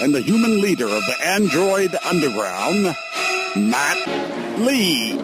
and 0.00 0.14
the 0.14 0.20
human 0.20 0.60
leader 0.60 0.84
of 0.86 1.04
the 1.06 1.16
android 1.24 1.96
underground, 2.04 2.94
Matt 3.56 4.58
Lee. 4.60 5.16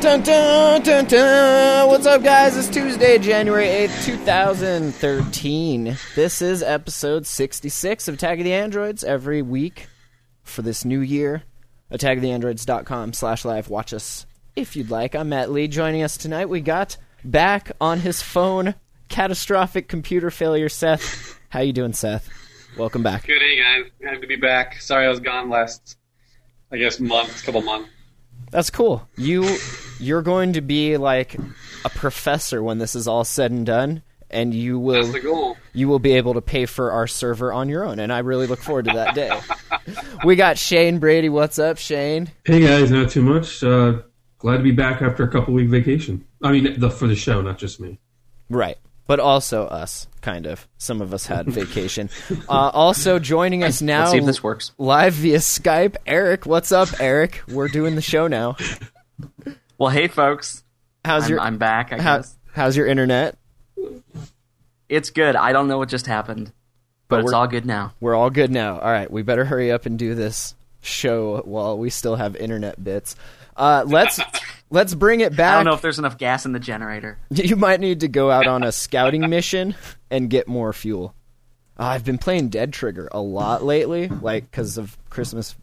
Dun, 0.00 0.22
dun, 0.22 0.82
dun, 0.82 1.04
dun. 1.06 1.88
What's 1.88 2.06
up, 2.06 2.22
guys? 2.22 2.56
It's 2.56 2.68
Tuesday, 2.68 3.18
January 3.18 3.66
8th, 3.66 4.04
2013. 4.04 5.98
This 6.14 6.40
is 6.40 6.62
episode 6.62 7.26
66 7.26 8.08
of 8.08 8.14
Attack 8.14 8.38
of 8.38 8.44
the 8.44 8.52
Androids 8.52 9.02
every 9.02 9.42
week 9.42 9.88
for 10.42 10.62
this 10.62 10.84
new 10.84 11.00
year. 11.00 11.42
AttackoftheAndroids.com 11.92 13.12
slash 13.12 13.44
live. 13.44 13.68
Watch 13.68 13.92
us 13.92 14.24
if 14.54 14.76
you'd 14.76 14.90
like. 14.90 15.14
I'm 15.14 15.30
Matt 15.30 15.50
Lee. 15.50 15.68
Joining 15.68 16.02
us 16.02 16.16
tonight, 16.16 16.48
we 16.48 16.60
got 16.60 16.96
back 17.24 17.72
on 17.80 18.00
his 18.00 18.22
phone, 18.22 18.74
catastrophic 19.08 19.88
computer 19.88 20.30
failure, 20.30 20.68
Seth. 20.68 21.37
How 21.50 21.60
you 21.60 21.72
doing, 21.72 21.92
Seth? 21.92 22.28
Welcome 22.76 23.02
back. 23.02 23.26
Good 23.26 23.38
day, 23.38 23.58
guys. 23.58 23.90
Happy 24.02 24.20
to 24.20 24.26
be 24.26 24.36
back. 24.36 24.80
Sorry 24.80 25.06
I 25.06 25.08
was 25.08 25.20
gone 25.20 25.48
last, 25.48 25.96
I 26.70 26.76
guess, 26.76 27.00
month, 27.00 27.42
couple 27.44 27.62
months. 27.62 27.88
That's 28.50 28.70
cool. 28.70 29.06
You 29.16 29.56
you're 29.98 30.22
going 30.22 30.54
to 30.54 30.60
be 30.60 30.96
like 30.96 31.36
a 31.84 31.88
professor 31.90 32.62
when 32.62 32.78
this 32.78 32.94
is 32.94 33.08
all 33.08 33.24
said 33.24 33.50
and 33.50 33.66
done, 33.66 34.02
and 34.30 34.54
you 34.54 34.78
will 34.78 35.02
That's 35.02 35.12
the 35.12 35.20
goal. 35.20 35.56
you 35.74 35.88
will 35.88 35.98
be 35.98 36.12
able 36.12 36.34
to 36.34 36.40
pay 36.40 36.66
for 36.66 36.92
our 36.92 37.06
server 37.06 37.52
on 37.52 37.68
your 37.68 37.84
own, 37.84 37.98
and 37.98 38.12
I 38.12 38.18
really 38.20 38.46
look 38.46 38.60
forward 38.60 38.84
to 38.86 38.92
that 38.92 39.14
day. 39.14 39.38
we 40.24 40.36
got 40.36 40.56
Shane 40.58 40.98
Brady. 40.98 41.28
What's 41.28 41.58
up, 41.58 41.78
Shane? 41.78 42.30
Hey 42.44 42.60
guys, 42.60 42.90
not 42.90 43.10
too 43.10 43.22
much. 43.22 43.62
Uh, 43.62 44.00
glad 44.38 44.58
to 44.58 44.62
be 44.62 44.72
back 44.72 45.02
after 45.02 45.24
a 45.24 45.28
couple 45.28 45.52
week 45.54 45.68
vacation. 45.68 46.24
I 46.42 46.52
mean, 46.52 46.78
the, 46.78 46.90
for 46.90 47.06
the 47.08 47.16
show, 47.16 47.40
not 47.42 47.58
just 47.58 47.80
me. 47.80 47.98
Right. 48.48 48.78
But 49.08 49.18
also 49.18 49.64
us, 49.66 50.06
kind 50.20 50.46
of. 50.46 50.68
Some 50.76 51.00
of 51.00 51.12
us 51.12 51.26
had 51.26 51.46
vacation. 51.48 52.10
Uh, 52.48 52.70
also 52.72 53.18
joining 53.18 53.64
us 53.64 53.82
now 53.82 54.00
Let's 54.00 54.10
see 54.12 54.18
if 54.18 54.26
this 54.26 54.42
works. 54.42 54.70
live 54.78 55.14
via 55.14 55.38
Skype, 55.38 55.96
Eric. 56.06 56.46
What's 56.46 56.70
up, 56.70 56.88
Eric? 57.00 57.42
We're 57.48 57.68
doing 57.68 57.94
the 57.96 58.02
show 58.02 58.28
now. 58.28 58.56
Well, 59.78 59.90
hey, 59.90 60.08
folks. 60.08 60.62
How's 61.04 61.24
I'm, 61.24 61.30
your 61.30 61.40
I'm 61.40 61.58
back, 61.58 61.92
I 61.92 62.00
how, 62.02 62.16
guess. 62.18 62.36
how's 62.52 62.76
your 62.76 62.86
internet? 62.86 63.38
It's 64.88 65.10
good. 65.10 65.36
I 65.36 65.52
don't 65.52 65.68
know 65.68 65.78
what 65.78 65.88
just 65.88 66.06
happened, 66.06 66.52
but, 67.08 67.16
But 67.16 67.20
it's 67.20 67.24
we're- 67.26 67.36
all 67.36 67.46
good 67.46 67.64
now. 67.66 67.94
We're 68.00 68.14
all 68.14 68.30
good 68.30 68.50
now. 68.50 68.78
All 68.78 68.90
right, 68.90 69.10
we 69.10 69.22
better 69.22 69.44
hurry 69.44 69.72
up 69.72 69.86
and 69.86 69.98
do 69.98 70.14
this 70.14 70.54
show 70.82 71.40
while 71.46 71.78
we 71.78 71.90
still 71.90 72.16
have 72.16 72.36
internet 72.36 72.82
bits. 72.82 73.16
Uh, 73.56 73.84
let's 73.86 74.20
let's 74.70 74.94
bring 74.94 75.20
it 75.20 75.36
back. 75.36 75.52
I 75.52 75.56
don't 75.56 75.66
know 75.66 75.74
if 75.74 75.82
there's 75.82 75.98
enough 75.98 76.18
gas 76.18 76.46
in 76.46 76.52
the 76.52 76.60
generator. 76.60 77.18
You 77.30 77.56
might 77.56 77.80
need 77.80 78.00
to 78.00 78.08
go 78.08 78.30
out 78.30 78.46
on 78.46 78.62
a 78.62 78.72
scouting 78.72 79.28
mission 79.28 79.74
and 80.10 80.28
get 80.28 80.48
more 80.48 80.72
fuel. 80.72 81.14
Uh, 81.78 81.84
I've 81.84 82.04
been 82.04 82.18
playing 82.18 82.48
Dead 82.48 82.72
Trigger 82.72 83.08
a 83.12 83.20
lot 83.20 83.62
lately, 83.62 84.08
like 84.08 84.50
because 84.50 84.76
of 84.78 84.96
Christmas, 85.10 85.54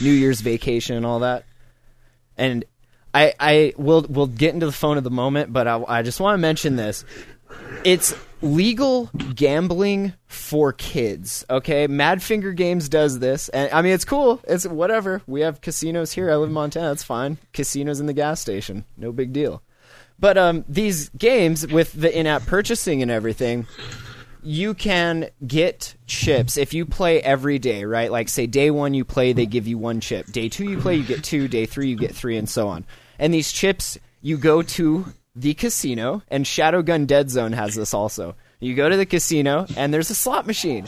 New 0.00 0.12
Year's 0.12 0.40
vacation, 0.40 0.96
and 0.96 1.04
all 1.04 1.20
that. 1.20 1.44
And 2.36 2.64
I 3.12 3.34
I 3.38 3.74
will 3.76 4.06
we'll 4.08 4.26
get 4.26 4.54
into 4.54 4.66
the 4.66 4.72
phone 4.72 4.96
at 4.96 5.04
the 5.04 5.10
moment, 5.10 5.52
but 5.52 5.68
I, 5.68 5.82
I 5.86 6.02
just 6.02 6.20
want 6.20 6.34
to 6.34 6.38
mention 6.38 6.76
this. 6.76 7.04
It's 7.84 8.14
legal 8.42 9.10
gambling 9.34 10.12
for 10.26 10.72
kids. 10.72 11.44
Okay, 11.48 11.88
Madfinger 11.88 12.54
Games 12.54 12.88
does 12.88 13.18
this, 13.20 13.48
and 13.50 13.72
I 13.72 13.82
mean 13.82 13.92
it's 13.92 14.04
cool. 14.04 14.40
It's 14.44 14.66
whatever. 14.66 15.22
We 15.26 15.40
have 15.42 15.60
casinos 15.60 16.12
here. 16.12 16.30
I 16.30 16.36
live 16.36 16.48
in 16.48 16.54
Montana. 16.54 16.88
That's 16.88 17.02
fine. 17.02 17.38
Casinos 17.52 18.00
in 18.00 18.06
the 18.06 18.12
gas 18.12 18.40
station. 18.40 18.84
No 18.96 19.12
big 19.12 19.32
deal. 19.32 19.62
But 20.18 20.38
um, 20.38 20.64
these 20.68 21.08
games 21.10 21.66
with 21.66 21.92
the 21.92 22.16
in-app 22.16 22.46
purchasing 22.46 23.02
and 23.02 23.10
everything, 23.10 23.66
you 24.42 24.74
can 24.74 25.30
get 25.46 25.96
chips 26.06 26.56
if 26.56 26.74
you 26.74 26.86
play 26.86 27.20
every 27.20 27.58
day, 27.58 27.84
right? 27.84 28.10
Like 28.10 28.28
say 28.28 28.46
day 28.46 28.70
one 28.70 28.94
you 28.94 29.04
play, 29.04 29.32
they 29.32 29.46
give 29.46 29.66
you 29.66 29.78
one 29.78 30.00
chip. 30.00 30.26
Day 30.26 30.48
two 30.48 30.64
you 30.64 30.78
play, 30.78 30.96
you 30.96 31.04
get 31.04 31.24
two. 31.24 31.48
Day 31.48 31.66
three 31.66 31.88
you 31.88 31.96
get 31.96 32.14
three, 32.14 32.36
and 32.36 32.48
so 32.48 32.68
on. 32.68 32.84
And 33.18 33.32
these 33.32 33.52
chips, 33.52 33.98
you 34.20 34.36
go 34.36 34.62
to 34.62 35.06
the 35.34 35.54
casino, 35.54 36.22
and 36.28 36.44
Shadowgun 36.44 37.06
Dead 37.06 37.30
Zone 37.30 37.52
has 37.52 37.74
this 37.74 37.94
also. 37.94 38.34
You 38.60 38.74
go 38.74 38.88
to 38.88 38.96
the 38.96 39.06
casino, 39.06 39.66
and 39.76 39.92
there's 39.92 40.10
a 40.10 40.14
slot 40.14 40.46
machine, 40.46 40.86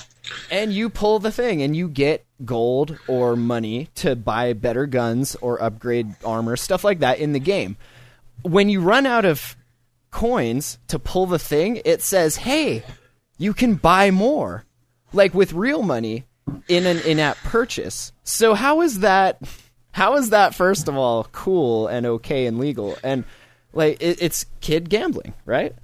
and 0.51 0.73
you 0.73 0.91
pull 0.91 1.19
the 1.19 1.33
thing, 1.33 1.63
and 1.63 1.75
you 1.75 1.89
get 1.89 2.25
gold 2.45 2.99
or 3.09 3.37
money 3.37 3.89
to 3.97 4.15
buy 4.15 4.53
better 4.53 4.87
guns 4.87 5.35
or 5.41 5.63
upgrade 5.63 6.15
armor, 6.25 6.57
stuff 6.57 6.85
like 6.85 7.01
that 7.01 7.19
in 7.19 7.33
the 7.33 7.41
game 7.41 7.77
when 8.45 8.69
you 8.69 8.81
run 8.81 9.07
out 9.07 9.25
of 9.25 9.57
coins 10.11 10.79
to 10.89 10.99
pull 10.99 11.27
the 11.27 11.39
thing, 11.39 11.81
it 11.85 12.03
says, 12.03 12.37
"Hey, 12.37 12.85
you 13.39 13.53
can 13.53 13.75
buy 13.75 14.11
more." 14.11 14.65
Like 15.13 15.35
with 15.35 15.53
real 15.53 15.83
money 15.83 16.25
in 16.69 16.87
an 16.87 16.99
in-app 17.01 17.37
purchase. 17.39 18.13
So 18.25 18.55
how 18.55 18.81
is 18.81 19.01
that 19.01 19.39
how 19.93 20.17
is 20.17 20.31
that 20.31 20.55
first 20.55 20.89
of 20.89 20.97
all 20.97 21.29
cool 21.33 21.87
and 21.87 22.05
okay 22.05 22.47
and 22.47 22.59
legal? 22.59 22.99
And 23.03 23.25
like 23.75 24.01
it, 24.03 24.23
it's 24.23 24.47
kid 24.61 24.89
gambling, 24.89 25.35
right? 25.45 25.75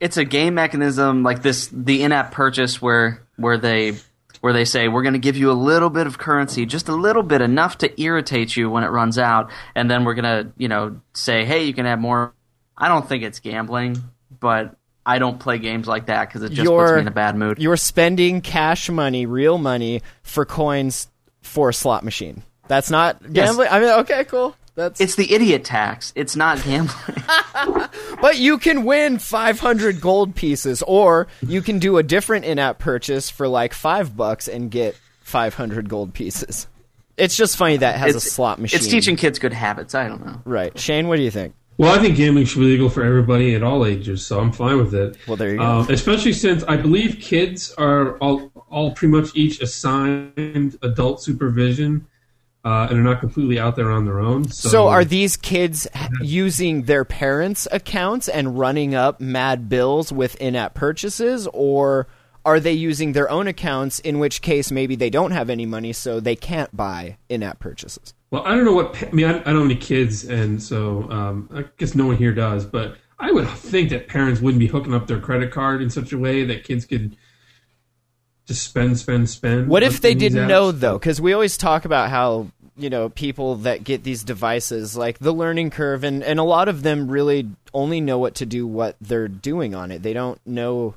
It's 0.00 0.16
a 0.16 0.24
game 0.24 0.54
mechanism 0.54 1.22
like 1.22 1.42
this, 1.42 1.68
the 1.72 2.02
in-app 2.02 2.30
purchase 2.32 2.80
where 2.80 3.22
where 3.36 3.58
they 3.58 3.94
where 4.40 4.52
they 4.52 4.64
say 4.64 4.86
we're 4.86 5.02
going 5.02 5.14
to 5.14 5.18
give 5.18 5.36
you 5.36 5.50
a 5.50 5.54
little 5.54 5.90
bit 5.90 6.06
of 6.06 6.18
currency, 6.18 6.64
just 6.66 6.88
a 6.88 6.94
little 6.94 7.24
bit, 7.24 7.40
enough 7.40 7.78
to 7.78 8.00
irritate 8.00 8.56
you 8.56 8.70
when 8.70 8.84
it 8.84 8.88
runs 8.88 9.18
out, 9.18 9.50
and 9.74 9.90
then 9.90 10.04
we're 10.04 10.14
going 10.14 10.44
to 10.46 10.52
you 10.56 10.68
know 10.68 11.00
say, 11.14 11.44
hey, 11.44 11.64
you 11.64 11.74
can 11.74 11.86
have 11.86 11.98
more. 11.98 12.32
I 12.76 12.86
don't 12.88 13.08
think 13.08 13.24
it's 13.24 13.40
gambling, 13.40 13.96
but 14.38 14.76
I 15.04 15.18
don't 15.18 15.40
play 15.40 15.58
games 15.58 15.88
like 15.88 16.06
that 16.06 16.28
because 16.28 16.42
it 16.44 16.50
just 16.50 16.60
puts 16.60 16.70
You're- 16.70 16.94
me 16.96 17.00
in 17.02 17.08
a 17.08 17.12
bad 17.12 17.34
mood. 17.34 17.58
You're 17.58 17.76
spending 17.76 18.40
cash 18.40 18.88
money, 18.88 19.26
real 19.26 19.58
money 19.58 20.02
for 20.22 20.44
coins 20.44 21.08
for 21.42 21.70
a 21.70 21.74
slot 21.74 22.04
machine. 22.04 22.42
That's 22.68 22.90
not 22.90 23.16
Yes. 23.22 23.48
gambling. 23.48 23.68
I 23.70 23.80
mean, 23.80 23.88
okay, 24.00 24.24
cool. 24.26 24.54
That's 24.78 25.00
It's 25.00 25.16
the 25.16 25.34
idiot 25.34 25.64
tax. 25.64 26.12
It's 26.14 26.36
not 26.36 26.62
gambling. 26.62 27.24
But 28.20 28.36
you 28.38 28.58
can 28.58 28.84
win 28.84 29.18
500 29.18 30.00
gold 30.00 30.34
pieces, 30.34 30.82
or 30.82 31.28
you 31.40 31.62
can 31.62 31.78
do 31.78 31.98
a 31.98 32.02
different 32.02 32.44
in-app 32.44 32.78
purchase 32.80 33.30
for 33.30 33.46
like 33.46 33.72
five 33.72 34.16
bucks 34.16 34.48
and 34.48 34.70
get 34.70 34.96
500 35.20 35.88
gold 35.88 36.14
pieces. 36.14 36.66
It's 37.16 37.36
just 37.36 37.56
funny 37.56 37.76
that 37.76 37.94
it 37.94 37.98
has 37.98 38.16
a 38.16 38.20
slot 38.20 38.60
machine. 38.60 38.78
It's 38.78 38.88
teaching 38.88 39.14
kids 39.14 39.38
good 39.38 39.52
habits. 39.52 39.94
I 39.94 40.08
don't 40.08 40.24
know. 40.24 40.40
Right, 40.44 40.76
Shane. 40.78 41.06
What 41.06 41.16
do 41.16 41.22
you 41.22 41.30
think? 41.30 41.54
Well, 41.76 41.96
I 41.96 42.02
think 42.02 42.16
gambling 42.16 42.46
should 42.46 42.58
be 42.58 42.66
legal 42.66 42.88
for 42.88 43.04
everybody 43.04 43.54
at 43.54 43.62
all 43.62 43.86
ages, 43.86 44.26
so 44.26 44.40
I'm 44.40 44.50
fine 44.50 44.78
with 44.78 44.94
it. 44.94 45.16
Well, 45.28 45.36
there 45.36 45.50
you 45.50 45.58
go. 45.58 45.64
Um, 45.64 45.90
especially 45.90 46.32
since 46.32 46.64
I 46.64 46.76
believe 46.76 47.20
kids 47.20 47.72
are 47.78 48.16
all, 48.18 48.50
all 48.68 48.92
pretty 48.92 49.12
much 49.12 49.30
each 49.36 49.60
assigned 49.60 50.76
adult 50.82 51.22
supervision, 51.22 52.06
uh, 52.68 52.86
and 52.90 52.98
are 52.98 53.02
not 53.02 53.18
completely 53.18 53.58
out 53.58 53.76
there 53.76 53.90
on 53.90 54.04
their 54.04 54.20
own. 54.20 54.46
So, 54.50 54.68
So, 54.68 54.88
are 54.88 55.02
these 55.02 55.38
kids 55.38 55.88
using 56.20 56.82
their 56.82 57.02
parents' 57.02 57.66
accounts 57.72 58.28
and 58.28 58.58
running 58.58 58.94
up 58.94 59.22
mad 59.22 59.70
bills 59.70 60.12
with 60.12 60.34
in-app 60.36 60.74
purchases, 60.74 61.48
or 61.54 62.08
are 62.44 62.60
they 62.60 62.74
using 62.74 63.12
their 63.12 63.30
own 63.30 63.46
accounts? 63.46 64.00
In 64.00 64.18
which 64.18 64.42
case, 64.42 64.70
maybe 64.70 64.96
they 64.96 65.08
don't 65.08 65.30
have 65.30 65.48
any 65.48 65.64
money, 65.64 65.94
so 65.94 66.20
they 66.20 66.36
can't 66.36 66.76
buy 66.76 67.16
in-app 67.30 67.58
purchases. 67.58 68.12
Well, 68.30 68.42
I 68.44 68.54
don't 68.54 68.66
know 68.66 68.74
what. 68.74 69.02
I 69.02 69.12
mean, 69.12 69.24
I, 69.24 69.30
I 69.30 69.52
don't 69.52 69.62
have 69.62 69.64
any 69.64 69.76
kids, 69.76 70.24
and 70.24 70.62
so 70.62 71.10
um, 71.10 71.48
I 71.54 71.64
guess 71.78 71.94
no 71.94 72.06
one 72.06 72.16
here 72.16 72.34
does. 72.34 72.66
But 72.66 72.96
I 73.18 73.32
would 73.32 73.48
think 73.48 73.88
that 73.88 74.08
parents 74.08 74.42
wouldn't 74.42 74.60
be 74.60 74.66
hooking 74.66 74.92
up 74.92 75.06
their 75.06 75.20
credit 75.20 75.52
card 75.52 75.80
in 75.80 75.88
such 75.88 76.12
a 76.12 76.18
way 76.18 76.44
that 76.44 76.64
kids 76.64 76.84
could 76.84 77.16
just 78.48 78.62
spend, 78.62 78.98
spend, 78.98 79.28
spend. 79.28 79.68
What 79.68 79.82
if 79.82 80.00
they 80.00 80.14
didn't 80.14 80.46
apps. 80.46 80.48
know 80.48 80.72
though? 80.72 80.98
Because 80.98 81.20
we 81.20 81.34
always 81.34 81.58
talk 81.58 81.84
about 81.84 82.08
how 82.08 82.48
you 82.78 82.90
know 82.90 83.08
people 83.08 83.56
that 83.56 83.84
get 83.84 84.04
these 84.04 84.22
devices, 84.22 84.96
like 84.96 85.18
the 85.18 85.32
learning 85.32 85.70
curve, 85.70 86.04
and 86.04 86.22
and 86.22 86.38
a 86.38 86.44
lot 86.44 86.68
of 86.68 86.82
them 86.82 87.10
really 87.10 87.48
only 87.74 88.00
know 88.00 88.18
what 88.18 88.36
to 88.36 88.46
do 88.46 88.66
what 88.66 88.96
they're 89.00 89.28
doing 89.28 89.74
on 89.74 89.90
it. 89.90 90.02
They 90.02 90.12
don't 90.12 90.40
know 90.46 90.94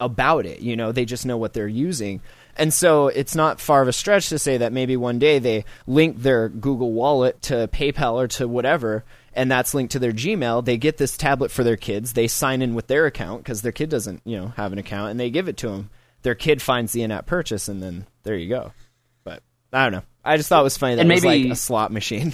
about 0.00 0.46
it. 0.46 0.60
You 0.60 0.76
know, 0.76 0.92
they 0.92 1.04
just 1.04 1.26
know 1.26 1.36
what 1.36 1.52
they're 1.52 1.68
using. 1.68 2.20
And 2.56 2.72
so 2.72 3.08
it's 3.08 3.34
not 3.34 3.60
far 3.60 3.82
of 3.82 3.88
a 3.88 3.92
stretch 3.92 4.28
to 4.28 4.38
say 4.38 4.58
that 4.58 4.72
maybe 4.72 4.96
one 4.96 5.18
day 5.18 5.38
they 5.38 5.64
link 5.86 6.18
their 6.18 6.48
Google 6.48 6.92
Wallet 6.92 7.42
to 7.42 7.68
PayPal 7.68 8.14
or 8.14 8.28
to 8.28 8.46
whatever, 8.46 9.04
and 9.32 9.50
that's 9.50 9.74
linked 9.74 9.92
to 9.92 9.98
their 9.98 10.12
Gmail. 10.12 10.64
They 10.64 10.76
get 10.76 10.96
this 10.96 11.16
tablet 11.16 11.50
for 11.50 11.64
their 11.64 11.76
kids. 11.76 12.12
They 12.12 12.28
sign 12.28 12.62
in 12.62 12.74
with 12.74 12.86
their 12.86 13.06
account 13.06 13.42
because 13.42 13.62
their 13.62 13.72
kid 13.72 13.90
doesn't, 13.90 14.22
you 14.24 14.36
know, 14.36 14.48
have 14.56 14.72
an 14.72 14.78
account, 14.78 15.10
and 15.10 15.18
they 15.18 15.30
give 15.30 15.48
it 15.48 15.56
to 15.58 15.68
them. 15.68 15.90
Their 16.22 16.36
kid 16.36 16.62
finds 16.62 16.92
the 16.92 17.02
in-app 17.02 17.26
purchase, 17.26 17.68
and 17.68 17.82
then 17.82 18.06
there 18.22 18.36
you 18.36 18.48
go. 18.48 18.72
But 19.24 19.42
I 19.72 19.84
don't 19.84 19.92
know. 19.92 20.02
I 20.24 20.36
just 20.36 20.48
thought 20.48 20.60
it 20.60 20.64
was 20.64 20.76
funny 20.78 20.94
that 20.96 21.02
And 21.02 21.10
it 21.10 21.14
was 21.14 21.24
maybe- 21.24 21.44
like 21.44 21.52
a 21.52 21.56
slot 21.56 21.92
machine. 21.92 22.32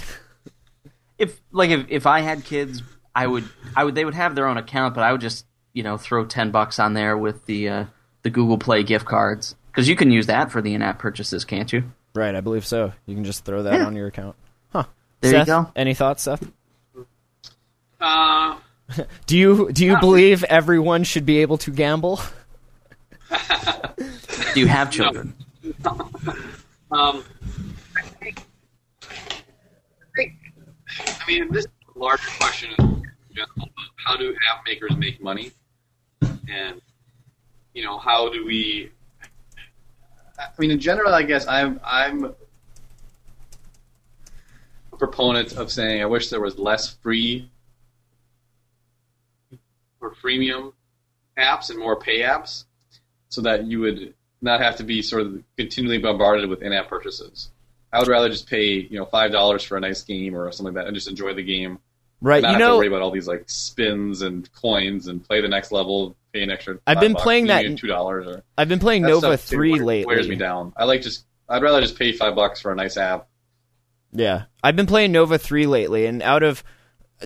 if 1.17 1.39
like 1.51 1.69
if, 1.71 1.85
if 1.89 2.05
I 2.07 2.21
had 2.21 2.43
kids, 2.45 2.81
I 3.13 3.27
would 3.27 3.43
I 3.75 3.83
would 3.83 3.95
they 3.95 4.05
would 4.05 4.13
have 4.15 4.35
their 4.35 4.47
own 4.47 4.57
account, 4.57 4.95
but 4.95 5.03
I 5.03 5.11
would 5.11 5.21
just 5.21 5.45
you 5.73 5.83
know 5.83 5.97
throw 5.97 6.25
ten 6.25 6.51
bucks 6.51 6.79
on 6.79 6.93
there 6.93 7.17
with 7.17 7.45
the 7.45 7.69
uh, 7.69 7.85
the 8.23 8.29
Google 8.29 8.57
Play 8.57 8.83
gift 8.83 9.05
cards 9.05 9.55
because 9.71 9.87
you 9.89 9.95
can 9.95 10.11
use 10.11 10.27
that 10.27 10.51
for 10.51 10.61
the 10.61 10.73
in-app 10.73 10.99
purchases, 10.99 11.45
can't 11.45 11.71
you? 11.71 11.83
right, 12.13 12.35
I 12.35 12.41
believe 12.41 12.65
so. 12.65 12.91
You 13.05 13.15
can 13.15 13.23
just 13.23 13.45
throw 13.45 13.63
that 13.63 13.73
Yeah. 13.73 13.85
on 13.85 13.95
your 13.95 14.07
account. 14.07 14.35
Huh. 14.73 14.83
There 15.21 15.31
you 15.31 15.37
Seth, 15.39 15.47
go. 15.47 15.71
Any 15.77 15.93
thoughts, 15.93 16.23
Seth? 16.23 16.43
Uh, 17.99 18.57
Do 19.27 19.37
you 19.37 19.71
do 19.71 19.85
you 19.85 19.97
believe 19.99 20.43
everyone 20.45 21.03
should 21.05 21.25
be 21.25 21.37
able 21.39 21.57
to 21.59 21.71
gamble? 21.71 22.19
Do 24.53 24.59
you 24.59 24.67
have 24.67 24.91
children? 24.91 25.33
Um, 26.91 27.23
I 27.95 28.01
think, 28.01 28.45
I 30.17 31.25
mean, 31.25 31.51
this 31.51 31.65
is 31.65 31.71
a 31.95 31.99
larger 31.99 32.27
question 32.37 32.71
in 32.79 33.05
general. 33.33 33.69
How 34.05 34.17
do 34.17 34.35
app 34.51 34.65
makers 34.65 34.97
make 34.97 35.21
money? 35.21 35.51
And, 36.21 36.81
you 37.73 37.83
know, 37.83 37.97
how 37.97 38.29
do 38.29 38.45
we, 38.45 38.91
I 40.37 40.49
mean, 40.57 40.71
in 40.71 40.79
general, 40.79 41.13
I 41.13 41.23
guess 41.23 41.47
I'm, 41.47 41.79
I'm 41.83 42.25
a 44.91 44.97
proponent 44.97 45.53
of 45.53 45.71
saying 45.71 46.01
I 46.01 46.05
wish 46.07 46.29
there 46.29 46.41
was 46.41 46.59
less 46.59 46.89
free 46.95 47.49
or 50.01 50.13
freemium 50.13 50.73
apps 51.37 51.69
and 51.69 51.79
more 51.79 51.95
pay 51.95 52.19
apps 52.19 52.65
so 53.29 53.39
that 53.41 53.65
you 53.65 53.79
would 53.79 54.13
not 54.41 54.61
have 54.61 54.77
to 54.77 54.83
be 54.83 55.01
sort 55.01 55.23
of 55.23 55.43
continually 55.57 55.99
bombarded 55.99 56.49
with 56.49 56.61
in-app 56.61 56.87
purchases. 56.89 57.49
I 57.93 57.99
would 57.99 58.07
rather 58.07 58.29
just 58.29 58.49
pay, 58.49 58.73
you 58.73 58.97
know, 58.97 59.05
five 59.05 59.31
dollars 59.31 59.63
for 59.63 59.77
a 59.77 59.79
nice 59.79 60.01
game 60.03 60.35
or 60.35 60.51
something 60.51 60.73
like 60.73 60.83
that, 60.83 60.87
and 60.87 60.95
just 60.95 61.07
enjoy 61.07 61.33
the 61.33 61.43
game. 61.43 61.79
Right. 62.21 62.41
not 62.41 62.51
You 62.53 62.59
have 62.59 62.71
to 62.73 62.77
worry 62.77 62.87
about 62.87 63.01
all 63.01 63.11
these 63.11 63.27
like 63.27 63.43
spins 63.47 64.21
and 64.21 64.51
coins 64.53 65.07
and 65.07 65.23
play 65.23 65.41
the 65.41 65.47
next 65.47 65.71
level, 65.71 66.15
pay 66.31 66.43
an 66.43 66.51
extra. 66.51 66.77
I've 66.85 66.99
been 66.99 67.13
bucks, 67.13 67.23
playing 67.23 67.47
that- 67.47 67.77
two 67.77 67.87
dollars 67.87 68.41
I've 68.57 68.69
been 68.69 68.79
playing 68.79 69.03
Nova 69.03 69.37
three 69.37 69.71
wears, 69.71 69.83
lately. 69.83 70.15
Wears 70.15 70.27
me 70.27 70.35
down. 70.35 70.73
I 70.77 70.85
like 70.85 71.01
just. 71.01 71.25
I'd 71.49 71.63
rather 71.63 71.81
just 71.81 71.99
pay 71.99 72.13
five 72.13 72.35
bucks 72.35 72.61
for 72.61 72.71
a 72.71 72.75
nice 72.75 72.95
app. 72.95 73.27
Yeah, 74.13 74.43
I've 74.63 74.75
been 74.75 74.85
playing 74.85 75.11
Nova 75.11 75.37
three 75.37 75.65
lately, 75.65 76.05
and 76.05 76.21
out 76.21 76.43
of 76.43 76.63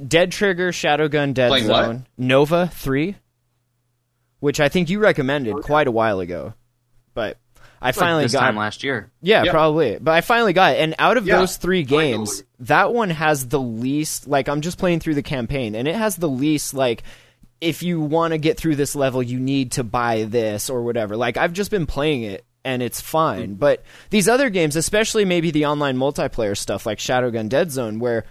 Dead 0.07 0.31
Trigger, 0.31 0.71
Shadowgun, 0.71 1.33
Dead 1.33 1.49
Playing 1.49 1.67
what? 1.67 1.85
Zone, 1.85 2.07
Nova 2.17 2.67
three, 2.67 3.17
which 4.39 4.59
I 4.59 4.69
think 4.69 4.89
you 4.89 4.99
recommended 4.99 5.55
oh, 5.55 5.61
quite 5.61 5.87
a 5.87 5.91
while 5.91 6.19
ago, 6.19 6.53
I 7.81 7.87
Like 7.87 7.95
finally 7.95 8.23
this 8.23 8.33
got 8.33 8.39
time 8.41 8.55
last 8.55 8.83
year. 8.83 9.11
Yeah, 9.21 9.43
Yeah. 9.43 9.51
probably. 9.51 9.97
But 9.99 10.13
I 10.13 10.21
finally 10.21 10.53
got 10.53 10.73
it. 10.75 10.79
And 10.79 10.95
out 10.97 11.17
of 11.17 11.27
Yeah, 11.27 11.37
those 11.39 11.57
three 11.57 11.79
I 11.79 11.83
know. 11.83 11.87
games, 11.87 12.43
that 12.61 12.93
one 12.93 13.09
has 13.11 13.47
the 13.47 13.59
least 13.59 14.27
like 14.27 14.47
I'm 14.49 14.61
just 14.61 14.77
playing 14.77 14.99
through 15.01 15.15
the 15.15 15.23
campaign 15.23 15.75
and 15.75 15.87
it 15.87 15.95
has 15.95 16.15
the 16.15 16.29
least 16.29 16.73
like 16.73 17.03
if 17.61 17.83
you 17.83 17.99
want 18.01 18.31
to 18.33 18.37
get 18.37 18.57
through 18.57 18.75
this 18.75 18.95
level 18.95 19.21
you 19.23 19.39
need 19.39 19.73
to 19.73 19.83
buy 19.83 20.23
this 20.23 20.69
or 20.69 20.83
whatever. 20.83 21.15
Like 21.17 21.37
I've 21.37 21.53
just 21.53 21.71
been 21.71 21.85
playing 21.85 22.23
it 22.23 22.43
and 22.63 22.81
it's 22.81 22.99
fine. 23.01 23.49
Mm-hmm. 23.49 23.53
But 23.55 23.83
these 24.09 24.27
other 24.27 24.49
games, 24.49 24.75
especially 24.75 25.25
maybe 25.25 25.51
the 25.51 25.65
online 25.67 25.97
multiplayer 25.97 26.57
stuff 26.57 26.85
like 26.85 26.97
Shadowgun 26.97 27.49
Dead 27.49 27.71
Zone 27.71 27.99
where 27.99 28.25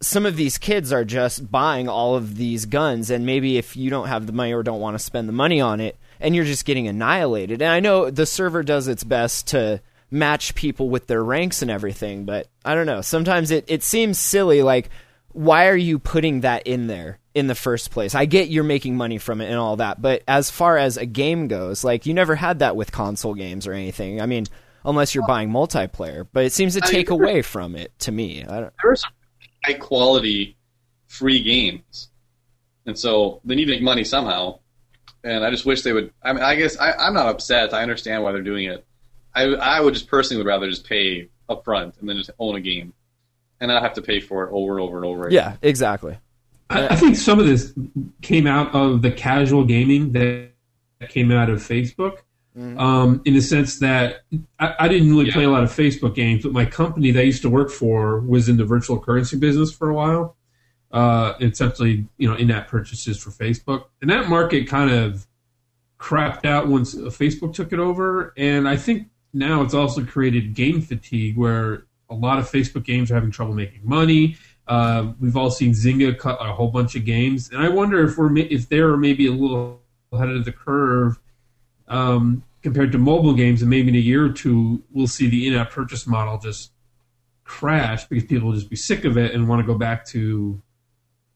some 0.00 0.26
of 0.26 0.36
these 0.36 0.58
kids 0.58 0.92
are 0.92 1.04
just 1.04 1.50
buying 1.50 1.88
all 1.88 2.14
of 2.16 2.36
these 2.36 2.66
guns 2.66 3.10
and 3.10 3.26
maybe 3.26 3.56
if 3.58 3.76
you 3.76 3.90
don't 3.90 4.06
have 4.08 4.26
the 4.26 4.32
money 4.32 4.52
or 4.52 4.62
don't 4.62 4.80
want 4.80 4.94
to 4.94 4.98
spend 5.04 5.28
the 5.28 5.32
money 5.32 5.60
on 5.60 5.80
it 5.80 5.96
and 6.20 6.34
you're 6.34 6.44
just 6.44 6.64
getting 6.64 6.88
annihilated. 6.88 7.62
And 7.62 7.70
i 7.70 7.80
know 7.80 8.10
the 8.10 8.26
server 8.26 8.62
does 8.62 8.88
its 8.88 9.04
best 9.04 9.48
to 9.48 9.80
match 10.10 10.54
people 10.54 10.88
with 10.88 11.06
their 11.06 11.22
ranks 11.22 11.60
and 11.60 11.70
everything 11.70 12.24
but 12.24 12.48
i 12.64 12.74
don't 12.74 12.86
know. 12.86 13.00
Sometimes 13.02 13.50
it, 13.50 13.64
it 13.68 13.82
seems 13.82 14.18
silly 14.18 14.62
like 14.62 14.90
why 15.32 15.68
are 15.68 15.76
you 15.76 15.98
putting 15.98 16.40
that 16.40 16.66
in 16.66 16.86
there 16.86 17.18
in 17.34 17.46
the 17.46 17.54
first 17.54 17.90
place? 17.90 18.14
I 18.14 18.24
get 18.24 18.48
you're 18.48 18.64
making 18.64 18.96
money 18.96 19.18
from 19.18 19.40
it 19.40 19.46
and 19.46 19.58
all 19.58 19.76
that 19.76 20.00
but 20.00 20.22
as 20.26 20.50
far 20.50 20.76
as 20.78 20.96
a 20.96 21.06
game 21.06 21.46
goes 21.48 21.84
like 21.84 22.06
you 22.06 22.14
never 22.14 22.34
had 22.34 22.60
that 22.60 22.74
with 22.76 22.90
console 22.92 23.34
games 23.34 23.66
or 23.66 23.72
anything. 23.72 24.20
I 24.20 24.26
mean 24.26 24.44
unless 24.84 25.14
you're 25.14 25.26
buying 25.26 25.50
multiplayer 25.50 26.26
but 26.32 26.44
it 26.44 26.52
seems 26.52 26.74
to 26.74 26.80
I- 26.84 26.90
take 26.90 27.10
away 27.10 27.42
from 27.42 27.76
it 27.76 27.92
to 28.00 28.12
me. 28.12 28.44
I 28.44 28.60
don't, 28.60 28.72
There 28.82 28.92
are 28.92 28.96
some 28.96 29.12
high 29.64 29.74
quality 29.74 30.56
free 31.08 31.42
games, 31.42 32.08
and 32.86 32.98
so 32.98 33.40
they 33.44 33.54
need 33.54 33.64
to 33.66 33.72
make 33.72 33.82
money 33.82 34.04
somehow. 34.04 34.58
And 35.24 35.44
I 35.44 35.50
just 35.50 35.66
wish 35.66 35.82
they 35.82 35.92
would. 35.92 36.12
I 36.22 36.32
mean, 36.32 36.42
I 36.42 36.54
guess 36.54 36.78
I, 36.78 36.92
I'm 36.92 37.14
not 37.14 37.26
upset. 37.26 37.74
I 37.74 37.82
understand 37.82 38.22
why 38.22 38.32
they're 38.32 38.42
doing 38.42 38.66
it. 38.66 38.84
I 39.34 39.42
I 39.44 39.80
would 39.80 39.94
just 39.94 40.06
personally 40.08 40.42
would 40.42 40.48
rather 40.48 40.68
just 40.70 40.86
pay 40.88 41.28
up 41.48 41.64
front 41.64 41.94
and 42.00 42.08
then 42.08 42.16
just 42.16 42.30
own 42.38 42.54
a 42.56 42.60
game, 42.60 42.92
and 43.60 43.68
not 43.68 43.82
have 43.82 43.94
to 43.94 44.02
pay 44.02 44.20
for 44.20 44.44
it 44.44 44.50
over 44.52 44.72
and 44.74 44.80
over 44.80 44.96
and 44.98 45.06
over. 45.06 45.26
again. 45.26 45.34
yeah 45.34 45.56
exactly 45.68 46.16
I, 46.70 46.88
I 46.88 46.96
think 46.96 47.16
some 47.16 47.38
of 47.40 47.46
this 47.46 47.72
came 48.22 48.46
out 48.46 48.74
of 48.74 49.00
the 49.02 49.10
casual 49.10 49.64
gaming 49.64 50.12
that 50.12 50.50
came 51.08 51.30
out 51.32 51.50
of 51.50 51.58
Facebook. 51.60 52.18
Um, 52.76 53.22
in 53.24 53.34
the 53.34 53.40
sense 53.40 53.78
that 53.78 54.22
I, 54.58 54.74
I 54.80 54.88
didn't 54.88 55.10
really 55.10 55.26
Yeah. 55.28 55.32
play 55.34 55.44
a 55.44 55.50
lot 55.50 55.62
of 55.62 55.70
Facebook 55.70 56.16
games, 56.16 56.42
but 56.42 56.52
my 56.52 56.64
company 56.64 57.12
that 57.12 57.20
I 57.20 57.22
used 57.22 57.42
to 57.42 57.48
work 57.48 57.70
for 57.70 58.18
was 58.20 58.48
in 58.48 58.56
the 58.56 58.64
virtual 58.64 58.98
currency 58.98 59.36
business 59.38 59.70
for 59.72 59.88
a 59.90 59.94
while. 59.94 60.34
Uh, 60.90 61.34
essentially, 61.40 62.06
you 62.16 62.26
know, 62.26 62.34
in-app 62.34 62.66
purchases 62.66 63.22
for 63.22 63.30
Facebook, 63.30 63.84
and 64.00 64.08
that 64.10 64.28
market 64.28 64.66
kind 64.66 64.90
of 64.90 65.26
crapped 65.98 66.46
out 66.46 66.66
once 66.66 66.94
Facebook 66.94 67.52
took 67.52 67.74
it 67.74 67.78
over. 67.78 68.32
And 68.38 68.66
I 68.66 68.76
think 68.76 69.08
now 69.34 69.60
it's 69.62 69.74
also 69.74 70.02
created 70.02 70.54
game 70.54 70.80
fatigue, 70.80 71.36
where 71.36 71.84
a 72.08 72.14
lot 72.14 72.38
of 72.38 72.50
Facebook 72.50 72.84
games 72.84 73.10
are 73.10 73.14
having 73.14 73.30
trouble 73.30 73.52
making 73.54 73.82
money. 73.84 74.36
Uh, 74.66 75.12
we've 75.20 75.36
all 75.36 75.50
seen 75.50 75.72
Zynga 75.72 76.18
cut 76.18 76.38
a 76.40 76.52
whole 76.52 76.68
bunch 76.68 76.94
of 76.94 77.04
games, 77.04 77.50
and 77.50 77.62
I 77.62 77.68
wonder 77.68 78.02
if 78.04 78.16
we're 78.16 78.34
if 78.36 78.68
they're 78.68 78.96
maybe 78.96 79.26
a 79.26 79.32
little 79.32 79.82
ahead 80.10 80.30
of 80.30 80.46
the 80.46 80.52
curve 80.52 81.18
um, 81.88 82.42
compared 82.62 82.92
to 82.92 82.98
mobile 82.98 83.34
games, 83.34 83.60
and 83.60 83.68
maybe 83.68 83.88
in 83.88 83.94
a 83.94 83.98
year 83.98 84.24
or 84.24 84.32
two 84.32 84.82
we'll 84.90 85.06
see 85.06 85.28
the 85.28 85.46
in-app 85.46 85.70
purchase 85.70 86.06
model 86.06 86.38
just 86.38 86.72
crash 87.44 88.04
because 88.06 88.24
people 88.24 88.48
will 88.48 88.54
just 88.54 88.70
be 88.70 88.76
sick 88.76 89.04
of 89.04 89.16
it 89.16 89.34
and 89.34 89.48
want 89.48 89.60
to 89.60 89.66
go 89.66 89.78
back 89.78 90.06
to 90.06 90.60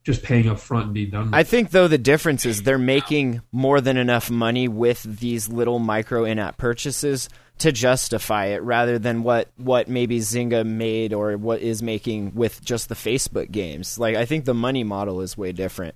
just 0.05 0.23
paying 0.23 0.49
up 0.49 0.59
front 0.59 0.87
and 0.87 0.95
be 0.95 1.07
done. 1.07 1.27
With 1.27 1.35
I 1.35 1.43
think 1.45 1.71
though 1.71 1.89
the 1.89 1.99
difference 1.99 2.45
is 2.45 2.63
they're 2.63 2.79
making 2.79 3.43
more 3.53 3.81
than 3.81 3.97
enough 3.97 4.31
money 4.31 4.69
with 4.69 5.03
these 5.03 5.49
little 5.49 5.79
micro 5.79 6.25
in-app 6.25 6.57
purchases 6.57 7.29
to 7.59 7.71
justify 7.71 8.47
it 8.47 8.63
rather 8.63 8.99
than 8.99 9.23
what 9.23 9.49
what 9.57 9.89
maybe 9.89 10.19
Zynga 10.19 10.67
made 10.67 11.13
or 11.13 11.37
what 11.37 11.61
is 11.61 11.83
making 11.83 12.35
with 12.35 12.65
just 12.65 12.89
the 12.89 12.95
Facebook 12.95 13.51
games. 13.51 13.99
Like 13.99 14.17
I 14.17 14.25
think 14.25 14.45
the 14.45 14.55
money 14.55 14.83
model 14.83 15.21
is 15.21 15.39
way 15.39 15.53
different. 15.53 15.95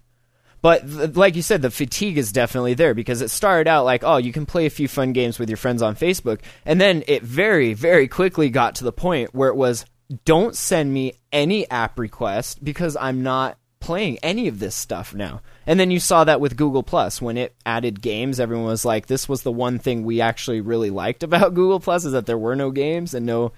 But 0.62 0.88
th- 0.88 1.16
like 1.16 1.36
you 1.36 1.42
said, 1.42 1.62
the 1.62 1.70
fatigue 1.70 2.18
is 2.18 2.32
definitely 2.32 2.74
there 2.74 2.94
because 2.94 3.20
it 3.22 3.30
started 3.30 3.68
out 3.68 3.84
like, 3.84 4.02
oh, 4.04 4.16
you 4.16 4.32
can 4.32 4.46
play 4.46 4.66
a 4.66 4.70
few 4.70 4.88
fun 4.88 5.12
games 5.12 5.38
with 5.38 5.50
your 5.50 5.56
friends 5.56 5.82
on 5.82 5.96
Facebook, 5.96 6.40
and 6.64 6.80
then 6.80 7.04
it 7.06 7.22
very, 7.22 7.74
very 7.74 8.08
quickly 8.08 8.48
got 8.48 8.76
to 8.76 8.84
the 8.84 8.92
point 8.92 9.34
where 9.34 9.48
it 9.48 9.56
was, 9.56 9.84
don't 10.24 10.56
send 10.56 10.92
me 10.92 11.14
any 11.30 11.68
app 11.70 11.98
request 11.98 12.64
because 12.64 12.96
I'm 12.96 13.22
not 13.22 13.58
playing 13.86 14.18
any 14.20 14.48
of 14.48 14.58
this 14.58 14.74
stuff 14.74 15.14
now. 15.14 15.40
And 15.64 15.78
then 15.78 15.92
you 15.92 16.00
saw 16.00 16.24
that 16.24 16.40
with 16.40 16.56
Google 16.56 16.82
Plus 16.82 17.22
when 17.22 17.36
it 17.36 17.54
added 17.64 18.02
games, 18.02 18.40
everyone 18.40 18.66
was 18.66 18.84
like, 18.84 19.06
this 19.06 19.28
was 19.28 19.42
the 19.42 19.52
one 19.52 19.78
thing 19.78 20.02
we 20.02 20.20
actually 20.20 20.60
really 20.60 20.90
liked 20.90 21.22
about 21.22 21.54
Google 21.54 21.78
Plus 21.78 22.04
is 22.04 22.10
that 22.10 22.26
there 22.26 22.36
were 22.36 22.56
no 22.56 22.72
games 22.72 23.14
and 23.14 23.24
no, 23.24 23.52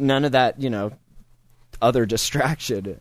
none 0.00 0.24
of 0.24 0.32
that, 0.32 0.60
you 0.60 0.68
know, 0.68 0.90
other 1.80 2.06
distraction. 2.06 3.00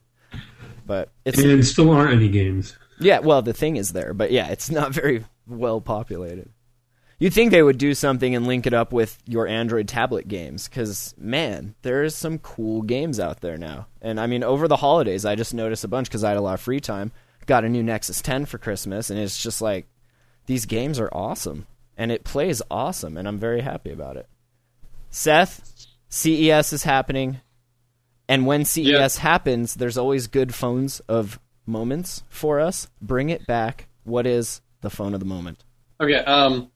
But 0.86 1.10
it's 1.26 1.40
and 1.40 1.66
still 1.66 1.90
aren't 1.90 2.14
any 2.14 2.30
games. 2.30 2.78
yeah, 3.00 3.20
well, 3.20 3.42
the 3.42 3.54
thing 3.54 3.76
is 3.76 3.94
there, 3.94 4.14
but 4.14 4.32
yeah, 4.32 4.50
it's 4.50 4.70
not 4.70 4.94
very 4.94 5.26
well 5.48 5.82
populated. 5.82 6.52
You'd 7.20 7.34
think 7.34 7.50
they 7.50 7.64
would 7.64 7.80
do 7.80 7.96
something 7.96 8.36
and 8.36 8.46
link 8.46 8.68
it 8.68 8.74
up 8.74 8.94
with 8.94 9.18
your 9.26 9.48
Android 9.48 9.88
tablet 9.88 10.28
games, 10.28 10.68
because 10.68 11.16
man, 11.18 11.74
there's 11.82 12.16
some 12.16 12.38
cool 12.38 12.84
games 12.84 13.20
out 13.20 13.42
there 13.42 13.58
now. 13.58 13.88
And 14.02 14.20
I 14.20 14.28
mean, 14.28 14.44
over 14.44 14.68
the 14.68 14.78
holidays, 14.78 15.26
I 15.26 15.36
just 15.36 15.54
noticed 15.54 15.84
a 15.84 15.88
bunch 15.88 16.08
because 16.08 16.24
I 16.24 16.30
had 16.30 16.38
a 16.38 16.42
lot 16.42 16.54
of 16.54 16.62
free 16.62 16.80
time. 16.80 17.12
Got 17.48 17.66
a 17.66 17.70
new 17.70 17.82
Nexus 17.82 18.22
10 18.22 18.46
for 18.46 18.58
Christmas, 18.60 19.10
and 19.10 19.20
it's 19.20 19.42
just 19.42 19.62
like 19.62 19.88
these 20.46 20.66
games 20.66 21.00
are 21.00 21.10
awesome, 21.12 21.66
and 21.98 22.12
it 22.12 22.24
plays 22.24 22.62
awesome, 22.70 23.18
and 23.18 23.28
I'm 23.28 23.40
very 23.40 23.62
happy 23.62 23.92
about 23.92 24.18
it. 24.18 24.28
Seth, 25.10 25.88
CES 26.10 26.74
is 26.74 26.84
happening, 26.84 27.42
and 28.30 28.46
when 28.46 28.64
CES 28.64 29.18
happens, 29.18 29.76
there's 29.76 29.98
always 29.98 30.28
good 30.28 30.54
phones 30.54 31.00
of 31.02 31.40
moments 31.66 32.24
for 32.30 32.60
us. 32.60 32.90
Bring 33.02 33.30
it 33.30 33.48
back. 33.48 33.88
What 34.04 34.28
is 34.28 34.62
the 34.82 34.90
phone 34.90 35.14
of 35.14 35.20
the 35.20 35.26
moment? 35.26 35.64
Okay. 36.00 36.18
Um. 36.18 36.70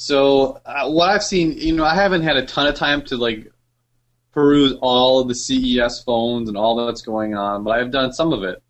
So 0.00 0.60
uh, 0.64 0.88
what 0.88 1.10
I've 1.10 1.24
seen, 1.24 1.58
you 1.58 1.74
know, 1.74 1.84
I 1.84 1.96
haven't 1.96 2.22
had 2.22 2.36
a 2.36 2.46
ton 2.46 2.68
of 2.68 2.76
time 2.76 3.02
to 3.06 3.16
like 3.16 3.50
peruse 4.30 4.74
all 4.80 5.18
of 5.18 5.26
the 5.26 5.34
CES 5.34 6.04
phones 6.04 6.48
and 6.48 6.56
all 6.56 6.86
that's 6.86 7.02
going 7.02 7.34
on, 7.34 7.64
but 7.64 7.76
I've 7.76 7.90
done 7.90 8.12
some 8.12 8.32
of 8.32 8.44
it. 8.44 8.62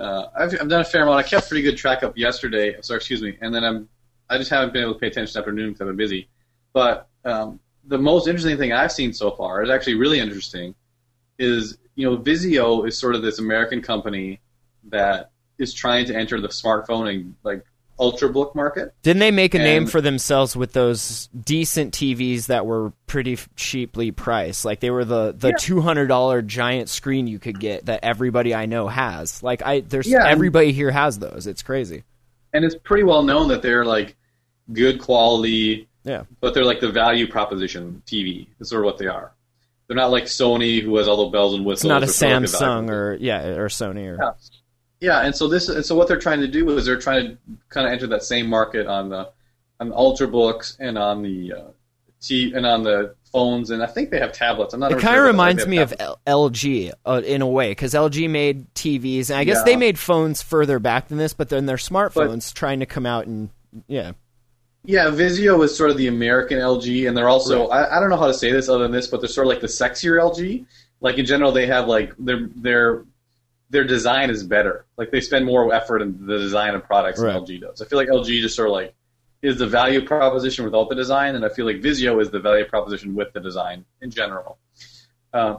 Uh, 0.00 0.26
I've, 0.36 0.52
I've 0.60 0.68
done 0.68 0.80
a 0.80 0.84
fair 0.84 1.04
amount. 1.04 1.16
I 1.16 1.22
kept 1.22 1.46
pretty 1.46 1.62
good 1.62 1.76
track 1.76 2.02
up 2.02 2.18
yesterday. 2.18 2.74
Sorry, 2.82 2.96
excuse 2.96 3.22
me. 3.22 3.38
And 3.40 3.54
then 3.54 3.62
I'm 3.62 3.88
I 4.28 4.36
just 4.36 4.50
haven't 4.50 4.72
been 4.72 4.82
able 4.82 4.94
to 4.94 4.98
pay 4.98 5.06
attention 5.06 5.26
this 5.26 5.36
afternoon 5.36 5.68
because 5.68 5.82
I've 5.82 5.86
been 5.86 5.96
busy. 5.96 6.28
But 6.72 7.06
um, 7.24 7.60
the 7.84 7.98
most 7.98 8.26
interesting 8.26 8.58
thing 8.58 8.72
I've 8.72 8.90
seen 8.90 9.12
so 9.12 9.30
far 9.30 9.62
is 9.62 9.70
actually 9.70 9.94
really 9.94 10.18
interesting. 10.18 10.74
Is 11.38 11.78
you 11.94 12.10
know 12.10 12.16
Vizio 12.16 12.84
is 12.84 12.98
sort 12.98 13.14
of 13.14 13.22
this 13.22 13.38
American 13.38 13.80
company 13.80 14.40
that 14.88 15.30
is 15.56 15.72
trying 15.72 16.06
to 16.06 16.16
enter 16.16 16.40
the 16.40 16.48
smartphone 16.48 17.08
and 17.08 17.36
like 17.44 17.64
ultrabook 17.98 18.54
market. 18.54 18.94
Didn't 19.02 19.20
they 19.20 19.30
make 19.30 19.54
a 19.54 19.58
name 19.58 19.86
for 19.86 20.00
themselves 20.00 20.56
with 20.56 20.72
those 20.72 21.28
decent 21.28 21.94
TVs 21.94 22.46
that 22.46 22.64
were 22.66 22.92
pretty 23.06 23.38
cheaply 23.56 24.10
priced? 24.10 24.64
Like 24.64 24.80
they 24.80 24.90
were 24.90 25.04
the 25.04 25.34
the 25.36 25.48
Yeah. 25.48 25.54
two 25.58 25.80
hundred 25.80 26.06
dollar 26.06 26.40
giant 26.42 26.88
screen 26.88 27.26
you 27.26 27.38
could 27.38 27.58
get 27.60 27.86
that 27.86 28.00
everybody 28.04 28.54
I 28.54 28.66
know 28.66 28.88
has. 28.88 29.42
Like 29.42 29.62
I, 29.64 29.80
there's 29.80 30.06
Yeah, 30.06 30.18
and- 30.20 30.28
everybody 30.28 30.72
here 30.72 30.90
has 30.90 31.18
those. 31.18 31.46
It's 31.46 31.62
crazy. 31.62 32.04
and 32.52 32.64
it's 32.64 32.76
pretty 32.76 33.04
well 33.04 33.22
known 33.22 33.48
that 33.48 33.60
they're 33.62 33.84
like 33.84 34.16
good 34.72 35.00
quality, 35.00 35.88
Yeah. 36.04 36.22
but 36.40 36.54
they're 36.54 36.64
like 36.64 36.80
the 36.80 36.90
value 36.90 37.26
proposition 37.26 38.02
TV. 38.06 38.48
Is 38.60 38.70
sort 38.70 38.82
of 38.82 38.86
what 38.86 38.98
they 38.98 39.06
are. 39.06 39.32
They're 39.86 39.96
not 39.96 40.10
like 40.10 40.24
Sony, 40.24 40.82
who 40.82 40.96
has 40.98 41.08
all 41.08 41.24
the 41.24 41.30
bells 41.30 41.54
and 41.54 41.62
It's 41.62 41.66
whistles. 41.66 41.88
not 41.88 42.02
a 42.02 42.06
They're 42.06 42.12
sort 42.12 42.32
of 42.32 42.42
like 42.42 42.50
Samsung 42.50 42.90
or 42.90 43.16
yeah 43.20 43.46
or 43.56 43.68
Sony 43.68 44.06
or 44.06 44.18
Yeah. 44.22 44.30
Yeah, 45.00 45.20
and 45.20 45.34
so 45.34 45.46
this, 45.48 45.68
and 45.68 45.84
so 45.84 45.94
what 45.94 46.08
they're 46.08 46.18
trying 46.18 46.40
to 46.40 46.48
do 46.48 46.68
is 46.76 46.84
they're 46.86 46.98
trying 46.98 47.28
to 47.28 47.38
kind 47.68 47.86
of 47.86 47.92
enter 47.92 48.06
that 48.08 48.24
same 48.24 48.48
market 48.48 48.86
on 48.86 49.08
the, 49.10 49.30
on 49.78 49.90
the 49.90 49.94
ultrabooks 49.94 50.76
and 50.80 50.98
on 50.98 51.22
the, 51.22 51.52
uh, 51.52 51.62
T 52.20 52.52
and 52.52 52.66
on 52.66 52.82
the 52.82 53.14
phones, 53.32 53.70
and 53.70 53.80
I 53.80 53.86
think 53.86 54.10
they 54.10 54.18
have 54.18 54.32
tablets. 54.32 54.74
I'm 54.74 54.80
not. 54.80 54.90
It 54.90 54.98
kind 54.98 55.16
of 55.16 55.22
but 55.22 55.28
reminds 55.28 55.66
me 55.68 55.78
of. 55.78 55.94
L- 56.00 56.18
LG 56.26 56.92
uh, 57.06 57.22
in 57.24 57.42
a 57.42 57.46
way 57.46 57.70
because 57.70 57.94
LG 57.94 58.28
made 58.28 58.74
TVs 58.74 59.30
and 59.30 59.38
I 59.38 59.44
guess 59.44 59.58
Yeah. 59.58 59.64
they 59.64 59.76
made 59.76 59.98
phones 60.00 60.42
further 60.42 60.80
back 60.80 61.06
than 61.06 61.18
this, 61.18 61.32
but 61.32 61.48
then 61.48 61.66
they're 61.66 61.76
smartphones 61.76 62.52
trying 62.52 62.80
to 62.80 62.86
come 62.86 63.06
out 63.06 63.26
and 63.28 63.50
yeah. 63.86 64.12
Yeah, 64.84 65.06
Vizio 65.10 65.62
is 65.62 65.76
sort 65.76 65.90
of 65.90 65.96
the 65.96 66.08
American 66.08 66.58
LG, 66.58 67.06
and 67.06 67.16
they're 67.16 67.28
also 67.28 67.68
I, 67.68 67.96
I 67.96 68.00
don't 68.00 68.10
know 68.10 68.16
how 68.16 68.26
to 68.26 68.34
say 68.34 68.50
this 68.50 68.68
other 68.68 68.82
than 68.82 68.90
this, 68.92 69.06
but 69.06 69.20
they're 69.20 69.28
sort 69.28 69.46
of 69.46 69.50
like 69.50 69.60
the 69.60 69.66
sexier 69.68 70.20
LG. 70.20 70.64
Like 71.00 71.18
in 71.18 71.26
general, 71.26 71.52
they 71.52 71.66
have 71.66 71.86
like 71.86 72.14
their 72.18 72.48
their 72.56 73.04
their 73.70 73.84
design 73.84 74.30
is 74.30 74.42
better. 74.42 74.86
Like 74.96 75.10
they 75.10 75.20
spend 75.20 75.44
more 75.44 75.72
effort 75.74 76.00
in 76.02 76.26
the 76.26 76.38
design 76.38 76.74
of 76.74 76.84
products 76.84 77.20
Right. 77.20 77.32
than 77.34 77.42
LG 77.44 77.60
does. 77.60 77.82
I 77.82 77.84
feel 77.86 77.98
like 77.98 78.08
LG 78.08 78.40
just 78.40 78.56
sort 78.56 78.68
of 78.68 78.72
like 78.72 78.94
is 79.42 79.58
the 79.58 79.66
value 79.66 80.04
proposition 80.04 80.64
without 80.64 80.88
the 80.88 80.94
design, 80.96 81.36
and 81.36 81.44
I 81.44 81.48
feel 81.48 81.64
like 81.66 81.76
Vizio 81.76 82.20
is 82.20 82.30
the 82.30 82.40
value 82.40 82.64
proposition 82.64 83.14
with 83.14 83.32
the 83.34 83.40
design 83.40 83.84
in 84.00 84.10
general. 84.10 84.58
Uh, 85.32 85.58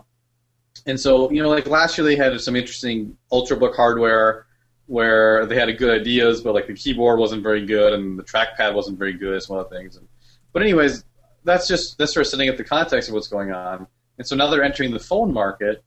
and 0.85 0.99
so 0.99 1.29
you 1.31 1.41
know, 1.43 1.49
like 1.49 1.67
last 1.67 1.97
year 1.97 2.05
they 2.05 2.15
had 2.15 2.39
some 2.41 2.55
interesting 2.55 3.17
ultrabook 3.31 3.75
hardware 3.75 4.45
where 4.87 5.45
they 5.45 5.55
had 5.55 5.77
good 5.77 6.01
ideas, 6.01 6.41
but 6.41 6.53
like 6.55 6.65
the 6.67 6.73
keyboard 6.73 7.19
wasn't 7.19 7.43
very 7.43 7.63
good 7.65 7.93
and 7.93 8.17
the 8.17 8.23
trackpad 8.23 8.73
wasn't 8.73 8.97
very 8.97 9.13
good. 9.13 9.35
As 9.35 9.45
some 9.45 9.57
other 9.57 9.69
things. 9.69 9.95
And, 9.97 10.07
But 10.51 10.63
anyways, 10.63 11.05
that's 11.43 11.67
just 11.67 11.97
that's 11.99 12.13
sort 12.13 12.25
of 12.25 12.29
setting 12.31 12.49
up 12.49 12.57
the 12.57 12.63
context 12.63 13.07
of 13.07 13.13
what's 13.15 13.27
going 13.27 13.51
on. 13.51 13.85
And 14.17 14.27
so 14.27 14.35
now 14.35 14.49
they're 14.49 14.63
entering 14.63 14.91
the 14.91 14.99
phone 14.99 15.31
market, 15.31 15.83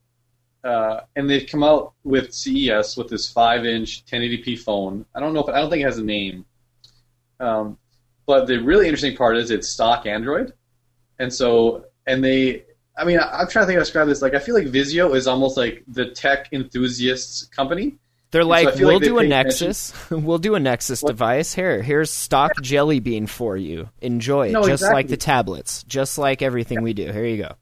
uh, 0.64 1.00
and 1.16 1.28
they've 1.28 1.48
come 1.48 1.62
out 1.62 1.92
with 2.04 2.32
CES 2.32 2.96
with 2.96 3.08
this 3.08 3.30
five-inch 3.30 4.04
1080p 4.06 4.58
phone. 4.60 5.04
I 5.14 5.20
don't 5.20 5.34
know 5.34 5.40
if 5.40 5.48
I 5.48 5.60
don't 5.60 5.70
think 5.70 5.82
it 5.82 5.86
has 5.86 5.98
a 5.98 6.04
name, 6.04 6.44
um, 7.40 7.78
but 8.26 8.46
the 8.46 8.58
really 8.58 8.86
interesting 8.86 9.16
part 9.16 9.36
is 9.36 9.50
it's 9.50 9.68
stock 9.68 10.06
Android, 10.06 10.52
and 11.18 11.32
so 11.32 11.86
and 12.06 12.22
they. 12.24 12.64
I 12.94 13.04
mean, 13.04 13.18
I- 13.18 13.38
I'm 13.40 13.48
trying 13.48 13.62
to 13.62 13.66
think 13.68 13.76
how 13.76 13.80
to 13.80 13.84
describe 13.84 14.06
this. 14.08 14.20
Like, 14.20 14.34
I 14.34 14.38
feel 14.38 14.54
like 14.54 14.66
Vizio 14.66 15.16
is 15.16 15.26
almost 15.26 15.56
like 15.56 15.82
the 15.88 16.10
tech 16.10 16.48
enthusiasts 16.52 17.44
company. 17.46 17.96
They're 18.32 18.44
like, 18.44 18.74
feel 18.74 18.86
we'll 18.88 18.96
like 18.96 19.02
they 19.02 19.08
do 19.08 19.18
a 19.18 19.26
Nexus. 19.26 19.92
we'll 20.10 20.38
do 20.38 20.54
a 20.54 20.60
Nexus 20.60 21.00
device. 21.00 21.54
Here, 21.54 21.82
here's 21.82 22.10
stock 22.10 22.52
jelly 22.60 23.00
bean 23.00 23.26
for 23.26 23.56
you. 23.56 23.88
Enjoy 24.00 24.48
it, 24.48 24.52
No, 24.52 24.66
just 24.66 24.82
like 24.82 25.08
the 25.08 25.16
tablets, 25.18 25.84
just 25.84 26.18
like 26.18 26.42
everything 26.42 26.82
we 26.82 26.92
do. 26.94 27.10
Here 27.12 27.24
you 27.26 27.42
go. 27.42 27.54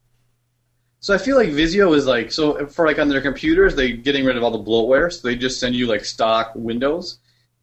So 1.03 1.15
I 1.15 1.17
feel 1.17 1.35
like 1.35 1.49
Vizio 1.49 1.95
is 1.95 2.05
like 2.05 2.31
so 2.31 2.67
for 2.67 2.85
like 2.85 2.99
on 2.99 3.09
their 3.09 3.21
computers 3.21 3.75
they're 3.75 3.89
getting 3.89 4.23
rid 4.23 4.37
of 4.37 4.43
all 4.43 4.51
the 4.51 4.59
bloatware, 4.63 5.11
so 5.11 5.27
they 5.27 5.35
just 5.35 5.59
send 5.59 5.75
you 5.75 5.87
like 5.87 6.05
stock 6.05 6.51
Windows, 6.55 7.17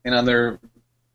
and 0.04 0.14
on 0.14 0.24
their 0.24 0.58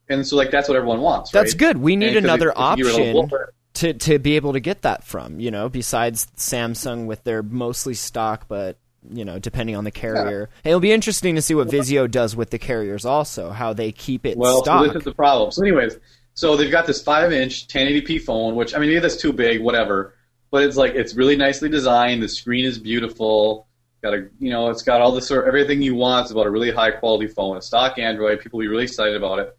and 0.09 0.25
so 0.25 0.35
like 0.37 0.49
that's 0.49 0.67
what 0.69 0.77
everyone 0.77 1.01
wants. 1.01 1.31
That's 1.31 1.51
right? 1.53 1.59
good. 1.59 1.77
We 1.77 1.95
need 1.97 2.15
And 2.15 2.25
another 2.25 2.49
if- 2.49 2.55
if 2.57 2.77
you 2.79 2.85
get 2.85 2.95
rid 2.97 3.15
of 3.17 3.23
option 3.25 3.47
to 3.75 3.93
to 3.93 4.19
be 4.19 4.35
able 4.37 4.53
to 4.53 4.61
get 4.61 4.83
that 4.83 5.03
from. 5.03 5.39
You 5.41 5.51
know, 5.51 5.67
besides 5.67 6.27
Samsung 6.37 7.05
with 7.07 7.23
their 7.25 7.43
mostly 7.43 7.93
stock, 7.93 8.45
but 8.47 8.77
you 9.11 9.25
know, 9.25 9.37
depending 9.37 9.75
on 9.75 9.83
the 9.83 9.91
carrier, 9.91 10.49
it'll 10.63 10.79
be 10.79 10.93
interesting 10.93 11.35
to 11.35 11.41
see 11.41 11.53
what 11.55 11.67
Vizio 11.67 12.09
does 12.09 12.37
with 12.37 12.51
the 12.51 12.57
carriers. 12.59 13.03
Also, 13.03 13.49
how 13.49 13.73
they 13.73 13.91
keep 13.91 14.25
it 14.25 14.37
Well, 14.37 14.63
stock. 14.63 14.81
so 14.85 14.87
this 14.87 14.95
is 15.01 15.03
the 15.03 15.13
problem. 15.13 15.51
So, 15.51 15.61
anyways, 15.61 15.97
so 16.35 16.55
they've 16.55 16.71
got 16.71 16.87
this 16.87 17.03
five-inch 17.03 17.67
1080p 17.67 18.21
phone, 18.21 18.55
which 18.55 18.73
I 18.73 18.79
mean, 18.79 18.91
maybe 18.91 19.01
that's 19.01 19.17
too 19.17 19.33
big, 19.33 19.61
whatever. 19.61 20.13
But 20.53 20.65
it's 20.65 20.77
like 20.77 20.93
it's 20.93 21.15
really 21.15 21.35
nicely 21.35 21.67
designed. 21.67 22.21
The 22.21 22.29
screen 22.29 22.63
is 22.63 22.77
beautiful. 22.77 23.65
Got 24.03 24.13
a, 24.13 24.29
you 24.37 24.51
know, 24.51 24.69
it's 24.69 24.83
got 24.83 25.01
all 25.01 25.11
the 25.11 25.19
sort 25.19 25.41
of 25.41 25.47
everything 25.47 25.81
you 25.81 25.95
want. 25.95 26.25
It's 26.25 26.31
about 26.31 26.45
a 26.45 26.51
really 26.51 26.69
high-quality 26.69 27.29
phone. 27.29 27.57
It's 27.57 27.65
stock 27.65 27.97
Android. 27.97 28.39
People 28.39 28.59
will 28.59 28.65
be 28.65 28.67
really 28.67 28.83
excited 28.83 29.15
about 29.15 29.39
it. 29.39 29.57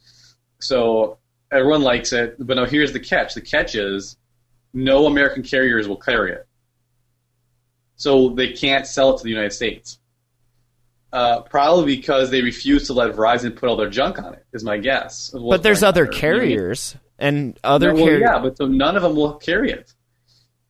So 0.60 1.18
everyone 1.50 1.82
likes 1.82 2.12
it. 2.12 2.36
But 2.38 2.54
now 2.58 2.64
here's 2.66 2.92
the 2.92 3.00
catch. 3.00 3.34
The 3.34 3.40
catch 3.40 3.74
is 3.74 4.16
no 4.72 5.06
American 5.06 5.42
carriers 5.42 5.88
will 5.88 5.96
carry 5.96 6.30
it. 6.30 6.46
So 7.96 8.28
they 8.28 8.52
can't 8.52 8.86
sell 8.86 9.14
it 9.14 9.18
to 9.18 9.24
the 9.24 9.30
United 9.30 9.52
States. 9.52 9.98
Uh, 11.12 11.40
probably 11.40 11.96
because 11.96 12.30
they 12.30 12.40
refuse 12.42 12.86
to 12.86 12.92
let 12.92 13.10
Verizon 13.16 13.56
put 13.56 13.68
all 13.68 13.76
their 13.76 13.90
junk 13.90 14.22
on 14.22 14.34
it. 14.34 14.46
Is 14.52 14.62
my 14.62 14.78
guess. 14.78 15.30
but 15.30 15.64
there's 15.64 15.82
other 15.82 16.04
on 16.06 16.12
there. 16.12 16.20
You 16.20 16.28
know 16.28 16.36
what 16.36 16.38
I 16.38 16.46
mean? 16.46 16.56
carriers 16.56 16.96
and 17.18 17.58
other 17.64 17.88
No, 17.88 17.94
well, 17.94 18.04
carriers. 18.04 18.20
yeah, 18.22 18.38
but 18.38 18.56
so 18.56 18.66
none 18.68 18.94
of 18.94 19.02
them 19.02 19.16
will 19.16 19.34
carry 19.34 19.72
it. 19.72 19.92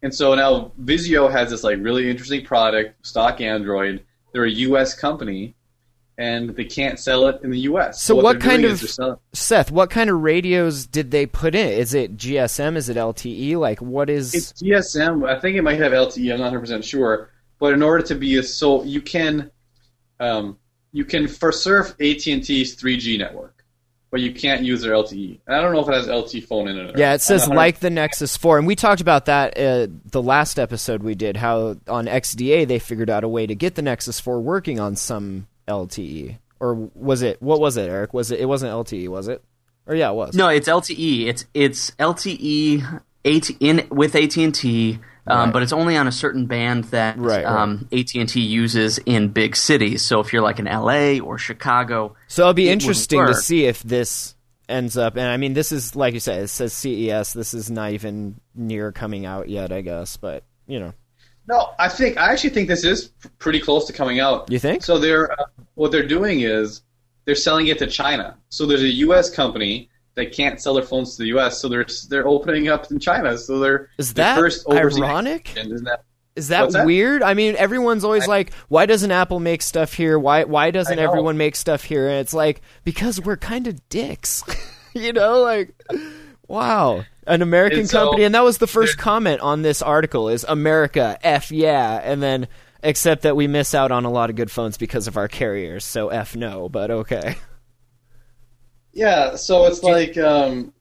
And 0.04 0.14
so 0.14 0.34
now 0.34 0.70
Vizio 0.82 1.32
has 1.32 1.48
this 1.48 1.64
like 1.64 1.78
really 1.80 2.10
interesting 2.10 2.44
product, 2.44 3.06
stock 3.06 3.40
Android. 3.40 4.04
They're 4.32 4.44
a 4.44 4.50
U.S. 4.50 4.94
company, 4.94 5.54
and 6.18 6.50
they 6.50 6.66
can't 6.66 6.98
sell 6.98 7.26
it 7.28 7.40
in 7.42 7.50
the 7.50 7.60
U.S. 7.60 8.02
So 8.02 8.14
what 8.14 8.32
they're 8.32 8.50
kind 8.50 8.66
of- 8.66 8.72
is 8.72 8.80
they're 8.80 8.88
selling- 8.88 9.18
Seth, 9.32 9.70
what 9.70 9.88
kind 9.88 10.10
of 10.10 10.20
radios 10.20 10.86
did 10.86 11.10
they 11.10 11.24
put 11.24 11.54
in? 11.54 11.68
Is 11.68 11.94
it 11.94 12.18
GSM? 12.18 12.76
Is 12.76 12.90
it 12.90 12.98
LTE? 12.98 13.56
Like, 13.56 13.80
what 13.80 14.10
is? 14.10 14.34
It's 14.34 14.52
GSM. 14.62 15.26
I 15.26 15.40
think 15.40 15.56
it 15.56 15.62
might 15.62 15.78
have 15.80 15.92
LTE. 15.92 16.32
I'm 16.34 16.38
not 16.38 16.52
100 16.52 16.60
percent 16.60 16.84
sure. 16.84 17.30
But 17.58 17.72
in 17.72 17.82
order 17.82 18.04
to 18.08 18.14
be 18.14 18.36
a 18.36 18.42
so 18.42 18.84
you 18.84 19.00
can, 19.00 19.50
um, 20.20 20.58
you 20.92 21.06
can 21.06 21.28
for 21.28 21.50
surf 21.50 21.94
AT 21.98 22.26
and 22.26 22.44
T's 22.44 22.76
3G 22.76 23.18
network, 23.18 23.53
but 24.14 24.20
you 24.20 24.32
can't 24.32 24.62
use 24.62 24.80
their 24.80 24.92
LTE. 24.92 25.40
And 25.44 25.56
I 25.56 25.60
don't 25.60 25.72
know 25.72 25.80
if 25.80 25.88
it 25.88 25.94
has 25.94 26.06
LTE 26.06 26.46
phone 26.46 26.68
in 26.68 26.78
it. 26.78 26.94
or 26.94 26.96
Yeah, 26.96 27.14
it 27.14 27.20
says 27.20 27.48
like 27.48 27.80
the 27.80 27.90
Nexus 27.90 28.36
4, 28.36 28.58
and 28.58 28.66
we 28.68 28.76
talked 28.76 29.00
about 29.00 29.24
that 29.24 29.58
uh, 29.58 29.88
the 30.12 30.22
last 30.22 30.60
episode 30.60 31.02
we 31.02 31.16
did. 31.16 31.36
How 31.36 31.74
on 31.88 32.06
XDA 32.06 32.68
they 32.68 32.78
figured 32.78 33.10
out 33.10 33.24
a 33.24 33.28
way 33.28 33.44
to 33.44 33.56
get 33.56 33.74
the 33.74 33.82
Nexus 33.82 34.20
4 34.20 34.38
working 34.38 34.78
on 34.78 34.94
some 34.94 35.48
LTE, 35.66 36.38
or 36.60 36.74
was 36.94 37.22
it? 37.22 37.42
What 37.42 37.58
was 37.58 37.76
it, 37.76 37.90
Eric? 37.90 38.14
Was 38.14 38.30
it? 38.30 38.38
It 38.38 38.44
wasn't 38.44 38.70
LTE, 38.70 39.08
was 39.08 39.26
it? 39.26 39.42
Or 39.84 39.96
yeah, 39.96 40.10
it 40.10 40.14
was. 40.14 40.36
No, 40.36 40.46
it's 40.48 40.68
LTE. 40.68 41.26
It's 41.26 41.46
it's 41.52 41.90
LTE 41.98 43.02
AT, 43.24 43.50
in 43.58 43.84
with 43.90 44.14
AT 44.14 44.36
and 44.36 44.54
T, 44.54 45.00
um, 45.26 45.38
Right. 45.38 45.52
but 45.52 45.62
it's 45.62 45.72
only 45.72 45.96
on 45.96 46.06
a 46.06 46.12
certain 46.12 46.46
band 46.46 46.84
that 46.84 47.18
Right, 47.18 47.44
right. 47.44 47.46
um, 47.46 47.88
AT 47.92 48.14
and 48.14 48.28
T 48.28 48.40
uses 48.40 48.98
in 48.98 49.28
big 49.28 49.56
cities. 49.56 50.02
So 50.02 50.20
if 50.20 50.32
you're 50.32 50.42
like 50.42 50.58
in 50.58 50.66
LA 50.66 51.18
or 51.20 51.38
Chicago, 51.38 52.14
So 52.28 52.42
it'll 52.42 52.54
be 52.54 52.68
it 52.68 52.72
interesting 52.72 53.26
to 53.26 53.34
see 53.34 53.64
if 53.66 53.82
this 53.82 54.34
ends 54.68 54.96
up. 54.96 55.16
And 55.16 55.26
I 55.26 55.36
mean, 55.36 55.54
this 55.54 55.72
is 55.72 55.94
like 55.96 56.14
you 56.14 56.20
said, 56.20 56.42
it 56.42 56.48
says 56.48 56.72
CES. 56.72 57.32
This 57.32 57.54
is 57.54 57.70
not 57.70 57.92
even 57.92 58.40
near 58.54 58.92
coming 58.92 59.26
out 59.26 59.48
yet, 59.48 59.72
I 59.72 59.80
guess. 59.82 60.16
But 60.16 60.44
you 60.66 60.80
know, 60.80 60.92
No, 61.46 61.70
I 61.78 61.88
think 61.88 62.16
I 62.16 62.32
actually 62.32 62.50
think 62.50 62.68
this 62.68 62.84
is 62.84 63.08
pretty 63.38 63.60
close 63.60 63.86
to 63.86 63.92
coming 63.92 64.20
out. 64.20 64.50
You 64.50 64.58
think? 64.58 64.82
So 64.82 64.98
they're 64.98 65.30
uh, 65.32 65.44
what 65.74 65.92
they're 65.92 66.06
doing 66.06 66.40
is 66.40 66.82
they're 67.26 67.34
selling 67.34 67.66
it 67.68 67.78
to 67.78 67.86
China. 67.86 68.36
So 68.50 68.66
there's 68.66 68.82
a 68.82 68.88
U.S. 69.06 69.28
company 69.30 69.88
that 70.16 70.32
can't 70.32 70.60
sell 70.60 70.74
their 70.74 70.84
phones 70.84 71.16
to 71.16 71.22
the 71.22 71.28
U.S. 71.28 71.60
So 71.60 71.68
they're 71.68 71.86
they're 72.08 72.26
opening 72.26 72.68
up 72.68 72.90
in 72.90 72.98
China. 73.00 73.36
So 73.38 73.58
they're 73.58 73.90
is 73.98 74.14
the 74.14 74.22
that 74.22 74.36
first 74.36 74.66
overseas 74.66 75.00
ironic? 75.02 75.56
Isn't 75.56 75.84
that? 75.84 76.04
Is 76.36 76.48
that, 76.48 76.72
that? 76.72 76.84
weird? 76.84 77.22
I 77.22 77.34
mean, 77.34 77.54
everyone's 77.56 78.02
always 78.02 78.24
I- 78.24 78.26
like, 78.26 78.52
"Why 78.68 78.86
doesn't 78.86 79.10
Apple 79.12 79.38
make 79.38 79.62
stuff 79.62 79.92
here? 79.92 80.18
Why 80.18 80.44
why 80.44 80.70
doesn't 80.72 80.98
everyone 80.98 81.36
make 81.36 81.54
stuff 81.56 81.84
here?" 81.84 82.08
And 82.08 82.18
it's 82.18 82.34
like 82.34 82.60
because 82.82 83.20
we're 83.20 83.36
kind 83.36 83.66
of 83.68 83.88
dicks, 83.88 84.42
you 84.94 85.12
know. 85.12 85.40
Like, 85.40 85.74
wow, 86.48 87.04
an 87.26 87.40
American 87.42 87.80
And 87.80 87.88
so- 87.90 88.04
company, 88.06 88.24
and 88.24 88.34
that 88.34 88.42
was 88.42 88.58
the 88.58 88.66
first 88.66 88.98
comment 88.98 89.42
on 89.42 89.62
this 89.62 89.80
article: 89.80 90.28
is 90.28 90.44
America 90.48 91.18
f 91.22 91.52
yeah, 91.52 92.00
and 92.02 92.20
then 92.20 92.48
except 92.82 93.22
that 93.22 93.36
we 93.36 93.46
miss 93.46 93.72
out 93.74 93.92
on 93.92 94.04
a 94.04 94.10
lot 94.10 94.28
of 94.28 94.34
good 94.36 94.50
phones 94.50 94.76
because 94.76 95.06
of 95.06 95.16
our 95.16 95.28
carriers, 95.28 95.84
so 95.84 96.08
f 96.08 96.34
no. 96.34 96.68
But 96.68 96.90
okay, 96.90 97.36
Yeah. 98.94 99.36
So 99.36 99.66
it's 99.66 99.82
like, 99.82 100.16
um, 100.16 100.72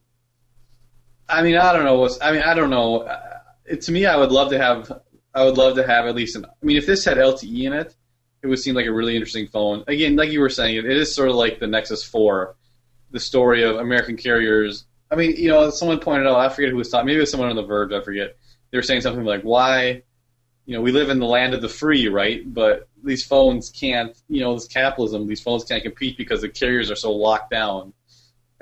I 1.28 1.42
mean, 1.42 1.56
I 1.56 1.72
don't 1.72 1.84
know. 1.84 1.98
What's, 1.98 2.18
I 2.22 2.32
mean, 2.32 2.42
I 2.42 2.54
don't 2.54 2.70
know. 2.70 3.00
Uh, 3.00 3.38
it, 3.64 3.82
to 3.82 3.92
me, 3.92 4.06
I 4.06 4.16
would 4.16 4.32
love 4.32 4.50
to 4.50 4.58
have. 4.58 5.00
I 5.34 5.44
would 5.44 5.56
love 5.58 5.74
to 5.76 5.86
have 5.86 6.06
at 6.06 6.14
least 6.14 6.36
an. 6.36 6.44
I 6.44 6.64
mean, 6.64 6.76
if 6.76 6.86
this 6.86 7.04
had 7.04 7.16
LTE 7.16 7.64
in 7.64 7.72
it, 7.72 7.94
it 8.42 8.46
would 8.46 8.58
seem 8.58 8.74
like 8.74 8.86
a 8.86 8.92
really 8.92 9.14
interesting 9.14 9.48
phone. 9.48 9.82
Again, 9.88 10.16
like 10.16 10.30
you 10.30 10.40
were 10.40 10.50
saying, 10.50 10.76
it, 10.76 10.84
it 10.84 10.96
is 10.96 11.14
sort 11.14 11.28
of 11.28 11.34
like 11.34 11.58
the 11.58 11.66
Nexus 11.66 12.04
Four, 12.04 12.56
the 13.10 13.18
story 13.18 13.62
of 13.62 13.76
American 13.76 14.16
carriers. 14.16 14.84
I 15.10 15.16
mean, 15.16 15.34
you 15.36 15.48
know, 15.48 15.70
someone 15.70 15.98
pointed 15.98 16.26
out. 16.26 16.36
I 16.36 16.48
forget 16.50 16.70
who 16.70 16.76
was 16.76 16.88
talking. 16.88 17.06
Maybe 17.06 17.16
it 17.16 17.20
was 17.20 17.30
someone 17.30 17.50
on 17.50 17.56
the 17.56 17.62
Verge. 17.62 17.92
I 17.92 18.00
forget. 18.00 18.36
they 18.70 18.78
were 18.78 18.82
saying 18.82 19.00
something 19.00 19.24
like, 19.24 19.42
"Why, 19.42 20.02
you 20.66 20.74
know, 20.74 20.80
we 20.80 20.92
live 20.92 21.10
in 21.10 21.18
the 21.18 21.26
land 21.26 21.54
of 21.54 21.62
the 21.62 21.68
free, 21.68 22.08
right? 22.08 22.42
But 22.52 22.88
these 23.02 23.24
phones 23.24 23.70
can't, 23.70 24.16
you 24.28 24.40
know, 24.40 24.54
this 24.54 24.66
capitalism, 24.66 25.26
these 25.26 25.42
phones 25.42 25.64
can't 25.64 25.82
compete 25.82 26.16
because 26.16 26.40
the 26.40 26.48
carriers 26.48 26.90
are 26.90 26.96
so 26.96 27.12
locked 27.12 27.50
down, 27.50 27.92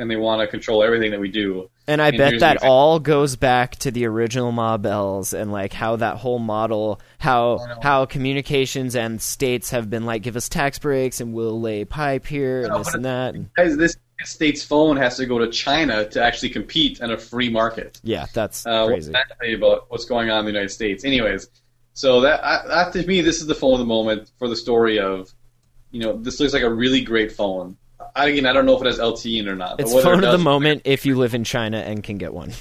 and 0.02 0.10
they 0.10 0.16
want 0.16 0.40
to 0.42 0.46
control 0.46 0.82
everything 0.82 1.12
that 1.12 1.20
we 1.20 1.30
do." 1.30 1.70
And 1.88 2.00
I 2.02 2.08
And 2.08 2.18
bet 2.18 2.40
that 2.40 2.62
all 2.62 2.98
goes 3.00 3.34
back 3.36 3.76
to 3.76 3.90
the 3.90 4.04
original 4.06 4.52
Ma 4.52 4.76
Bells 4.76 5.32
and 5.32 5.50
like 5.50 5.72
how 5.72 5.96
that 5.96 6.16
whole 6.18 6.38
model, 6.38 7.00
how 7.18 7.58
how 7.82 8.04
communications 8.04 8.94
and 8.94 9.20
states 9.22 9.70
have 9.70 9.88
been 9.88 10.04
like, 10.04 10.22
give 10.22 10.36
us 10.36 10.48
tax 10.48 10.78
breaks 10.78 11.20
and 11.20 11.32
we'll 11.32 11.60
lay 11.60 11.84
pipe 11.84 12.26
here 12.26 12.60
and 12.60 12.68
No, 12.68 12.78
this 12.78 12.94
and 12.94 13.04
that. 13.04 13.34
Guys, 13.56 13.76
this 13.76 13.96
state's 14.24 14.62
phone 14.62 14.96
has 14.96 15.16
to 15.16 15.26
go 15.26 15.38
to 15.38 15.48
China 15.48 16.08
to 16.10 16.22
actually 16.22 16.50
compete 16.50 17.00
in 17.00 17.10
a 17.10 17.18
free 17.18 17.48
market. 17.48 18.00
yeah, 18.04 18.26
that's 18.32 18.64
Uh, 18.64 18.86
crazy. 18.86 19.12
tell 19.12 19.48
you 19.48 19.56
about 19.56 19.86
what's 19.88 20.04
going 20.04 20.30
on 20.30 20.40
in 20.40 20.44
the 20.44 20.52
United 20.52 20.68
States? 20.70 21.04
Anyways, 21.04 21.48
so 21.94 22.20
that, 22.20 22.38
I, 22.44 22.62
that 22.68 22.92
to 22.92 23.04
me, 23.06 23.20
this 23.20 23.40
is 23.40 23.48
the 23.48 23.54
phone 23.56 23.72
of 23.72 23.78
the 23.80 23.84
moment 23.84 24.30
for 24.38 24.48
the 24.48 24.54
story 24.54 25.00
of, 25.00 25.28
you 25.90 25.98
know, 26.00 26.16
this 26.16 26.38
looks 26.38 26.52
like 26.52 26.62
a 26.62 26.72
really 26.72 27.00
great 27.02 27.32
phone. 27.32 27.76
I, 28.14 28.28
again, 28.28 28.46
I 28.46 28.52
don't 28.52 28.66
know 28.66 28.74
if 28.76 28.82
it 28.82 28.86
has 28.86 28.98
LTE 28.98 29.40
in 29.40 29.48
it 29.48 29.50
or 29.50 29.56
not. 29.56 29.80
It's 29.80 29.92
whether 29.92 30.00
it 30.00 30.14
phone 30.14 30.24
of 30.24 30.32
the 30.32 30.38
moment 30.38 30.82
if 30.84 31.06
you 31.06 31.16
live 31.16 31.34
in 31.34 31.44
China 31.44 31.78
and 31.78 32.02
can 32.02 32.18
get 32.18 32.32
one. 32.34 32.52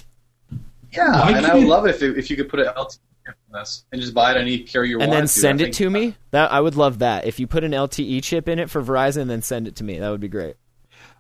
Yeah, 0.94 1.22
Why 1.22 1.32
and 1.32 1.46
I 1.46 1.54
would 1.56 1.64
it- 1.64 1.68
love 1.68 1.86
it 1.86 1.96
if, 1.96 2.02
it, 2.04 2.18
if 2.18 2.30
you 2.30 2.36
could 2.38 2.50
put 2.50 2.60
an 2.60 2.68
LTE 2.68 3.00
in 3.28 3.34
this 3.54 3.86
and 3.92 4.02
just 4.02 4.14
buy 4.14 4.32
it 4.32 4.36
on 4.36 4.42
any 4.42 4.60
carrier 4.60 4.90
you 4.92 5.00
and 5.00 5.10
wanted 5.10 5.18
then 5.22 5.24
to. 5.24 5.28
send 5.28 5.62
I 5.62 5.66
it 5.66 5.74
to 5.74 5.90
me. 5.90 6.16
That 6.32 6.52
I 6.52 6.60
would 6.60 6.76
love 6.76 7.00
that. 7.00 7.26
If 7.26 7.40
you 7.40 7.48
put 7.48 7.64
an 7.64 7.72
LTE 7.72 8.24
chip 8.24 8.48
in 8.50 8.60
it 8.60 8.70
for 8.70 8.82
Verizon, 8.82 9.22
and 9.22 9.30
then 9.30 9.42
send 9.42 9.68
it 9.68 9.76
to 9.78 9.84
me. 9.84 10.00
That 10.00 10.10
would 10.10 10.22
be 10.22 10.28
great. 10.28 10.56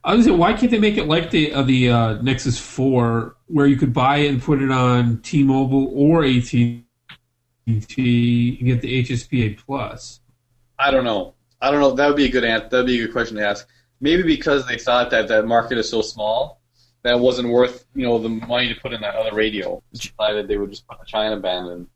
I 0.03 0.15
was 0.15 0.25
saying, 0.25 0.37
why 0.37 0.53
can't 0.53 0.71
they 0.71 0.79
make 0.79 0.97
it 0.97 1.05
like 1.07 1.29
the 1.29 1.53
uh, 1.53 1.61
the 1.61 1.89
uh, 1.89 2.13
Nexus 2.21 2.59
Four, 2.59 3.35
where 3.47 3.67
you 3.67 3.75
could 3.77 3.93
buy 3.93 4.17
it 4.17 4.29
and 4.29 4.41
put 4.41 4.61
it 4.61 4.71
on 4.71 5.19
T-Mobile 5.19 5.91
or 5.93 6.23
AT 6.25 6.53
and 6.53 6.83
get 7.67 7.87
the 8.81 9.03
HSPA 9.03 9.57
Plus? 9.57 10.19
I 10.79 10.89
don't 10.91 11.03
know. 11.03 11.35
I 11.61 11.69
don't 11.71 11.79
know. 11.81 11.91
That 11.91 12.07
would 12.07 12.17
be 12.17 12.25
a 12.25 12.29
good 12.31 12.43
answer. 12.43 12.67
That 12.69 12.77
would 12.77 12.87
be 12.87 12.99
a 12.99 13.05
good 13.05 13.13
question 13.13 13.37
to 13.37 13.47
ask. 13.47 13.67
Maybe 14.01 14.23
because 14.23 14.67
they 14.67 14.77
thought 14.77 15.11
that 15.11 15.27
that 15.27 15.45
market 15.45 15.77
is 15.77 15.89
so 15.89 16.01
small 16.01 16.59
that 17.03 17.15
it 17.15 17.19
wasn't 17.19 17.49
worth 17.49 17.85
you 17.95 18.05
know 18.05 18.17
the 18.17 18.29
money 18.29 18.73
to 18.73 18.79
put 18.79 18.93
in 18.93 19.01
that 19.01 19.15
other 19.15 19.35
radio. 19.35 19.81
Decided 19.93 20.47
they 20.47 20.57
would 20.57 20.71
just 20.71 20.87
put 20.87 20.99
the 20.99 21.05
China 21.05 21.39
band 21.39 21.67
in. 21.67 21.87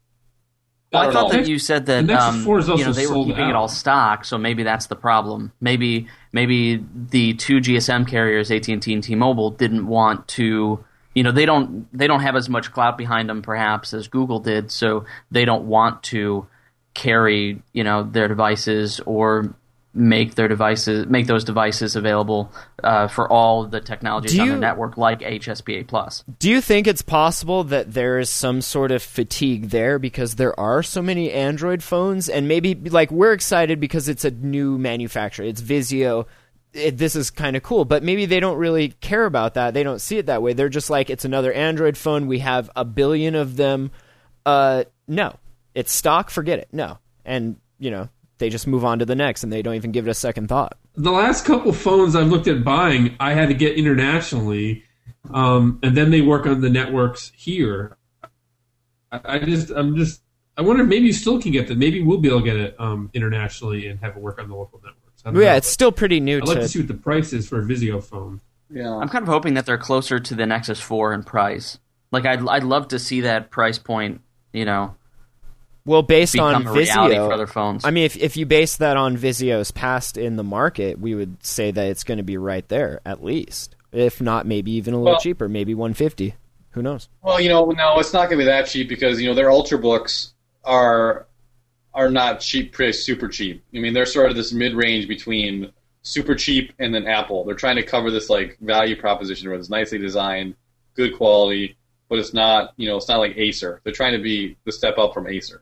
Well, 0.92 1.02
I, 1.02 1.06
don't 1.06 1.14
thought 1.14 1.34
know. 1.34 1.40
that 1.40 1.50
you 1.50 1.60
said 1.60 1.88
that 1.88 2.10
um, 2.12 2.44
4 2.44 2.60
is 2.60 2.70
also 2.70 2.80
you 2.80 2.86
know 2.86 2.94
they 2.94 3.08
were 3.08 3.14
sold 3.14 3.28
keeping 3.28 3.50
it 3.50 3.56
all 3.56 3.68
stock, 3.68 4.24
so 4.24 4.38
maybe 4.38 4.64
that's 4.64 4.88
the 4.88 4.96
problem. 4.96 5.52
Maybe 5.60 6.08
maybe 6.32 6.84
the 6.94 7.34
two 7.34 7.58
GSM 7.58 8.08
carriers, 8.08 8.52
AT 8.52 8.68
and 8.68 8.82
T 8.82 8.94
and 8.94 9.04
T-Mobile, 9.04 9.52
didn't 9.52 9.88
want 9.88 10.28
to. 10.30 10.84
You 11.14 11.24
know, 11.24 11.32
they 11.32 11.46
don't 11.46 11.88
they 11.98 12.08
don't 12.08 12.22
have 12.22 12.36
as 12.36 12.50
much 12.50 12.72
clout 12.72 12.98
behind 12.98 13.30
them, 13.30 13.42
perhaps, 13.42 13.94
as 13.94 14.08
Google 14.08 14.40
did, 14.40 14.70
so 14.70 15.06
they 15.32 15.46
don't 15.46 15.66
want 15.66 16.04
to 16.04 16.48
carry 16.94 17.62
you 17.74 17.84
know 17.84 18.04
their 18.04 18.28
devices 18.28 19.02
or 19.06 19.54
make 19.96 20.36
their 20.36 20.48
devices 20.48 21.08
make 21.08 21.25
those 21.25 21.44
devices 21.44 21.96
available 21.96 22.52
uh, 22.84 23.08
for 23.08 23.32
all 23.32 23.66
the 23.66 23.80
technologies 23.80 24.34
Do 24.34 24.42
on 24.42 24.50
the 24.50 24.58
network, 24.58 24.98
like 24.98 25.22
HSPA 25.22 25.88
Plus. 25.88 26.24
Do 26.40 26.50
you 26.50 26.62
think 26.62 26.86
it's 26.86 27.02
possible 27.02 27.64
that 27.66 27.94
there 27.94 28.20
is 28.20 28.30
some 28.30 28.62
sort 28.62 28.92
of 28.92 29.02
fatigue 29.02 29.70
there 29.70 29.98
because 29.98 30.36
there 30.36 30.58
are 30.60 30.84
so 30.84 31.02
many 31.02 31.32
Android 31.32 31.82
phones 31.82 32.28
and 32.28 32.48
maybe 32.48 32.75
like 32.75 33.10
we're 33.10 33.34
excited 33.34 33.80
because 33.80 34.10
it's 34.10 34.25
a 34.25 34.32
new 34.32 34.78
manufacturer. 34.78 35.46
It's 35.46 35.62
Vizio. 35.62 36.25
It, 36.74 36.98
this 36.98 37.16
is 37.16 37.32
kind 37.32 37.56
of 37.56 37.64
cool, 37.64 37.86
but 37.86 38.04
maybe 38.04 38.25
they 38.25 38.42
don't 38.42 38.58
really 38.58 38.90
care 38.90 39.25
about 39.25 39.54
that. 39.54 39.74
They 39.74 39.84
don't 39.84 40.02
see 40.02 40.18
it 40.18 40.25
that 40.25 40.42
way. 40.42 40.52
They're 40.52 40.68
just 40.68 40.90
like 40.90 41.10
it's 41.10 41.24
another 41.24 41.54
Android 41.54 41.98
phone. 41.98 42.28
We 42.28 42.40
have 42.40 42.70
a 42.75 42.84
billion 42.84 43.36
of 43.36 43.56
them. 43.56 43.92
Uh 44.46 44.84
no. 45.08 45.38
It's 45.74 45.91
stock, 45.91 46.30
forget 46.30 46.60
it. 46.60 46.69
No. 46.72 47.00
And, 47.26 47.58
you 47.80 47.91
know, 47.91 48.10
they 48.38 48.50
just 48.50 48.67
move 48.67 48.84
on 48.84 49.00
to 49.00 49.06
the 49.06 49.15
next 49.15 49.43
and 49.43 49.52
they 49.52 49.62
don't 49.62 49.76
even 49.76 49.91
give 49.91 50.08
it 50.08 50.12
a 50.12 50.15
second 50.15 50.48
thought. 50.48 50.78
The 50.95 51.12
last 51.12 51.45
couple 51.45 51.71
phones 51.74 52.15
I've 52.15 52.28
looked 52.28 52.48
at 52.48 52.63
buying, 52.63 53.15
I 53.19 53.34
had 53.34 53.50
to 53.50 53.54
get 53.54 53.78
internationally, 53.78 54.84
um, 55.34 55.80
and 55.84 55.95
then 55.95 56.12
they 56.12 56.21
work 56.21 56.45
on 56.45 56.62
the 56.62 56.69
networks 56.69 57.32
here. 57.36 57.98
I, 59.12 59.21
I 59.24 59.39
just, 59.39 59.71
I'm 59.71 59.95
just, 59.95 60.21
I 60.58 60.62
wonder 60.62 60.84
if 60.84 60.89
maybe 60.89 61.08
you 61.08 61.13
still 61.13 61.41
can 61.41 61.52
get 61.52 61.67
them. 61.67 61.80
Maybe 61.80 62.02
we'll 62.02 62.19
be 62.19 62.30
able 62.30 62.39
to 62.41 62.45
get 62.45 62.56
it 62.56 62.76
um, 62.80 63.10
internationally 63.13 63.88
and 63.88 64.00
have 64.00 64.15
it 64.15 64.21
work 64.21 64.39
on 64.39 64.48
the 64.48 64.56
local 64.56 64.80
networks. 64.80 65.21
I 65.26 65.32
don't 65.32 65.41
yeah, 65.41 65.52
know, 65.52 65.58
it's 65.58 65.67
still 65.67 65.91
pretty 65.91 66.19
new 66.19 66.38
I'd 66.38 66.48
like 66.48 66.58
to 66.58 66.62
to 66.63 66.69
see 66.69 66.80
what 66.80 66.88
the 66.88 66.93
price 66.93 67.34
is 67.34 67.48
for 67.48 67.60
a 67.60 67.63
Vizio 67.63 68.04
phone. 68.04 68.41
Yeah. 68.69 68.95
I'm 68.95 69.10
kind 69.10 69.24
of 69.24 69.30
hoping 69.30 69.56
that 69.56 69.65
they're 69.65 69.78
closer 69.78 70.19
to 70.19 70.36
the 70.36 70.45
Nexus 70.45 70.80
4 70.80 71.13
in 71.13 71.24
price. 71.24 71.80
Like 72.12 72.26
I'd 72.26 72.48
I'd 72.48 72.63
love 72.63 72.89
to 72.89 73.00
see 73.00 73.21
that 73.21 73.52
price 73.52 73.78
point, 73.78 74.21
you 74.54 74.65
know, 74.65 74.95
Well, 75.86 76.02
based 76.02 76.38
on 76.39 76.56
a 76.56 76.69
Vizio, 76.69 77.28
for 77.28 77.34
other 77.34 77.48
phones. 77.48 77.86
I 77.86 77.91
mean, 77.91 78.06
if 78.06 78.17
if 78.17 78.38
you 78.38 78.45
base 78.45 78.78
that 78.78 78.98
on 78.98 79.17
Vizio's 79.17 79.69
past 79.71 80.17
in 80.17 80.36
the 80.36 80.43
market, 80.43 81.00
we 81.00 81.13
would 81.13 81.43
say 81.45 81.69
that 81.71 81.88
it's 81.88 82.04
going 82.04 82.17
to 82.17 82.24
be 82.24 82.38
right 82.38 82.67
there 82.69 83.02
at 83.06 83.24
least. 83.24 83.76
If 83.91 84.19
not, 84.19 84.45
maybe 84.45 84.71
even 84.71 84.93
a 84.93 84.98
little 84.98 85.13
Well- 85.13 85.19
cheaper, 85.21 85.48
maybe 85.48 85.74
150. 85.74 86.36
Who 86.71 86.82
knows? 86.82 87.08
Well, 87.21 87.39
you 87.39 87.48
know, 87.48 87.71
no, 87.71 88.00
it's 88.00 88.12
not 88.12 88.30
going 88.30 88.39
to 88.39 88.43
be 88.43 88.45
that 88.45 88.67
cheap 88.67 88.89
because 88.89 89.21
you 89.21 89.30
know 89.30 89.36
their 89.36 89.48
ultrabooks 89.48 90.32
are 90.65 91.28
are 91.93 92.10
not 92.10 92.41
cheap, 92.41 92.74
pretty 92.74 92.91
super 92.91 93.30
cheap. 93.30 93.63
I 93.74 93.80
mean, 93.80 93.93
they're 93.93 94.06
sort 94.06 94.30
of 94.30 94.36
this 94.36 94.52
mid 94.52 94.74
range 94.74 95.08
between 95.08 95.71
super 96.02 96.36
cheap 96.36 96.74
and 96.80 96.93
then 96.93 97.08
Apple. 97.08 97.45
They're 97.45 97.56
trying 97.56 97.78
to 97.78 97.84
cover 97.84 98.12
this 98.12 98.30
like 98.30 98.58
value 98.60 99.00
proposition 99.00 99.48
where 99.50 99.58
it's 99.58 99.69
nicely 99.69 99.98
designed, 99.98 100.56
good 100.95 101.15
quality, 101.15 101.78
but 102.10 102.19
it's 102.19 102.34
not 102.34 102.74
you 102.76 102.89
know 102.89 102.98
it's 102.98 103.08
not 103.08 103.19
like 103.19 103.38
Acer. 103.38 103.80
They're 103.84 103.93
trying 103.93 104.17
to 104.17 104.21
be 104.21 104.58
the 104.65 104.71
step 104.71 104.98
up 104.98 105.13
from 105.13 105.28
Acer. 105.28 105.62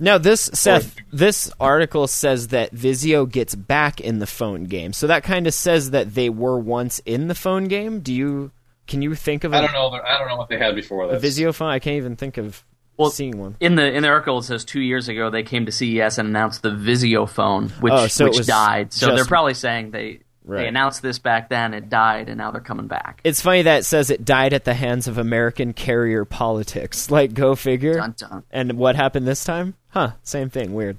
Now, 0.00 0.18
this 0.18 0.42
Seth, 0.54 0.96
this 1.12 1.50
article 1.58 2.06
says 2.06 2.48
that 2.48 2.72
Vizio 2.74 3.30
gets 3.30 3.54
back 3.54 4.00
in 4.00 4.18
the 4.20 4.26
phone 4.26 4.64
game, 4.64 4.92
so 4.92 5.06
that 5.08 5.24
kind 5.24 5.46
of 5.46 5.54
says 5.54 5.90
that 5.90 6.14
they 6.14 6.30
were 6.30 6.58
once 6.58 7.00
in 7.00 7.28
the 7.28 7.34
phone 7.34 7.64
game. 7.64 8.00
Do 8.00 8.14
you? 8.14 8.52
Can 8.86 9.02
you 9.02 9.14
think 9.14 9.44
of 9.44 9.52
a, 9.52 9.56
I 9.56 9.60
don't 9.62 9.72
know. 9.72 9.90
I 9.90 10.16
don't 10.18 10.28
know 10.28 10.36
what 10.36 10.48
they 10.48 10.56
had 10.58 10.74
before 10.74 11.10
a. 11.10 11.18
Vizio 11.18 11.52
phone? 11.54 11.68
I 11.70 11.78
can't 11.78 11.96
even 11.96 12.16
think 12.16 12.38
of 12.38 12.64
Well, 12.96 13.10
seeing 13.10 13.38
one. 13.38 13.56
in 13.60 13.74
the 13.74 13.92
in 13.92 14.02
the 14.02 14.08
article 14.08 14.38
it 14.38 14.44
says 14.44 14.64
two 14.64 14.80
years 14.80 15.08
ago 15.08 15.30
they 15.30 15.42
came 15.42 15.66
to 15.66 15.72
CES 15.72 16.16
and 16.18 16.28
announced 16.28 16.62
the 16.62 16.70
Vizio 16.70 17.28
phone, 17.28 17.70
oh, 17.76 17.80
which 17.80 17.92
Oh, 17.92 18.06
so 18.06 18.24
which 18.26 18.46
died. 18.46 18.92
So 18.92 19.08
just- 19.08 19.16
they're 19.16 19.24
probably 19.26 19.54
saying 19.54 19.90
they 19.90 20.20
Right. 20.44 20.62
they 20.62 20.68
announced 20.68 21.02
this 21.02 21.18
back 21.18 21.50
then, 21.50 21.74
it 21.74 21.90
died, 21.90 22.30
and 22.30 22.38
now 22.38 22.50
they're 22.50 22.62
coming 22.62 22.86
back. 22.86 23.20
It's 23.22 23.42
funny 23.42 23.60
that 23.60 23.80
it 23.80 23.84
says 23.84 24.08
it 24.08 24.24
died 24.24 24.54
at 24.54 24.64
the 24.64 24.72
hands 24.72 25.06
of 25.06 25.18
American 25.18 25.74
carrier 25.74 26.24
politics. 26.24 27.10
Like, 27.10 27.34
go 27.34 27.54
figure. 27.54 27.92
Dun, 27.96 28.14
dun. 28.16 28.44
And 28.50 28.72
what 28.78 28.96
happened 28.96 29.26
this 29.26 29.44
time? 29.44 29.74
Huh? 29.88 30.12
Same 30.22 30.50
thing. 30.50 30.74
Weird. 30.74 30.98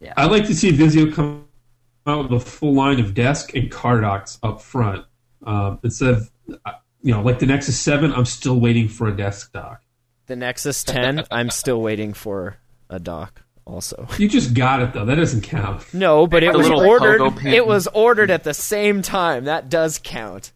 Yeah. 0.00 0.12
I'd 0.16 0.30
like 0.30 0.46
to 0.46 0.54
see 0.54 0.70
Vizio 0.72 1.12
come 1.12 1.46
out 2.06 2.30
with 2.30 2.42
a 2.42 2.44
full 2.44 2.74
line 2.74 3.00
of 3.00 3.14
desk 3.14 3.54
and 3.54 3.70
car 3.70 4.00
docks 4.00 4.38
up 4.42 4.60
front 4.60 5.06
um, 5.46 5.78
instead 5.82 6.10
of, 6.14 6.30
uh, 6.66 6.72
you 7.02 7.12
know, 7.12 7.22
like 7.22 7.38
the 7.38 7.46
Nexus 7.46 7.78
Seven. 7.78 8.12
I'm 8.12 8.24
still 8.26 8.60
waiting 8.60 8.88
for 8.88 9.08
a 9.08 9.16
desk 9.16 9.52
dock. 9.52 9.80
The 10.26 10.36
Nexus 10.36 10.84
10, 10.84 11.24
I'm 11.30 11.50
still 11.50 11.80
waiting 11.80 12.12
for 12.12 12.56
a 12.90 12.98
dock. 12.98 13.42
Also, 13.66 14.06
You 14.18 14.28
just 14.28 14.52
got 14.52 14.82
it 14.82 14.92
though. 14.92 15.06
That 15.06 15.14
doesn't 15.14 15.40
count. 15.42 15.94
no, 15.94 16.26
but 16.26 16.42
it 16.42 16.52
was 16.52 16.68
ordered. 16.68 17.46
It 17.46 17.66
was 17.66 17.86
ordered 17.88 18.30
at 18.30 18.44
the 18.44 18.52
same 18.52 19.00
time. 19.00 19.44
That 19.44 19.70
does 19.70 19.98
count. 20.02 20.52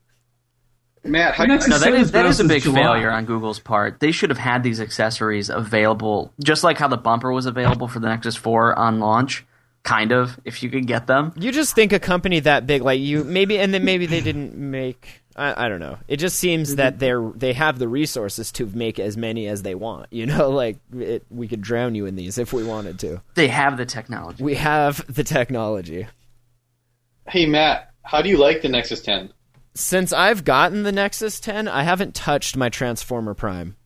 Matt, 1.05 1.35
how, 1.35 1.45
The 1.45 1.49
Nexus 1.49 1.69
No, 1.69 1.79
that 1.79 1.85
Seven's 1.85 2.11
that 2.13 2.37
been 2.37 2.47
a 2.47 2.49
big 2.49 2.63
July. 2.63 2.81
failure 2.81 3.11
on 3.11 3.25
Google's 3.25 3.59
part. 3.59 4.01
They 4.01 4.13
should 4.13 4.31
have 4.31 4.39
had 4.39 4.63
these 4.63 4.81
accessories 4.81 5.51
available, 5.51 6.33
just 6.43 6.65
like 6.65 6.79
how 6.79 6.89
the 6.89 6.97
bumper 6.97 7.33
was 7.33 7.47
available 7.47 7.89
for 7.89 8.01
the 8.01 8.09
Nexus 8.09 8.37
4 8.37 8.79
on 8.79 9.01
launch. 9.01 9.45
Kind 9.85 10.13
of, 10.13 10.39
if 10.45 10.63
you 10.63 10.69
could 10.69 10.87
get 10.87 11.07
them. 11.07 11.33
You 11.37 11.51
just 11.51 11.75
think 11.75 11.93
a 11.93 12.01
company 12.01 12.41
that 12.41 12.67
big, 12.67 12.83
like 12.83 13.01
you, 13.01 13.25
maybe, 13.25 13.59
and 13.59 13.73
then 13.73 13.85
maybe 13.85 14.07
they 14.07 14.21
didn't 14.21 14.55
make. 14.55 15.23
I, 15.35 15.67
I 15.67 15.69
don't 15.69 15.79
know. 15.79 15.99
It 16.09 16.17
just 16.17 16.37
seems 16.37 16.75
that 16.75 16.95
mm-hmm. 16.95 16.99
they're 16.99 17.33
they 17.35 17.53
have 17.55 17.79
the 17.79 17.89
resources 17.89 18.53
to 18.53 18.67
make 18.67 18.99
as 18.99 19.17
many 19.17 19.47
as 19.47 19.63
they 19.63 19.75
want. 19.77 20.09
You 20.11 20.27
know, 20.27 20.51
like 20.51 20.79
it, 20.95 21.25
we 21.31 21.49
could 21.49 21.63
drown 21.63 21.95
you 21.95 22.05
in 22.07 22.17
these 22.17 22.37
if 22.39 22.53
we 22.53 22.65
wanted 22.65 22.99
to. 22.99 23.23
They 23.35 23.49
have 23.49 23.79
the 23.79 23.87
technology. 23.87 24.43
We 24.43 24.57
have 24.57 25.03
the 25.13 25.25
technology. 25.25 26.09
hey 27.29 27.47
Matt, 27.47 27.93
how 28.03 28.21
do 28.21 28.29
you 28.29 28.37
like 28.37 28.63
the 28.63 28.69
Nexus 28.69 29.01
10? 29.01 29.33
Since 29.79 30.13
I've 30.13 30.43
gotten 30.45 30.83
the 30.83 30.91
Nexus 30.91 31.39
10, 31.39 31.69
I 31.69 31.85
haven't 31.85 32.17
touched 32.17 32.57
my 32.57 32.69
Transformer 32.69 33.35
Prime. 33.35 33.77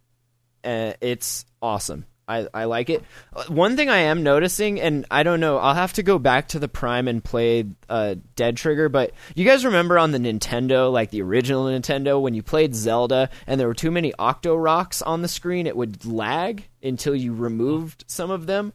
Uh, 0.65 0.95
it's 1.03 1.45
awesome. 1.61 2.07
I, 2.27 2.49
I 2.55 2.65
like 2.65 2.89
it. 2.89 3.05
Uh, 3.31 3.45
One 3.49 3.77
thing 3.77 3.91
I 3.91 3.99
am 3.99 4.23
noticing, 4.23 4.81
and 4.81 5.05
I 5.11 5.23
don't 5.23 5.39
know, 5.39 5.59
I'll 5.59 5.75
have 5.75 5.93
to 5.95 6.03
go 6.03 6.19
back 6.19 6.49
to 6.49 6.59
the 6.59 6.67
Prime 6.67 7.09
and 7.09 7.23
play 7.23 7.67
uh, 7.91 8.15
Dead 8.37 8.57
Trigger, 8.57 8.89
but 8.89 9.13
you 9.35 9.45
guys 9.45 9.67
remember 9.67 9.99
on 9.99 10.13
the 10.13 10.19
Nintendo, 10.19 10.91
like 10.91 11.11
the 11.11 11.21
original 11.21 11.67
Nintendo, 11.67 12.19
when 12.23 12.33
you 12.33 12.43
played 12.43 12.75
Zelda 12.75 13.29
and 13.47 13.61
there 13.61 13.69
were 13.69 13.75
too 13.75 13.91
many 13.91 14.15
Octoroks 14.19 15.03
on 15.07 15.21
the 15.21 15.29
screen, 15.29 15.67
it 15.67 15.77
would 15.77 16.07
lag 16.07 16.65
until 16.83 17.15
you 17.15 17.35
removed 17.35 18.05
some 18.07 18.31
of 18.31 18.47
them? 18.47 18.73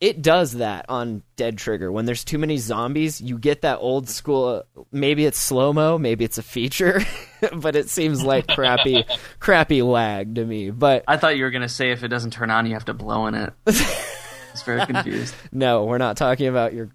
It 0.00 0.22
does 0.22 0.52
that 0.54 0.86
on 0.88 1.22
Dead 1.36 1.58
Trigger. 1.58 1.90
When 1.90 2.04
there's 2.04 2.24
too 2.24 2.38
many 2.38 2.56
zombies, 2.56 3.20
you 3.20 3.38
get 3.38 3.62
that 3.62 3.78
old 3.78 4.08
school. 4.08 4.64
Maybe 4.92 5.26
it's 5.26 5.38
slow 5.38 5.72
mo, 5.72 5.98
maybe 5.98 6.24
it's 6.24 6.38
a 6.38 6.42
feature. 6.42 7.00
but 7.54 7.74
it 7.74 7.90
seems 7.90 8.22
like 8.22 8.46
crappy, 8.46 9.04
crappy 9.40 9.82
lag 9.82 10.36
to 10.36 10.44
me. 10.44 10.70
But 10.70 11.04
I 11.08 11.16
thought 11.16 11.36
you 11.36 11.44
were 11.44 11.50
gonna 11.50 11.68
say 11.68 11.90
if 11.90 12.04
it 12.04 12.08
doesn't 12.08 12.32
turn 12.32 12.50
on, 12.50 12.66
you 12.66 12.74
have 12.74 12.84
to 12.86 12.94
blow 12.94 13.26
in 13.26 13.34
it. 13.34 13.52
It's 14.50 14.64
very 14.64 14.84
confused. 14.86 15.36
no, 15.52 15.84
we're 15.84 15.98
not 15.98 16.16
talking 16.16 16.48
about 16.48 16.74
your. 16.74 16.90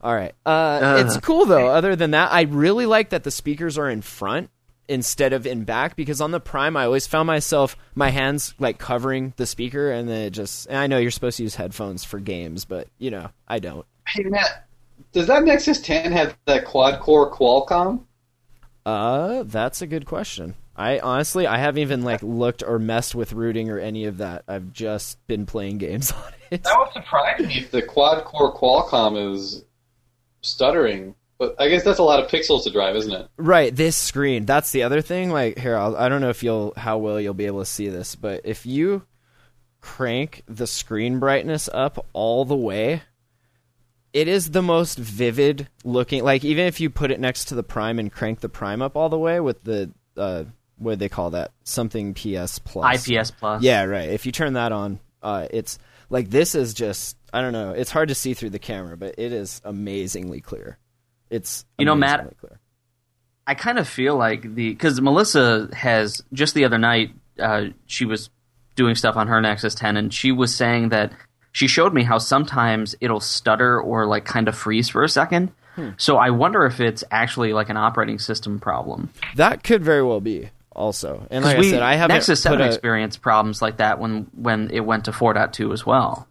All 0.00 0.14
right, 0.14 0.32
uh, 0.46 0.80
Ugh. 0.82 1.04
it's 1.06 1.18
cool 1.18 1.44
though. 1.44 1.68
Other 1.68 1.96
than 1.96 2.12
that, 2.12 2.32
I 2.32 2.42
really 2.42 2.86
like 2.86 3.10
that 3.10 3.24
the 3.24 3.30
speakers 3.30 3.76
are 3.76 3.90
in 3.90 4.00
front 4.00 4.48
instead 4.88 5.32
of 5.32 5.46
in 5.46 5.64
back 5.64 5.96
because 5.96 6.20
on 6.20 6.30
the 6.30 6.40
Prime, 6.40 6.76
I 6.76 6.84
always 6.84 7.06
found 7.06 7.26
myself 7.26 7.76
my 7.94 8.10
hands 8.10 8.54
like 8.58 8.78
covering 8.78 9.32
the 9.36 9.46
speaker, 9.46 9.90
and 9.90 10.08
then 10.08 10.22
it 10.22 10.30
just. 10.30 10.66
And 10.66 10.76
I 10.76 10.86
know 10.86 10.98
you're 10.98 11.10
supposed 11.10 11.38
to 11.38 11.42
use 11.42 11.54
headphones 11.54 12.04
for 12.04 12.18
games, 12.18 12.64
but 12.64 12.88
you 12.98 13.10
know 13.10 13.30
I 13.48 13.58
don't. 13.58 13.86
Hey 14.06 14.24
Matt, 14.24 14.66
does 15.12 15.26
that 15.28 15.44
Nexus 15.44 15.80
10 15.80 16.12
have 16.12 16.36
that 16.46 16.64
quad 16.64 17.00
core 17.00 17.32
Qualcomm? 17.32 18.04
Uh, 18.84 19.44
that's 19.44 19.80
a 19.80 19.86
good 19.86 20.06
question. 20.06 20.54
I 20.76 20.98
honestly, 20.98 21.46
I 21.46 21.58
haven't 21.58 21.82
even 21.82 22.02
like 22.02 22.22
looked 22.22 22.62
or 22.66 22.78
messed 22.78 23.14
with 23.14 23.32
routing 23.32 23.70
or 23.70 23.78
any 23.78 24.06
of 24.06 24.18
that. 24.18 24.42
I've 24.48 24.72
just 24.72 25.24
been 25.26 25.46
playing 25.46 25.78
games 25.78 26.12
on 26.16 26.32
it. 26.50 26.64
That 26.64 26.78
would 26.78 26.92
surprise 26.92 27.40
me 27.40 27.58
if 27.58 27.70
the 27.70 27.82
quad 27.82 28.24
core 28.24 28.54
Qualcomm 28.54 29.32
is 29.32 29.64
stuttering. 30.42 31.14
But 31.38 31.56
I 31.60 31.68
guess 31.68 31.82
that's 31.82 31.98
a 31.98 32.04
lot 32.04 32.22
of 32.22 32.30
pixels 32.30 32.64
to 32.64 32.70
drive, 32.70 32.94
isn't 32.96 33.12
it? 33.12 33.28
Right, 33.36 33.74
this 33.74 33.96
screen. 33.96 34.46
That's 34.46 34.70
the 34.70 34.84
other 34.84 35.00
thing. 35.00 35.30
Like 35.30 35.58
here, 35.58 35.76
I'll, 35.76 35.96
I 35.96 36.08
don't 36.08 36.20
know 36.20 36.30
if 36.30 36.42
you'll 36.42 36.72
how 36.76 36.98
well 36.98 37.20
you'll 37.20 37.34
be 37.34 37.46
able 37.46 37.60
to 37.60 37.66
see 37.66 37.88
this, 37.88 38.14
but 38.14 38.42
if 38.44 38.66
you 38.66 39.02
crank 39.80 40.42
the 40.46 40.66
screen 40.66 41.18
brightness 41.18 41.68
up 41.72 42.06
all 42.12 42.44
the 42.44 42.56
way, 42.56 43.02
it 44.12 44.28
is 44.28 44.52
the 44.52 44.62
most 44.62 44.96
vivid 44.98 45.68
looking. 45.82 46.22
Like 46.22 46.44
even 46.44 46.66
if 46.66 46.80
you 46.80 46.88
put 46.88 47.10
it 47.10 47.18
next 47.18 47.46
to 47.46 47.56
the 47.56 47.64
Prime 47.64 47.98
and 47.98 48.12
crank 48.12 48.40
the 48.40 48.48
Prime 48.48 48.80
up 48.80 48.96
all 48.96 49.08
the 49.08 49.18
way 49.18 49.40
with 49.40 49.62
the 49.64 49.90
uh, 50.16 50.44
what 50.78 50.92
do 50.92 50.96
they 50.96 51.08
call 51.08 51.30
that? 51.30 51.50
Something 51.64 52.14
PS 52.14 52.60
Plus. 52.60 53.08
IPS 53.08 53.32
plus. 53.32 53.62
Yeah, 53.62 53.84
right. 53.84 54.08
If 54.08 54.24
you 54.24 54.32
turn 54.32 54.54
that 54.54 54.72
on, 54.72 55.00
uh, 55.22 55.48
it's 55.50 55.78
like 56.10 56.30
this 56.30 56.54
is 56.54 56.74
just 56.74 57.16
I 57.32 57.40
don't 57.40 57.52
know. 57.52 57.72
It's 57.72 57.90
hard 57.90 58.08
to 58.08 58.14
see 58.14 58.34
through 58.34 58.50
the 58.50 58.58
camera, 58.60 58.96
but 58.96 59.16
it 59.18 59.32
is 59.32 59.60
amazingly 59.64 60.40
clear. 60.40 60.78
It's 61.34 61.64
You 61.78 61.84
know, 61.84 61.94
Matt, 61.94 62.36
clear. 62.38 62.60
I 63.46 63.54
kind 63.54 63.78
of 63.78 63.88
feel 63.88 64.16
like 64.16 64.42
the 64.42 64.70
because 64.70 65.00
Melissa 65.00 65.68
has 65.72 66.22
just 66.32 66.54
the 66.54 66.64
other 66.64 66.78
night 66.78 67.12
uh, 67.38 67.66
she 67.86 68.04
was 68.04 68.30
doing 68.76 68.94
stuff 68.94 69.16
on 69.16 69.28
her 69.28 69.40
Nexus 69.40 69.74
10 69.74 69.96
and 69.96 70.12
she 70.12 70.32
was 70.32 70.54
saying 70.54 70.88
that 70.90 71.12
she 71.52 71.68
showed 71.68 71.94
me 71.94 72.02
how 72.02 72.18
sometimes 72.18 72.94
it'll 73.00 73.20
stutter 73.20 73.80
or 73.80 74.06
like 74.06 74.24
kind 74.24 74.48
of 74.48 74.56
freeze 74.56 74.88
for 74.88 75.04
a 75.04 75.08
second. 75.08 75.52
Hmm. 75.76 75.90
So 75.96 76.16
I 76.16 76.30
wonder 76.30 76.64
if 76.66 76.80
it's 76.80 77.04
actually 77.10 77.52
like 77.52 77.68
an 77.68 77.76
operating 77.76 78.18
system 78.18 78.58
problem. 78.60 79.10
That 79.36 79.62
could 79.62 79.82
very 79.82 80.02
well 80.02 80.20
be 80.20 80.50
also. 80.72 81.26
And 81.30 81.44
like 81.44 81.58
we, 81.58 81.68
I 81.68 81.70
said, 81.70 81.82
I 81.82 81.94
haven't 81.96 82.16
Nexus 82.16 82.40
7 82.42 82.60
a, 82.60 82.66
experienced 82.66 83.22
problems 83.22 83.60
like 83.60 83.78
that 83.78 83.98
when 83.98 84.28
when 84.34 84.70
it 84.70 84.80
went 84.80 85.04
to 85.06 85.12
4.2 85.12 85.72
as 85.72 85.84
well. 85.84 86.26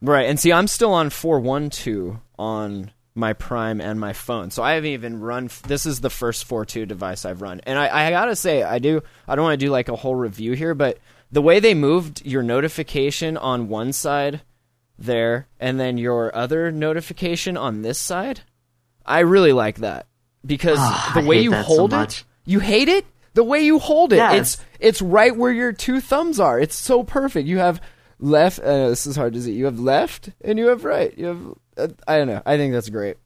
right. 0.00 0.28
And 0.28 0.38
see, 0.38 0.52
I'm 0.52 0.66
still 0.66 0.92
on 0.92 1.10
412 1.10 2.18
on 2.38 2.90
my 3.14 3.32
Prime 3.32 3.80
and 3.80 3.98
my 3.98 4.12
phone, 4.12 4.50
so 4.50 4.62
I 4.62 4.74
haven't 4.74 4.90
even 4.90 5.20
run. 5.20 5.50
This 5.66 5.84
is 5.86 6.00
the 6.00 6.10
first 6.10 6.48
4.2 6.48 6.86
device 6.86 7.24
I've 7.24 7.42
run, 7.42 7.60
and 7.64 7.78
I, 7.78 8.06
I 8.06 8.10
gotta 8.10 8.36
say, 8.36 8.62
I 8.62 8.78
do. 8.78 9.02
I 9.26 9.34
don't 9.34 9.44
want 9.44 9.58
to 9.60 9.66
do 9.66 9.70
like 9.72 9.88
a 9.88 9.96
whole 9.96 10.14
review 10.14 10.52
here, 10.52 10.74
but 10.74 10.98
the 11.32 11.42
way 11.42 11.60
they 11.60 11.74
moved 11.74 12.24
your 12.24 12.42
notification 12.42 13.36
on 13.36 13.68
one 13.68 13.92
side 13.92 14.42
there, 14.98 15.48
and 15.58 15.78
then 15.80 15.98
your 15.98 16.34
other 16.36 16.70
notification 16.70 17.56
on 17.56 17.82
this 17.82 17.98
side, 17.98 18.40
I 19.04 19.20
really 19.20 19.52
like 19.52 19.78
that 19.78 20.06
because 20.46 20.78
Ah, 20.80 21.12
the 21.14 21.26
way 21.26 21.40
you 21.40 21.50
that 21.50 21.66
so 21.66 21.74
hold 21.76 21.92
it, 21.94 22.24
you 22.44 22.60
hate 22.60 22.88
it. 22.88 23.06
The 23.34 23.44
way 23.44 23.60
you 23.62 23.78
hold 23.78 24.12
it, 24.12 24.16
Yes. 24.16 24.36
it's 24.54 24.64
it's 24.80 25.02
right 25.02 25.34
where 25.36 25.52
your 25.52 25.72
two 25.72 26.00
thumbs 26.00 26.38
are. 26.40 26.58
It's 26.60 26.74
so 26.76 27.02
perfect. 27.04 27.46
You 27.48 27.58
have 27.58 27.80
left. 28.18 28.58
Uh, 28.58 28.88
this 28.88 29.06
is 29.06 29.16
hard 29.16 29.32
to 29.34 29.42
see. 29.42 29.52
You 29.52 29.66
have 29.66 29.78
left 29.80 30.30
and 30.42 30.58
you 30.58 30.66
have 30.66 30.84
right. 30.84 31.16
You 31.16 31.26
have. 31.26 31.40
I 32.06 32.18
don't 32.18 32.28
know. 32.28 32.42
I 32.44 32.56
think 32.56 32.72
that's 32.72 32.88
great. 32.88 33.16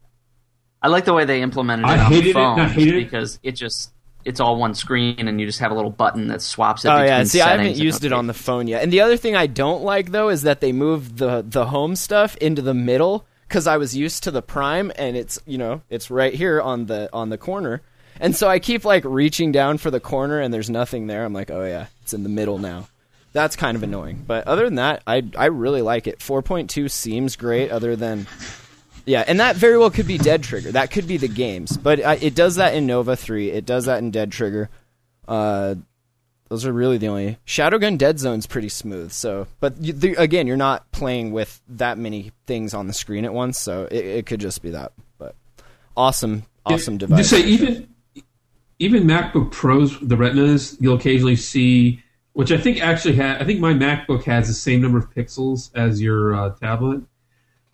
I 0.81 0.87
like 0.87 1.05
the 1.05 1.13
way 1.13 1.25
they 1.25 1.41
implemented 1.41 1.85
it 1.85 1.89
I 1.89 1.99
on 1.99 2.11
hated 2.11 2.25
the 2.25 2.29
it, 2.29 2.33
phone 2.33 2.59
I 2.59 2.67
hated 2.67 3.03
because 3.03 3.39
it 3.41 3.53
just 3.53 3.91
it's 4.23 4.39
all 4.39 4.57
one 4.57 4.73
screen 4.73 5.27
and 5.27 5.39
you 5.39 5.45
just 5.45 5.59
have 5.59 5.71
a 5.71 5.75
little 5.75 5.91
button 5.91 6.27
that 6.27 6.41
swaps 6.41 6.83
it. 6.83 6.89
Oh 6.89 6.93
between 6.93 7.07
yeah. 7.07 7.23
See, 7.23 7.41
I 7.41 7.49
haven't 7.49 7.75
used 7.75 8.03
it 8.03 8.11
on 8.11 8.27
the 8.27 8.33
phone 8.33 8.67
yet. 8.67 8.83
And 8.83 8.91
the 8.91 9.01
other 9.01 9.17
thing 9.17 9.35
I 9.35 9.47
don't 9.47 9.83
like 9.83 10.11
though 10.11 10.29
is 10.29 10.43
that 10.43 10.61
they 10.61 10.71
moved 10.71 11.17
the 11.17 11.43
the 11.47 11.67
home 11.67 11.95
stuff 11.95 12.35
into 12.37 12.61
the 12.61 12.73
middle 12.73 13.25
because 13.47 13.67
I 13.67 13.77
was 13.77 13.95
used 13.95 14.23
to 14.23 14.31
the 14.31 14.41
Prime 14.41 14.91
and 14.95 15.15
it's 15.15 15.39
you 15.45 15.57
know 15.57 15.81
it's 15.89 16.09
right 16.11 16.33
here 16.33 16.61
on 16.61 16.87
the 16.87 17.09
on 17.13 17.29
the 17.29 17.37
corner. 17.37 17.81
And 18.19 18.35
so 18.35 18.47
I 18.47 18.59
keep 18.59 18.85
like 18.85 19.03
reaching 19.05 19.51
down 19.51 19.77
for 19.77 19.91
the 19.91 19.99
corner 19.99 20.39
and 20.39 20.53
there's 20.53 20.69
nothing 20.69 21.07
there. 21.07 21.25
I'm 21.25 21.33
like, 21.33 21.51
oh 21.51 21.65
yeah, 21.65 21.87
it's 22.01 22.13
in 22.13 22.23
the 22.23 22.29
middle 22.29 22.57
now. 22.57 22.87
That's 23.35 23.57
kind 23.57 23.75
of 23.75 23.83
annoying. 23.83 24.23
But 24.25 24.47
other 24.47 24.63
than 24.63 24.75
that, 24.75 25.03
I 25.05 25.21
I 25.37 25.47
really 25.47 25.81
like 25.81 26.07
it. 26.07 26.19
4.2 26.19 26.89
seems 26.89 27.35
great. 27.35 27.69
Other 27.69 27.97
than 27.97 28.27
yeah, 29.05 29.25
and 29.27 29.41
that 29.41 29.57
very 29.57 29.77
well 29.77 29.89
could 29.89 30.07
be 30.07 30.17
Dead 30.17 30.41
Trigger. 30.41 30.71
That 30.71 30.89
could 30.89 31.05
be 31.05 31.17
the 31.17 31.27
games, 31.27 31.75
but 31.75 32.03
I, 32.03 32.13
it 32.15 32.33
does 32.33 32.55
that 32.55 32.75
in 32.75 32.87
Nova 32.87 33.17
Three. 33.17 33.51
It 33.51 33.65
does 33.65 33.87
that 33.87 33.99
in 33.99 34.11
Dead 34.11 34.31
Trigger. 34.31 34.69
Uh, 35.27 35.75
those 36.47 36.65
are 36.65 36.71
really 36.71 36.97
the 36.97 37.07
only 37.07 37.37
Shadowgun 37.45 37.97
Dead 37.97 38.19
Zone's 38.19 38.47
pretty 38.47 38.69
smooth. 38.69 39.11
So, 39.11 39.47
but 39.59 39.81
you, 39.81 39.91
the, 39.91 40.13
again, 40.13 40.47
you're 40.47 40.55
not 40.55 40.89
playing 40.93 41.33
with 41.33 41.59
that 41.67 41.97
many 41.97 42.31
things 42.47 42.73
on 42.73 42.87
the 42.87 42.93
screen 42.93 43.25
at 43.25 43.33
once, 43.33 43.59
so 43.59 43.83
it, 43.91 44.05
it 44.05 44.25
could 44.27 44.39
just 44.39 44.61
be 44.61 44.69
that. 44.69 44.93
But 45.17 45.35
awesome, 45.97 46.45
awesome 46.65 46.97
device. 46.97 47.29
Just 47.29 47.29
say 47.31 47.43
even 47.43 47.89
even 48.79 49.03
MacBook 49.03 49.51
Pros, 49.51 49.99
the 49.99 50.15
Retinas, 50.15 50.77
you'll 50.79 50.95
occasionally 50.95 51.35
see, 51.35 52.01
which 52.35 52.51
I 52.51 52.57
think 52.57 52.83
actually 52.83 53.15
had. 53.15 53.41
I 53.41 53.45
think 53.45 53.61
my 53.61 53.73
MacBook 53.73 54.25
has 54.25 54.49
the 54.49 54.53
same 54.53 54.81
number 54.81 54.97
of 54.97 55.09
pixels 55.09 55.71
as 55.73 56.01
your 56.01 56.35
uh, 56.35 56.49
tablet. 56.55 57.01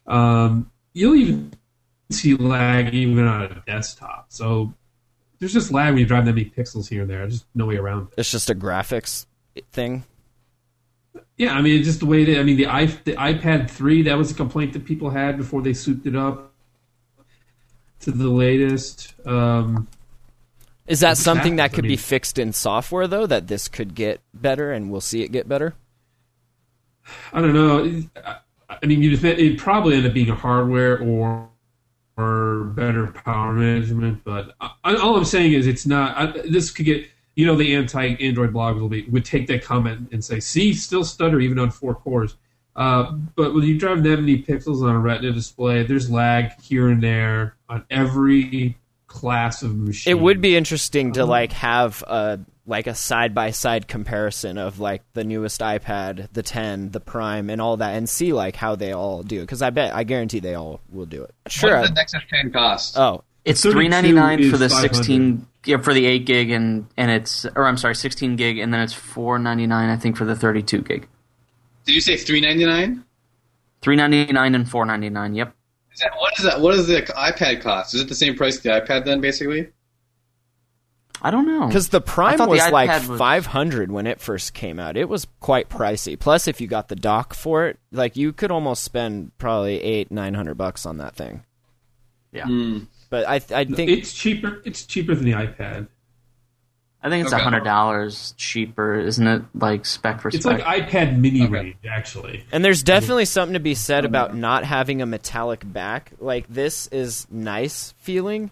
Um, 0.06 0.70
you'll 0.94 1.16
even 1.16 1.54
see 2.12 2.36
lag 2.36 2.94
even 2.94 3.28
on 3.28 3.42
a 3.42 3.64
desktop. 3.66 4.28
So 4.30 4.72
there's 5.40 5.54
just 5.54 5.72
lag 5.72 5.94
when 5.94 5.98
you 5.98 6.06
drive 6.06 6.26
that 6.26 6.36
many 6.36 6.46
pixels 6.46 6.88
here 6.88 7.02
and 7.02 7.10
there. 7.10 7.22
There's 7.22 7.40
just 7.40 7.48
no 7.56 7.66
way 7.66 7.78
around 7.78 8.10
it. 8.10 8.20
it's 8.20 8.30
just 8.30 8.52
a 8.52 8.56
graphics 8.56 9.26
thing. 9.72 10.04
Yeah, 11.38 11.56
I 11.56 11.64
mean, 11.64 11.80
it's 11.80 11.88
just 11.88 12.00
the 12.00 12.06
way 12.06 12.24
that 12.26 12.40
I 12.40 12.44
mean, 12.44 12.58
the, 12.58 12.68
i 12.68 12.86
the 12.86 13.14
iPad 13.14 13.68
3, 13.68 14.04
that 14.04 14.16
was 14.16 14.30
a 14.30 14.36
complaint 14.36 14.74
that 14.74 14.86
people 14.86 15.10
had 15.10 15.38
before 15.38 15.64
they 15.64 15.74
souped 15.74 16.06
it 16.06 16.16
up 16.16 16.54
to 18.02 18.12
the 18.12 18.30
latest. 18.30 19.16
Um, 19.26 19.88
Is 20.92 21.00
that 21.00 21.18
something 21.18 21.56
that 21.56 21.64
happens. 21.64 21.74
I 21.74 21.76
could 21.78 21.88
be 21.88 21.96
fixed 21.96 22.38
in 22.38 22.52
software 22.52 23.08
though? 23.08 23.26
That 23.26 23.48
this 23.48 23.70
could 23.70 23.96
get 23.96 24.20
better, 24.34 24.74
and 24.74 24.92
we'll 24.92 25.00
see 25.00 25.24
it 25.24 25.32
get 25.32 25.48
better. 25.48 25.74
I 27.32 27.40
don't 27.40 27.54
know. 27.54 28.04
I- 28.26 28.86
mean, 28.86 29.04
it 29.04 29.58
probably 29.58 29.96
end 29.96 30.06
up 30.06 30.14
being 30.14 30.30
a 30.30 30.36
hardware 30.36 31.00
or 31.00 31.48
or 32.18 32.66
better 32.76 33.08
power 33.08 33.54
management. 33.54 34.24
But 34.24 34.54
I, 34.60 34.96
all 34.96 35.16
I'm 35.16 35.26
saying 35.26 35.54
is, 35.54 35.66
it's 35.66 35.86
not. 35.86 36.18
I, 36.18 36.42
this 36.42 36.72
could 36.72 36.86
get. 36.86 37.08
You 37.36 37.46
know, 37.46 37.56
the 37.56 37.74
anti-Android 37.74 38.52
blog 38.52 38.76
will 38.76 38.90
be 38.90 39.04
would 39.04 39.24
take 39.24 39.48
that 39.48 39.64
comment 39.64 40.10
and 40.12 40.24
say, 40.24 40.42
"See, 40.42 40.74
still 40.74 41.06
stutter 41.06 41.40
even 41.40 41.58
on 41.58 41.72
four 41.72 41.96
cores." 41.96 42.36
Uh, 42.76 43.14
but 43.36 43.54
when 43.54 43.64
you 43.64 43.78
drive 43.78 44.04
that 44.04 44.20
many 44.20 44.44
pixels 44.44 44.84
on 44.84 44.96
a 44.96 45.00
Retina 45.00 45.32
display, 45.32 45.84
there's 45.84 46.10
lag 46.10 46.52
here 46.62 46.90
and 46.90 47.02
there 47.02 47.56
on 47.70 47.86
every 47.90 48.78
class 49.12 49.62
of 49.62 49.76
machine. 49.78 50.12
It 50.12 50.20
would 50.20 50.42
be 50.42 50.56
interesting 50.56 51.08
Uh-huh. 51.08 51.16
to 51.22 51.26
like 51.26 51.52
have 51.54 52.04
a 52.08 52.40
like 52.68 52.88
a 52.88 52.96
side 52.96 53.34
by 53.36 53.52
side 53.52 53.88
comparison 53.88 54.58
of 54.58 54.80
like 54.80 55.02
the 55.14 55.24
newest 55.24 55.60
iPad, 55.62 56.28
the 56.32 56.44
10, 56.44 56.92
the 56.92 57.00
Prime, 57.00 57.50
and 57.50 57.60
all 57.60 57.76
that, 57.78 57.96
and 57.96 58.08
see 58.08 58.32
like 58.34 58.56
how 58.56 58.76
they 58.76 58.94
all 58.94 59.24
do. 59.24 59.42
Because 59.42 59.62
I 59.62 59.72
bet, 59.72 59.94
I 59.94 60.04
guarantee 60.04 60.40
they 60.40 60.54
all 60.56 60.80
will 60.90 61.08
do 61.08 61.24
it. 61.24 61.34
Sure. 61.48 61.72
What 61.76 61.82
does 61.82 61.90
the 61.90 61.96
Nexus 61.96 62.22
10 62.30 62.52
cost? 62.52 62.98
oh, 62.98 63.24
It's 63.44 63.62
three 63.62 63.88
ninety 63.90 64.12
nine 64.12 64.50
for 64.50 64.58
the 64.58 64.70
sixteen 64.70 65.48
yeah, 65.66 65.78
for 65.78 65.94
the 65.94 66.06
eight 66.06 66.26
gig 66.26 66.50
and 66.52 66.88
and 66.98 67.12
it's 67.12 67.46
or 67.56 67.66
I'm 67.68 67.78
sorry, 67.78 67.96
sixteen 67.96 68.36
gig 68.36 68.58
and 68.60 68.74
then 68.74 68.80
it's 68.82 68.94
four 68.94 69.38
ninety 69.40 69.68
nine 69.68 69.90
I 69.90 69.98
think 69.98 70.16
for 70.16 70.26
the 70.26 70.36
thirty 70.36 70.62
two 70.62 70.82
gig. 70.82 71.08
Did 71.86 71.96
you 71.96 72.02
say 72.02 72.16
399? 72.16 73.04
Three 73.82 73.96
ninety 73.96 74.32
nine 74.32 74.54
and 74.56 74.70
four 74.70 74.86
ninety 74.86 75.10
nine. 75.10 75.34
Yep. 75.36 75.54
Is 76.02 76.10
that, 76.10 76.20
what 76.20 76.34
is 76.40 76.46
that? 76.46 76.62
What 76.62 76.72
does 76.76 76.88
the 76.88 77.02
iPad 77.02 77.62
cost? 77.62 77.94
Is 77.94 78.02
it 78.02 78.08
the 78.10 78.16
same 78.16 78.36
price 78.36 78.58
as 78.58 78.62
the 78.64 78.70
iPad 78.70 79.06
then, 79.06 79.22
basically? 79.22 79.70
I 81.24 81.30
don't 81.30 81.46
know. 81.46 81.68
because 81.68 81.90
the 81.90 82.02
Prime 82.02 82.38
thought 82.40 82.46
the 82.46 82.52
was 82.52 82.72
like 82.72 82.90
was- 83.08 83.20
500 83.20 83.92
when 83.92 84.08
it 84.08 84.20
first 84.20 84.56
came 84.56 84.80
out. 84.80 84.98
It 84.98 85.08
was 85.08 85.28
quite 85.40 85.70
pricey. 85.70 86.18
Plus, 86.20 86.48
if 86.48 86.60
you 86.60 86.68
got 86.68 86.88
the 86.88 86.96
dock 86.96 87.36
for 87.36 87.68
it, 87.68 87.78
like 87.92 88.16
you 88.16 88.34
could 88.34 88.50
almost 88.50 88.84
spend 88.84 89.38
probably 89.38 89.80
eight, 89.84 90.10
nine 90.12 90.34
hundred 90.34 90.56
bucks 90.56 90.86
on 90.86 90.98
that 90.98 91.16
thing. 91.16 91.44
Yeah. 92.32 92.46
Hmm. 92.46 92.80
But 93.12 93.28
I, 93.28 93.36
I 93.36 93.66
think 93.66 93.90
It's 93.92 94.14
cheaper. 94.14 94.62
It's 94.66 94.84
cheaper 94.86 95.14
than 95.14 95.26
the 95.26 95.34
iPad. 95.34 95.88
I 97.04 97.10
think 97.10 97.24
it's 97.24 97.34
a 97.34 97.36
Okay. 97.38 97.44
hundred 97.44 97.64
dollars 97.64 98.34
cheaper, 98.38 98.96
isn't 99.00 99.26
it? 99.26 99.42
Like 99.56 99.86
spec 99.86 100.22
for 100.22 100.30
spec, 100.30 100.36
It's 100.38 100.46
spec. 100.46 100.66
like 100.66 100.88
iPad 100.90 101.18
Mini 101.18 101.44
Okay. 101.44 101.52
range, 101.52 101.76
actually. 101.90 102.46
And 102.52 102.64
there's 102.64 102.84
definitely 102.84 103.26
something 103.26 103.54
to 103.54 103.60
be 103.60 103.74
said 103.74 104.06
about 104.06 104.36
not 104.36 104.64
having 104.66 105.02
a 105.02 105.06
metallic 105.08 105.62
back. 105.66 106.12
Like 106.20 106.46
this 106.48 106.88
is 106.88 107.26
nice 107.32 107.94
feeling 107.98 108.52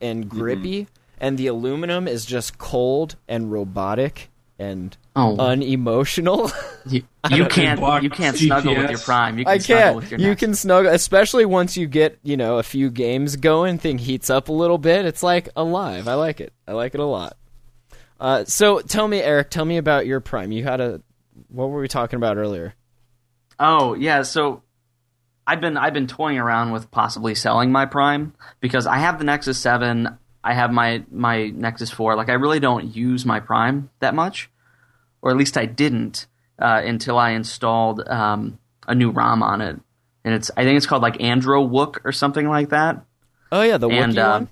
and 0.00 0.28
grippy, 0.30 0.86
and 1.18 1.36
the 1.36 1.46
aluminum 1.48 2.08
is 2.08 2.24
just 2.24 2.56
cold 2.56 3.16
and 3.28 3.52
robotic 3.52 4.30
and 4.58 4.96
Oh. 5.16 5.36
unemotional. 5.38 6.50
You, 6.86 7.02
you 7.30 7.44
can't 7.46 7.78
block 7.80 8.02
you 8.02 8.08
can't 8.10 8.36
snuggle 8.36 8.76
with 8.76 8.88
your 8.90 8.98
prime. 9.00 9.38
You 9.38 9.44
can 9.44 9.52
I 9.54 9.58
snuggle 9.58 9.82
can't. 9.84 9.96
with 9.96 10.10
your 10.12 10.20
You 10.20 10.36
can 10.36 10.54
snuggle, 10.54 10.92
especially 10.92 11.44
once 11.44 11.76
you 11.76 11.86
get 11.86 12.18
you 12.22 12.36
know 12.38 12.58
a 12.58 12.62
few 12.62 12.88
games 12.90 13.36
going. 13.36 13.76
Thing 13.76 13.98
heats 13.98 14.30
up 14.30 14.48
a 14.48 14.52
little 14.52 14.78
bit. 14.78 15.04
It's 15.04 15.22
like 15.22 15.50
alive. 15.56 16.08
I 16.08 16.14
like 16.14 16.40
it. 16.40 16.54
I 16.66 16.72
like 16.72 16.94
it 16.94 17.00
a 17.00 17.04
lot. 17.04 17.36
Uh, 18.20 18.44
so 18.44 18.80
tell 18.80 19.08
me, 19.08 19.20
Eric. 19.20 19.50
Tell 19.50 19.64
me 19.64 19.78
about 19.78 20.06
your 20.06 20.20
Prime. 20.20 20.52
You 20.52 20.62
had 20.62 20.80
a. 20.80 21.00
What 21.48 21.70
were 21.70 21.80
we 21.80 21.88
talking 21.88 22.18
about 22.18 22.36
earlier? 22.36 22.74
Oh 23.58 23.94
yeah, 23.94 24.22
so 24.22 24.62
I've 25.46 25.60
been 25.60 25.76
I've 25.76 25.94
been 25.94 26.06
toying 26.06 26.38
around 26.38 26.72
with 26.72 26.90
possibly 26.90 27.34
selling 27.34 27.72
my 27.72 27.86
Prime 27.86 28.34
because 28.60 28.86
I 28.86 28.98
have 28.98 29.18
the 29.18 29.24
Nexus 29.24 29.58
Seven, 29.58 30.18
I 30.44 30.54
have 30.54 30.72
my 30.72 31.02
my 31.10 31.48
Nexus 31.48 31.90
Four. 31.90 32.14
Like 32.16 32.28
I 32.28 32.34
really 32.34 32.60
don't 32.60 32.94
use 32.94 33.26
my 33.26 33.40
Prime 33.40 33.90
that 34.00 34.14
much, 34.14 34.50
or 35.22 35.30
at 35.30 35.36
least 35.36 35.56
I 35.56 35.66
didn't 35.66 36.26
uh, 36.58 36.82
until 36.84 37.18
I 37.18 37.30
installed 37.30 38.06
um, 38.08 38.58
a 38.86 38.94
new 38.94 39.10
ROM 39.10 39.42
on 39.42 39.60
it, 39.60 39.78
and 40.24 40.34
it's 40.34 40.50
I 40.56 40.64
think 40.64 40.76
it's 40.76 40.86
called 40.86 41.02
like 41.02 41.18
Androwook 41.18 42.00
or 42.04 42.12
something 42.12 42.48
like 42.48 42.70
that. 42.70 43.04
Oh 43.52 43.62
yeah, 43.62 43.76
the 43.76 43.88
and 43.88 44.14
Wookiee 44.14 44.24
uh, 44.24 44.30
one. 44.30 44.48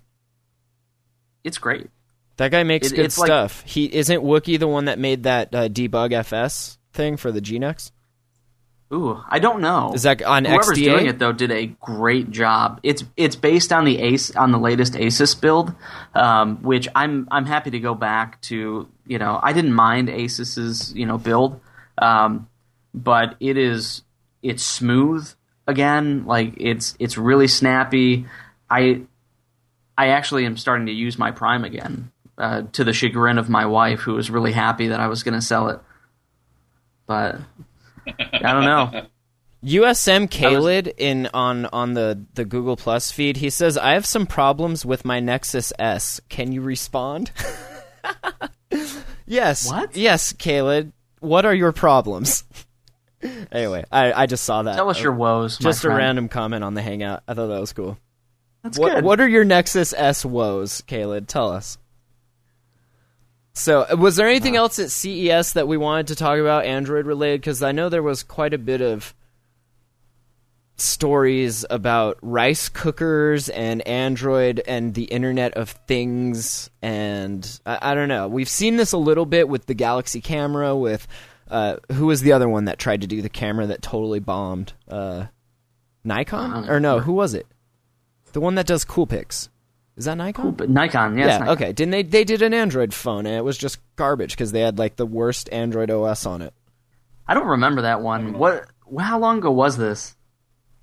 it's 1.44 1.59
great. 1.59 1.88
That 2.38 2.51
guy 2.51 2.62
makes 2.62 2.90
it- 2.90 2.96
good 2.96 3.05
it's 3.05 3.18
like- 3.18 3.27
stuff. 3.29 3.62
he 3.66 3.85
isn't 3.94 4.22
Wookiee 4.22 4.59
the 4.59 4.66
one 4.68 4.87
that 4.87 4.98
made 4.98 5.24
that 5.24 5.55
uh, 5.55 5.68
debug 5.68 6.12
FS 6.12 6.79
thing 6.92 7.16
for 7.16 7.31
the 7.31 7.40
GNex. 7.40 7.90
Ooh, 8.90 9.22
I 9.29 9.38
don't 9.38 9.61
know. 9.61 9.92
Is 9.94 10.05
that 10.05 10.22
on 10.22 10.46
Whoever's 10.46 10.70
XDA? 10.79 10.85
doing 10.85 11.07
it 11.09 11.18
though 11.18 11.33
did 11.33 11.51
a 11.51 11.66
great 11.66 12.31
job. 12.31 12.81
It's 12.83 13.05
it's 13.18 13.37
based 13.37 13.70
on 13.70 13.85
the 13.85 13.98
Ace 13.98 14.35
on 14.35 14.51
the 14.51 14.59
latest 14.59 14.94
Asus 14.94 15.38
build, 15.38 15.74
um, 16.14 16.62
which 16.62 16.88
I'm 16.94 17.29
I'm 17.31 17.44
happy 17.44 17.70
to 17.72 17.81
go 17.81 17.94
back 17.94 18.40
to. 18.42 18.88
You 19.07 19.18
know, 19.18 19.38
I 19.42 19.53
didn't 19.53 19.74
mind 19.74 20.09
Asus's 20.09 20.94
you 20.94 21.05
know 21.05 21.18
build, 21.18 21.61
um, 21.98 22.48
but 22.94 23.37
it 23.40 23.59
is 23.59 24.05
it's 24.42 24.62
smooth 24.62 25.29
again. 25.66 26.24
Like 26.24 26.55
it's 26.57 26.96
it's 26.98 27.18
really 27.18 27.48
snappy. 27.48 28.24
I 28.70 29.03
I 29.98 30.09
actually 30.09 30.46
am 30.46 30.57
starting 30.57 30.87
to 30.87 30.92
use 30.92 31.18
my 31.18 31.31
Prime 31.31 31.62
again, 31.64 32.11
uh, 32.38 32.62
to 32.72 32.85
the 32.85 32.92
chagrin 32.92 33.37
of 33.38 33.48
my 33.48 33.66
wife, 33.66 34.01
who 34.01 34.14
was 34.14 34.31
really 34.31 34.53
happy 34.53 34.88
that 34.88 35.01
I 35.01 35.09
was 35.09 35.22
going 35.22 35.35
to 35.35 35.42
sell 35.42 35.68
it. 35.68 35.81
But 37.07 37.37
I 38.07 38.53
don't 38.53 38.64
know. 38.64 39.07
USM 39.64 40.31
Khalid 40.31 40.87
in 40.98 41.29
on 41.35 41.66
on 41.66 41.94
the 41.94 42.24
the 42.35 42.44
Google 42.44 42.77
Plus 42.77 43.11
feed. 43.11 43.38
He 43.38 43.51
says, 43.51 43.77
"I 43.77 43.94
have 43.94 44.07
some 44.07 44.24
problems 44.24 44.87
with 44.87 45.05
my 45.05 45.18
Nexus 45.18 45.72
S. 45.81 46.20
Can 46.29 46.53
you 46.53 46.61
respond?" 46.62 47.33
yes. 49.27 49.68
What? 49.68 49.96
Yes, 49.96 50.33
Khalid. 50.33 50.92
What 51.18 51.44
are 51.44 51.55
your 51.55 51.72
problems? 51.72 52.44
anyway, 53.53 53.85
I 53.90 54.12
I 54.12 54.27
just 54.27 54.44
saw 54.44 54.62
that. 54.62 54.77
Tell 54.77 54.90
us 54.90 55.01
your 55.03 55.12
woes. 55.12 55.59
just 55.59 55.85
a 55.85 55.88
random 55.88 56.29
comment 56.29 56.62
on 56.62 56.74
the 56.74 56.83
Hangout. 56.83 57.24
I 57.27 57.35
thought 57.35 57.48
that 57.48 57.61
was 57.61 57.72
cool. 57.72 57.98
That's 58.62 58.79
What 58.79 58.94
good. 58.94 59.05
what 59.05 59.20
are 59.20 59.29
your 59.29 59.44
Nexus 59.44 59.92
S 59.96 60.24
woes, 60.24 60.83
Khalid? 60.83 61.27
Tell 61.27 61.51
us. 61.51 61.79
So, 63.59 63.85
uh, 63.90 63.97
was 63.97 64.14
there 64.14 64.29
anything 64.29 64.55
else 64.55 64.79
at 64.79 64.92
CES 64.92 65.55
that 65.55 65.66
we 65.66 65.77
wanted 65.77 66.07
to 66.09 66.14
talk 66.14 66.38
about 66.38 66.64
Android 66.64 67.07
related? 67.07 67.40
Because 67.40 67.61
I 67.61 67.73
know 67.73 67.88
there 67.88 68.05
was 68.05 68.23
quite 68.23 68.55
a 68.55 68.59
bit 68.59 68.81
of 68.81 69.16
stories 70.77 71.66
about 71.68 72.18
rice 72.23 72.68
cookers 72.68 73.49
and 73.49 73.85
Android 73.85 74.62
and 74.68 74.94
the 74.94 75.05
Internet 75.05 75.55
of 75.55 75.71
Things, 75.71 76.71
and 76.83 77.61
I, 77.66 77.79
I 77.83 77.94
don't 77.97 78.09
know. 78.09 78.29
We've 78.29 78.49
seen 78.49 78.77
this 78.77 78.92
a 78.92 78.97
little 78.97 79.27
bit 79.27 79.49
with 79.49 79.66
the 79.66 79.75
Galaxy 79.75 80.21
camera. 80.21 80.77
With 80.77 81.09
uh, 81.51 81.79
who 81.90 82.07
was 82.07 82.23
the 82.23 82.33
other 82.33 82.49
one 82.49 82.66
that 82.66 82.79
tried 82.79 83.01
to 83.01 83.09
do 83.09 83.23
the 83.23 83.29
camera 83.29 83.66
that 83.66 83.83
totally 83.83 84.21
bombed? 84.21 84.73
Uh, 84.87 85.27
Nikon 86.05 86.71
or 86.71 86.79
no? 86.79 87.01
Who 87.01 87.12
was 87.12 87.35
it? 87.35 87.49
The 88.33 88.40
one 88.40 88.55
that 88.55 88.68
does 88.68 88.85
Coolpix. 88.85 89.49
Is 89.98 90.04
that 90.04 90.16
Nikon? 90.16 90.52
But 90.52 90.70
Nikon, 90.70 91.18
yeah. 91.18 91.26
yeah. 91.26 91.38
Nikon. 91.38 91.48
Okay. 91.48 91.72
Didn't 91.72 91.90
they? 91.90 92.02
They 92.04 92.24
did 92.24 92.40
an 92.40 92.54
Android 92.54 92.94
phone, 92.94 93.26
and 93.26 93.34
it 93.34 93.42
was 93.42 93.58
just 93.58 93.80
garbage 93.96 94.30
because 94.30 94.52
they 94.52 94.61
had 94.61 94.78
like 94.78 94.94
the 94.94 95.04
worst 95.04 95.48
Android 95.52 95.90
OS 95.90 96.24
on 96.24 96.40
it. 96.40 96.54
I 97.26 97.34
don't 97.34 97.48
remember 97.48 97.82
that 97.82 98.00
one. 98.00 98.38
What? 98.38 98.66
How 98.98 99.18
long 99.18 99.38
ago 99.38 99.50
was 99.50 99.76
this? 99.76 100.16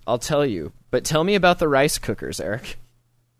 I'll 0.05 0.19
tell 0.19 0.45
you. 0.45 0.73
But 0.91 1.05
tell 1.05 1.23
me 1.23 1.35
about 1.35 1.59
the 1.59 1.69
rice 1.69 1.97
cookers, 1.97 2.41
Eric. 2.41 2.77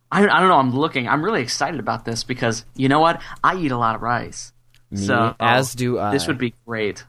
I, 0.10 0.22
I 0.24 0.40
don't 0.40 0.48
know. 0.48 0.58
I'm 0.58 0.74
looking. 0.74 1.10
I'm 1.10 1.24
really 1.24 1.42
excited 1.42 1.80
about 1.80 2.06
this 2.06 2.24
because 2.24 2.64
you 2.76 2.88
know 2.88 3.02
what? 3.02 3.22
I 3.44 3.58
eat 3.58 3.72
a 3.72 3.78
lot 3.78 3.96
of 3.96 4.02
rice. 4.02 4.54
so 4.96 5.36
as 5.42 5.76
do 5.76 6.00
I. 6.00 6.12
This 6.12 6.26
would 6.28 6.38
be 6.38 6.54
great. 6.66 7.04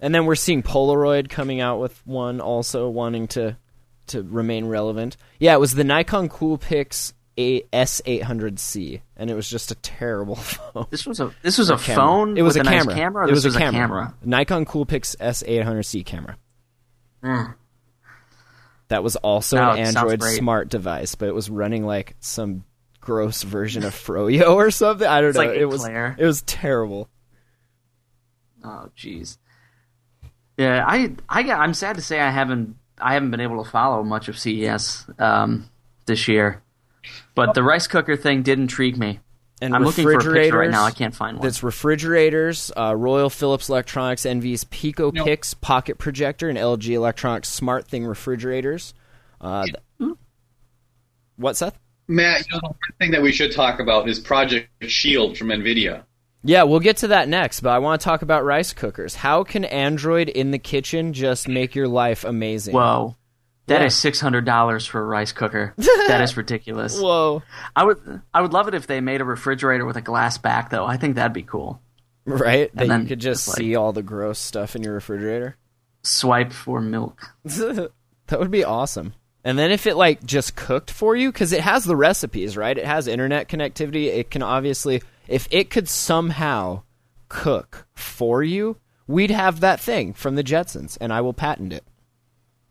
And 0.00 0.14
then 0.14 0.26
we're 0.26 0.36
seeing 0.36 0.62
Polaroid 0.62 1.28
coming 1.28 1.60
out 1.60 1.80
with 1.80 2.06
one 2.06 2.40
also 2.40 2.88
wanting 2.88 3.26
to 3.28 3.56
to 4.08 4.22
remain 4.22 4.66
relevant. 4.66 5.16
Yeah, 5.40 5.54
it 5.54 5.60
was 5.60 5.74
the 5.74 5.84
Nikon 5.84 6.28
Coolpix 6.28 7.14
S800C, 7.36 9.00
and 9.16 9.30
it 9.30 9.34
was 9.34 9.48
just 9.48 9.70
a 9.70 9.74
terrible 9.76 10.34
phone. 10.36 10.86
This 10.90 11.06
was 11.06 11.20
a 11.20 11.32
this 11.42 11.58
was 11.58 11.70
a 11.70 11.76
Camera. 11.76 11.96
phone. 12.02 12.36
It 12.38 12.42
was 12.42 12.56
with 12.56 12.66
a 12.66 12.70
nice 12.70 12.80
camera. 12.82 12.94
camera. 12.94 13.28
It 13.28 13.30
was, 13.30 13.42
this 13.44 13.54
a, 13.56 13.58
camera. 13.58 13.80
camera. 13.80 14.14
Nikon 14.24 14.64
Coolpix 14.66 15.16
S800C 15.16 16.04
camera. 16.04 16.36
That 18.88 19.02
was 19.02 19.16
also 19.16 19.56
No, 19.56 19.70
an 19.70 19.78
Android 19.78 20.22
smart 20.22 20.68
device, 20.68 21.14
but 21.14 21.28
it 21.28 21.34
was 21.34 21.48
running 21.48 21.86
like 21.86 22.16
some 22.20 22.64
gross 23.00 23.42
version 23.42 23.84
of 23.84 23.94
Froyo 23.94 24.54
or 24.54 24.70
something. 24.70 25.06
I 25.06 25.20
don't 25.20 25.30
It's 25.30 25.38
know. 25.38 25.44
like 25.46 25.56
it 25.56 25.66
was 25.66 25.86
it 25.86 26.24
was 26.24 26.42
terrible. 26.42 27.08
Oh, 28.64 28.90
jeez. 28.96 29.38
Yeah, 30.58 30.84
I 30.86 31.12
I 31.28 31.42
got, 31.42 31.60
I'm 31.60 31.74
sad 31.74 31.96
to 31.96 32.02
say 32.02 32.20
I 32.20 32.30
haven't 32.30 32.76
I 33.00 33.14
haven't 33.14 33.30
been 33.30 33.40
able 33.40 33.64
to 33.64 33.70
follow 33.70 34.02
much 34.02 34.28
of 34.28 34.38
CES 34.38 35.06
um, 35.18 35.68
this 36.06 36.28
year, 36.28 36.62
but 37.34 37.54
the 37.54 37.62
rice 37.62 37.86
cooker 37.86 38.16
thing 38.16 38.42
did 38.42 38.58
intrigue 38.58 38.96
me. 38.96 39.20
And 39.60 39.76
I'm 39.76 39.84
looking 39.84 40.02
for 40.02 40.14
a 40.14 40.18
picture 40.18 40.58
right 40.58 40.70
now. 40.70 40.84
I 40.84 40.90
can't 40.90 41.14
find 41.14 41.38
one. 41.38 41.46
That's 41.46 41.62
refrigerators, 41.62 42.72
uh, 42.76 42.96
Royal 42.96 43.30
Philips 43.30 43.68
Electronics, 43.68 44.22
NV's 44.22 44.64
PicoPix 44.64 45.60
pocket 45.60 45.98
projector, 45.98 46.48
and 46.48 46.58
LG 46.58 46.88
Electronics 46.90 47.48
Smart 47.48 47.86
ThinQ 47.86 48.08
refrigerators. 48.08 48.92
Uh, 49.40 49.64
th- 49.64 50.16
what, 51.36 51.56
Seth? 51.56 51.78
Matt, 52.08 52.44
you 52.50 52.60
know, 52.60 52.74
the 52.88 52.94
thing 52.98 53.12
that 53.12 53.22
we 53.22 53.32
should 53.32 53.52
talk 53.52 53.78
about 53.78 54.08
is 54.08 54.18
Project 54.18 54.68
Shield 54.82 55.38
from 55.38 55.48
NVIDIA. 55.48 56.02
Yeah, 56.44 56.64
we'll 56.64 56.80
get 56.80 56.96
to 56.98 57.08
that 57.08 57.28
next, 57.28 57.60
but 57.60 57.70
I 57.70 57.78
want 57.78 58.00
to 58.00 58.04
talk 58.04 58.22
about 58.22 58.44
rice 58.44 58.72
cookers. 58.72 59.14
How 59.14 59.44
can 59.44 59.64
Android 59.64 60.28
in 60.28 60.50
the 60.50 60.58
kitchen 60.58 61.12
just 61.12 61.46
make 61.46 61.76
your 61.76 61.86
life 61.86 62.24
amazing? 62.24 62.74
Whoa, 62.74 63.16
that 63.66 63.80
Yeah. 63.80 63.86
is 63.86 63.94
six 63.94 64.20
hundred 64.20 64.44
dollars 64.44 64.86
for 64.86 65.00
a 65.00 65.04
rice 65.04 65.32
cooker. 65.32 65.74
that 65.76 66.20
is 66.22 66.36
ridiculous. 66.36 67.00
Whoa. 67.00 67.42
I 67.76 67.84
would 67.84 68.22
I 68.34 68.40
would 68.42 68.52
love 68.52 68.68
it 68.68 68.74
if 68.74 68.86
they 68.86 69.00
made 69.00 69.20
a 69.20 69.24
refrigerator 69.24 69.84
with 69.84 69.96
a 69.96 70.00
glass 70.02 70.38
back 70.38 70.70
though. 70.70 70.84
I 70.86 70.96
think 70.96 71.16
that'd 71.16 71.32
be 71.32 71.42
cool. 71.42 71.80
Right? 72.24 72.74
That 72.74 72.86
you 72.86 73.06
could 73.06 73.20
just 73.20 73.46
just, 73.46 73.48
like- 73.48 73.56
see 73.58 73.74
all 73.76 73.92
the 73.92 74.02
gross 74.02 74.38
stuff 74.38 74.76
in 74.76 74.82
your 74.82 74.94
refrigerator? 74.94 75.56
Swipe 76.02 76.52
for 76.52 76.80
milk. 76.80 77.20
that 77.44 77.90
would 78.32 78.50
be 78.50 78.64
awesome. 78.64 79.14
And 79.44 79.58
then 79.58 79.72
if 79.72 79.86
it 79.86 79.96
like 79.96 80.24
just 80.24 80.54
cooked 80.54 80.90
for 80.90 81.16
you, 81.16 81.32
because 81.32 81.52
it 81.52 81.60
has 81.62 81.84
the 81.84 81.96
recipes, 81.96 82.56
right? 82.56 82.76
It 82.78 82.86
has 82.86 83.06
internet 83.08 83.48
connectivity. 83.48 84.06
It 84.06 84.30
can 84.30 84.42
obviously, 84.42 85.02
if 85.26 85.48
it 85.50 85.68
could 85.70 85.88
somehow 85.88 86.82
cook 87.28 87.86
for 87.94 88.42
you, 88.42 88.76
we'd 89.08 89.30
have 89.32 89.60
that 89.60 89.80
thing 89.80 90.12
from 90.12 90.36
the 90.36 90.44
Jetsons, 90.44 90.96
and 91.00 91.12
I 91.12 91.20
will 91.22 91.32
patent 91.32 91.72
it. 91.72 91.84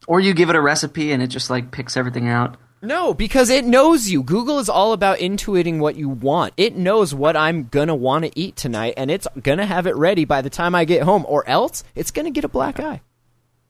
Or 0.07 0.19
you 0.19 0.33
give 0.33 0.49
it 0.49 0.55
a 0.55 0.61
recipe 0.61 1.11
and 1.11 1.21
it 1.21 1.27
just 1.27 1.49
like 1.49 1.71
picks 1.71 1.95
everything 1.95 2.27
out. 2.27 2.57
No, 2.83 3.13
because 3.13 3.51
it 3.51 3.63
knows 3.63 4.09
you. 4.09 4.23
Google 4.23 4.57
is 4.57 4.67
all 4.67 4.91
about 4.93 5.19
intuiting 5.19 5.77
what 5.77 5.95
you 5.95 6.09
want. 6.09 6.53
It 6.57 6.75
knows 6.75 7.13
what 7.13 7.37
I'm 7.37 7.65
gonna 7.65 7.95
want 7.95 8.25
to 8.25 8.39
eat 8.39 8.55
tonight, 8.55 8.95
and 8.97 9.11
it's 9.11 9.27
gonna 9.43 9.67
have 9.67 9.85
it 9.85 9.95
ready 9.95 10.25
by 10.25 10.41
the 10.41 10.49
time 10.49 10.73
I 10.73 10.85
get 10.85 11.03
home, 11.03 11.23
or 11.27 11.47
else 11.47 11.83
it's 11.93 12.09
gonna 12.09 12.31
get 12.31 12.43
a 12.43 12.49
black 12.49 12.79
eye. 12.79 13.01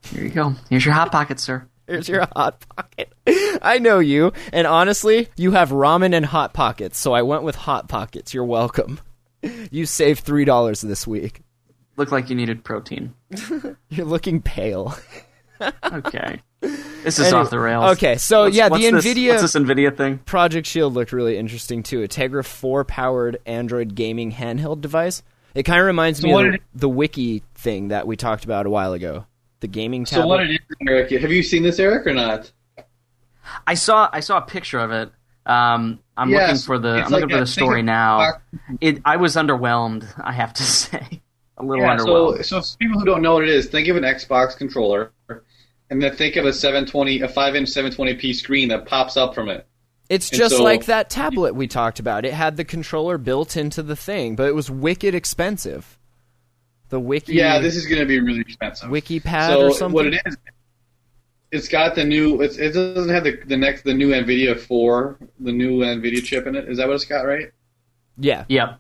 Here 0.04 0.24
you 0.24 0.30
go. 0.30 0.56
Here's 0.70 0.86
your 0.86 0.94
hot 0.94 1.12
pocket, 1.12 1.42
sir. 1.42 1.68
Here's 1.88 2.08
your 2.08 2.26
hot 2.34 2.64
pocket. 2.74 3.12
I 3.62 3.80
know 3.80 4.00
you, 4.00 4.32
and 4.54 4.66
honestly, 4.66 5.28
you 5.36 5.52
have 5.52 5.72
ramen 5.72 6.16
and 6.16 6.26
hot 6.26 6.54
pockets, 6.54 6.98
so 6.98 7.12
I 7.12 7.22
went 7.24 7.44
with 7.44 7.56
hot 7.56 7.90
pockets. 7.90 8.34
You're 8.34 8.46
welcome. 8.46 9.00
You 9.72 9.88
saved 9.88 10.20
three 10.20 10.46
dollars 10.46 10.82
this 10.82 11.08
week. 11.08 11.42
Looked 11.98 12.12
like 12.12 12.30
you 12.30 12.36
needed 12.36 12.64
protein. 12.64 13.16
You're 13.90 14.06
looking 14.06 14.40
pale. 14.40 14.96
Okay. 15.84 16.42
This 17.04 17.18
is 17.18 17.26
Anyway, 17.26 17.42
off 17.42 17.50
the 17.50 17.58
rails. 17.60 17.98
okay, 17.98 18.18
so 18.18 18.44
What's- 18.44 18.56
yeah, 18.56 18.68
what's 18.68 18.84
the 18.84 18.92
this- 18.92 19.04
NVIDIA 19.06 19.30
What's 19.30 19.42
this 19.42 19.56
NVIDIA 19.56 19.98
thing? 19.98 20.20
Project 20.20 20.68
Shield 20.68 20.94
looked 20.94 21.12
really 21.12 21.36
interesting 21.36 21.82
too. 21.82 22.04
A 22.04 22.08
Tegra 22.08 22.46
4 22.46 22.86
powered 22.86 23.38
Android 23.48 23.96
gaming 23.96 24.32
handheld 24.32 24.82
device. 24.82 25.24
It 25.56 25.64
kind 25.64 25.80
of 25.80 25.88
reminds 25.88 26.22
me 26.24 26.32
of 26.32 26.54
it- 26.54 26.62
the, 26.74 26.82
the 26.82 26.90
Wiki 26.90 27.42
thing 27.56 27.88
that 27.88 28.06
we 28.06 28.16
talked 28.16 28.46
about 28.46 28.68
a 28.68 28.70
while 28.70 28.94
ago. 28.94 29.26
The 29.62 29.68
gaming 29.68 30.06
So 30.06 30.18
tablet. 30.18 30.28
what 30.28 30.42
it 30.44 30.52
is, 30.52 30.60
Eric? 30.88 31.10
Have 31.22 31.32
you 31.32 31.42
seen 31.42 31.64
this, 31.64 31.80
Eric, 31.80 32.06
or 32.06 32.14
not? 32.14 32.52
I 33.66 33.74
saw 33.74 34.08
I 34.14 34.20
saw 34.20 34.38
a 34.38 34.42
picture 34.42 34.78
of 34.80 34.92
it 34.92 35.12
um, 35.48 36.00
I'm 36.16 36.30
Yes, 36.30 36.50
looking 36.50 36.62
for 36.68 36.78
the 36.78 37.04
I'm 37.04 37.12
looking 37.12 37.30
for 37.30 37.40
the 37.40 37.48
story 37.48 37.82
now. 37.82 38.34
It 38.80 39.02
I 39.04 39.18
was 39.18 39.36
underwhelmed. 39.36 40.06
I 40.24 40.34
have 40.34 40.54
to 40.54 40.64
say, 40.80 41.22
a 41.58 41.64
little 41.64 41.84
Yeah, 41.84 41.98
so, 41.98 42.06
underwhelmed. 42.06 42.46
so 42.46 42.62
for 42.62 42.78
people 42.78 43.00
who 43.00 43.06
don't 43.08 43.24
know 43.24 43.34
what 43.34 43.44
it 43.44 43.50
is, 43.50 43.66
think 43.68 43.88
of 43.88 43.98
an 43.98 44.04
Xbox 44.04 44.56
controller, 44.56 45.12
and 45.92 46.02
then 46.02 46.16
think 46.16 46.38
of 46.38 46.46
a 46.46 46.54
720, 46.54 47.22
a 47.22 47.28
five-inch 47.28 47.70
720p 47.70 48.34
screen 48.34 48.70
that 48.70 48.86
pops 48.88 49.18
up 49.18 49.36
from 49.36 49.50
it. 49.50 49.68
It's 50.10 50.30
And 50.32 50.40
just 50.40 50.56
so- 50.58 50.64
like 50.64 50.86
that 50.86 51.10
tablet 51.10 51.54
we 51.54 51.68
talked 51.68 52.00
about. 52.00 52.26
It 52.26 52.34
had 52.34 52.58
the 52.58 52.64
controller 52.66 53.18
built 53.20 53.56
into 53.56 53.84
the 53.84 53.96
thing, 53.96 54.36
but 54.36 54.48
it 54.48 54.56
was 54.56 54.72
wicked 54.72 55.14
expensive. 55.14 56.00
The 56.90 57.00
wiki, 57.00 57.34
Yeah, 57.34 57.60
this 57.60 57.76
is 57.76 57.86
going 57.86 58.00
to 58.02 58.06
be 58.06 58.20
really 58.20 58.42
expensive. 58.42 58.90
WikiPad 58.90 59.48
so 59.48 59.68
or 59.68 59.72
something. 59.72 59.94
what 59.94 60.08
it 60.08 60.22
is, 60.26 60.38
it's 61.52 61.68
got 61.70 61.96
the 61.96 62.04
new. 62.04 62.42
It's, 62.42 62.58
it 62.58 62.72
doesn't 62.72 63.10
have 63.14 63.24
the 63.26 63.38
the 63.46 63.56
next 63.58 63.84
the 63.84 63.94
new 63.94 64.10
Nvidia 64.10 64.60
four, 64.60 65.18
the 65.40 65.52
new 65.54 65.80
Nvidia 65.80 66.24
chip 66.24 66.48
in 66.48 66.56
it. 66.56 66.68
Is 66.70 66.78
that 66.78 66.88
what 66.88 66.96
it's 66.96 67.06
got? 67.06 67.22
Right. 67.24 67.52
yeah, 68.18 68.44
Yep. 68.50 68.80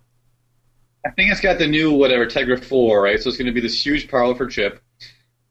I 1.05 1.09
think 1.11 1.31
it's 1.31 1.41
got 1.41 1.57
the 1.57 1.67
new 1.67 1.93
whatever 1.93 2.25
Tegra 2.27 2.61
4, 2.63 3.01
right? 3.01 3.19
So 3.19 3.27
it's 3.29 3.37
going 3.37 3.47
to 3.47 3.51
be 3.51 3.59
this 3.61 3.83
huge 3.85 4.07
powerful 4.09 4.47
chip, 4.47 4.81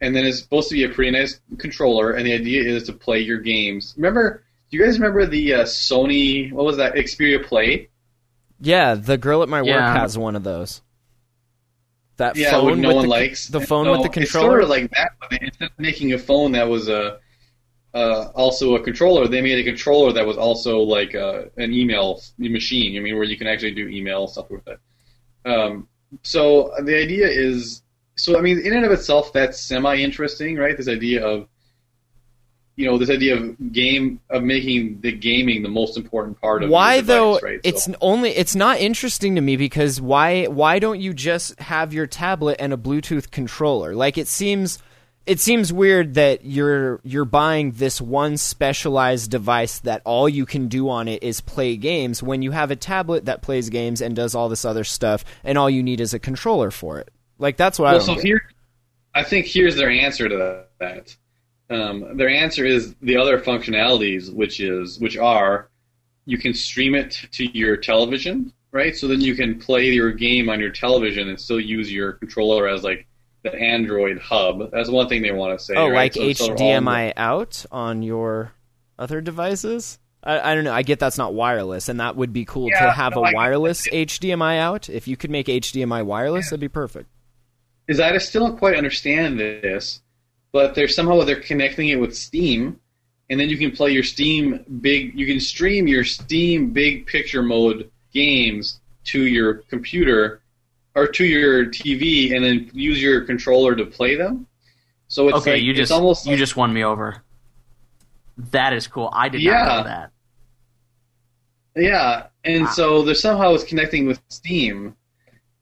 and 0.00 0.14
then 0.16 0.24
it's 0.26 0.40
supposed 0.40 0.68
to 0.70 0.74
be 0.74 0.84
a 0.84 0.88
pretty 0.88 1.10
nice 1.10 1.40
controller. 1.58 2.12
And 2.12 2.26
the 2.26 2.32
idea 2.34 2.62
is 2.62 2.84
to 2.84 2.92
play 2.92 3.20
your 3.20 3.38
games. 3.38 3.94
Remember? 3.96 4.42
Do 4.70 4.76
you 4.76 4.84
guys 4.84 4.98
remember 4.98 5.26
the 5.26 5.54
uh, 5.54 5.62
Sony? 5.64 6.52
What 6.52 6.64
was 6.64 6.76
that? 6.76 6.94
Xperia 6.94 7.44
Play. 7.44 7.88
yeah. 8.60 8.94
The 8.94 9.18
girl 9.18 9.42
at 9.42 9.48
my 9.48 9.62
Yeah. 9.62 9.74
work 9.92 9.96
has 10.00 10.16
one 10.16 10.36
of 10.36 10.44
those. 10.44 10.80
That 12.18 12.36
Yeah, 12.36 12.50
phone 12.50 12.64
what 12.66 12.78
no 12.78 12.88
with 12.88 12.96
one 12.96 13.04
the, 13.06 13.10
likes. 13.10 13.48
the 13.48 13.60
phone 13.60 13.86
No, 13.86 13.92
with 13.92 14.02
the 14.02 14.08
controller. 14.10 14.22
It's 14.22 14.32
controller. 14.32 14.50
sort 14.60 14.62
of 14.64 14.68
like 14.68 14.90
that, 14.90 15.10
but 15.20 15.30
they- 15.30 15.38
instead 15.46 15.70
of 15.70 15.78
making 15.78 16.12
a 16.12 16.18
phone 16.18 16.52
that 16.52 16.68
was 16.68 16.88
a 16.88 17.18
uh, 17.92 18.30
also 18.36 18.76
a 18.76 18.80
controller, 18.84 19.26
they 19.26 19.40
made 19.40 19.58
a 19.58 19.64
controller 19.64 20.12
that 20.12 20.24
was 20.24 20.36
also 20.36 20.78
like 20.78 21.14
uh, 21.16 21.44
an 21.56 21.72
email 21.72 22.20
machine. 22.38 22.96
I 22.96 23.00
mean, 23.00 23.14
where 23.16 23.24
you 23.24 23.36
can 23.36 23.48
actually 23.48 23.72
do 23.72 23.88
email 23.88 24.28
stuff 24.28 24.48
with 24.50 24.62
it. 24.68 24.78
Um, 25.44 25.88
so 26.22 26.72
the 26.84 26.96
idea 26.96 27.26
is, 27.26 27.82
so 28.20 28.38
I 28.38 28.42
mean, 28.42 28.58
in 28.60 28.72
and 28.74 28.84
of 28.84 28.92
itself, 28.92 29.32
that's 29.32 29.60
semi 29.60 29.96
interesting, 29.96 30.56
right? 30.56 30.76
This 30.76 30.88
idea 30.88 31.24
of, 31.26 31.48
you 32.76 32.86
know, 32.86 32.96
this 32.98 33.10
idea 33.10 33.36
of 33.36 33.72
game 33.72 34.20
of 34.30 34.42
making 34.42 35.00
the 35.00 35.12
gaming 35.12 35.62
the 35.62 35.68
most 35.68 35.96
important 35.96 36.40
part 36.40 36.62
of 36.62 36.70
why 36.70 36.96
device, 36.96 37.06
though 37.06 37.38
right? 37.40 37.60
it's 37.64 37.84
So- 37.84 37.94
only 38.00 38.30
it's 38.30 38.54
not 38.54 38.78
interesting 38.78 39.34
to 39.34 39.40
me 39.40 39.56
because 39.56 40.00
why 40.00 40.44
why 40.46 40.78
don't 40.78 41.00
you 41.00 41.12
just 41.12 41.58
have 41.60 41.92
your 41.92 42.06
tablet 42.06 42.56
and 42.58 42.72
a 42.72 42.76
bluetooth 42.76 43.30
controller 43.30 43.94
like 43.94 44.16
it 44.16 44.28
seems 44.28 44.78
it 45.26 45.38
seems 45.38 45.70
weird 45.72 46.14
that 46.14 46.46
you're 46.46 47.00
you're 47.04 47.26
buying 47.26 47.72
this 47.72 48.00
one 48.00 48.38
specialized 48.38 49.30
device 49.30 49.80
that 49.80 50.00
all 50.06 50.26
you 50.28 50.46
can 50.46 50.66
do 50.68 50.88
on 50.88 51.06
it 51.08 51.22
is 51.22 51.42
play 51.42 51.76
games 51.76 52.22
when 52.22 52.40
you 52.40 52.52
have 52.52 52.70
a 52.70 52.76
tablet 52.76 53.26
that 53.26 53.42
plays 53.42 53.68
games 53.68 54.00
and 54.00 54.16
does 54.16 54.34
all 54.34 54.48
this 54.48 54.64
other 54.64 54.84
stuff 54.84 55.22
and 55.44 55.58
all 55.58 55.68
you 55.68 55.82
need 55.82 56.00
is 56.00 56.14
a 56.14 56.18
controller 56.18 56.70
for 56.70 56.98
it 56.98 57.10
like 57.40 57.56
that's 57.56 57.78
what 57.78 57.88
I 57.88 57.92
well, 57.92 58.00
so 58.00 58.14
get. 58.14 58.24
here, 58.24 58.42
I 59.14 59.22
think 59.24 59.46
here's 59.46 59.76
their 59.76 59.90
answer 59.90 60.28
to 60.28 60.64
that. 60.78 61.16
Um, 61.68 62.16
their 62.16 62.28
answer 62.28 62.64
is 62.64 62.94
the 63.02 63.16
other 63.16 63.40
functionalities, 63.40 64.32
which 64.32 64.60
is 64.60 64.98
which 64.98 65.16
are 65.16 65.70
you 66.26 66.38
can 66.38 66.54
stream 66.54 66.94
it 66.94 67.18
to 67.32 67.44
your 67.56 67.76
television, 67.76 68.52
right? 68.72 68.96
So 68.96 69.08
then 69.08 69.20
you 69.20 69.34
can 69.34 69.58
play 69.58 69.86
your 69.86 70.12
game 70.12 70.48
on 70.48 70.60
your 70.60 70.70
television 70.70 71.28
and 71.28 71.40
still 71.40 71.60
use 71.60 71.92
your 71.92 72.12
controller 72.12 72.68
as 72.68 72.84
like 72.84 73.06
the 73.42 73.54
Android 73.54 74.18
hub. 74.18 74.70
That's 74.70 74.90
one 74.90 75.08
thing 75.08 75.22
they 75.22 75.32
want 75.32 75.58
to 75.58 75.64
say. 75.64 75.74
oh 75.74 75.88
right? 75.88 75.94
like 75.94 76.14
So 76.14 76.22
it's 76.22 76.40
sort 76.40 76.60
of 76.60 76.60
all- 76.60 76.72
HDMI 76.72 77.14
out 77.16 77.64
on 77.72 78.02
your 78.02 78.52
other 78.98 79.20
devices 79.20 79.98
I, 80.22 80.52
I 80.52 80.54
don't 80.54 80.64
know. 80.64 80.72
I 80.72 80.82
get 80.82 80.98
that's 80.98 81.18
not 81.18 81.34
wireless, 81.34 81.88
and 81.88 82.00
that 82.00 82.16
would 82.16 82.32
be 82.32 82.44
cool 82.44 82.68
to 82.68 82.90
have 82.90 83.14
no, 83.14 83.24
a 83.24 83.32
wireless. 83.32 83.88
HDMI 83.88 84.58
out. 84.58 84.88
If 84.88 85.08
you 85.08 85.16
could 85.16 85.30
make 85.30 85.46
HDMI 85.46 86.04
wireless, 86.04 86.50
that'd 86.50 86.60
be 86.60 86.68
perfect. 86.68 87.08
Is 87.90 87.98
I 87.98 88.16
still 88.18 88.46
don't 88.46 88.56
quite 88.56 88.76
understand 88.76 89.38
this, 89.38 90.00
but 90.52 90.74
they're 90.76 90.86
somehow 90.88 91.22
they're 91.24 91.40
connecting 91.40 91.88
it 91.88 91.96
with 91.98 92.16
Steam, 92.16 92.78
and 93.28 93.38
then 93.40 93.48
you 93.48 93.58
can 93.58 93.72
play 93.72 93.90
your 93.90 94.04
Steam 94.04 94.64
big. 94.80 95.18
You 95.18 95.26
can 95.26 95.40
stream 95.40 95.88
your 95.88 96.04
Steam 96.04 96.70
big 96.70 97.06
picture 97.06 97.42
mode 97.42 97.90
games 98.12 98.80
to 99.06 99.22
your 99.26 99.54
computer 99.68 100.40
or 100.94 101.08
to 101.08 101.24
your 101.24 101.66
TV, 101.66 102.34
and 102.34 102.44
then 102.44 102.70
use 102.72 103.02
your 103.02 103.22
controller 103.22 103.74
to 103.74 103.84
play 103.84 104.14
them. 104.14 104.46
So 105.08 105.26
it's 105.28 105.38
okay, 105.38 105.54
like, 105.54 105.62
you 105.62 105.70
it's 105.70 105.78
just 105.78 105.92
almost 105.92 106.26
you 106.26 106.32
like- 106.32 106.38
just 106.38 106.56
won 106.56 106.72
me 106.72 106.84
over. 106.84 107.22
That 108.52 108.72
is 108.72 108.86
cool. 108.86 109.10
I 109.12 109.28
did 109.28 109.42
Yeah. 109.42 109.64
not 109.64 109.76
know 109.78 109.84
that. 109.84 110.10
Yeah, 111.76 112.26
and 112.44 112.64
Wow. 112.64 112.70
so 112.70 113.02
there's 113.02 113.20
somehow 113.20 113.54
it's 113.54 113.64
connecting 113.64 114.06
with 114.06 114.20
Steam, 114.28 114.94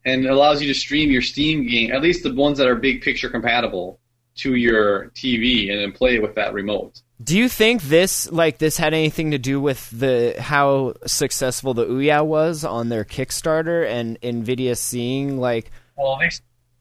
and 0.08 0.24
it 0.24 0.30
allows 0.30 0.60
you 0.62 0.68
to 0.68 0.74
stream 0.78 1.10
your 1.10 1.22
Steam 1.22 1.66
game, 1.66 1.92
at 1.92 2.02
least 2.02 2.22
the 2.22 2.34
ones 2.34 2.58
that 2.58 2.66
are 2.66 2.74
big 2.74 3.02
picture 3.02 3.28
compatible, 3.28 4.00
to 4.36 4.54
your 4.54 5.10
TV, 5.16 5.70
and 5.70 5.80
then 5.80 5.92
play 5.92 6.14
it 6.14 6.22
with 6.22 6.34
that 6.36 6.52
remote. 6.52 7.02
Do 7.22 7.36
you 7.36 7.48
think 7.48 7.82
this 7.82 8.30
like 8.30 8.58
this 8.58 8.76
had 8.76 8.94
anything 8.94 9.32
to 9.32 9.38
do 9.38 9.60
with 9.60 9.90
the 9.90 10.36
how 10.38 10.94
successful 11.06 11.74
the 11.74 11.84
Ouya 11.84 12.24
was 12.24 12.64
on 12.64 12.88
their 12.88 13.04
Kickstarter 13.04 13.84
and 13.88 14.20
Nvidia 14.20 14.76
seeing 14.76 15.38
like 15.38 15.72
Well, 15.96 16.16
they 16.20 16.30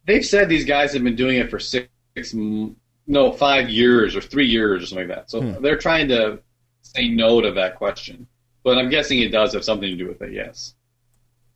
they've 0.06 0.26
said 0.26 0.48
these 0.48 0.66
guys 0.66 0.94
have 0.94 1.04
been 1.04 1.16
doing 1.16 1.38
it 1.38 1.50
for 1.50 1.58
six, 1.58 1.88
no, 2.36 3.32
five 3.32 3.70
years 3.70 4.16
or 4.16 4.22
three 4.22 4.46
years 4.48 4.84
or 4.84 4.86
something 4.86 5.08
like 5.08 5.18
that. 5.18 5.32
So 5.32 5.42
Hmm. 5.42 5.62
they're 5.64 5.78
trying 5.78 6.08
to 6.10 6.40
say 6.84 7.08
no 7.10 7.42
to 7.42 7.52
that 7.54 7.76
question, 7.76 8.28
but 8.64 8.78
I'm 8.78 8.90
guessing 8.90 9.20
it 9.20 9.30
does 9.32 9.54
have 9.54 9.64
something 9.64 9.90
to 9.90 9.96
do 9.96 10.08
with 10.08 10.22
it. 10.22 10.34
Yes. 10.34 10.76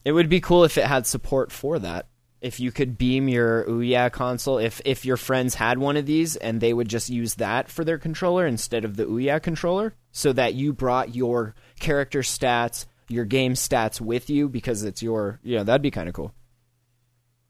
It 0.03 0.11
would 0.11 0.29
be 0.29 0.41
cool 0.41 0.63
if 0.63 0.77
it 0.77 0.85
had 0.85 1.05
support 1.05 1.51
for 1.51 1.79
that. 1.79 2.07
If 2.41 2.59
you 2.59 2.71
could 2.71 2.97
beam 2.97 3.29
your 3.29 3.65
Ouya 3.65 4.11
console, 4.11 4.57
if 4.57 4.81
if 4.83 5.05
your 5.05 5.17
friends 5.17 5.53
had 5.55 5.77
one 5.77 5.95
of 5.95 6.07
these 6.07 6.35
and 6.35 6.59
they 6.59 6.73
would 6.73 6.89
just 6.89 7.07
use 7.07 7.35
that 7.35 7.69
for 7.69 7.85
their 7.85 7.99
controller 7.99 8.47
instead 8.47 8.83
of 8.83 8.97
the 8.97 9.05
Ouya 9.05 9.41
controller, 9.41 9.93
so 10.11 10.33
that 10.33 10.55
you 10.55 10.73
brought 10.73 11.13
your 11.15 11.53
character 11.79 12.21
stats, 12.21 12.87
your 13.07 13.25
game 13.25 13.53
stats 13.53 14.01
with 14.01 14.27
you 14.29 14.49
because 14.49 14.83
it's 14.83 15.03
your, 15.03 15.39
you 15.43 15.55
know, 15.57 15.63
that'd 15.63 15.83
be 15.83 15.91
kind 15.91 16.09
of 16.09 16.15
cool. 16.15 16.33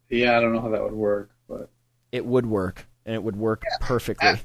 Yeah, 0.09 0.37
I 0.37 0.41
don't 0.41 0.51
know 0.51 0.59
how 0.59 0.69
that 0.69 0.83
would 0.83 0.91
work, 0.91 1.31
but 1.47 1.69
It 2.11 2.25
would 2.25 2.45
work, 2.45 2.85
and 3.05 3.15
it 3.15 3.23
would 3.23 3.37
work 3.37 3.63
perfectly. 3.79 4.41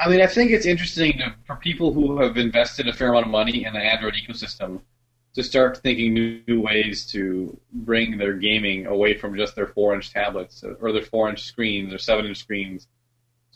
I 0.00 0.08
mean, 0.08 0.20
I 0.20 0.26
think 0.26 0.50
it's 0.50 0.66
interesting 0.66 1.12
to, 1.18 1.34
for 1.46 1.56
people 1.56 1.92
who 1.92 2.20
have 2.20 2.36
invested 2.36 2.88
a 2.88 2.92
fair 2.92 3.10
amount 3.10 3.26
of 3.26 3.30
money 3.30 3.64
in 3.64 3.72
the 3.72 3.80
Android 3.80 4.14
ecosystem 4.14 4.80
to 5.38 5.44
start 5.44 5.78
thinking 5.78 6.12
new, 6.14 6.40
new 6.48 6.60
ways 6.60 7.06
to 7.06 7.56
bring 7.72 8.18
their 8.18 8.32
gaming 8.32 8.86
away 8.86 9.16
from 9.16 9.36
just 9.36 9.54
their 9.54 9.68
four-inch 9.68 10.12
tablets 10.12 10.64
or 10.80 10.92
their 10.92 11.00
four-inch 11.00 11.44
screens 11.44 11.94
or 11.94 11.98
seven-inch 11.98 12.38
screens 12.38 12.88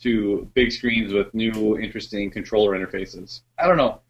to 0.01 0.49
big 0.55 0.71
screens 0.71 1.12
with 1.12 1.35
new, 1.35 1.77
interesting 1.77 2.31
controller 2.31 2.79
interfaces. 2.79 3.40
I 3.59 3.66
don't 3.66 3.77
know. 3.77 4.01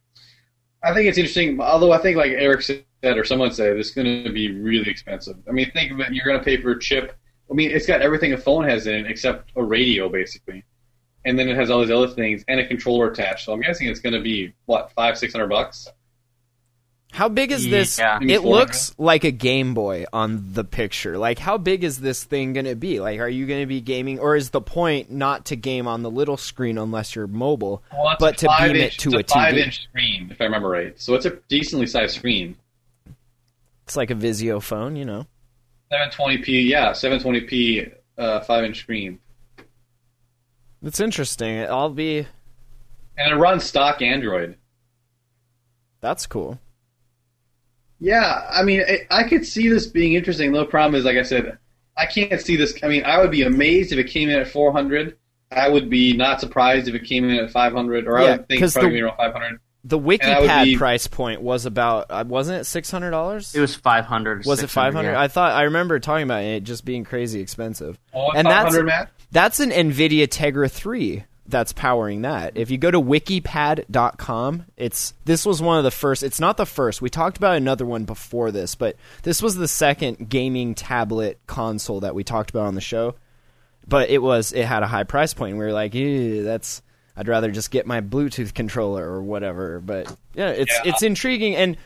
I 0.85 0.93
think 0.93 1.09
it's 1.09 1.17
interesting, 1.17 1.59
although 1.63 1.93
I 1.93 1.99
think, 1.99 2.19
like 2.19 2.33
Eric 2.33 2.61
said 2.61 2.85
or 3.05 3.25
someone 3.25 3.53
said, 3.53 3.79
it's 3.79 3.91
going 3.91 4.23
to 4.23 4.31
be 4.31 4.53
really 4.53 4.91
expensive. 4.91 5.37
I 5.49 5.53
mean, 5.53 5.71
think 5.71 5.93
of 5.93 6.01
it. 6.01 6.13
You're 6.13 6.27
going 6.27 6.39
to 6.39 6.45
pay 6.45 6.61
for 6.61 6.73
a 6.73 6.79
chip. 6.79 7.17
I 7.51 7.55
mean, 7.55 7.71
it's 7.71 7.87
got 7.87 8.03
everything 8.03 8.35
a 8.35 8.37
phone 8.37 8.69
has 8.69 8.87
in 8.87 8.95
it 8.95 9.11
except 9.11 9.51
a 9.57 9.65
radio, 9.65 10.11
basically 10.11 10.63
and 11.25 11.39
then 11.39 11.49
it 11.49 11.57
has 11.57 11.71
all 11.71 11.81
these 11.81 11.91
other 11.91 12.09
things 12.09 12.45
and 12.49 12.59
a 12.61 12.67
controller 12.67 13.09
attached. 13.11 13.45
So 13.45 13.53
I'm 13.53 13.61
guessing 13.61 13.87
it's 13.87 14.01
going 14.01 14.15
to 14.15 14.21
be 14.21 14.53
what 14.67 14.91
five, 14.93 15.17
six 15.17 15.33
hundred 15.33 15.49
bucks. 15.49 15.89
How 17.13 17.29
big 17.29 17.53
is 17.53 17.69
this? 17.69 17.99
Yeah. 17.99 18.19
It 18.23 18.43
looks 18.43 18.95
like 18.97 19.25
a 19.25 19.31
Game 19.31 19.75
Boy 19.75 20.07
on 20.15 20.55
the 20.55 20.65
picture. 20.65 21.19
Like, 21.19 21.39
how 21.39 21.59
big 21.59 21.85
is 21.85 22.01
this 22.01 22.25
thing 22.25 22.55
going 22.55 22.65
to 22.65 22.75
be? 22.75 23.01
Like, 23.01 23.21
are 23.21 23.29
you 23.29 23.47
going 23.47 23.61
to 23.61 23.67
be 23.67 23.83
gaming, 23.83 24.19
or 24.19 24.35
is 24.35 24.49
the 24.51 24.63
point 24.63 25.11
not 25.11 25.45
to 25.47 25.57
game 25.57 25.87
on 25.87 26.03
the 26.03 26.11
little 26.11 26.39
screen 26.39 26.79
unless 26.79 27.15
you're 27.15 27.27
mobile, 27.27 27.83
Well, 27.93 28.17
but 28.19 28.39
to 28.39 28.47
beam 28.47 28.57
five 28.57 28.77
it 28.77 28.93
to 28.99 29.11
it's 29.19 29.31
a 29.31 29.37
TV? 29.37 29.43
five-inch 29.43 29.83
screen, 29.85 30.29
if 30.31 30.41
I 30.41 30.45
remember 30.45 30.69
right. 30.71 30.99
So 30.99 31.15
it's 31.15 31.27
a 31.27 31.37
decently 31.49 31.87
sized 31.87 32.17
screen. 32.17 32.57
It's 33.85 33.95
like 33.97 34.11
a 34.11 34.15
Vizio 34.15 34.63
phone, 34.63 34.97
you 34.97 35.05
know. 35.05 35.27
720p, 35.93 36.67
yeah, 36.67 36.93
720p, 36.93 37.93
uh, 38.17 38.41
five-inch 38.41 38.79
screen, 38.81 39.19
It's 40.83 40.99
interesting. 40.99 41.61
I'll 41.61 41.91
be. 41.91 42.27
and 43.19 43.33
it 43.33 43.37
runs 43.37 43.65
stock 43.65 44.01
Android. 44.01 44.57
That's 46.01 46.27
cool. 46.27 46.59
Yeah, 48.03 48.47
I 48.51 48.63
mean, 48.65 48.83
I, 48.87 49.07
I 49.11 49.23
could 49.29 49.47
see 49.47 49.69
this 49.69 49.87
being 49.87 50.15
interesting. 50.15 50.51
The 50.53 50.65
problem 50.67 50.97
is, 50.99 51.05
like 51.05 51.17
I 51.17 51.23
said, 51.23 51.57
I 51.97 52.07
can't 52.07 52.41
see 52.41 52.57
this. 52.57 52.77
I 52.83 52.89
mean, 52.89 53.05
I 53.05 53.19
would 53.19 53.31
be 53.31 53.43
amazed 53.43 53.93
if 53.93 53.99
it 53.99 54.05
came 54.11 54.29
in 54.29 54.37
at 54.41 54.49
400. 54.49 55.17
I 55.53 55.69
would 55.69 55.89
be 55.89 56.17
not 56.17 56.41
surprised 56.41 56.89
if 56.89 56.95
it 56.97 57.05
came 57.05 57.29
in 57.29 57.37
at 57.37 57.51
500, 57.53 58.09
or 58.09 58.19
I 58.19 58.25
Yeah, 58.25 58.31
would 58.39 58.49
think 58.49 58.61
'cause 58.61 58.73
probably 58.75 58.93
the- 59.01 59.07
around 59.07 59.17
500. 59.19 59.61
The 59.85 59.99
that 59.99 60.05
would 60.05 60.21
WikiPad 60.21 60.65
be- 60.65 60.77
price 60.77 61.07
point 61.07 61.43
was 61.43 61.65
about, 61.67 62.07
uh, 62.11 62.25
wasn't 62.27 62.61
it 62.61 62.65
six 62.65 62.89
hundred 62.91 63.11
dollars? 63.11 63.53
It 63.55 63.61
was 63.61 63.75
five 63.75 64.05
hundred. 64.05 64.47
Was 64.47 64.63
it 64.63 64.71
five 64.71 64.95
hundred? 64.95 65.17
I 65.17 65.27
thought 65.29 65.53
I 65.53 65.63
remember 65.63 65.99
talking 65.99 66.23
about 66.23 66.43
it 66.45 66.63
just 66.63 66.85
being 66.85 67.03
crazy 67.05 67.41
expensive. 67.41 67.99
Well, 68.15 68.27
what's 68.27 68.39
and 68.39 68.47
that's 68.47 68.81
Matt? 68.81 69.11
that's 69.33 69.59
an 69.59 69.71
Nvidia 69.71 70.29
Tegra 70.29 70.71
three 70.71 71.25
that's 71.53 71.73
powering 71.73 72.23
that. 72.23 72.57
If 72.57 72.71
you 72.73 72.79
go 72.79 72.91
to 72.91 73.01
wikipad.com, 73.01 74.65
it's 74.77 75.15
this 75.25 75.47
was 75.47 75.63
one 75.63 75.79
of 75.79 75.85
the 75.85 75.91
first. 75.93 76.25
It's 76.25 76.41
not 76.41 76.57
the 76.57 76.67
first. 76.67 77.01
We 77.01 77.09
talked 77.11 77.37
about 77.37 77.57
another 77.57 77.87
one 77.87 78.05
before 78.05 78.51
this, 78.51 78.75
but 78.75 78.97
this 79.23 79.41
was 79.41 79.55
the 79.55 79.69
second 79.69 80.29
gaming 80.29 80.75
tablet 80.75 81.39
console 81.47 82.01
that 82.01 82.15
we 82.17 82.25
talked 82.25 82.51
about 82.51 82.67
on 82.67 82.75
the 82.75 82.81
show. 82.81 83.15
But 83.87 84.11
it 84.11 84.19
was 84.23 84.53
it 84.53 84.65
had 84.65 84.83
a 84.83 84.87
high 84.89 85.05
price 85.05 85.35
point. 85.35 85.51
And 85.51 85.59
we 85.61 85.65
were 85.65 85.73
like, 85.73 85.93
that's 85.93 86.83
I'd 87.17 87.29
rather 87.29 87.51
just 87.51 87.71
get 87.71 87.87
my 87.87 88.01
Bluetooth 88.01 88.55
controller 88.55 89.07
or 89.07 89.23
whatever." 89.23 89.79
But 89.81 90.15
yeah, 90.35 90.49
it's 90.51 90.73
Yeah. 90.85 90.91
it's 90.93 91.03
intriguing 91.03 91.55
and 91.55 91.77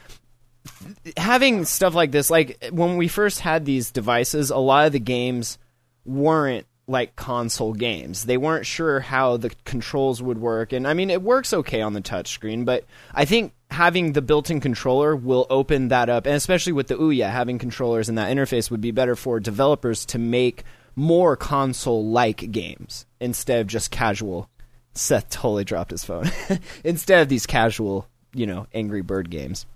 having 1.17 1.65
stuff 1.65 1.95
like 1.95 2.11
this 2.11 2.29
like 2.29 2.59
when 2.73 2.97
we 2.97 3.07
first 3.07 3.39
had 3.39 3.65
these 3.65 3.93
devices 3.93 4.51
a 4.51 4.57
lot 4.57 4.85
of 4.87 4.93
the 4.93 4.99
games 4.99 5.59
weren't 6.05 6.67
like 6.89 7.17
console 7.17 7.73
games 7.73 8.27
they 8.27 8.37
weren't 8.37 8.65
sure 8.65 9.01
how 9.01 9.37
the 9.37 9.51
controls 9.65 10.23
would 10.23 10.39
work 10.39 10.73
and 10.73 10.87
i 10.87 10.95
mean 10.95 11.11
it 11.11 11.21
works 11.21 11.53
okay 11.53 11.81
on 11.81 11.95
the 11.95 12.01
touchscreen 12.01 12.65
but 12.65 12.85
i 13.13 13.25
think 13.25 13.53
having 13.71 14.13
the 14.13 14.23
built-in 14.23 14.61
controller 14.61 15.17
will 15.17 15.47
open 15.51 15.89
that 15.89 16.09
up 16.09 16.27
and 16.27 16.37
especially 16.37 16.73
with 16.73 16.87
the 16.87 16.95
ouya 16.95 17.29
having 17.29 17.59
controllers 17.59 18.09
in 18.09 18.15
that 18.15 18.31
interface 18.35 18.71
would 18.71 18.81
be 18.81 18.93
better 18.93 19.17
for 19.17 19.41
developers 19.41 20.07
to 20.07 20.19
make 20.19 20.63
more 20.95 21.37
console 21.37 22.07
like 22.07 22.53
games 22.53 23.05
instead 23.21 23.61
of 23.61 23.67
just 23.67 23.91
casual 23.91 24.49
seth 24.95 25.29
totally 25.29 25.65
dropped 25.65 25.91
his 25.91 26.05
phone 26.05 26.31
instead 26.85 27.21
of 27.21 27.29
these 27.29 27.47
casual 27.47 28.07
you 28.33 28.47
know 28.47 28.67
angry 28.73 29.03
bird 29.03 29.29
games 29.29 29.67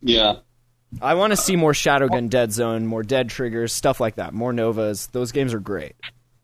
Yeah. 0.00 0.36
I 1.02 1.14
want 1.14 1.32
to 1.32 1.36
see 1.36 1.56
more 1.56 1.72
Shadowgun 1.72 2.30
Dead 2.30 2.52
Zone, 2.52 2.86
more 2.86 3.02
Dead 3.02 3.28
Triggers, 3.28 3.72
stuff 3.72 4.00
like 4.00 4.16
that, 4.16 4.32
more 4.32 4.52
Novas. 4.52 5.08
Those 5.08 5.32
games 5.32 5.52
are 5.52 5.60
great. 5.60 5.94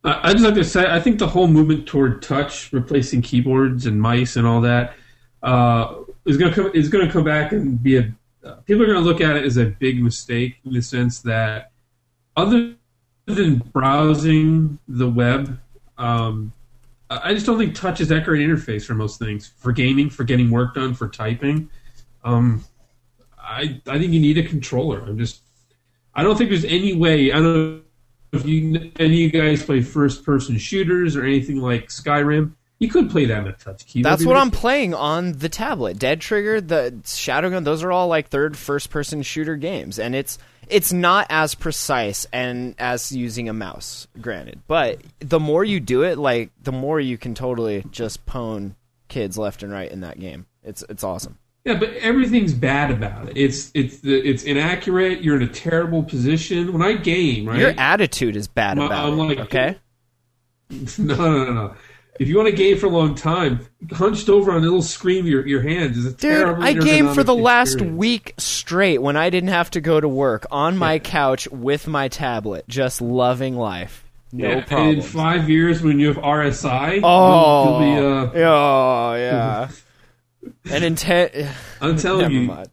I 0.05 0.33
just 0.33 0.45
like 0.45 0.55
to 0.55 0.65
say, 0.65 0.85
I 0.91 1.01
think 1.01 1.21
the 1.21 1.29
whole 1.29 1.47
movement 1.47 1.87
toward 1.87 2.23
touch, 2.23 2.73
replacing 2.73 3.23
keyboards 3.23 3.87
and 3.87 4.01
mice 4.01 4.35
and 4.35 4.47
all 4.47 4.61
that, 4.63 4.95
uh, 5.45 5.95
is 6.25 6.37
going 6.37 6.53
to 6.53 6.63
come 6.63 6.71
is 6.75 6.89
going 6.89 7.07
to 7.07 7.13
come 7.13 7.25
back 7.25 7.53
and 7.53 7.81
be 7.81 7.99
a. 7.99 8.13
Uh, 8.45 8.57
people 8.67 8.83
are 8.83 8.87
going 8.87 8.99
to 8.99 9.05
look 9.05 9.21
at 9.21 9.37
it 9.37 9.45
as 9.45 9.57
a 9.57 9.67
big 9.67 10.03
mistake 10.03 10.57
in 10.65 10.73
the 10.73 10.83
sense 10.83 11.21
that, 11.21 11.71
other 12.37 12.75
than 13.27 13.59
browsing 13.59 14.81
the 14.89 15.09
web, 15.09 15.61
um, 15.99 16.53
I 17.09 17.31
I 17.31 17.35
just 17.35 17.47
don't 17.47 17.59
think 17.59 17.77
touch 17.77 18.01
is 18.01 18.09
that 18.09 18.25
great 18.25 18.45
interface 18.45 18.85
for 18.85 18.95
most 18.95 19.21
things. 19.21 19.53
For 19.59 19.71
gaming, 19.71 20.11
for 20.11 20.25
getting 20.25 20.51
work 20.51 20.75
done, 20.75 20.95
for 20.95 21.09
typing, 21.09 21.71
um, 22.25 22.65
I 23.43 23.81
I 23.87 23.99
think 23.99 24.13
you 24.13 24.21
need 24.21 24.39
a 24.39 24.43
controller. 24.43 25.01
I'm 25.01 25.19
just 25.19 25.43
I 26.15 26.23
don't 26.23 26.37
think 26.37 26.51
there's 26.51 26.65
any 26.65 26.95
way. 26.95 27.33
I 27.33 27.37
don't 27.37 27.45
know 27.45 27.81
if 28.33 28.47
you 28.47 28.93
any 28.99 29.07
of 29.07 29.13
you 29.13 29.31
guys 29.31 29.63
play 29.63 29.83
first 29.83 30.25
person 30.25 30.59
shooters 30.59 31.17
or 31.17 31.25
anything 31.25 31.59
like 31.59 31.89
Skyrim. 31.89 32.53
You 32.79 32.89
could 32.89 33.11
play 33.11 33.27
that 33.27 33.39
on 33.39 33.47
a 33.47 33.53
touch 33.53 33.87
key. 33.87 34.03
That's 34.03 34.25
what 34.25 34.37
I'm 34.37 34.51
playing 34.51 34.93
on 34.93 35.33
the 35.33 35.49
tablet. 35.49 36.01
Dead 36.01 36.21
Trigger, 36.21 36.61
the 36.61 36.93
Shadowgun, 37.05 37.63
those 37.63 37.85
are 37.85 37.93
all 37.93 38.09
like 38.09 38.29
third 38.29 38.57
first 38.57 38.91
person 38.91 39.23
shooter 39.23 39.55
games 39.55 39.99
and 40.01 40.17
it's 40.17 40.39
it's 40.69 40.93
not 40.93 41.27
as 41.29 41.55
precise 41.55 42.27
and 42.33 42.75
as 42.79 43.13
using 43.13 43.49
a 43.49 43.53
mouse, 43.53 44.09
granted. 44.21 44.63
But 44.67 45.03
the 45.21 45.41
more 45.41 45.65
you 45.65 45.81
do 45.81 46.03
it, 46.03 46.19
like 46.19 46.51
the 46.63 46.73
more 46.73 46.99
you 46.99 47.19
can 47.19 47.35
totally 47.35 47.85
just 47.91 48.25
pwn 48.27 48.75
kids 49.09 49.37
left 49.37 49.63
and 49.63 49.73
right 49.73 49.91
in 49.91 50.01
that 50.01 50.19
game. 50.19 50.47
It's 50.65 50.83
it's 50.89 51.05
awesome. 51.05 51.39
Yeah, 51.65 51.75
but 51.79 51.93
everything's 51.95 52.53
bad 52.55 52.91
about 52.91 53.29
it. 53.29 53.37
It's 53.37 53.71
it's 53.75 54.01
it's 54.03 54.43
inaccurate. 54.43 55.23
You're 55.23 55.37
in 55.37 55.43
a 55.43 55.47
terrible 55.53 56.03
position. 56.03 56.73
When 56.73 56.83
I 56.83 56.95
game, 56.95 57.47
right? 57.49 57.59
Your 57.61 57.75
attitude 57.79 58.35
is 58.37 58.49
bad 58.49 58.79
I'm- 58.79 58.87
about 58.87 59.13
I'm 59.13 59.19
it, 59.21 59.23
like- 59.23 59.39
okay? 59.41 59.79
no, 60.99 61.15
no, 61.15 61.45
no, 61.45 61.53
no. 61.53 61.75
If 62.21 62.29
you 62.29 62.37
want 62.37 62.51
to 62.51 62.55
game 62.57 62.77
for 62.79 62.87
a 62.87 62.91
long 62.91 63.15
time, 63.15 63.61
hunched 63.93 64.29
over 64.29 64.53
on 64.53 64.59
a 64.59 64.61
little 64.61 64.83
screen 64.83 65.21
of 65.21 65.27
your, 65.27 65.47
your 65.47 65.63
hands 65.63 65.97
is 65.97 66.05
a 66.07 66.11
Dude, 66.11 66.19
terrible. 66.21 66.63
I 66.63 66.75
game 66.75 67.15
for 67.15 67.25
the 67.25 67.35
last 67.35 67.73
experience. 67.75 67.99
week 67.99 68.35
straight 68.39 69.01
when 69.01 69.17
I 69.17 69.31
didn't 69.31 69.49
have 69.49 69.71
to 69.73 69.81
go 69.81 69.99
to 69.99 70.07
work 70.09 70.45
on 70.51 70.77
my 70.77 70.99
couch 70.99 71.49
with 71.49 71.87
my 71.87 72.09
tablet, 72.09 72.67
just 72.69 73.01
loving 73.01 73.57
life. 73.57 74.05
No 74.31 74.47
Yeah, 74.49 74.65
problem. 74.65 74.89
in 74.97 75.03
five 75.03 75.49
years, 75.49 75.83
when 75.83 75.99
you 75.99 76.09
have 76.09 76.19
RSI, 76.19 77.01
Oh, 77.03 77.81
you'll, 77.81 77.95
you'll 77.95 78.27
be. 78.27 78.43
Uh, 78.43 78.47
oh 78.49 79.15
yeah. 79.15 79.69
and 80.71 80.85
intent. 80.85 81.33
I'm 81.81 81.97
telling 81.97 82.23
Never 82.23 82.35
you, 82.35 82.43
mind. 82.43 82.69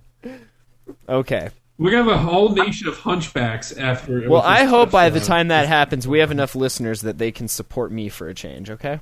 Okay. 1.07 1.49
we're 1.78 1.91
gonna 1.91 2.11
have 2.11 2.13
a 2.13 2.17
whole 2.17 2.49
nation 2.49 2.88
of 2.88 2.97
hunchbacks 2.97 3.78
after. 3.80 4.30
Well, 4.30 4.41
I 4.41 4.63
hope 4.65 4.91
by 4.91 5.09
the 5.09 5.20
time 5.20 5.49
that 5.49 5.67
happens, 5.67 6.07
we 6.07 6.20
have 6.20 6.32
enough 6.32 6.55
listeners 6.55 7.01
that 7.01 7.17
they 7.17 7.32
can 7.32 7.47
support 7.47 7.91
me 7.91 8.09
for 8.09 8.28
a 8.28 8.34
change. 8.34 8.70
Okay. 8.70 8.99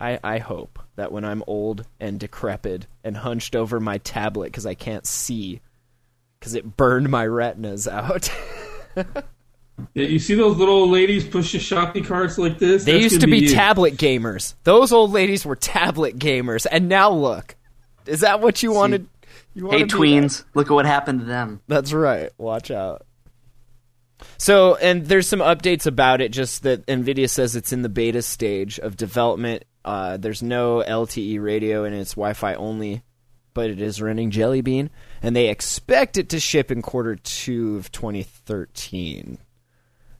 I 0.00 0.18
I 0.22 0.38
hope 0.38 0.78
that 0.96 1.12
when 1.12 1.24
I'm 1.24 1.42
old 1.46 1.86
and 2.00 2.18
decrepit 2.20 2.86
and 3.02 3.16
hunched 3.16 3.56
over 3.56 3.80
my 3.80 3.98
tablet 3.98 4.46
because 4.46 4.66
I 4.66 4.74
can't 4.74 5.06
see 5.06 5.60
because 6.38 6.54
it 6.54 6.76
burned 6.76 7.08
my 7.10 7.26
retinas 7.26 7.88
out. 7.88 8.30
Yeah, 9.94 10.06
you 10.06 10.20
see 10.20 10.34
those 10.36 10.56
little 10.56 10.74
old 10.74 10.90
ladies 10.90 11.26
pushing 11.26 11.58
shopping 11.58 12.04
carts 12.04 12.38
like 12.38 12.60
this? 12.60 12.84
They 12.84 12.92
That's 12.92 13.02
used 13.02 13.20
to 13.22 13.26
gonna 13.26 13.40
be 13.40 13.48
tablet 13.48 13.96
gamers. 13.96 14.54
Those 14.62 14.92
old 14.92 15.10
ladies 15.10 15.44
were 15.44 15.56
tablet 15.56 16.16
gamers, 16.16 16.64
and 16.70 16.88
now 16.88 17.10
look. 17.10 17.56
Is 18.06 18.20
that 18.20 18.40
what 18.40 18.62
you 18.62 18.72
wanted? 18.72 19.06
You 19.54 19.64
Hey, 19.70 19.76
wanted 19.76 19.90
to 19.90 20.00
be 20.00 20.08
tweens, 20.10 20.44
look 20.54 20.66
at 20.70 20.74
what 20.74 20.86
happened 20.86 21.20
to 21.20 21.26
them. 21.26 21.60
That's 21.68 21.92
right. 21.92 22.30
Watch 22.38 22.70
out. 22.70 23.06
So, 24.38 24.76
and 24.76 25.06
there's 25.06 25.28
some 25.28 25.40
updates 25.40 25.86
about 25.86 26.20
it. 26.20 26.32
Just 26.32 26.62
that 26.62 26.86
Nvidia 26.86 27.28
says 27.28 27.56
it's 27.56 27.72
in 27.72 27.82
the 27.82 27.88
beta 27.88 28.22
stage 28.22 28.78
of 28.78 28.96
development. 28.96 29.64
Uh, 29.84 30.16
there's 30.16 30.42
no 30.42 30.82
LTE 30.86 31.42
radio, 31.42 31.84
and 31.84 31.94
it's 31.94 32.12
Wi-Fi 32.14 32.54
only, 32.54 33.02
but 33.52 33.70
it 33.70 33.80
is 33.80 34.00
running 34.00 34.30
Jelly 34.30 34.60
Bean, 34.60 34.88
and 35.22 35.34
they 35.36 35.48
expect 35.48 36.16
it 36.16 36.30
to 36.30 36.40
ship 36.40 36.70
in 36.70 36.80
quarter 36.80 37.16
two 37.16 37.76
of 37.76 37.92
2013. 37.92 39.38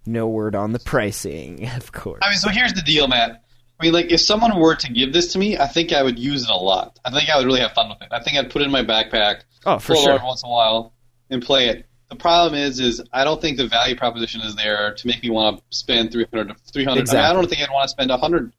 No 0.07 0.29
word 0.29 0.55
on 0.55 0.73
the 0.73 0.79
pricing, 0.81 1.67
of 1.77 1.93
course. 1.93 2.21
I 2.23 2.29
mean, 2.31 2.39
so 2.39 2.51
here's 2.51 2.75
the 2.75 2.83
deal, 2.83 3.09
Matt. 3.09 3.44
I 3.81 3.85
mean, 3.85 3.93
like, 3.93 4.13
if 4.13 4.21
someone 4.21 4.59
were 4.59 4.77
to 4.77 4.93
give 4.93 5.13
this 5.13 5.33
to 5.33 5.39
me, 5.39 5.59
I 5.59 5.67
think 5.67 5.93
I 5.93 6.03
would 6.03 6.19
use 6.19 6.45
it 6.45 6.51
a 6.51 6.57
lot. 6.57 6.99
I 7.05 7.11
think 7.11 7.29
I 7.29 7.37
would 7.37 7.47
really 7.47 7.61
have 7.61 7.73
fun 7.73 7.89
with 7.89 8.01
it. 8.03 8.09
I 8.13 8.21
think 8.21 8.37
I'd 8.37 8.51
put 8.51 8.63
it 8.63 8.67
in 8.67 8.71
my 8.71 8.85
backpack, 8.85 9.43
Oh, 9.67 9.79
for 9.79 9.97
sure. 9.97 10.21
once 10.23 10.43
in 10.43 10.49
a 10.49 10.53
while, 10.53 10.93
and 11.31 11.43
play 11.43 11.69
it. 11.69 11.87
The 12.11 12.17
problem 12.17 12.55
is, 12.55 12.79
is 12.79 13.03
I 13.13 13.25
don't 13.25 13.41
think 13.41 13.57
the 13.57 13.67
value 13.67 13.97
proposition 13.97 14.43
is 14.43 14.55
there 14.55 14.95
to 14.95 15.07
make 15.07 15.23
me 15.23 15.31
want 15.31 15.59
to 15.59 15.77
spend 15.77 16.13
300 16.13 16.49
to 16.49 16.55
300. 16.73 17.09
I, 17.09 17.13
mean, 17.13 17.23
I 17.25 17.33
don't 17.33 17.49
think 17.49 17.63
I'd 17.63 17.71
want 17.71 17.85
to 17.85 17.89
spend 17.89 18.11
100 18.11 18.53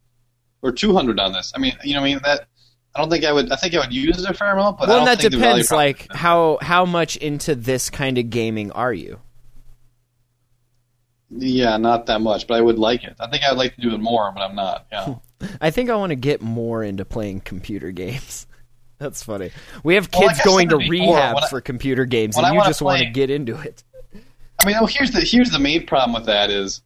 or 0.61 0.71
200 0.71 1.19
on 1.19 1.31
this. 1.31 1.53
I 1.55 1.59
mean, 1.59 1.73
you 1.83 1.93
know, 1.93 2.01
what 2.01 2.07
I 2.07 2.09
mean 2.09 2.19
that. 2.23 2.47
I 2.95 2.99
don't 3.01 3.09
think 3.09 3.25
I 3.25 3.31
would. 3.33 3.51
I 3.51 3.57
think 3.57 3.73
I 3.75 3.79
would 3.79 3.93
use 3.93 4.23
it 4.23 4.29
a 4.29 4.33
fair 4.33 4.53
amount, 4.53 4.77
but 4.77 4.87
I 4.87 4.91
well, 4.91 4.97
don't 4.99 5.05
that 5.07 5.19
think 5.19 5.33
the 5.33 5.37
value 5.39 5.63
depends. 5.63 5.71
Like 5.71 6.07
how 6.13 6.57
how 6.61 6.85
much 6.85 7.17
into 7.17 7.53
this 7.53 7.89
kind 7.89 8.17
of 8.17 8.29
gaming 8.29 8.71
are 8.71 8.93
you? 8.93 9.19
Yeah, 11.29 11.77
not 11.77 12.05
that 12.07 12.21
much, 12.21 12.47
but 12.47 12.55
I 12.55 12.61
would 12.61 12.79
like 12.79 13.03
it. 13.03 13.15
I 13.19 13.29
think 13.29 13.43
I 13.43 13.51
would 13.51 13.57
like 13.57 13.75
to 13.75 13.81
do 13.81 13.93
it 13.93 13.99
more, 13.99 14.31
but 14.33 14.41
I'm 14.41 14.55
not. 14.55 14.85
Yeah. 14.91 15.15
I 15.61 15.69
think 15.71 15.89
I 15.89 15.95
want 15.95 16.11
to 16.11 16.15
get 16.15 16.41
more 16.41 16.83
into 16.83 17.05
playing 17.05 17.41
computer 17.41 17.91
games. 17.91 18.47
That's 18.97 19.21
funny. 19.23 19.51
We 19.83 19.95
have 19.95 20.09
Well, 20.13 20.27
like 20.27 20.35
kids 20.37 20.41
I 20.41 20.43
going 20.45 20.69
to 20.69 20.77
before, 20.77 20.91
rehab 20.91 21.37
I- 21.37 21.47
for 21.49 21.61
computer 21.61 22.05
games, 22.05 22.37
and 22.37 22.45
I 22.45 22.53
you 22.53 22.63
just 22.63 22.81
want 22.81 22.99
to 22.99 23.05
get 23.09 23.29
into 23.29 23.59
it. 23.59 23.83
I 24.13 24.65
mean, 24.65 24.75
well, 24.77 24.87
here's 24.87 25.11
the 25.11 25.19
here's 25.21 25.51
the 25.51 25.59
main 25.59 25.85
problem 25.85 26.13
with 26.13 26.27
that 26.27 26.49
is, 26.49 26.81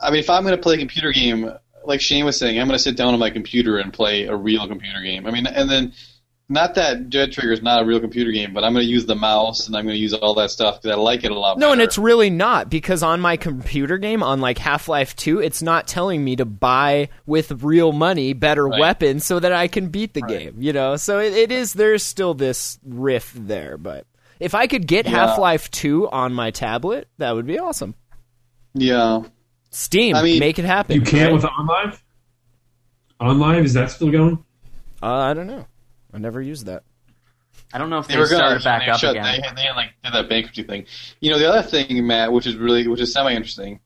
I 0.00 0.10
mean, 0.10 0.20
if 0.20 0.30
I'm 0.30 0.42
going 0.42 0.56
to 0.56 0.62
play 0.62 0.76
a 0.76 0.78
computer 0.78 1.12
game, 1.12 1.52
like 1.84 2.00
Shane 2.00 2.24
was 2.24 2.38
saying, 2.38 2.58
I'm 2.58 2.66
going 2.66 2.78
to 2.78 2.82
sit 2.82 2.96
down 2.96 3.12
on 3.12 3.20
my 3.20 3.28
computer 3.30 3.78
and 3.78 3.92
play 3.92 4.24
a 4.24 4.34
real 4.34 4.66
computer 4.66 5.00
game. 5.02 5.26
I 5.26 5.30
mean, 5.30 5.46
and 5.46 5.68
then 5.68 5.92
not 6.48 6.74
that 6.76 7.10
Dead 7.10 7.30
Trigger 7.32 7.52
is 7.52 7.60
not 7.62 7.82
a 7.82 7.84
real 7.86 8.00
computer 8.00 8.32
game, 8.32 8.54
but 8.54 8.64
I'm 8.64 8.72
going 8.72 8.84
to 8.86 8.90
use 8.90 9.04
the 9.04 9.14
mouse 9.14 9.66
and 9.66 9.76
I'm 9.76 9.84
going 9.84 9.96
to 9.96 10.00
use 10.00 10.14
all 10.14 10.34
that 10.36 10.50
stuff 10.50 10.80
because 10.80 10.96
I 10.96 11.00
like 11.00 11.22
it 11.24 11.30
a 11.30 11.38
lot. 11.38 11.58
No, 11.58 11.72
and 11.72 11.80
it's 11.82 11.98
really 11.98 12.30
not 12.30 12.70
because 12.70 13.02
on 13.02 13.20
my 13.20 13.36
computer 13.36 13.98
game, 13.98 14.22
on 14.22 14.40
like 14.40 14.56
Half 14.58 14.88
Life 14.88 15.14
2, 15.16 15.40
it's 15.40 15.60
not 15.60 15.86
telling 15.86 16.24
me 16.24 16.36
to 16.36 16.46
buy 16.46 17.10
with 17.26 17.62
real 17.62 17.92
money 17.92 18.32
better 18.32 18.66
Right. 18.66 18.80
weapons 18.80 19.26
so 19.26 19.38
that 19.40 19.52
I 19.52 19.68
can 19.68 19.88
beat 19.88 20.14
the 20.14 20.22
Right. 20.22 20.38
game, 20.38 20.56
you 20.58 20.72
know? 20.72 20.96
So 20.96 21.18
it, 21.18 21.34
it 21.34 21.52
is, 21.52 21.74
there's 21.74 22.02
still 22.02 22.32
this 22.32 22.78
riff 22.82 23.32
there, 23.36 23.76
but 23.76 24.06
if 24.40 24.54
I 24.54 24.66
could 24.68 24.86
get 24.86 25.04
Yeah. 25.04 25.26
Half 25.26 25.38
Life 25.38 25.70
2 25.70 26.08
on 26.08 26.32
my 26.32 26.50
tablet, 26.50 27.08
that 27.18 27.34
would 27.34 27.46
be 27.46 27.58
awesome. 27.58 27.94
yeah. 28.74 29.20
Steam, 29.70 30.16
I 30.16 30.22
mean- 30.22 30.38
make 30.40 30.58
it 30.58 30.64
happen. 30.64 30.94
You 30.94 31.02
can't 31.02 31.30
right? 31.30 31.32
with 31.34 31.44
OnLive. 31.44 32.00
OnLive 33.20 33.64
is 33.64 33.74
that 33.74 33.90
still 33.90 34.10
going? 34.10 34.42
Uh, 35.02 35.12
I 35.14 35.34
don't 35.34 35.46
know. 35.46 35.66
I 36.18 36.20
never 36.20 36.42
used 36.42 36.66
that. 36.66 36.82
I 37.72 37.78
don't 37.78 37.90
know 37.90 37.98
if 37.98 38.08
They 38.08 38.14
they, 38.14 38.20
were 38.20 38.26
going 38.26 38.38
started 38.38 38.58
to 38.58 38.64
back 38.64 38.88
up 38.88 38.98
shut, 38.98 39.12
again. 39.12 39.40
They, 39.54 39.62
they 39.62 39.68
like 39.70 39.90
did 40.02 40.12
that 40.12 40.28
bankruptcy 40.28 40.64
thing. 40.64 40.86
You 41.20 41.30
know, 41.30 41.38
the 41.38 41.48
other 41.48 41.62
thing, 41.62 42.04
Matt, 42.08 42.32
which 42.32 42.46
is 42.48 42.56
really 42.56 42.88
which 42.88 43.00
is 43.00 43.12
semi 43.12 43.32
interesting, 43.32 43.78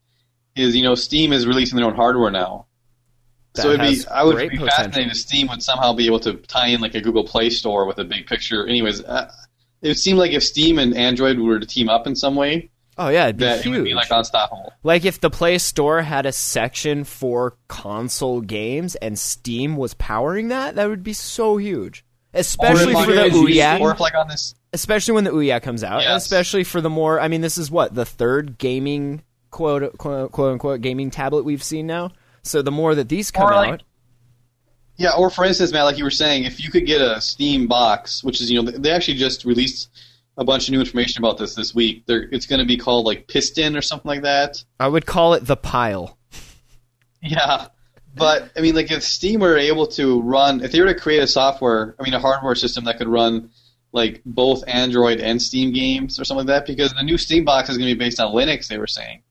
is 0.57 0.75
you 0.75 0.83
know 0.83 0.95
Steam 0.95 1.35
is 1.35 1.47
releasing 1.47 1.77
their 1.77 1.85
own 1.85 1.95
hardware 1.95 2.31
now. 2.31 2.67
That 3.53 3.63
so 3.63 3.69
it'd 3.69 3.81
be 3.83 3.87
has 3.89 4.07
I 4.07 4.25
would 4.25 4.39
be 4.39 4.49
potential. 4.49 4.69
fascinated 4.69 5.13
if 5.13 5.19
Steam 5.19 5.49
would 5.49 5.63
somehow 5.63 5.93
be 5.93 6.07
able 6.07 6.21
to 6.21 6.35
tie 6.35 6.69
in 6.69 6.81
like 6.81 6.95
a 6.95 7.03
Google 7.03 7.25
Play 7.25 7.51
Store 7.51 7.87
with 7.87 7.99
a 7.99 8.05
big 8.05 8.27
picture. 8.27 8.67
Anyways, 8.67 9.03
uh, 9.05 9.31
it 9.83 9.89
would 9.89 9.99
seem 9.99 10.17
like 10.17 10.33
if 10.33 10.43
Steam 10.43 10.79
and 10.79 10.97
Android 10.97 11.39
were 11.39 11.59
to 11.61 11.67
team 11.67 11.91
up 11.91 12.07
in 12.07 12.17
some 12.17 12.35
way, 12.35 12.71
Oh 12.97 13.09
yeah, 13.09 13.25
it'd 13.25 13.37
be 13.37 13.45
that 13.45 13.59
it 13.59 13.65
huge. 13.65 13.77
would 13.77 13.85
be 13.85 13.95
like 13.95 14.11
unstoppable. 14.11 14.73
Like 14.83 15.05
if 15.05 15.21
the 15.21 15.29
Play 15.31 15.59
Store 15.59 16.01
had 16.01 16.25
a 16.25 16.33
section 16.33 17.05
for 17.05 17.57
console 17.69 18.41
games 18.41 18.95
and 18.97 19.19
Steam 19.19 19.77
was 19.77 19.93
powering 19.95 20.49
that, 20.49 20.77
that 20.77 20.89
would 20.89 21.03
be 21.03 21.13
so 21.13 21.59
huge. 21.59 22.05
Especially 22.35 22.95
for 22.95 23.13
the 23.13 23.29
Ouya, 23.31 23.81
Or 23.81 23.93
if 23.93 24.01
like 24.01 24.15
on 24.15 24.29
this 24.29 24.55
especially 24.73 25.15
when 25.15 25.25
the 25.25 25.31
Ouya 25.31 25.63
comes 25.63 25.85
out, 25.85 26.03
and 26.03 26.17
especially 26.17 26.65
for 26.65 26.81
the 26.81 26.91
more. 26.91 27.21
I 27.21 27.29
mean, 27.29 27.41
this 27.41 27.59
is 27.59 27.71
what 27.71 27.95
the 27.95 28.05
third 28.05 28.59
gaming 28.59 29.23
quote 29.51 29.97
quote, 29.99 30.33
quote 30.33 30.53
unquote 30.53 30.81
gaming 30.81 31.11
tablet 31.11 31.45
we've 31.45 31.63
seen 31.63 31.87
now. 31.87 32.13
So 32.43 32.63
the 32.63 32.71
more 32.71 32.95
that 32.95 33.09
these 33.09 33.31
come 33.31 33.51
like, 33.51 33.73
out, 33.73 33.83
Yeah, 34.97 35.15
or 35.17 35.31
for 35.31 35.45
instance, 35.45 35.73
Matt, 35.73 35.85
like 35.85 35.99
you 35.99 36.05
were 36.05 36.11
saying, 36.11 36.45
if 36.45 36.63
you 36.63 36.71
could 36.71 36.87
get 36.87 37.01
a 37.01 37.21
Steam 37.21 37.69
box, 37.69 38.25
which 38.25 38.41
is 38.41 38.51
you 38.51 38.63
know 38.63 38.71
they 38.71 38.91
actually 38.91 39.19
just 39.19 39.45
released 39.45 39.89
a 40.39 40.45
bunch 40.45 40.69
of 40.69 40.73
new 40.73 40.81
information 40.81 41.23
about 41.23 41.39
this 41.39 41.55
this 41.55 41.75
week. 41.75 42.05
They're, 42.07 42.23
it's 42.33 42.47
going 42.47 42.61
to 42.61 42.67
be 42.67 42.79
called 42.79 43.05
like 43.05 43.29
Piston 43.29 43.77
or 43.77 43.83
something 43.83 44.09
like 44.09 44.23
that. 44.23 44.65
I 44.81 44.89
would 44.89 45.07
call 45.07 45.35
it 45.35 45.47
the 45.47 45.57
pile. 45.57 46.19
Yeah, 47.25 47.69
but 48.15 48.51
I 48.57 48.61
mean, 48.61 48.75
like 48.75 48.91
if 48.91 49.03
Steam 49.03 49.41
were 49.41 49.57
able 49.57 49.87
to 49.89 50.21
run, 50.21 50.63
if 50.63 50.73
they 50.73 50.81
were 50.81 50.93
to 50.93 50.99
create 50.99 51.23
a 51.23 51.27
software, 51.27 51.95
I 51.99 52.03
mean, 52.03 52.15
a 52.15 52.19
hardware 52.19 52.55
system 52.55 52.85
that 52.85 52.99
could 52.99 53.09
run 53.09 53.51
like 53.93 54.23
both 54.25 54.65
Android 54.67 55.21
and 55.21 55.41
Steam 55.41 55.73
games 55.73 56.19
or 56.19 56.25
something 56.25 56.47
like 56.47 56.67
that, 56.67 56.67
because 56.67 56.93
the 56.93 57.03
new 57.03 57.19
Steam 57.19 57.45
box 57.45 57.69
is 57.69 57.79
going 57.79 57.89
to 57.89 57.95
be 57.95 58.05
based 58.05 58.21
on 58.21 58.35
Linux. 58.35 58.69
They 58.69 58.79
were 58.79 58.87
saying, 58.87 59.23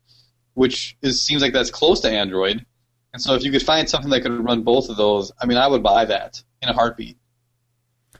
which 0.54 0.98
is 1.02 1.24
seems 1.26 1.42
like 1.42 1.54
that's 1.54 1.72
close 1.72 2.00
to 2.02 2.10
Android. 2.10 2.66
And 3.14 3.22
so 3.22 3.36
if 3.36 3.44
you 3.44 3.52
could 3.52 3.64
find 3.64 3.90
something 3.90 4.10
that 4.12 4.22
could 4.22 4.32
run 4.32 4.64
both 4.64 4.90
of 4.90 4.98
those, 4.98 5.32
I 5.40 5.46
mean, 5.46 5.58
I 5.58 5.68
would 5.68 5.84
buy 5.84 6.06
that 6.06 6.42
in 6.62 6.70
a 6.70 6.74
heartbeat. 6.74 7.18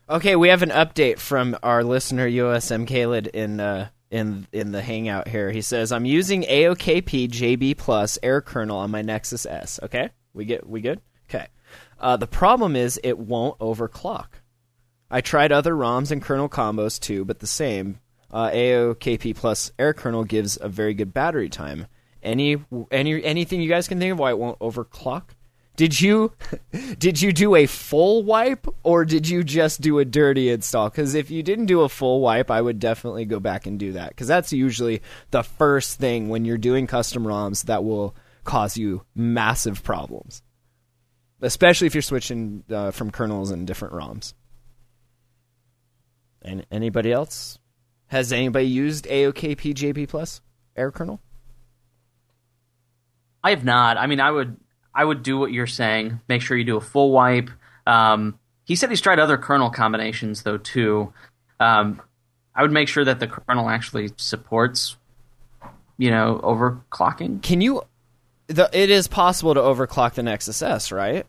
Okay, 0.10 0.36
we 0.36 0.50
have 0.50 0.62
an 0.62 0.70
update 0.70 1.20
from 1.20 1.58
our 1.64 1.84
listener 1.84 2.28
USM 2.28 2.86
Khaled 2.86 3.28
in 3.28 3.60
uh, 3.62 3.88
in 4.10 4.46
in 4.52 4.74
the 4.74 4.82
hangout 4.82 5.30
here. 5.30 5.52
He 5.52 5.62
says, 5.62 5.92
"I'm 5.92 6.06
using 6.06 6.44
AOKP 6.44 7.30
JB 7.30 7.78
Plus 7.78 8.20
Air 8.22 8.42
kernel 8.42 8.78
on 8.78 8.92
my 8.92 9.02
Nexus 9.02 9.46
S." 9.46 9.80
Okay, 9.82 10.10
we 10.34 10.46
get 10.46 10.68
we 10.68 10.82
good. 10.82 11.02
Okay, 11.30 11.48
uh, 12.00 12.18
the 12.18 12.28
problem 12.28 12.76
is 12.76 13.00
it 13.04 13.18
won't 13.18 13.58
overclock. 13.60 14.28
I 15.10 15.22
tried 15.22 15.52
other 15.52 15.76
ROMs 15.76 16.12
and 16.12 16.22
kernel 16.22 16.50
combos 16.50 17.00
too, 17.00 17.26
but 17.26 17.40
the 17.40 17.48
same. 17.48 18.00
Uh, 18.32 18.50
AOKP 18.50 19.36
Plus 19.36 19.72
Air 19.78 19.94
kernel 19.94 20.24
gives 20.24 20.58
a 20.62 20.70
very 20.70 20.94
good 20.94 21.14
battery 21.14 21.50
time. 21.50 21.88
Any 22.24 22.64
any 22.92 23.24
anything 23.24 23.62
you 23.62 23.70
guys 23.70 23.88
can 23.88 24.00
think 24.00 24.14
of 24.14 24.20
why 24.20 24.30
it 24.30 24.40
won't 24.40 24.60
overclock? 24.60 25.24
Did 25.76 26.00
you 26.00 26.34
did 26.98 27.22
you 27.22 27.34
do 27.34 27.56
a 27.56 27.66
full 27.66 28.24
wipe 28.24 28.68
or 28.84 29.04
did 29.04 29.28
you 29.28 29.44
just 29.44 29.82
do 29.82 30.00
a 30.00 30.06
dirty 30.06 30.50
install? 30.50 30.90
Because 30.90 31.16
if 31.16 31.32
you 31.32 31.44
didn't 31.44 31.66
do 31.66 31.82
a 31.82 31.90
full 31.90 32.22
wipe, 32.22 32.52
I 32.52 32.62
would 32.62 32.80
definitely 32.80 33.26
go 33.26 33.40
back 33.40 33.66
and 33.66 33.80
do 33.80 33.94
that 33.94 34.10
because 34.10 34.28
that's 34.28 34.54
usually 34.54 35.02
the 35.32 35.44
first 35.44 36.00
thing 36.00 36.30
when 36.30 36.46
you're 36.46 36.58
doing 36.58 36.88
custom 36.88 37.26
ROMs 37.26 37.64
that 37.66 37.84
will 37.84 38.16
cause 38.52 38.76
you 38.76 39.02
massive 39.16 39.82
problems, 39.82 40.44
especially 41.42 41.88
if 41.88 41.96
you're 41.96 42.02
switching 42.02 42.66
uh, 42.70 42.92
from 42.92 43.10
kernels 43.10 43.50
and 43.50 43.66
different 43.66 43.94
ROMs. 43.94 44.34
And 46.42 46.66
anybody 46.70 47.14
else? 47.14 47.60
Has 48.08 48.34
anybody 48.34 48.66
used 48.66 49.06
AOKP 49.06 49.74
JB 49.74 50.10
Plus 50.10 50.42
Air 50.76 50.92
kernel? 50.92 51.22
I 53.42 53.52
have 53.52 53.64
not. 53.64 53.96
I 53.96 54.08
mean, 54.08 54.20
I 54.20 54.30
would 54.30 54.58
I 54.94 55.06
would 55.06 55.24
do 55.24 55.38
what 55.38 55.54
you're 55.54 55.66
saying. 55.66 56.20
Make 56.28 56.42
sure 56.42 56.58
you 56.58 56.66
do 56.66 56.76
a 56.76 56.82
full 56.82 57.12
wipe. 57.12 57.50
Um, 57.88 58.38
he 58.66 58.76
said 58.76 58.90
he's 58.90 59.00
tried 59.00 59.20
other 59.20 59.38
kernel 59.38 59.70
combinations 59.70 60.44
though 60.44 60.58
too. 60.58 61.14
Um, 61.62 62.02
I 62.54 62.64
would 62.64 62.72
make 62.74 62.90
sure 62.90 63.06
that 63.06 63.22
the 63.22 63.28
kernel 63.28 63.70
actually 63.70 64.10
supports, 64.18 64.98
you 65.98 66.12
know, 66.12 66.42
overclocking. 66.44 67.42
Can 67.42 67.62
you? 67.62 67.84
The, 68.54 68.70
it 68.74 68.90
is 68.90 69.08
possible 69.08 69.54
to 69.54 69.60
overclock 69.60 70.14
the 70.14 70.24
Nexus 70.24 70.62
S, 70.62 70.92
right? 70.92 71.26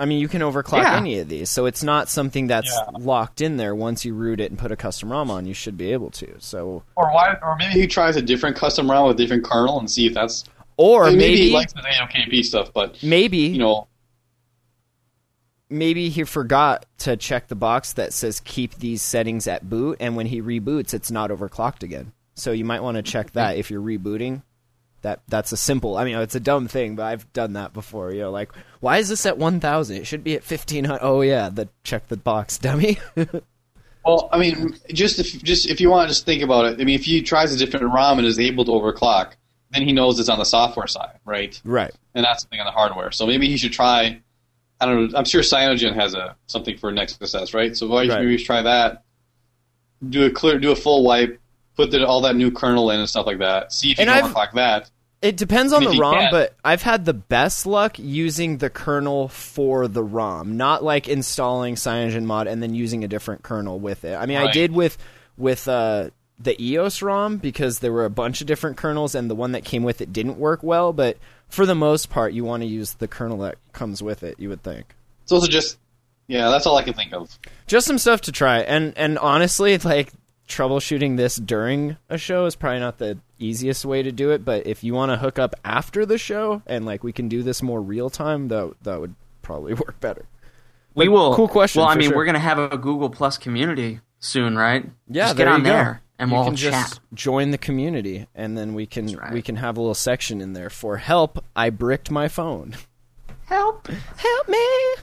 I 0.00 0.04
mean, 0.04 0.20
you 0.20 0.28
can 0.28 0.42
overclock 0.42 0.82
Yeah. 0.82 0.96
any 0.96 1.18
of 1.18 1.28
these, 1.28 1.50
so 1.50 1.66
it's 1.66 1.82
not 1.82 2.08
something 2.08 2.46
that's 2.46 2.70
Yeah. 2.72 2.98
locked 3.00 3.40
in 3.40 3.56
there. 3.56 3.74
Once 3.74 4.04
you 4.04 4.14
root 4.14 4.40
it 4.40 4.50
and 4.50 4.58
put 4.58 4.70
a 4.70 4.76
custom 4.76 5.10
ROM 5.10 5.30
on, 5.30 5.44
you 5.46 5.54
should 5.54 5.76
be 5.76 5.92
able 5.92 6.10
to. 6.12 6.34
So, 6.38 6.84
Or 6.96 7.12
why? 7.12 7.36
Or 7.42 7.56
maybe 7.56 7.80
he 7.80 7.86
tries 7.88 8.14
a 8.16 8.22
different 8.22 8.56
custom 8.56 8.88
ROM 8.90 9.08
with 9.08 9.16
a 9.16 9.18
different 9.18 9.44
kernel 9.44 9.78
and 9.78 9.90
see 9.90 10.06
if 10.06 10.14
that's. 10.14 10.44
or 10.76 11.04
I 11.06 11.08
mean, 11.10 11.18
maybe, 11.18 11.32
maybe 11.34 11.48
he 11.48 11.52
likes 11.54 11.72
the 11.72 11.80
AOKP 11.80 12.42
stuff, 12.44 12.70
but 12.72 13.02
maybe 13.02 13.38
you 13.38 13.58
know, 13.58 13.88
maybe 15.68 16.08
he 16.08 16.24
forgot 16.24 16.86
to 16.98 17.16
check 17.16 17.48
the 17.48 17.54
box 17.56 17.92
that 17.94 18.12
says 18.12 18.40
keep 18.40 18.74
these 18.76 19.02
settings 19.02 19.46
at 19.48 19.68
boot, 19.68 19.96
and 20.00 20.16
when 20.16 20.26
he 20.26 20.40
reboots, 20.40 20.94
it's 20.94 21.10
not 21.10 21.30
overclocked 21.30 21.82
again. 21.82 22.12
So 22.34 22.52
you 22.52 22.64
might 22.64 22.82
want 22.84 22.96
to 22.96 23.02
check 23.02 23.32
that 23.32 23.56
if 23.56 23.70
you're 23.70 23.82
rebooting. 23.82 24.42
That 25.02 25.20
that's 25.28 25.52
a 25.52 25.56
simple. 25.56 25.96
I 25.96 26.04
mean, 26.04 26.16
it's 26.18 26.34
a 26.34 26.40
dumb 26.40 26.66
thing, 26.68 26.96
but 26.96 27.04
I've 27.04 27.32
done 27.32 27.52
that 27.52 27.72
before. 27.72 28.12
You 28.12 28.22
know, 28.22 28.30
like 28.30 28.50
why 28.80 28.98
is 28.98 29.08
this 29.08 29.26
at 29.26 29.38
one 29.38 29.60
thousand? 29.60 29.98
It 29.98 30.06
should 30.06 30.24
be 30.24 30.34
at 30.34 30.42
fifteen 30.42 30.84
hundred. 30.84 31.00
Oh 31.02 31.20
yeah, 31.20 31.48
the 31.50 31.68
check 31.84 32.08
the 32.08 32.16
box, 32.16 32.58
dummy. 32.58 32.98
Well, 34.04 34.30
I 34.32 34.38
mean, 34.38 34.74
just 34.90 35.18
if 35.18 35.42
just 35.42 35.68
if 35.68 35.82
you 35.82 35.90
want 35.90 36.08
to 36.08 36.14
just 36.14 36.24
think 36.24 36.42
about 36.42 36.64
it, 36.64 36.80
I 36.80 36.84
mean, 36.84 36.94
if 36.94 37.04
he 37.04 37.20
tries 37.20 37.52
a 37.52 37.58
different 37.58 37.92
ROM 37.92 38.18
and 38.18 38.26
is 38.26 38.38
able 38.38 38.64
to 38.64 38.70
overclock, 38.70 39.32
then 39.70 39.82
he 39.82 39.92
knows 39.92 40.18
it's 40.18 40.30
on 40.30 40.38
the 40.38 40.44
software 40.46 40.86
side, 40.86 41.18
right? 41.26 41.60
right. 41.62 41.92
And 42.14 42.24
that's 42.24 42.42
something 42.42 42.58
on 42.58 42.64
the 42.64 42.72
hardware. 42.72 43.10
So 43.10 43.26
maybe 43.26 43.48
he 43.48 43.58
should 43.58 43.72
try. 43.72 44.22
I 44.80 44.86
don't 44.86 45.12
know. 45.12 45.18
I'm 45.18 45.26
sure 45.26 45.42
Cyanogen 45.42 45.94
has 45.94 46.14
a 46.14 46.36
something 46.46 46.78
for 46.78 46.90
Nexus 46.90 47.34
S, 47.34 47.52
right? 47.52 47.76
So 47.76 47.86
why 47.86 48.06
Right. 48.08 48.20
maybe 48.20 48.38
try 48.38 48.62
that. 48.62 49.02
Do 50.08 50.24
a 50.24 50.30
clear, 50.30 50.58
do 50.58 50.70
a 50.70 50.76
full 50.76 51.04
wipe, 51.04 51.38
put 51.78 51.90
the, 51.92 52.06
all 52.06 52.20
that 52.22 52.36
new 52.36 52.50
kernel 52.50 52.90
in 52.90 53.00
and 53.00 53.08
stuff 53.08 53.24
like 53.26 53.38
that. 53.38 53.72
See 53.72 53.92
if 53.92 53.98
you 53.98 54.02
And 54.02 54.10
can 54.10 54.24
I've- 54.24 54.34
overclock 54.34 54.52
that. 54.54 54.90
It 55.20 55.36
depends 55.36 55.72
on 55.72 55.82
And 55.84 55.94
the 55.94 55.98
ROM, 55.98 56.14
can- 56.14 56.30
but 56.30 56.54
I've 56.64 56.82
had 56.82 57.04
the 57.04 57.12
best 57.14 57.66
luck 57.66 57.98
using 57.98 58.58
the 58.58 58.70
kernel 58.70 59.26
for 59.28 59.88
the 59.88 60.02
ROM, 60.02 60.56
not 60.56 60.84
like 60.84 61.08
installing 61.08 61.74
CyanogenMod 61.74 62.46
and 62.46 62.62
then 62.62 62.72
using 62.74 63.02
a 63.02 63.08
different 63.08 63.42
kernel 63.42 63.80
with 63.80 64.04
it. 64.04 64.14
I 64.14 64.26
mean, 64.26 64.36
I 64.36 64.52
did 64.52 64.70
with 64.72 64.96
with 65.36 65.66
uh, 65.66 66.10
the 66.38 66.60
EOS 66.62 67.02
ROM 67.02 67.38
because 67.38 67.80
there 67.80 67.92
were 67.92 68.04
a 68.04 68.10
bunch 68.10 68.40
of 68.40 68.46
different 68.46 68.76
kernels, 68.76 69.16
and 69.16 69.28
the 69.28 69.34
one 69.34 69.52
that 69.52 69.64
came 69.64 69.82
with 69.82 70.00
it 70.00 70.12
didn't 70.12 70.38
work 70.38 70.62
well. 70.62 70.92
But 70.92 71.16
for 71.48 71.66
the 71.66 71.74
most 71.74 72.10
part, 72.10 72.32
you 72.32 72.44
want 72.44 72.62
to 72.62 72.68
use 72.68 72.92
the 72.94 73.08
kernel 73.08 73.38
that 73.38 73.56
comes 73.72 74.00
with 74.00 74.22
it. 74.22 74.38
You 74.38 74.50
would 74.50 74.62
think. 74.62 74.94
So 75.24 75.34
those 75.34 75.48
are 75.48 75.50
just, 75.50 75.78
yeah, 76.28 76.48
that's 76.48 76.64
all 76.64 76.76
I 76.76 76.82
can 76.84 76.94
think 76.94 77.12
of. 77.12 77.36
Just 77.66 77.88
some 77.88 77.98
stuff 77.98 78.20
to 78.22 78.32
try, 78.32 78.58
and 78.60 78.96
and 78.96 79.18
honestly, 79.18 79.76
like 79.78 80.12
troubleshooting 80.48 81.16
this 81.16 81.36
during 81.36 81.96
a 82.08 82.18
show 82.18 82.46
is 82.46 82.56
probably 82.56 82.80
not 82.80 82.98
the 82.98 83.18
easiest 83.38 83.84
way 83.84 84.02
to 84.02 84.10
do 84.10 84.30
it. 84.30 84.44
But 84.44 84.66
if 84.66 84.82
you 84.82 84.94
want 84.94 85.12
to 85.12 85.16
hook 85.18 85.38
up 85.38 85.54
after 85.64 86.04
the 86.06 86.18
show 86.18 86.62
and 86.66 86.84
like 86.86 87.04
we 87.04 87.12
can 87.12 87.28
do 87.28 87.42
this 87.42 87.62
more 87.62 87.80
real 87.80 88.10
time, 88.10 88.48
that 88.48 88.74
that 88.82 89.00
would 89.00 89.14
probably 89.42 89.74
work 89.86 90.00
better. 90.00 90.26
We 90.94 91.06
But 91.06 91.12
will. 91.12 91.34
Cool 91.34 91.48
question. 91.48 91.80
Well, 91.80 91.88
I 91.88 91.94
mean, 91.94 92.08
sure. 92.08 92.16
we're 92.16 92.24
gonna 92.24 92.38
have 92.38 92.58
a 92.58 92.76
Google 92.78 93.10
Plus 93.10 93.38
community 93.38 94.00
soon, 94.18 94.56
right? 94.56 94.84
yeah, 95.08 95.26
just 95.26 95.36
there 95.36 95.46
get 95.46 95.52
on 95.52 95.60
you 95.60 95.66
go. 95.66 95.72
there 95.72 96.02
and 96.18 96.30
you 96.30 96.36
we'll 96.36 96.44
can 96.46 96.56
chat. 96.56 96.72
just 96.72 97.00
join 97.14 97.50
the 97.52 97.58
community, 97.58 98.26
and 98.34 98.58
then 98.58 98.74
we 98.74 98.86
can 98.86 99.06
right. 99.16 99.32
we 99.32 99.42
can 99.42 99.56
have 99.56 99.76
a 99.76 99.80
little 99.80 99.94
section 99.94 100.40
in 100.40 100.52
there 100.54 100.70
for 100.70 100.96
help. 100.96 101.44
I 101.54 101.70
bricked 101.70 102.10
my 102.10 102.28
phone. 102.28 102.74
Help! 103.44 103.86
Help 103.88 104.48
me! 104.48 104.94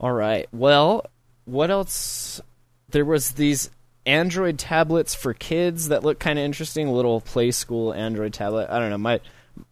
All 0.00 0.12
right. 0.12 0.46
Well, 0.52 1.06
what 1.44 1.70
else? 1.70 2.40
There 2.90 3.04
was 3.04 3.32
these 3.32 3.70
Android 4.06 4.58
tablets 4.58 5.14
for 5.14 5.34
kids 5.34 5.88
that 5.88 6.02
look 6.02 6.18
kind 6.18 6.38
of 6.38 6.44
interesting. 6.44 6.88
Little 6.88 7.20
play 7.20 7.50
school 7.50 7.92
Android 7.92 8.32
tablet. 8.32 8.68
I 8.70 8.78
don't 8.78 8.90
know. 8.90 8.98
My, 8.98 9.20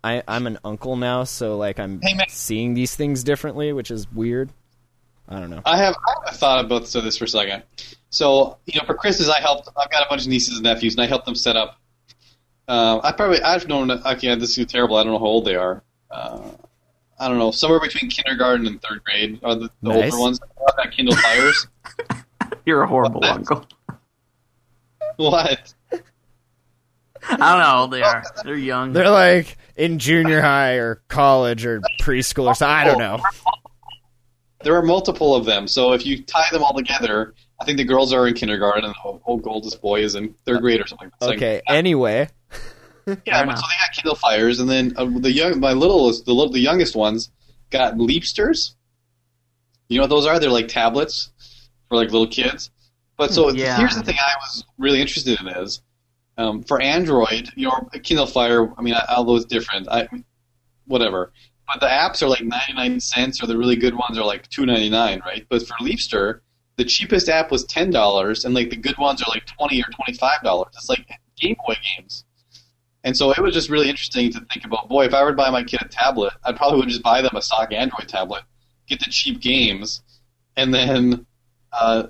I, 0.04 0.22
I'm 0.28 0.46
an 0.46 0.58
uncle 0.64 0.96
now, 0.96 1.24
so 1.24 1.56
like 1.56 1.78
I'm 1.80 2.00
Hey, 2.02 2.16
seeing 2.28 2.74
these 2.74 2.94
things 2.94 3.24
differently, 3.24 3.72
which 3.72 3.90
is 3.90 4.10
weird. 4.12 4.50
I 5.28 5.40
don't 5.40 5.50
know. 5.50 5.62
I 5.64 5.76
have 5.78 5.94
I 6.06 6.12
have 6.26 6.34
a 6.34 6.36
thought 6.36 6.64
about 6.64 6.86
this 6.86 7.16
for 7.18 7.24
a 7.24 7.28
second. 7.28 7.62
So 8.10 8.58
you 8.66 8.78
know, 8.80 8.86
for 8.86 8.94
Chris's, 8.94 9.28
I 9.28 9.40
helped. 9.40 9.68
I've 9.76 9.90
got 9.90 10.02
a 10.04 10.08
bunch 10.08 10.22
of 10.22 10.28
nieces 10.28 10.54
and 10.54 10.62
nephews, 10.62 10.94
and 10.94 11.02
I 11.02 11.06
helped 11.06 11.24
them 11.26 11.34
set 11.34 11.56
up. 11.56 11.80
Uh, 12.68 13.00
I 13.02 13.12
probably 13.12 13.42
I've 13.42 13.66
known. 13.66 13.90
Okay, 13.90 14.34
this 14.36 14.56
is 14.58 14.66
terrible. 14.66 14.96
I 14.96 15.02
don't 15.02 15.12
know 15.12 15.18
how 15.18 15.24
old 15.24 15.44
they 15.44 15.56
are. 15.56 15.82
Uh, 16.10 16.40
I 17.18 17.28
don't 17.28 17.38
know, 17.38 17.50
somewhere 17.50 17.80
between 17.80 18.10
kindergarten 18.10 18.66
and 18.66 18.80
third 18.82 19.02
grade 19.02 19.40
are 19.42 19.54
the, 19.54 19.70
the 19.82 19.88
Nice. 19.88 20.12
older 20.12 20.20
ones. 20.22 20.40
That 20.76 20.92
Kindle 20.92 21.16
Fires. 21.16 21.66
You're 22.64 22.82
a 22.82 22.86
horrible 22.88 23.20
What? 23.20 23.30
uncle. 23.30 23.66
what? 25.16 25.74
I 25.92 25.98
don't 27.28 27.38
know 27.38 27.46
how 27.64 27.80
old 27.82 27.90
they 27.90 28.02
are. 28.02 28.22
They're 28.44 28.54
young. 28.56 28.92
They're 28.92 29.10
like 29.10 29.56
in 29.76 29.98
junior 29.98 30.40
high 30.40 30.74
or 30.74 31.02
college 31.08 31.64
or 31.66 31.80
preschool 32.00 32.46
or 32.46 32.54
something. 32.54 32.74
I 32.76 32.84
don't 32.84 32.98
know. 32.98 33.20
There 34.62 34.76
are 34.76 34.82
multiple 34.82 35.34
of 35.34 35.44
them. 35.44 35.66
So 35.68 35.92
if 35.92 36.04
you 36.06 36.22
tie 36.22 36.48
them 36.52 36.62
all 36.62 36.74
together, 36.74 37.34
I 37.60 37.64
think 37.64 37.78
the 37.78 37.84
girls 37.84 38.12
are 38.12 38.26
in 38.28 38.34
kindergarten 38.34 38.84
and 38.84 38.94
the 38.94 39.20
old 39.24 39.46
oldest 39.46 39.80
boy 39.80 40.00
is 40.02 40.14
in 40.14 40.34
third 40.44 40.60
grade 40.60 40.80
or 40.80 40.86
something. 40.86 41.08
It's 41.14 41.26
like- 41.26 41.36
Okay. 41.38 41.62
Anyway, 41.68 42.28
Yeah, 43.06 43.14
Fair 43.24 43.46
but 43.46 43.56
so 43.56 43.62
they 43.62 43.86
got 43.86 43.94
Kindle 43.94 44.16
Fires, 44.16 44.58
and 44.58 44.68
then 44.68 44.92
uh, 44.96 45.04
the 45.20 45.30
young, 45.30 45.60
my 45.60 45.72
littlest, 45.72 46.24
the, 46.26 46.32
little- 46.32 46.52
the 46.52 46.58
youngest 46.60 46.96
ones 46.96 47.30
got 47.70 47.94
Leapsters. 47.94 48.74
You 49.88 49.98
know 49.98 50.02
what 50.04 50.10
those 50.10 50.26
are? 50.26 50.40
They're 50.40 50.50
like 50.50 50.66
tablets 50.66 51.30
for 51.88 51.96
like 51.96 52.10
little 52.10 52.26
kids. 52.26 52.70
But 53.16 53.32
so 53.32 53.50
Yeah. 53.50 53.78
here's 53.78 53.94
the 53.96 54.02
thing 54.02 54.16
I 54.20 54.34
was 54.40 54.64
really 54.78 55.00
interested 55.00 55.40
in 55.40 55.48
is 55.48 55.82
Um, 56.38 56.62
for 56.62 56.78
Android, 56.82 57.48
your 57.56 57.88
Kindle 58.02 58.26
Fire, 58.26 58.70
I 58.78 58.82
mean, 58.82 58.94
although 59.08 59.36
it's 59.36 59.46
different, 59.46 59.88
I, 59.88 60.06
whatever. 60.86 61.32
But 61.66 61.80
the 61.80 61.86
apps 61.86 62.22
are 62.22 62.28
like 62.28 62.42
99 62.44 63.00
cents, 63.00 63.42
or 63.42 63.46
the 63.46 63.56
really 63.56 63.76
good 63.76 63.94
ones 63.94 64.18
are 64.18 64.24
like 64.24 64.46
2.99, 64.50 65.20
right? 65.24 65.46
But 65.48 65.66
for 65.66 65.74
Leapster, 65.78 66.40
the 66.76 66.84
cheapest 66.84 67.30
app 67.30 67.50
was 67.50 67.64
ten 67.64 67.90
dollars, 67.90 68.44
and 68.44 68.54
like 68.54 68.68
the 68.68 68.76
good 68.76 68.98
ones 68.98 69.22
are 69.22 69.30
like 69.30 69.46
20 69.46 69.80
or 69.80 69.86
25 69.90 70.42
dollars. 70.42 70.74
It's 70.74 70.90
like 70.90 71.08
Game 71.40 71.56
Boy 71.66 71.74
games. 71.96 72.24
And 73.02 73.16
so 73.16 73.30
it 73.30 73.38
was 73.40 73.54
just 73.54 73.70
really 73.70 73.88
interesting 73.88 74.30
to 74.32 74.40
think 74.52 74.64
about. 74.66 74.88
Boy, 74.90 75.06
if 75.06 75.14
I 75.14 75.22
were 75.22 75.30
to 75.30 75.36
buy 75.36 75.48
my 75.48 75.62
kid 75.64 75.80
a 75.80 75.88
tablet, 75.88 76.34
I 76.44 76.52
probably 76.52 76.80
would 76.80 76.88
just 76.90 77.02
buy 77.02 77.22
them 77.22 77.34
a 77.34 77.40
stock 77.40 77.72
Android 77.72 78.08
tablet, 78.08 78.42
get 78.88 78.98
the 78.98 79.10
cheap 79.10 79.40
games, 79.40 80.02
and 80.56 80.74
then 80.74 81.24
uh, 81.78 82.04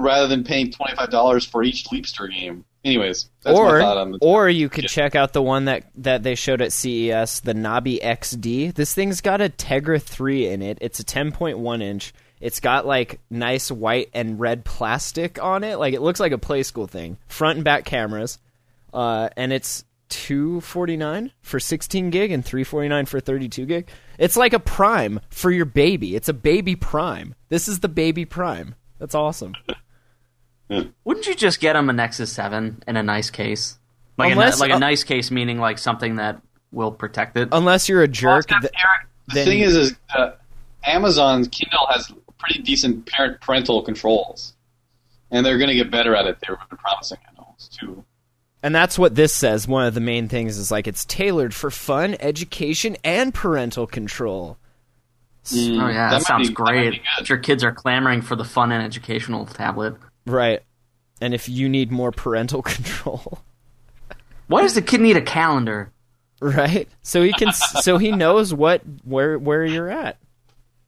rather 0.00 0.28
than 0.28 0.44
paying 0.44 0.70
twenty 0.70 0.94
five 0.96 1.10
dollars 1.10 1.44
for 1.44 1.62
each 1.62 1.84
Leapster 1.90 2.30
game. 2.30 2.64
Anyways, 2.84 3.30
that's 3.42 3.58
my 3.58 3.80
thought 3.80 3.96
on 3.96 4.14
or 4.20 4.44
or 4.44 4.48
you 4.50 4.68
could 4.68 4.84
Yeah. 4.84 4.88
check 4.88 5.14
out 5.14 5.32
the 5.32 5.40
one 5.42 5.64
that 5.66 5.84
that 5.96 6.22
they 6.22 6.34
showed 6.34 6.60
at 6.60 6.70
CES, 6.72 7.40
the 7.40 7.54
Nabi 7.54 7.98
XD. 8.02 8.74
This 8.74 8.92
thing's 8.92 9.20
got 9.22 9.40
a 9.40 9.48
Tegra 9.48 10.00
3 10.02 10.48
in 10.48 10.60
it. 10.60 10.76
It's 10.82 11.00
a 11.00 11.04
10.1 11.04 11.82
inch. 11.82 12.12
It's 12.40 12.60
got 12.60 12.84
like 12.86 13.20
nice 13.30 13.70
white 13.70 14.10
and 14.12 14.38
red 14.38 14.66
plastic 14.66 15.42
on 15.42 15.64
it. 15.64 15.78
Like 15.78 15.94
it 15.94 16.02
looks 16.02 16.20
like 16.20 16.32
a 16.32 16.38
play 16.38 16.62
school 16.62 16.86
thing. 16.86 17.16
Front 17.26 17.56
and 17.56 17.64
back 17.64 17.86
cameras. 17.86 18.38
Uh, 18.92 19.30
and 19.36 19.50
it's 19.50 19.84
249 20.10 21.32
for 21.40 21.58
16 21.58 22.10
gig 22.10 22.30
and 22.32 22.44
349 22.44 23.06
for 23.06 23.18
32 23.20 23.66
gig. 23.66 23.88
It's 24.18 24.36
like 24.36 24.52
a 24.52 24.58
prime 24.60 25.20
for 25.30 25.50
your 25.50 25.64
baby. 25.64 26.14
It's 26.16 26.28
a 26.28 26.34
baby 26.34 26.76
prime. 26.76 27.34
This 27.48 27.66
is 27.66 27.80
the 27.80 27.88
baby 27.88 28.24
prime. 28.26 28.74
That's 28.98 29.14
awesome. 29.14 29.54
Wouldn't 31.04 31.26
you 31.26 31.34
just 31.34 31.60
get 31.60 31.76
him 31.76 31.90
a 31.90 31.92
Nexus 31.92 32.32
Seven 32.32 32.82
in 32.88 32.96
a 32.96 33.02
nice 33.02 33.30
case? 33.30 33.78
Like 34.16 34.32
Unless- 34.32 34.58
a, 34.58 34.60
like 34.60 34.72
uh, 34.72 34.76
a 34.76 34.78
nice 34.78 35.04
case, 35.04 35.30
meaning 35.30 35.58
like 35.58 35.78
something 35.78 36.16
that 36.16 36.40
will 36.72 36.92
protect 36.92 37.36
it. 37.36 37.48
Unless 37.52 37.88
you're 37.88 38.02
a 38.02 38.08
jerk. 38.08 38.46
Well, 38.50 38.60
th- 38.60 38.72
Eric, 38.74 39.08
the 39.28 39.34
then- 39.34 39.46
thing 39.46 39.60
is, 39.60 39.76
is 39.76 39.94
uh, 40.16 40.32
Amazon's 40.84 41.48
Kindle 41.48 41.86
has 41.90 42.12
pretty 42.38 42.62
decent 42.62 43.06
parent 43.06 43.40
parental 43.40 43.82
controls, 43.82 44.54
and 45.30 45.44
they're 45.44 45.58
going 45.58 45.68
to 45.70 45.74
get 45.76 45.90
better 45.90 46.14
at 46.16 46.26
it. 46.26 46.38
They 46.40 46.50
were 46.52 46.58
promising, 46.76 47.18
I 47.28 47.40
know, 47.40 47.54
too. 47.70 48.04
And 48.62 48.74
that's 48.74 48.98
what 48.98 49.14
this 49.14 49.34
says. 49.34 49.68
One 49.68 49.86
of 49.86 49.92
the 49.94 50.00
main 50.00 50.28
things 50.28 50.56
is 50.56 50.70
like 50.70 50.86
it's 50.86 51.04
tailored 51.04 51.52
for 51.54 51.70
fun, 51.70 52.16
education, 52.20 52.96
and 53.04 53.34
parental 53.34 53.86
control. 53.86 54.56
Mm, 55.44 55.82
oh 55.82 55.88
yeah, 55.88 56.10
that, 56.10 56.18
That 56.18 56.22
sounds 56.22 56.48
be- 56.48 56.54
great. 56.54 56.90
be 56.92 57.02
good. 57.18 57.28
Your 57.28 57.38
kids 57.38 57.62
are 57.64 57.72
clamoring 57.72 58.22
for 58.22 58.34
the 58.36 58.44
fun 58.44 58.72
and 58.72 58.82
educational 58.82 59.44
tablet. 59.46 59.94
Right. 60.26 60.62
And 61.20 61.34
if 61.34 61.48
you 61.48 61.68
need 61.68 61.90
more 61.92 62.10
parental 62.12 62.62
control, 62.74 63.40
Why 64.46 64.62
does 64.62 64.74
the 64.74 64.82
kid 64.82 65.00
need 65.00 65.16
a 65.16 65.22
calendar? 65.22 65.90
right? 66.40 66.88
So 67.02 67.22
he 67.22 67.32
can 67.32 67.52
so 67.52 67.96
he 67.98 68.10
knows 68.12 68.52
what 68.52 68.82
where 69.04 69.38
where 69.38 69.64
you're 69.64 69.90
at. 69.90 70.18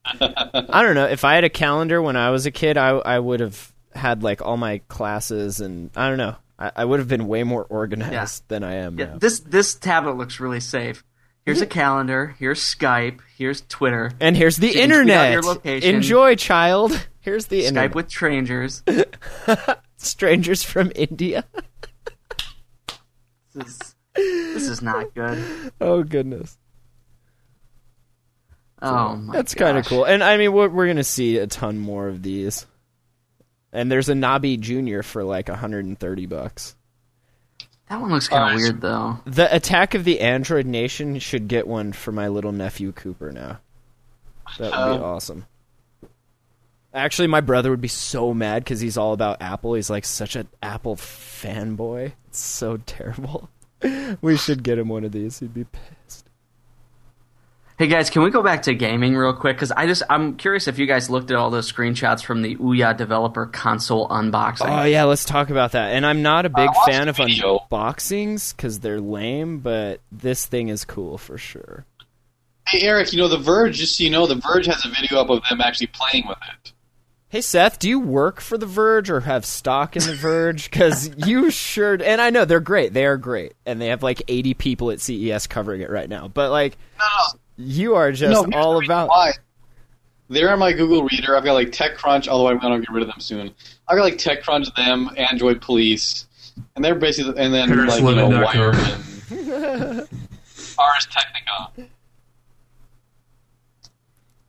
I 0.04 0.82
don't 0.82 0.94
know. 0.94 1.07
If 1.07 1.24
I 1.24 1.34
had 1.34 1.44
a 1.44 1.48
calendar 1.50 2.00
when 2.02 2.16
I 2.16 2.30
was 2.30 2.46
a 2.46 2.50
kid, 2.50 2.76
I 2.76 2.90
I 2.90 3.18
would 3.18 3.40
have 3.40 3.72
had 3.94 4.22
like 4.22 4.42
all 4.42 4.57
my 4.57 4.78
classes 4.88 5.61
and 5.61 5.90
I 5.96 6.09
don't 6.09 6.18
know. 6.18 6.36
I, 6.59 6.72
I 6.76 6.84
would 6.84 6.98
have 7.00 7.09
been 7.09 7.26
way 7.28 7.42
more 7.42 7.64
organized 7.64 8.44
than 8.48 8.62
I 8.64 8.76
am 8.76 8.98
Yeah, 8.98 9.07
now. 9.07 9.18
this 9.18 9.40
this 9.40 9.74
tablet 9.74 10.16
looks 10.16 10.40
really 10.40 10.61
safe. 10.61 11.04
Here's 11.47 11.62
a 11.62 11.66
mhm. 11.66 11.70
calendar. 11.70 12.34
Here's 12.40 12.61
Skype. 12.61 13.20
Here's 13.38 13.62
Twitter. 13.62 14.11
And 14.20 14.36
here's 14.36 14.57
the 14.57 14.66
You 14.66 14.72
can 14.72 14.88
tweet 14.88 14.92
out 14.92 15.01
internet. 15.01 15.32
your 15.32 15.42
location. 15.42 15.94
Enjoy, 15.94 16.34
child. 16.34 17.09
Here's 17.20 17.47
the 17.47 17.64
internet 17.64 17.72
Skype 17.72 17.84
internet. 17.84 17.94
with 17.94 18.11
strangers. 18.11 18.82
Strangers 19.97 20.62
from 20.62 20.92
India. 20.94 21.44
This 23.55 23.66
is, 23.66 23.94
this 24.14 24.68
is 24.68 24.82
not 24.82 25.14
good. 25.14 25.72
Oh 25.80 26.03
goodness. 26.03 26.59
Oh 28.82 29.16
my 29.16 29.32
That's 29.32 29.55
kind 29.55 29.78
of 29.78 29.86
cool. 29.86 30.05
And 30.05 30.22
I 30.22 30.36
mean, 30.36 30.53
we're, 30.53 30.68
we're 30.68 30.84
going 30.86 30.99
to 30.99 31.05
see 31.05 31.38
a 31.38 31.47
ton 31.47 31.78
more 31.78 32.09
of 32.09 32.22
these. 32.22 32.66
And 33.72 33.90
there's 33.90 34.09
a 34.09 34.14
Nabi 34.14 34.61
Junior 34.61 35.03
for 35.03 35.24
like 35.24 35.49
130 35.49 36.26
bucks. 36.26 36.76
That 37.89 38.01
one 38.01 38.11
looks 38.11 38.28
kind 38.28 38.43
of 38.43 38.49
Alright. 38.49 38.57
weird 38.62 38.80
though. 38.80 39.18
The 39.26 39.55
Attack 39.55 39.95
of 39.95 40.05
the 40.05 40.20
Android 40.20 40.66
Nation 40.66 41.18
should 41.18 41.47
get 41.49 41.66
one 41.68 41.93
for 41.93 42.11
my 42.12 42.28
little 42.28 42.53
nephew 42.53 42.93
Cooper 42.93 43.30
now. 43.32 43.59
That 44.59 44.70
would 44.91 44.99
be 44.99 45.05
awesome. 45.05 45.47
Actually, 46.93 47.28
my 47.28 47.41
brother 47.43 47.70
would 47.70 47.80
be 47.80 47.89
so 47.89 48.32
mad 48.32 48.64
because 48.64 48.80
he's 48.80 48.97
all 48.97 49.12
about 49.12 49.43
Apple. 49.43 49.74
He's 49.74 49.91
like 49.91 50.05
such 50.05 50.34
an 50.34 50.49
Apple 50.62 50.97
fanboy. 50.97 52.12
It's 52.28 52.39
so 52.41 52.76
terrible. 52.87 53.51
we 54.22 54.37
should 54.37 54.62
get 54.62 54.78
him 54.78 54.89
one 54.89 55.05
of 55.05 55.12
these. 55.12 55.39
He'd 55.41 55.53
be 55.55 55.64
pissed. 55.64 55.84
Hey 57.79 57.89
guys, 57.89 58.09
can 58.09 58.22
we 58.22 58.31
go 58.31 58.43
back 58.43 58.62
to 58.62 58.74
gaming 58.74 59.14
real 59.14 59.35
quick? 59.35 59.57
Because 59.57 59.70
I 59.70 59.87
just 59.87 60.03
I'm 60.09 60.37
curious 60.37 60.66
if 60.66 60.79
you 60.79 60.87
guys 60.87 61.11
looked 61.11 61.31
at 61.31 61.37
all 61.37 61.51
those 61.51 61.70
screenshots 61.70 62.24
from 62.24 62.41
the 62.41 62.57
Ouya 62.57 62.97
developer 62.97 63.45
console 63.45 64.09
unboxing. 64.09 64.81
Oh 64.81 64.85
yeah, 64.85 65.05
let's 65.05 65.27
talk 65.27 65.51
about 65.51 65.72
that. 65.72 65.93
And 65.93 66.07
I'm 66.07 66.22
not 66.22 66.47
a 66.47 66.49
big 66.49 66.70
watched 66.74 66.91
fan 66.91 67.09
of 67.11 67.18
video. 67.18 67.66
unboxings 67.70 68.57
because 68.57 68.81
they're 68.81 69.01
lame, 69.01 69.59
but 69.59 70.01
this 70.11 70.47
thing 70.47 70.68
is 70.68 70.87
cool 70.87 71.18
for 71.18 71.37
sure. 71.37 71.85
Hey, 72.66 72.81
Eric, 72.81 73.12
you 73.12 73.18
know, 73.18 73.29
The 73.29 73.37
Verge, 73.37 73.77
just 73.77 73.99
so 73.99 74.05
you 74.05 74.11
know, 74.11 74.27
The 74.27 74.37
Verge 74.37 74.66
has 74.66 74.83
a 74.87 74.89
video 74.89 75.18
up 75.20 75.29
of 75.29 75.43
them 75.49 75.61
actually 75.61 75.89
playing 75.89 76.24
with 76.27 76.39
it. 76.55 76.72
Hey 77.29 77.43
Seth, 77.43 77.79
do 77.79 77.91
you 77.91 78.01
work 78.01 78.41
for 78.41 78.57
The 78.57 78.64
Verge 78.64 79.11
or 79.11 79.20
have 79.20 79.45
stock 79.45 79.97
in 79.97 80.03
The 80.03 80.14
Verge? 80.14 80.70
Because 80.70 81.11
you 81.27 81.51
sure, 81.51 81.93
and 82.03 82.22
I 82.22 82.31
know 82.31 82.47
they're 82.47 82.59
great. 82.61 82.95
They 82.95 83.05
are 83.05 83.18
great, 83.18 83.53
and 83.66 83.83
they 83.83 83.89
have 83.89 84.03
like 84.03 84.22
80 84.29 84.55
people 84.55 84.91
at 84.91 85.03
CES 85.03 85.47
covering 85.47 85.83
it 85.83 85.91
right 85.91 86.09
now. 86.09 86.29
But 86.29 86.51
like, 86.51 86.79
No, 86.99 87.05
no, 87.05 87.41
you 87.57 87.94
are 87.94 88.12
just 88.12 88.48
no, 88.48 88.59
all 88.59 88.84
about. 88.84 89.09
Why. 89.09 89.32
They're 90.28 90.52
on 90.52 90.59
my 90.59 90.72
Google 90.72 91.04
Reader. 91.04 91.36
I've 91.36 91.44
got 91.44 91.52
like 91.52 91.68
TechCrunch, 91.68 92.26
although 92.26 92.48
I'm 92.48 92.59
going 92.59 92.80
to 92.80 92.86
get 92.86 92.92
rid 92.92 93.02
of 93.02 93.09
them 93.09 93.20
soon. 93.20 93.54
I've 93.86 93.96
got 93.96 94.02
like 94.02 94.18
TechCrunch, 94.18 94.74
them, 94.74 95.11
Android 95.16 95.61
Police, 95.61 96.26
and 96.74 96.84
they're 96.84 96.96
basically, 96.96 97.40
and 97.40 97.54
then 97.54 97.68
like, 97.86 98.00
you 98.00 98.14
know, 98.14 98.28
ParisLondon.com. 98.28 99.07
Wired 99.30 100.09
Ars 100.78 101.07
Technica. 101.07 101.90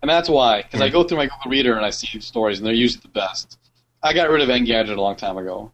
And 0.01 0.09
that's 0.09 0.29
why, 0.29 0.61
because 0.61 0.81
I 0.81 0.89
go 0.89 1.03
through 1.03 1.17
my 1.17 1.25
Google 1.25 1.51
Reader 1.51 1.75
and 1.75 1.85
I 1.85 1.89
see 1.89 2.19
stories, 2.19 2.59
and 2.59 2.67
they're 2.67 2.73
usually 2.73 3.01
the 3.01 3.07
best. 3.09 3.57
I 4.01 4.13
got 4.13 4.29
rid 4.29 4.41
of 4.41 4.49
Engadget 4.49 4.95
a 4.95 5.01
long 5.01 5.15
time 5.15 5.37
ago. 5.37 5.71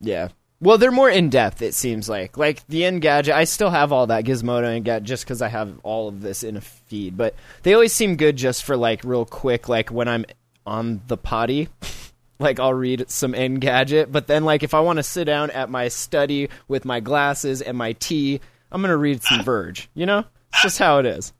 Yeah. 0.00 0.28
Well, 0.62 0.78
they're 0.78 0.92
more 0.92 1.10
in 1.10 1.28
depth. 1.28 1.60
It 1.60 1.74
seems 1.74 2.08
like 2.08 2.36
like 2.36 2.64
the 2.68 2.82
Engadget. 2.82 3.34
I 3.34 3.42
still 3.44 3.70
have 3.70 3.90
all 3.90 4.06
that 4.06 4.24
Gizmodo 4.24 4.64
and 4.64 4.86
Engadget 4.86 5.02
just 5.02 5.24
because 5.24 5.42
I 5.42 5.48
have 5.48 5.80
all 5.82 6.06
of 6.06 6.20
this 6.20 6.44
in 6.44 6.56
a 6.56 6.60
feed. 6.60 7.16
But 7.16 7.34
they 7.64 7.74
always 7.74 7.92
seem 7.92 8.14
good 8.14 8.36
just 8.36 8.62
for 8.62 8.76
like 8.76 9.02
real 9.02 9.24
quick, 9.24 9.68
like 9.68 9.90
when 9.90 10.06
I'm 10.06 10.24
on 10.64 11.00
the 11.08 11.16
potty. 11.16 11.68
like 12.38 12.60
I'll 12.60 12.74
read 12.74 13.10
some 13.10 13.32
Engadget, 13.32 14.12
but 14.12 14.28
then 14.28 14.44
like 14.44 14.62
if 14.62 14.72
I 14.72 14.80
want 14.80 14.98
to 14.98 15.02
sit 15.02 15.24
down 15.24 15.50
at 15.50 15.68
my 15.68 15.88
study 15.88 16.48
with 16.68 16.84
my 16.84 17.00
glasses 17.00 17.60
and 17.60 17.76
my 17.76 17.94
tea, 17.94 18.40
I'm 18.70 18.82
gonna 18.82 18.96
read 18.96 19.22
some 19.22 19.42
Verge. 19.44 19.88
You 19.94 20.06
know, 20.06 20.24
it's 20.52 20.62
just 20.62 20.78
how 20.78 20.98
it 20.98 21.06
is. 21.06 21.32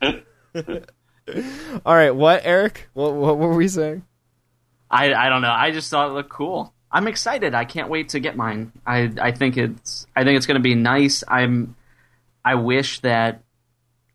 all 0.02 1.94
right, 1.94 2.14
what 2.14 2.42
Eric? 2.44 2.88
What, 2.92 3.14
what 3.14 3.38
were 3.38 3.54
we 3.54 3.66
saying? 3.66 4.04
I 4.90 5.12
I 5.12 5.28
don't 5.28 5.42
know. 5.42 5.52
I 5.52 5.72
just 5.72 5.90
thought 5.90 6.10
it 6.10 6.12
looked 6.12 6.30
cool. 6.30 6.73
I'm 6.94 7.08
excited. 7.08 7.54
I 7.54 7.64
can't 7.64 7.90
wait 7.90 8.10
to 8.10 8.20
get 8.20 8.36
mine. 8.36 8.72
I 8.86 9.12
I 9.20 9.32
think 9.32 9.56
it's 9.58 10.06
I 10.16 10.24
think 10.24 10.36
it's 10.36 10.46
going 10.46 10.56
to 10.56 10.62
be 10.62 10.74
nice. 10.74 11.24
I'm 11.28 11.76
I 12.44 12.54
wish 12.54 13.00
that 13.00 13.42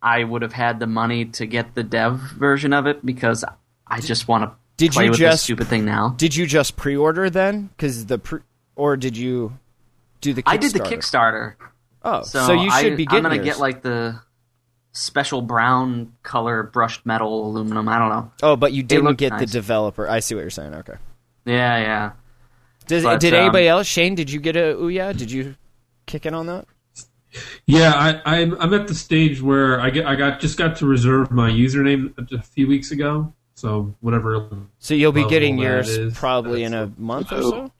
I 0.02 0.24
would 0.24 0.42
have 0.42 0.54
had 0.54 0.80
the 0.80 0.88
money 0.88 1.26
to 1.26 1.46
get 1.46 1.76
the 1.76 1.84
dev 1.84 2.20
version 2.20 2.74
of 2.74 2.88
it 2.88 3.06
because 3.06 3.44
I 3.86 4.00
just 4.00 4.28
want 4.28 4.46
to 4.46 4.52
Did 4.78 4.94
play 4.94 5.04
you 5.06 5.10
with 5.12 5.20
just 5.20 5.34
this 5.34 5.42
stupid 5.42 5.68
thing 5.68 5.84
now. 5.84 6.16
Did 6.18 6.36
you 6.36 6.48
just 6.48 6.78
pre-order 6.78 7.30
then? 7.30 7.68
Because 7.68 8.06
the 8.06 8.18
pre- 8.18 8.40
or 8.76 8.96
did 8.96 9.18
you 9.18 9.60
do 10.22 10.34
the? 10.34 10.42
Kickstarter? 10.42 10.50
I 10.54 10.58
did 10.58 10.72
the 10.72 10.80
Kickstarter, 10.80 11.56
Oh, 12.02 12.24
so, 12.24 12.48
so, 12.48 12.54
you 12.54 12.72
should 12.72 12.94
I, 12.94 12.96
be 12.96 13.06
getting. 13.06 13.18
I'm 13.18 13.24
gonna 13.24 13.36
yours. 13.36 13.46
get 13.46 13.60
like 13.60 13.82
the 13.82 14.22
special 14.94 15.42
brown 15.42 16.14
color 16.24 16.64
brushed 16.64 17.06
metal 17.06 17.46
aluminum. 17.48 17.90
I 17.90 18.00
don't 18.00 18.10
know. 18.10 18.32
Oh, 18.42 18.56
but 18.56 18.72
you 18.72 18.84
didn't 18.84 19.16
get 19.16 19.38
the 19.38 19.46
developer. 19.46 20.08
I 20.10 20.22
see 20.22 20.36
what 20.36 20.42
you're 20.42 20.50
saying. 20.50 20.74
Okay. 20.76 20.96
Yeah, 21.46 21.78
yeah. 21.78 22.12
Did, 22.90 23.04
But, 23.04 23.20
did 23.20 23.36
um, 23.36 23.42
anybody 23.42 23.68
else? 23.68 23.86
Shane, 23.86 24.16
did 24.16 24.32
you 24.32 24.40
get 24.40 24.56
a 24.56 24.74
Ouya? 24.74 25.16
Did 25.16 25.30
you 25.32 25.56
kick 26.08 26.26
in 26.26 26.34
on 26.34 26.48
that? 26.48 26.66
Yeah, 27.68 27.94
I, 27.94 28.38
I'm 28.38 28.60
I'm 28.60 28.74
at 28.74 28.88
the 28.88 28.96
stage 28.96 29.44
where 29.44 29.80
I 29.80 29.92
get 29.92 30.08
I 30.08 30.16
got 30.16 30.40
just 30.40 30.58
got 30.58 30.76
to 30.78 30.88
reserve 30.88 31.30
my 31.30 31.52
username 31.52 32.12
a 32.34 32.42
few 32.42 32.68
weeks 32.68 32.90
ago. 32.90 33.32
So 33.54 33.94
whatever. 34.00 34.50
So 34.80 34.96
you'll 34.96 35.12
be 35.12 35.28
getting 35.28 35.60
yours 35.60 35.90
is, 35.90 36.18
probably 36.18 36.64
in 36.64 36.74
a 36.74 36.92
month 36.98 37.32
or 37.32 37.44
so. 37.44 37.72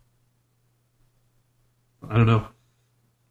I 2.08 2.16
don't 2.16 2.28
know. 2.28 2.48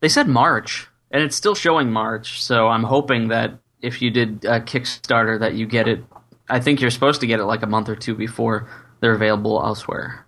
They 0.00 0.08
said 0.08 0.26
March, 0.26 0.88
and 1.12 1.22
it's 1.22 1.36
still 1.36 1.54
showing 1.54 1.92
March. 1.92 2.42
So 2.42 2.66
I'm 2.66 2.82
hoping 2.82 3.28
that 3.28 3.60
if 3.80 4.02
you 4.02 4.10
did 4.10 4.44
a 4.44 4.60
Kickstarter, 4.60 5.38
that 5.38 5.54
you 5.54 5.66
get 5.66 5.86
it. 5.86 6.04
I 6.48 6.58
think 6.58 6.80
you're 6.80 6.90
supposed 6.90 7.20
to 7.20 7.28
get 7.28 7.38
it 7.38 7.44
like 7.44 7.62
a 7.62 7.68
month 7.68 7.88
or 7.88 7.94
two 7.94 8.16
before 8.16 8.68
they're 8.98 9.14
available 9.14 9.62
elsewhere. 9.62 10.26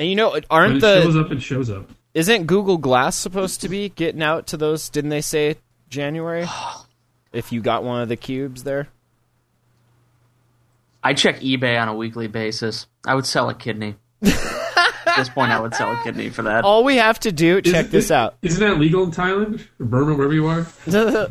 And 0.00 0.08
you 0.08 0.16
know, 0.16 0.34
aren't 0.48 0.78
it 0.78 0.80
shows 0.80 1.12
the 1.12 1.20
up, 1.20 1.30
it 1.30 1.42
shows 1.42 1.68
up. 1.68 1.90
Isn't 2.14 2.46
Google 2.46 2.78
Glass 2.78 3.16
supposed 3.16 3.60
to 3.60 3.68
be 3.68 3.90
getting 3.90 4.22
out 4.22 4.46
to 4.46 4.56
those? 4.56 4.88
Didn't 4.88 5.10
they 5.10 5.20
say 5.20 5.56
January? 5.90 6.48
if 7.34 7.52
you 7.52 7.60
got 7.60 7.84
one 7.84 8.00
of 8.00 8.08
the 8.08 8.16
cubes 8.16 8.64
there. 8.64 8.88
I 11.04 11.12
check 11.12 11.40
eBay 11.40 11.78
on 11.78 11.88
a 11.88 11.94
weekly 11.94 12.28
basis. 12.28 12.86
I 13.06 13.14
would 13.14 13.26
sell 13.26 13.50
a 13.50 13.54
kidney. 13.54 13.96
At 14.22 15.16
this 15.16 15.28
point, 15.28 15.52
I 15.52 15.60
would 15.60 15.74
sell 15.74 15.92
a 15.92 16.02
kidney 16.02 16.30
for 16.30 16.42
that. 16.42 16.64
All 16.64 16.82
we 16.82 16.96
have 16.96 17.20
to 17.20 17.32
do, 17.32 17.60
check 17.60 17.86
Is- 17.86 17.92
this 17.92 18.10
out. 18.10 18.36
Isn't 18.40 18.66
that 18.66 18.80
legal 18.80 19.04
in 19.04 19.10
Thailand 19.10 19.66
or 19.78 19.84
Burma, 19.84 20.14
wherever 20.14 20.32
you 20.32 20.46
are? 20.46 20.66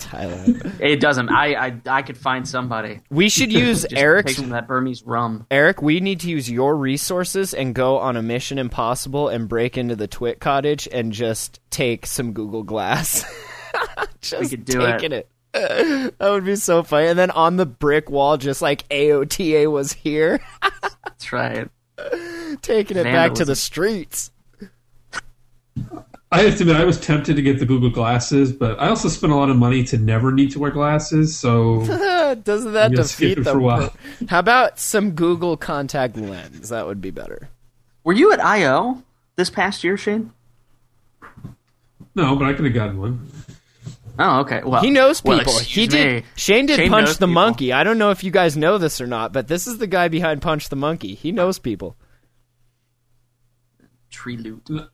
Thailand. 0.00 0.80
It 0.80 1.00
doesn't. 1.00 1.28
I, 1.28 1.66
I 1.68 1.80
I 1.86 2.02
could 2.02 2.16
find 2.16 2.46
somebody. 2.48 3.00
We 3.10 3.28
should 3.28 3.52
use 3.52 3.82
Just 3.82 3.94
Eric's 3.94 4.32
take 4.32 4.36
some 4.36 4.44
of 4.46 4.50
that 4.52 4.66
Burmese 4.66 5.02
rum. 5.04 5.46
Eric, 5.50 5.82
we 5.82 6.00
need 6.00 6.20
to 6.20 6.30
use 6.30 6.50
your 6.50 6.76
resources 6.76 7.54
and 7.54 7.74
go 7.74 7.98
on 7.98 8.16
a 8.16 8.22
mission 8.22 8.58
impossible 8.58 9.28
and 9.28 9.48
break 9.48 9.78
into 9.78 9.94
the 9.96 10.08
Twit 10.08 10.40
cottage 10.40 10.88
and 10.90 11.12
just 11.12 11.60
take 11.70 12.06
some 12.06 12.32
Google 12.32 12.62
Glass. 12.62 13.24
just 14.20 14.40
We 14.42 14.48
could 14.48 14.64
do 14.64 14.80
it. 14.82 14.92
taking 14.92 15.12
it. 15.12 15.28
That 16.18 16.30
would 16.30 16.44
be 16.44 16.54
so 16.56 16.82
funny. 16.84 17.08
And 17.08 17.18
then 17.18 17.30
on 17.32 17.56
the 17.56 17.66
brick 17.66 18.08
wall, 18.08 18.36
just 18.36 18.62
like 18.62 18.88
AOTA 18.88 19.70
was 19.70 19.92
here, 19.92 20.40
That's 21.04 21.32
right. 21.32 21.68
taking 22.62 22.96
it 22.96 23.04
back 23.04 23.34
to 23.34 23.44
the 23.44 23.56
streets. 23.56 24.30
I 26.32 26.42
have 26.42 26.56
to 26.58 26.62
admit, 26.62 26.76
I 26.76 26.84
was 26.84 27.00
tempted 27.00 27.34
to 27.36 27.42
get 27.42 27.58
the 27.58 27.66
Google 27.66 27.90
glasses, 27.90 28.52
but 28.52 28.78
I 28.78 28.88
also 28.88 29.08
spent 29.08 29.32
a 29.32 29.36
lot 29.36 29.50
of 29.50 29.56
money 29.56 29.82
to 29.84 29.98
never 29.98 30.30
need 30.30 30.52
to 30.52 30.60
wear 30.60 30.70
glasses. 30.70 31.36
So 31.36 31.84
Doesn't 32.44 32.72
that 32.72 32.86
I'm 32.86 32.92
gonna 32.92 33.04
skip 33.04 33.30
defeat 33.30 33.38
it 33.38 33.44
the? 33.44 33.52
for 33.52 33.58
a 33.58 33.62
while. 33.62 33.94
How 34.28 34.38
about 34.38 34.78
some 34.78 35.10
Google 35.12 35.56
contact 35.56 36.16
lens? 36.16 36.68
That 36.68 36.86
would 36.86 37.00
be 37.00 37.10
better. 37.10 37.48
Were 38.04 38.12
you 38.12 38.32
at 38.32 38.38
I/O 38.40 39.02
this 39.34 39.50
past 39.50 39.82
year, 39.82 39.96
Shane? 39.96 40.32
no, 42.14 42.36
but 42.36 42.44
I 42.46 42.52
could 42.52 42.64
have 42.64 42.74
gotten 42.74 43.00
one. 43.00 43.28
Oh, 44.18 44.40
okay. 44.40 44.60
Well, 44.64 44.82
He 44.82 44.90
knows 44.90 45.24
well, 45.24 45.38
people. 45.38 45.58
he 45.58 45.86
did. 45.88 46.22
me. 46.22 46.28
Shane 46.36 46.66
did 46.66 46.76
Shane 46.76 46.90
punch 46.90 47.08
the 47.10 47.26
people. 47.26 47.28
monkey. 47.28 47.72
I 47.72 47.82
don't 47.84 47.98
know 47.98 48.10
if 48.10 48.22
you 48.22 48.30
guys 48.30 48.56
know 48.56 48.76
this 48.78 49.00
or 49.00 49.06
not, 49.06 49.32
but 49.32 49.48
this 49.48 49.66
is 49.66 49.78
the 49.78 49.86
guy 49.86 50.08
behind 50.08 50.42
Punch 50.42 50.68
the 50.68 50.76
Monkey. 50.76 51.14
He 51.14 51.32
knows 51.32 51.58
people. 51.58 51.96
TreeLoot. 54.12 54.88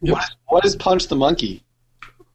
What 0.00 0.22
is, 0.22 0.36
what 0.48 0.64
is 0.64 0.76
Punch 0.76 1.08
the 1.08 1.16
Monkey? 1.16 1.62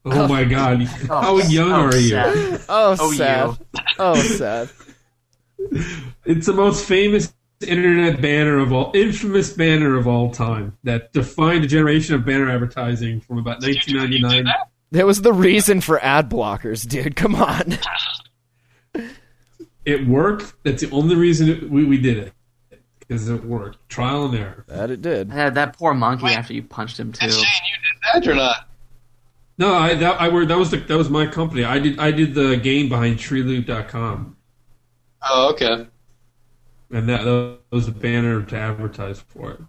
Oh 0.06 0.28
my 0.28 0.42
oh. 0.42 0.50
god! 0.50 0.82
Oh, 1.10 1.22
How 1.22 1.38
young 1.38 1.72
Oh, 1.72 1.86
are 1.86 1.96
you? 1.96 2.18
Oh, 2.18 2.32
sad. 2.34 2.62
Oh, 2.70 2.96
Oh, 3.00 3.12
sad. 3.14 3.58
Oh, 4.00 4.16
sad. 4.16 4.70
It's 6.26 6.48
the 6.48 6.54
most 6.54 6.86
famous 6.86 7.34
internet 7.62 8.22
banner 8.22 8.58
of 8.58 8.74
all, 8.74 8.92
infamous 8.96 9.54
banner 9.54 9.98
of 9.98 10.08
all 10.08 10.32
time 10.32 10.78
that 10.84 11.14
defined 11.14 11.64
a 11.64 11.68
generation 11.68 12.16
of 12.16 12.26
banner 12.26 12.50
advertising 12.50 13.22
from 13.22 13.38
about 13.38 13.62
1999. 13.62 14.52
That 14.92 15.06
was 15.06 15.22
the 15.22 15.34
reason 15.34 15.82
for 15.82 16.04
ad 16.04 16.30
blockers, 16.30 16.88
dude. 16.88 17.16
Come 17.16 17.36
on. 17.36 17.78
It 19.86 20.08
worked. 20.08 20.54
That's 20.64 20.82
the 20.82 20.92
only 20.92 21.16
reason 21.16 21.70
we, 21.70 21.86
we 21.86 21.98
did 21.98 22.18
it 22.18 22.34
because 23.12 23.28
it 23.28 23.44
worked. 23.44 23.78
Trial 23.90 24.24
and 24.26 24.36
error. 24.36 24.64
That 24.70 24.90
it 24.90 25.02
did. 25.02 25.30
Yeah, 25.30 25.50
that 25.50 25.78
poor 25.78 25.94
monkey 25.94 26.28
after 26.28 26.54
you 26.54 26.64
punched 26.64 26.98
him 26.98 27.12
too. 27.12 27.30
Shane, 27.30 27.42
you 27.42 28.22
did 28.22 28.24
that 28.24 28.32
or 28.32 28.36
not? 28.36 28.70
No, 29.58 29.74
I 29.74 29.96
that 29.96 30.22
I 30.22 30.30
were 30.30 30.46
that 30.46 30.58
was 30.58 30.72
the 30.72 30.78
that 30.78 30.98
was 30.98 31.10
my 31.10 31.26
company. 31.28 31.66
I 31.66 31.78
did 31.80 32.00
I 32.00 32.12
did 32.12 32.34
the 32.34 32.56
game 32.56 32.88
behind 32.88 33.18
TreeLoot.com, 33.18 34.38
Oh, 35.30 35.50
okay. 35.52 35.88
and 36.90 37.10
that, 37.10 37.26
that 37.26 37.58
was 37.70 37.90
a 37.90 37.92
banner 37.92 38.44
to 38.44 38.58
advertise 38.58 39.20
for 39.20 39.52
it. 39.52 39.60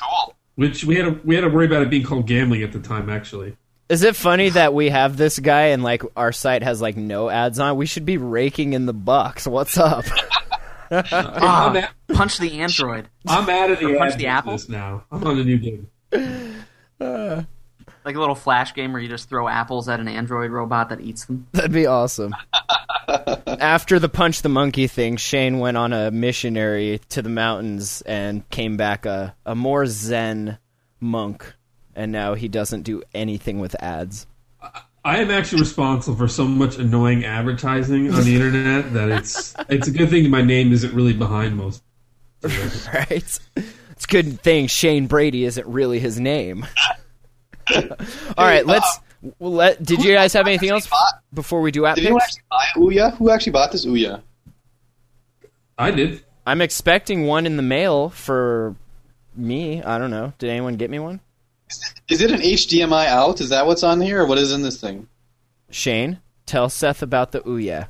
Cool. 0.00 0.34
Which 0.54 0.84
we 0.84 0.94
had 0.96 1.04
to, 1.06 1.20
we 1.26 1.34
had 1.34 1.40
to 1.40 1.48
worry 1.48 1.66
about 1.66 1.82
it 1.82 1.90
being 1.90 2.04
called 2.04 2.28
gambling 2.28 2.62
at 2.62 2.70
the 2.72 2.78
time. 2.78 3.10
Actually, 3.10 3.56
Is 3.88 4.04
it 4.04 4.14
funny 4.14 4.50
that 4.50 4.72
we 4.72 4.88
have 4.90 5.16
this 5.16 5.40
guy 5.40 5.68
and 5.68 5.82
like 5.82 6.04
our 6.16 6.30
site 6.30 6.62
has 6.62 6.80
like 6.80 6.96
no 6.96 7.28
ads 7.28 7.58
on? 7.58 7.76
We 7.76 7.86
should 7.86 8.06
be 8.06 8.18
raking 8.18 8.72
in 8.72 8.86
the 8.86 8.94
bucks. 8.94 9.48
What's 9.48 9.76
up? 9.76 10.04
Ah, 11.10 11.68
I'm, 11.70 11.76
at, 11.76 11.92
punch 12.12 12.38
the 12.38 12.60
android. 12.60 13.08
I'm 13.26 13.48
out 13.48 13.70
of 13.70 13.78
the 13.78 13.94
Or 13.94 13.98
punch 13.98 14.16
the 14.16 14.26
apple? 14.26 14.58
now. 14.68 15.04
I'm 15.10 15.24
on 15.26 15.38
a 15.38 15.44
new 15.44 15.58
game. 15.58 15.88
Like 18.04 18.16
a 18.16 18.20
little 18.20 18.34
flash 18.34 18.74
game 18.74 18.92
where 18.92 19.00
you 19.00 19.08
just 19.08 19.28
throw 19.28 19.46
apples 19.46 19.88
at 19.88 20.00
an 20.00 20.08
android 20.08 20.50
robot 20.50 20.88
that 20.88 21.00
eats 21.00 21.24
them. 21.26 21.46
That'd 21.52 21.70
be 21.72 21.86
awesome. 21.86 22.34
After 23.46 24.00
the 24.00 24.08
punch 24.08 24.42
the 24.42 24.48
monkey 24.48 24.88
thing, 24.88 25.16
Shane 25.16 25.60
went 25.60 25.76
on 25.76 25.92
a 25.92 26.10
missionary 26.10 27.00
to 27.10 27.22
the 27.22 27.28
mountains 27.28 28.02
and 28.02 28.48
came 28.50 28.76
back 28.76 29.06
a, 29.06 29.36
a 29.46 29.54
more 29.54 29.86
zen 29.86 30.58
monk. 30.98 31.54
And 31.94 32.10
now 32.10 32.34
he 32.34 32.48
doesn't 32.48 32.82
do 32.82 33.02
anything 33.14 33.60
with 33.60 33.80
ads. 33.80 34.26
I 35.04 35.18
am 35.18 35.30
actually 35.30 35.60
responsible 35.60 36.16
for 36.16 36.28
so 36.28 36.44
much 36.44 36.78
annoying 36.78 37.24
advertising 37.24 38.12
on 38.14 38.22
the 38.24 38.34
internet 38.36 38.92
that 38.92 39.08
it's 39.08 39.54
it's 39.68 39.88
a 39.88 39.90
good 39.90 40.10
thing 40.10 40.30
my 40.30 40.42
name 40.42 40.72
isn't 40.72 40.94
really 40.94 41.12
behind 41.12 41.56
most. 41.56 41.82
Right? 42.92 43.38
It's 43.52 44.04
a 44.04 44.08
good 44.08 44.40
thing 44.40 44.66
Shane 44.66 45.06
Brady 45.06 45.44
isn't 45.44 45.66
really 45.66 45.98
his 46.00 46.18
name. 46.18 46.66
All 47.74 48.44
right, 48.44 48.66
let's. 48.66 48.98
well, 49.38 49.52
Let, 49.52 49.82
did 49.82 50.02
you 50.04 50.12
guys 50.12 50.32
have 50.32 50.46
anything 50.48 50.70
else 50.70 50.88
before 51.32 51.60
we 51.60 51.70
do 51.70 51.86
app 51.86 51.94
Did 51.96 52.06
anyone 52.06 52.20
picks? 52.20 52.36
actually 52.36 52.42
buy 52.50 52.64
Ouya? 53.10 53.16
Who 53.16 53.30
actually 53.30 53.52
bought 53.52 53.70
this 53.70 53.86
Ouya? 53.86 54.22
I 55.78 55.90
did. 55.92 56.24
I'm 56.44 56.60
expecting 56.60 57.26
one 57.26 57.46
in 57.46 57.56
the 57.56 57.62
mail 57.62 58.08
for 58.10 58.74
me. 59.36 59.80
I 59.82 59.98
don't 59.98 60.10
know. 60.10 60.32
Did 60.38 60.50
anyone 60.50 60.76
get 60.76 60.90
me 60.90 60.98
one? 60.98 61.20
Is 62.08 62.20
it 62.20 62.30
an 62.30 62.40
HDMI 62.40 63.06
out? 63.06 63.40
Is 63.40 63.48
that 63.50 63.66
what's 63.66 63.82
on 63.82 64.00
here, 64.00 64.22
or 64.22 64.26
what 64.26 64.38
is 64.38 64.52
in 64.52 64.62
this 64.62 64.80
thing? 64.80 65.08
Shane, 65.70 66.20
tell 66.46 66.68
Seth 66.68 67.02
about 67.02 67.32
the 67.32 67.40
Ouya. 67.40 67.88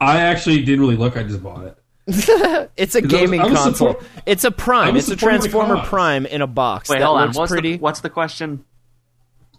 I 0.00 0.20
actually 0.20 0.62
didn't 0.62 0.80
really 0.80 0.96
look. 0.96 1.16
I 1.16 1.22
just 1.22 1.42
bought 1.42 1.64
it. 1.64 1.78
It's 2.76 2.94
a 2.94 3.00
gaming 3.00 3.40
I 3.40 3.46
was 3.46 3.58
console. 3.58 3.92
support- 3.94 4.04
it's 4.26 4.44
a 4.44 4.50
Prime. 4.50 4.96
It's 4.96 5.08
a 5.08 5.16
Transformer. 5.16 5.82
Prime 5.84 6.26
in 6.26 6.42
a 6.42 6.46
box. 6.46 6.88
Wait, 6.88 6.98
that 6.98 7.06
hold 7.06 7.18
on. 7.18 7.32
What's 7.32 7.50
pretty. 7.50 7.76
the 7.76 7.78
what's 7.82 8.00
the 8.00 8.10
question? 8.10 8.64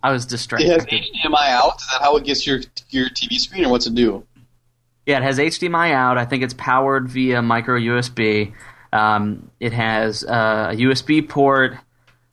I 0.03 0.11
was 0.11 0.25
distracted. 0.25 0.69
It 0.69 0.73
has 0.73 0.85
HDMI 0.85 1.49
out. 1.49 1.81
Is 1.81 1.87
that 1.91 2.01
how 2.01 2.15
it 2.17 2.23
gets 2.23 2.45
your 2.45 2.59
your 2.89 3.09
TV 3.09 3.37
screen, 3.39 3.65
or 3.65 3.69
what's 3.69 3.87
it 3.87 3.95
do? 3.95 4.23
Yeah, 5.07 5.17
it 5.17 5.23
has 5.23 5.39
HDMI 5.39 5.91
out. 5.91 6.17
I 6.17 6.25
think 6.25 6.43
it's 6.43 6.53
powered 6.53 7.09
via 7.09 7.41
micro 7.41 7.79
USB. 7.79 8.53
Um, 8.93 9.49
it 9.59 9.73
has 9.73 10.23
uh, 10.23 10.69
a 10.71 10.75
USB 10.75 11.27
port, 11.27 11.75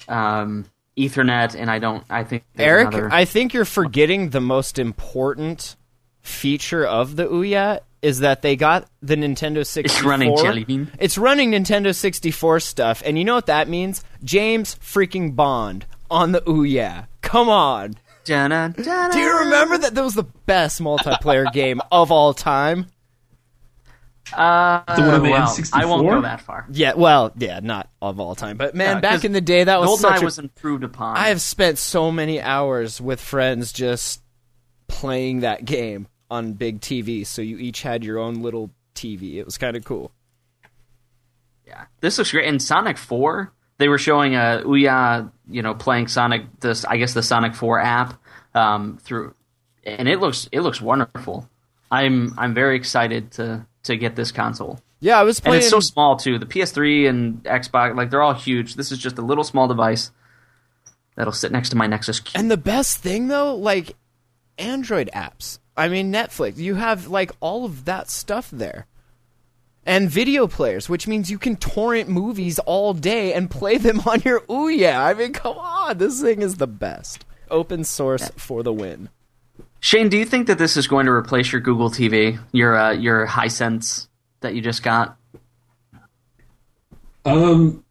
um, 0.08 0.64
Ethernet, 0.96 1.54
and 1.58 1.70
I 1.70 1.78
don't. 1.78 2.04
I 2.10 2.24
think 2.24 2.44
Eric, 2.58 2.88
another- 2.88 3.12
I 3.12 3.24
think 3.24 3.52
you're 3.54 3.64
forgetting 3.64 4.30
the 4.30 4.40
most 4.40 4.78
important 4.78 5.76
feature 6.22 6.84
of 6.86 7.16
the 7.16 7.26
Ouya 7.26 7.80
is 8.02 8.20
that 8.20 8.42
they 8.42 8.54
got 8.54 8.86
the 9.02 9.16
Nintendo 9.16 9.66
64. 9.66 9.84
it's 9.84 10.02
running 10.04 10.36
Jelly 10.36 10.64
Bean. 10.64 10.90
It's 10.98 11.16
running 11.16 11.52
Nintendo 11.52 11.94
64 11.94 12.60
stuff, 12.60 13.02
and 13.04 13.18
you 13.18 13.24
know 13.24 13.34
what 13.34 13.46
that 13.46 13.68
means? 13.68 14.04
James 14.22 14.74
freaking 14.76 15.34
Bond 15.34 15.86
on 16.10 16.32
the 16.32 16.42
Ouya. 16.42 17.06
Come 17.22 17.48
on. 17.48 17.94
Dun-dun, 18.24 18.72
dun-dun. 18.72 19.10
Do 19.10 19.18
you 19.18 19.38
remember 19.40 19.76
that 19.78 19.94
that 19.94 20.02
was 20.02 20.14
the 20.14 20.22
best 20.22 20.80
multiplayer 20.80 21.50
game 21.52 21.80
of 21.92 22.10
all 22.10 22.32
time? 22.32 22.86
Uh, 24.32 24.82
The 24.96 25.02
one 25.02 25.10
on 25.14 25.22
the 25.22 25.30
well, 25.30 25.46
N64? 25.48 25.70
I 25.74 25.84
won't 25.84 26.08
go 26.08 26.20
that 26.22 26.40
far. 26.40 26.66
Yeah, 26.72 26.94
well, 26.94 27.32
yeah, 27.36 27.60
not 27.62 27.90
of 28.00 28.18
all 28.18 28.34
time, 28.34 28.56
but 28.56 28.74
man, 28.74 28.96
Yeah, 28.96 29.00
back 29.00 29.12
'cause 29.12 29.24
in 29.24 29.32
the 29.32 29.40
day, 29.40 29.64
that 29.64 29.80
was 29.80 29.90
GoldenEye 29.90 30.00
such 30.00 30.22
a 30.22 30.24
was 30.24 30.38
improved 30.38 30.82
upon. 30.84 31.16
I 31.16 31.28
have 31.28 31.40
spent 31.42 31.78
so 31.78 32.10
many 32.10 32.40
hours 32.40 33.00
with 33.00 33.20
friends 33.20 33.72
just 33.72 34.22
playing 34.88 35.40
that 35.40 35.64
game 35.64 36.08
on 36.30 36.54
big 36.54 36.80
TV. 36.80 37.24
So 37.24 37.42
you 37.42 37.58
each 37.58 37.82
had 37.82 38.02
your 38.02 38.18
own 38.18 38.42
little 38.42 38.70
TV. 38.94 39.36
It 39.38 39.44
was 39.44 39.58
kind 39.58 39.76
of 39.76 39.84
cool. 39.84 40.10
Yeah, 41.66 41.84
this 42.00 42.18
looks 42.18 42.30
great. 42.30 42.46
In 42.46 42.58
Sonic 42.60 42.98
Four, 42.98 43.52
they 43.78 43.88
were 43.88 43.98
showing 43.98 44.34
a 44.36 44.62
Ouya, 44.64 45.30
you 45.48 45.62
know, 45.62 45.74
playing 45.74 46.08
Sonic. 46.08 46.42
This, 46.60 46.84
I 46.84 46.96
guess, 46.96 47.14
the 47.14 47.22
Sonic 47.22 47.54
Four 47.54 47.78
app 47.80 48.14
um, 48.54 48.98
through, 49.02 49.34
and 49.84 50.08
it 50.08 50.20
looks 50.20 50.48
it 50.52 50.60
looks 50.60 50.80
wonderful. 50.80 51.48
I'm 51.90 52.34
I'm 52.38 52.54
very 52.54 52.76
excited 52.76 53.30
to 53.32 53.66
to 53.84 53.96
get 53.96 54.16
this 54.16 54.32
console, 54.32 54.80
Yeah, 55.00 55.18
I 55.18 55.22
was 55.22 55.40
playing. 55.40 55.56
and 55.56 55.62
it's 55.62 55.70
so 55.70 55.80
small 55.80 56.16
too. 56.16 56.38
The 56.38 56.46
PS3 56.46 57.08
and 57.08 57.42
Xbox, 57.44 57.96
like 57.96 58.10
they're 58.10 58.22
all 58.22 58.34
huge. 58.34 58.74
This 58.74 58.90
is 58.92 58.98
just 58.98 59.18
a 59.18 59.22
little 59.22 59.44
small 59.44 59.68
device 59.68 60.10
that'll 61.16 61.32
sit 61.32 61.52
next 61.52 61.68
to 61.70 61.76
my 61.76 61.86
Nexus 61.86 62.20
Cube. 62.20 62.38
and 62.40 62.50
the 62.50 62.56
best 62.56 62.98
thing 62.98 63.28
though, 63.28 63.54
like 63.54 63.96
Android 64.58 65.10
apps. 65.14 65.58
I 65.76 65.88
mean, 65.88 66.12
Netflix. 66.12 66.56
You 66.58 66.76
have 66.76 67.08
like 67.08 67.32
all 67.40 67.64
of 67.64 67.84
that 67.86 68.08
stuff 68.10 68.50
there. 68.50 68.86
And 69.86 70.08
video 70.08 70.46
players, 70.46 70.88
which 70.88 71.06
means 71.06 71.30
you 71.30 71.36
can 71.38 71.56
torrent 71.56 72.08
movies 72.08 72.58
all 72.60 72.94
day 72.94 73.34
and 73.34 73.50
play 73.50 73.76
them 73.76 74.00
on 74.06 74.22
your 74.24 74.40
Ouya. 74.42 74.96
I 74.96 75.12
mean, 75.12 75.32
come 75.34 75.58
on, 75.58 75.98
this 75.98 76.22
thing 76.22 76.40
is 76.40 76.54
the 76.56 76.66
best. 76.66 77.26
Open 77.50 77.84
source 77.84 78.30
for 78.36 78.62
the 78.62 78.72
win. 78.72 79.10
Shane, 79.84 80.08
do 80.08 80.16
you 80.16 80.24
think 80.24 80.46
that 80.46 80.56
this 80.56 80.78
is 80.78 80.86
going 80.86 81.04
to 81.04 81.12
replace 81.12 81.52
your 81.52 81.60
Google 81.60 81.90
TV, 81.90 82.40
your 82.52 82.74
uh, 82.74 82.92
your 82.92 83.26
Hisense 83.26 84.08
that 84.40 84.54
you 84.54 84.62
just 84.62 84.82
got? 84.82 85.18
Um, 87.26 87.84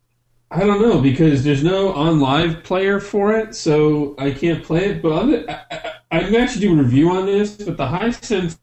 I 0.50 0.62
don't 0.62 0.82
know 0.82 1.00
because 1.00 1.44
there's 1.44 1.64
no 1.64 1.94
OnLive 1.94 2.64
player 2.64 3.00
for 3.00 3.38
it, 3.38 3.54
so 3.54 4.16
I 4.18 4.32
can't 4.32 4.64
play 4.64 4.86
it. 4.86 5.04
But 5.04 5.12
other, 5.12 5.46
I, 5.48 5.62
I, 5.70 5.94
I 6.10 6.24
can 6.24 6.34
actually 6.34 6.62
do 6.62 6.74
a 6.74 6.82
review 6.82 7.12
on 7.12 7.28
this. 7.28 7.58
But 7.58 7.78
the 7.78 7.86
Hisense 7.86 8.58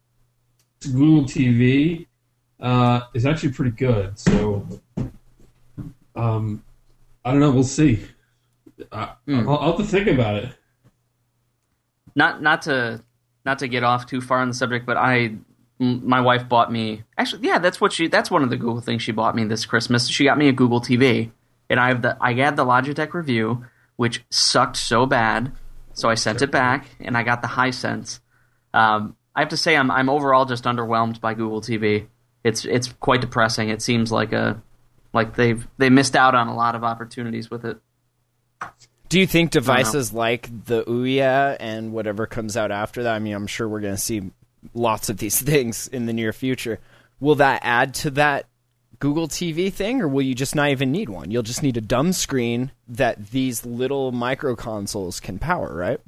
Google 0.82 1.22
TV 1.22 2.08
uh, 2.58 3.02
is 3.14 3.26
actually 3.26 3.52
pretty 3.52 3.76
good. 3.76 4.18
So, 4.18 4.66
um, 6.16 6.64
I 7.24 7.30
don't 7.30 7.38
know. 7.38 7.52
We'll 7.52 7.62
see. 7.62 8.00
I, 8.90 9.12
I'll, 9.28 9.50
I'll 9.50 9.76
have 9.76 9.76
to 9.76 9.84
think 9.84 10.08
about 10.08 10.34
it. 10.34 10.52
not 12.16 12.42
not 12.42 12.62
to 12.62 13.04
not 13.44 13.60
to 13.60 13.68
get 13.68 13.84
off 13.84 14.06
too 14.06 14.20
far 14.20 14.40
on 14.40 14.48
the 14.48 14.54
subject, 14.54 14.86
but 14.86 14.96
I 14.96 15.34
my 15.78 16.20
wife 16.20 16.46
bought 16.46 16.70
me 16.70 17.02
actually 17.16 17.48
yeah 17.48 17.58
that's 17.58 17.80
what 17.80 17.90
she 17.90 18.06
that's 18.06 18.30
one 18.30 18.42
of 18.42 18.50
the 18.50 18.56
Google 18.58 18.82
things 18.82 19.02
she 19.02 19.12
bought 19.12 19.34
me 19.34 19.44
this 19.44 19.64
Christmas. 19.64 20.08
She 20.08 20.24
got 20.24 20.38
me 20.38 20.48
a 20.48 20.52
Google 20.52 20.80
TV, 20.80 21.30
and 21.68 21.80
I 21.80 21.88
have 21.88 22.02
the 22.02 22.16
I 22.20 22.34
had 22.34 22.56
the 22.56 22.64
Logitech 22.64 23.14
Revue, 23.14 23.64
which 23.96 24.24
sucked 24.30 24.76
so 24.76 25.06
bad, 25.06 25.52
so 25.94 26.08
I 26.08 26.14
sent 26.14 26.42
it 26.42 26.50
back, 26.50 26.86
and 27.00 27.16
I 27.16 27.22
got 27.22 27.42
the 27.42 27.48
Hisense. 27.48 28.20
Um, 28.74 29.16
I 29.34 29.40
have 29.40 29.48
to 29.50 29.56
say 29.56 29.76
I'm 29.76 29.90
I'm 29.90 30.08
overall 30.08 30.44
just 30.44 30.64
underwhelmed 30.64 31.20
by 31.20 31.34
Google 31.34 31.60
TV. 31.60 32.06
It's 32.44 32.64
it's 32.64 32.92
quite 33.00 33.20
depressing. 33.20 33.70
It 33.70 33.82
seems 33.82 34.12
like 34.12 34.32
a 34.32 34.62
like 35.12 35.34
they've 35.34 35.66
they 35.78 35.90
missed 35.90 36.16
out 36.16 36.34
on 36.34 36.48
a 36.48 36.54
lot 36.54 36.74
of 36.74 36.84
opportunities 36.84 37.50
with 37.50 37.64
it. 37.64 37.78
Do 39.10 39.18
you 39.18 39.26
think 39.26 39.50
devices 39.50 40.12
like 40.12 40.48
the 40.66 40.84
Ouya 40.84 41.56
and 41.58 41.92
whatever 41.92 42.26
comes 42.26 42.56
out 42.56 42.70
after 42.70 43.02
that? 43.02 43.14
I 43.14 43.18
mean, 43.18 43.34
I'm 43.34 43.48
sure 43.48 43.68
we're 43.68 43.80
going 43.80 43.96
to 43.96 44.00
see 44.00 44.30
lots 44.72 45.08
of 45.08 45.18
these 45.18 45.42
things 45.42 45.88
in 45.88 46.06
the 46.06 46.12
near 46.12 46.32
future. 46.32 46.78
Will 47.18 47.34
that 47.34 47.60
add 47.64 47.92
to 47.96 48.10
that 48.12 48.46
Google 49.00 49.26
TV 49.26 49.72
thing, 49.72 50.00
or 50.00 50.06
will 50.06 50.22
you 50.22 50.34
just 50.34 50.54
not 50.54 50.70
even 50.70 50.92
need 50.92 51.08
one? 51.08 51.32
You'll 51.32 51.42
just 51.42 51.62
need 51.62 51.76
a 51.76 51.80
dumb 51.80 52.12
screen 52.12 52.70
that 52.86 53.30
these 53.30 53.66
little 53.66 54.12
micro 54.12 54.54
consoles 54.54 55.18
can 55.18 55.40
power, 55.40 55.74
right? 55.74 56.00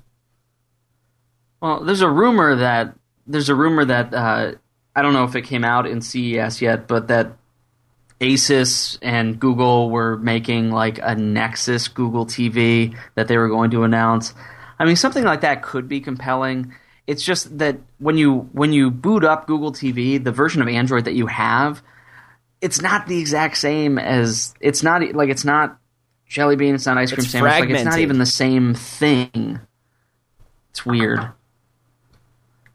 Well, 1.60 1.82
there's 1.82 2.02
a 2.02 2.10
rumor 2.10 2.54
that 2.54 2.94
there's 3.26 3.48
a 3.48 3.54
rumor 3.56 3.84
that 3.84 4.14
uh, 4.14 4.52
I 4.94 5.02
don't 5.02 5.12
know 5.12 5.24
if 5.24 5.34
it 5.34 5.42
came 5.42 5.64
out 5.64 5.86
in 5.86 6.02
CES 6.02 6.62
yet, 6.62 6.86
but 6.86 7.08
that 7.08 7.32
Asus 8.22 8.98
and 9.02 9.38
Google 9.38 9.90
were 9.90 10.16
making 10.18 10.70
like 10.70 11.00
a 11.02 11.16
Nexus 11.16 11.88
Google 11.88 12.24
TV 12.24 12.96
that 13.16 13.26
they 13.26 13.36
were 13.36 13.48
going 13.48 13.72
to 13.72 13.82
announce. 13.82 14.32
I 14.78 14.84
mean, 14.84 14.96
something 14.96 15.24
like 15.24 15.40
that 15.40 15.62
could 15.62 15.88
be 15.88 16.00
compelling. 16.00 16.72
It's 17.06 17.24
just 17.24 17.58
that 17.58 17.78
when 17.98 18.16
you 18.16 18.48
when 18.52 18.72
you 18.72 18.90
boot 18.90 19.24
up 19.24 19.46
Google 19.48 19.72
TV, 19.72 20.22
the 20.22 20.30
version 20.30 20.62
of 20.62 20.68
Android 20.68 21.04
that 21.06 21.14
you 21.14 21.26
have, 21.26 21.82
it's 22.60 22.80
not 22.80 23.08
the 23.08 23.18
exact 23.18 23.56
same 23.56 23.98
as 23.98 24.54
it's 24.60 24.84
not 24.84 25.02
like 25.14 25.28
it's 25.28 25.44
not 25.44 25.78
Jelly 26.28 26.54
Bean, 26.54 26.76
it's 26.76 26.86
not 26.86 26.96
ice 26.98 27.10
cream 27.12 27.24
It's 27.24 27.32
sandwich, 27.32 27.52
like 27.52 27.70
it's 27.70 27.84
not 27.84 27.98
even 27.98 28.18
the 28.18 28.26
same 28.26 28.74
thing. 28.74 29.58
It's 30.70 30.86
weird. 30.86 31.28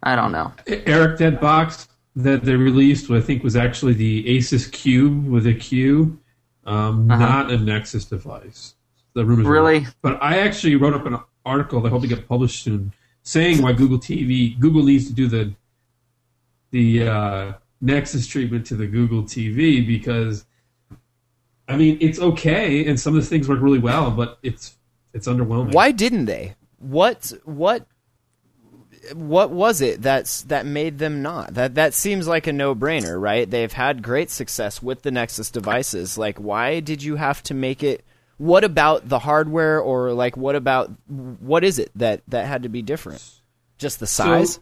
I 0.03 0.15
don't 0.15 0.33
know. 0.33 0.53
Eric, 0.67 1.17
that 1.19 1.41
box 1.41 1.87
that 2.17 2.43
they 2.43 2.55
released, 2.55 3.09
I 3.11 3.21
think, 3.21 3.43
was 3.43 3.55
actually 3.55 3.93
the 3.93 4.23
Asus 4.25 4.67
Qube 4.71 5.25
with 5.29 5.45
a 5.45 5.53
Q, 5.53 6.17
um, 6.65 7.09
Uh-huh. 7.11 7.19
not 7.19 7.51
a 7.51 7.57
Nexus 7.57 8.05
device. 8.05 8.73
The 9.13 9.23
rumors 9.23 9.45
were- 9.45 9.53
Really? 9.53 9.85
but 10.01 10.17
I 10.21 10.39
actually 10.39 10.75
wrote 10.75 10.93
up 10.95 11.05
an 11.05 11.17
article 11.45 11.79
that 11.81 11.89
I 11.89 11.91
hope 11.91 12.01
to 12.01 12.07
get 12.07 12.27
published 12.27 12.63
soon, 12.63 12.91
saying 13.23 13.61
why 13.61 13.73
Google 13.73 13.99
TV, 13.99 14.59
Google 14.59 14.83
needs 14.83 15.07
to 15.07 15.13
do 15.13 15.27
the 15.27 15.53
the 16.71 17.07
uh, 17.07 17.53
Nexus 17.81 18.27
treatment 18.27 18.65
to 18.65 18.75
the 18.75 18.87
Google 18.87 19.23
TV 19.23 19.85
because, 19.85 20.45
I 21.69 21.77
mean, 21.77 21.97
it's 22.01 22.19
okay 22.19 22.85
and 22.85 22.99
some 22.99 23.15
of 23.15 23.21
the 23.21 23.27
things 23.27 23.47
work 23.47 23.61
really 23.61 23.79
well, 23.79 24.11
but 24.11 24.37
it's 24.43 24.75
it's 25.13 25.27
underwhelming. 25.27 25.73
Why 25.73 25.91
didn't 25.91 26.25
they? 26.25 26.55
What 26.79 27.31
what 27.45 27.87
what 29.13 29.49
was 29.49 29.81
it 29.81 30.01
that's 30.01 30.43
that 30.43 30.65
made 30.65 30.99
them 30.99 31.21
not? 31.21 31.53
That 31.53 31.75
that 31.75 31.93
seems 31.93 32.27
like 32.27 32.47
a 32.47 32.53
no-brainer, 32.53 33.19
right? 33.19 33.49
They've 33.49 33.71
had 33.71 34.03
great 34.03 34.29
success 34.29 34.81
with 34.81 35.01
the 35.01 35.11
Nexus 35.11 35.51
devices. 35.51 36.17
Like 36.17 36.37
why 36.37 36.79
did 36.79 37.03
you 37.03 37.15
have 37.15 37.43
to 37.43 37.53
make 37.53 37.83
it 37.83 38.03
what 38.37 38.63
about 38.63 39.09
the 39.09 39.19
hardware 39.19 39.79
or 39.79 40.13
like 40.13 40.37
what 40.37 40.55
about 40.55 40.91
what 41.07 41.63
is 41.63 41.79
it 41.79 41.91
that 41.95 42.21
that 42.27 42.45
had 42.45 42.63
to 42.63 42.69
be 42.69 42.81
different? 42.81 43.23
Just 43.77 43.99
the 43.99 44.07
size? 44.07 44.59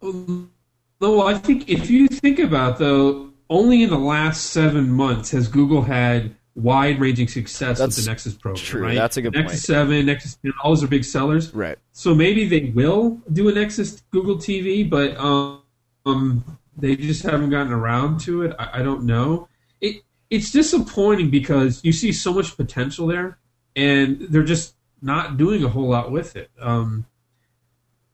Well, 0.00 1.22
I 1.22 1.34
think 1.34 1.68
if 1.68 1.90
you 1.90 2.08
think 2.08 2.38
about 2.38 2.78
though, 2.78 3.30
only 3.48 3.82
in 3.82 3.90
the 3.90 3.98
last 3.98 4.46
seven 4.46 4.90
months 4.90 5.30
has 5.32 5.48
Google 5.48 5.82
had 5.82 6.36
wide-ranging 6.62 7.28
success 7.28 7.78
That's 7.78 7.96
with 7.96 8.04
the 8.04 8.10
Nexus 8.10 8.34
program. 8.34 8.64
true. 8.64 8.82
Right? 8.82 8.94
That's 8.94 9.16
a 9.16 9.22
good 9.22 9.32
Nexus 9.32 9.52
point. 9.52 9.60
Seven, 9.60 10.06
Nexus, 10.06 10.38
know, 10.42 10.52
all 10.62 10.70
those 10.70 10.84
are 10.84 10.88
big 10.88 11.04
sellers. 11.04 11.52
right. 11.54 11.78
So 11.92 12.14
maybe 12.14 12.46
they 12.48 12.70
will 12.74 13.20
do 13.32 13.48
a 13.48 13.52
Nexus 13.52 14.02
Google 14.10 14.36
TV, 14.36 14.88
but 14.88 15.16
um, 15.16 15.62
um 16.06 16.58
they 16.76 16.96
just 16.96 17.22
haven't 17.22 17.50
gotten 17.50 17.72
around 17.72 18.20
to 18.20 18.42
it. 18.42 18.56
I, 18.58 18.80
I 18.80 18.82
don't 18.82 19.04
know. 19.04 19.48
It 19.80 20.02
it's 20.30 20.50
disappointing 20.50 21.30
because 21.30 21.80
you 21.84 21.92
see 21.92 22.12
so 22.12 22.32
much 22.32 22.56
potential 22.56 23.06
there, 23.06 23.38
and 23.76 24.20
they're 24.20 24.42
just 24.42 24.74
not 25.02 25.36
doing 25.36 25.64
a 25.64 25.68
whole 25.68 25.88
lot 25.88 26.10
with 26.10 26.36
it. 26.36 26.50
Um, 26.60 27.06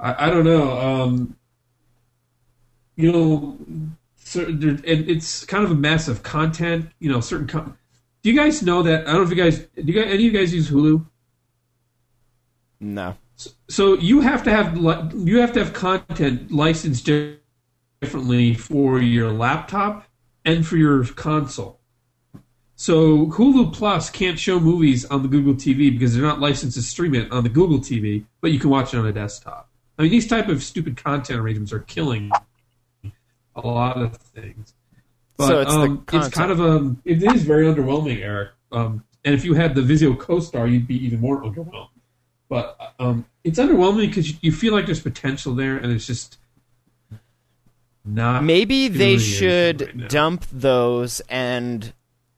I, 0.01 0.27
I 0.27 0.31
don't 0.31 0.45
know. 0.45 0.79
Um, 0.79 1.37
you 2.97 3.13
know, 3.13 3.59
so 4.17 4.45
there, 4.45 4.71
and 4.71 5.09
it's 5.09 5.45
kind 5.45 5.65
of 5.65 5.71
a 5.71 5.75
mess 5.75 6.09
of 6.09 6.23
content. 6.23 6.91
You 6.99 7.11
know, 7.11 7.21
certain. 7.21 7.47
Con- 7.47 7.77
do 8.27 8.33
you 8.33 8.37
guys 8.37 8.61
know 8.61 8.83
that? 8.83 9.07
I 9.07 9.13
don't 9.13 9.19
know 9.19 9.23
if 9.23 9.31
you 9.31 9.37
guys. 9.37 9.59
Do 9.61 9.83
you 9.85 9.93
guys, 9.93 10.07
any 10.07 10.15
of 10.15 10.21
you 10.21 10.31
guys 10.33 10.53
use 10.53 10.69
Hulu? 10.69 11.07
No. 12.81 13.17
So 13.69 13.97
you 13.99 14.21
have 14.21 14.43
to 14.43 14.51
have 14.51 14.77
you 15.15 15.39
have 15.39 15.53
to 15.53 15.61
have 15.61 15.73
content 15.73 16.51
licensed 16.51 17.09
differently 18.01 18.55
for 18.55 18.99
your 18.99 19.31
laptop 19.31 20.09
and 20.45 20.67
for 20.67 20.77
your 20.77 21.05
console. 21.05 21.79
So 22.75 23.27
Hulu 23.27 23.73
Plus 23.73 24.11
can't 24.11 24.41
show 24.41 24.59
movies 24.59 25.05
on 25.05 25.23
the 25.23 25.29
Google 25.29 25.55
TV 25.55 25.93
because 25.93 26.13
they're 26.13 26.25
not 26.25 26.41
licensed 26.41 26.77
to 26.77 26.83
stream 26.83 27.15
it 27.15 27.31
on 27.31 27.45
the 27.45 27.49
Google 27.49 27.79
TV, 27.79 28.25
but 28.41 28.51
you 28.51 28.59
can 28.59 28.71
watch 28.71 28.93
it 28.93 28.99
on 28.99 29.07
a 29.07 29.13
desktop. 29.13 29.71
I 30.01 30.03
mean, 30.03 30.11
these 30.11 30.27
type 30.27 30.49
of 30.49 30.65
stupid 30.65 30.97
content 30.97 31.39
arrangements 31.39 31.73
are 31.73 31.79
killing 31.79 32.33
a 33.55 33.61
lot 33.61 34.03
of 34.03 34.17
things. 34.17 34.75
But 35.37 35.47
So 35.47 35.61
it's 35.61 35.73
um, 35.73 36.05
it's 36.13 36.29
kind 36.29 36.51
of 36.51 36.61
um, 36.61 37.01
it 37.05 37.23
is 37.23 37.43
very 37.45 37.67
underwhelming, 37.67 38.23
Eric. 38.23 38.51
Um, 38.73 39.05
and 39.25 39.35
if 39.35 39.45
you 39.45 39.55
had 39.55 39.75
the 39.75 39.81
Vizio 39.81 40.19
Co-Star, 40.19 40.67
you'd 40.67 40.87
be 40.87 41.05
even 41.05 41.21
more 41.21 41.43
underwhelmed. 41.43 41.89
But 42.49 42.95
um, 42.99 43.27
it's 43.43 43.59
underwhelming 43.59 44.09
because 44.09 44.31
you, 44.31 44.37
you 44.41 44.53
feel 44.53 44.73
like 44.73 44.87
there's 44.87 45.03
potential 45.03 45.55
there, 45.55 45.77
and 45.77 45.93
it's 45.93 46.07
just 46.07 46.39
not. 48.05 48.45
Maybe 48.45 48.89
they 48.89 49.19
should 49.19 49.81
right 49.81 50.09
dump 50.09 50.47
those 50.53 51.21
and 51.29 51.93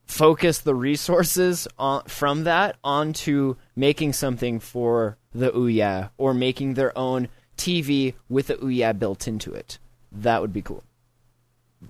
focus 0.07 0.61
the 0.61 0.75
resources 0.75 1.69
on, 1.79 2.03
from 2.05 2.45
that 2.45 2.77
onto 2.83 3.57
making 3.77 4.15
something 4.15 4.59
for 4.59 5.19
the 5.35 5.51
Ouya 5.51 6.11
or 6.17 6.33
making 6.33 6.75
their 6.75 6.97
own 6.97 7.29
TV 7.57 8.15
with 8.29 8.47
the 8.47 8.55
Ouya 8.55 8.99
built 8.99 9.29
into 9.29 9.53
it. 9.53 9.79
That 10.11 10.41
would 10.41 10.53
be 10.53 10.63
cool. 10.63 10.83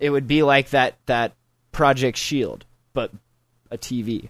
It 0.01 0.11
would 0.11 0.27
be 0.27 0.43
like 0.43 0.71
that 0.71 0.97
that 1.07 1.35
Project 1.73 2.19
Shield, 2.19 2.65
but 2.93 3.13
a 3.71 3.79
TV 3.79 4.29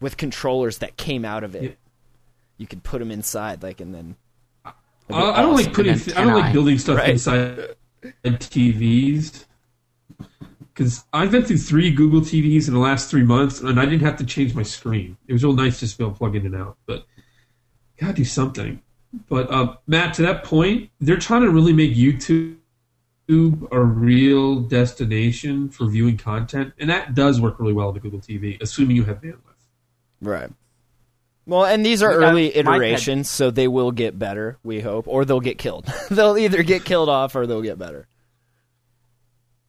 with 0.00 0.16
controllers 0.16 0.78
that 0.78 0.96
came 0.96 1.24
out 1.24 1.44
of 1.44 1.54
it. 1.54 1.62
Yeah. 1.62 1.70
You 2.58 2.66
could 2.66 2.82
put 2.82 2.98
them 2.98 3.10
inside, 3.10 3.62
like, 3.62 3.80
and 3.80 3.94
then. 3.94 4.16
I, 4.64 4.72
I 5.10 5.42
don't 5.42 5.54
like 5.54 5.72
putting. 5.72 5.94
An 5.94 6.00
I 6.16 6.24
don't 6.24 6.38
like 6.38 6.52
building 6.52 6.78
stuff 6.78 6.98
Right. 6.98 7.10
inside 7.10 7.74
TVs 8.24 9.46
because 10.72 11.04
I've 11.12 11.30
been 11.30 11.42
through 11.42 11.58
three 11.58 11.90
Google 11.90 12.20
TVs 12.20 12.68
in 12.68 12.74
the 12.74 12.80
last 12.80 13.10
three 13.10 13.22
months, 13.24 13.60
and 13.60 13.80
I 13.80 13.84
didn't 13.84 14.00
have 14.02 14.16
to 14.18 14.24
change 14.24 14.54
my 14.54 14.62
screen. 14.62 15.16
It 15.26 15.32
was 15.32 15.42
real 15.42 15.52
nice 15.52 15.80
just 15.80 15.94
to 15.94 15.98
be 15.98 16.04
able 16.04 16.12
to 16.12 16.18
plug 16.18 16.36
in 16.36 16.46
and 16.46 16.54
out, 16.54 16.76
but 16.86 17.04
gotta 17.98 18.12
do 18.12 18.24
something. 18.24 18.80
But 19.28 19.50
uh, 19.50 19.76
Matt, 19.86 20.14
to 20.14 20.22
that 20.22 20.44
point, 20.44 20.90
they're 21.00 21.18
trying 21.18 21.42
to 21.42 21.50
really 21.50 21.72
make 21.72 21.94
YouTube 21.94 22.56
a 23.70 23.80
real 23.80 24.60
destination 24.60 25.68
for 25.68 25.86
viewing 25.86 26.16
content, 26.16 26.72
and 26.78 26.90
that 26.90 27.14
does 27.14 27.40
work 27.40 27.58
really 27.60 27.72
well 27.72 27.88
on 27.88 27.94
the 27.94 28.00
Google 28.00 28.20
TV, 28.20 28.60
assuming 28.60 28.96
you 28.96 29.04
have 29.04 29.20
bandwidth. 29.20 29.38
Right. 30.20 30.50
Well, 31.46 31.64
and 31.64 31.84
these 31.84 32.02
are 32.02 32.10
Yeah, 32.10 32.28
early 32.28 32.44
my 32.46 32.50
pet- 32.50 32.66
iterations, 32.66 33.28
so 33.30 33.50
they 33.50 33.66
will 33.68 33.92
get 33.92 34.18
better, 34.18 34.58
we 34.62 34.80
hope, 34.80 35.08
or 35.08 35.24
they'll 35.24 35.40
get 35.40 35.58
killed. 35.58 35.86
they'll 36.10 36.36
either 36.38 36.62
get 36.62 36.84
killed 36.84 37.08
off 37.08 37.34
or 37.34 37.46
they'll 37.46 37.62
get 37.62 37.78
better. 37.78 38.06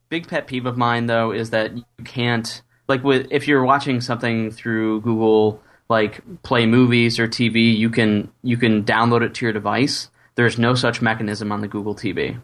big 0.09 0.27
pet 0.27 0.45
peeve 0.47 0.65
of 0.65 0.77
mine 0.77 1.05
though 1.07 1.31
is 1.31 1.51
that 1.51 1.75
you 1.77 1.83
can't 2.03 2.61
like 2.89 3.03
with 3.03 3.27
if 3.31 3.47
you're 3.47 3.63
watching 3.63 4.01
something 4.01 4.51
through 4.51 4.99
Google 5.01 5.61
like 5.89 6.21
Play 6.43 6.65
Movies 6.65 7.17
or 7.19 7.27
TV, 7.27 7.75
you 7.75 7.89
can 7.89 8.29
you 8.43 8.57
can 8.57 8.83
download 8.83 9.21
it 9.23 9.33
to 9.35 9.45
your 9.45 9.53
device. 9.53 10.09
There's 10.35 10.57
no 10.59 10.75
such 10.75 11.01
mechanism 11.01 11.51
on 11.51 11.61
the 11.61 11.67
Google 11.67 11.95
TV. 11.95 12.39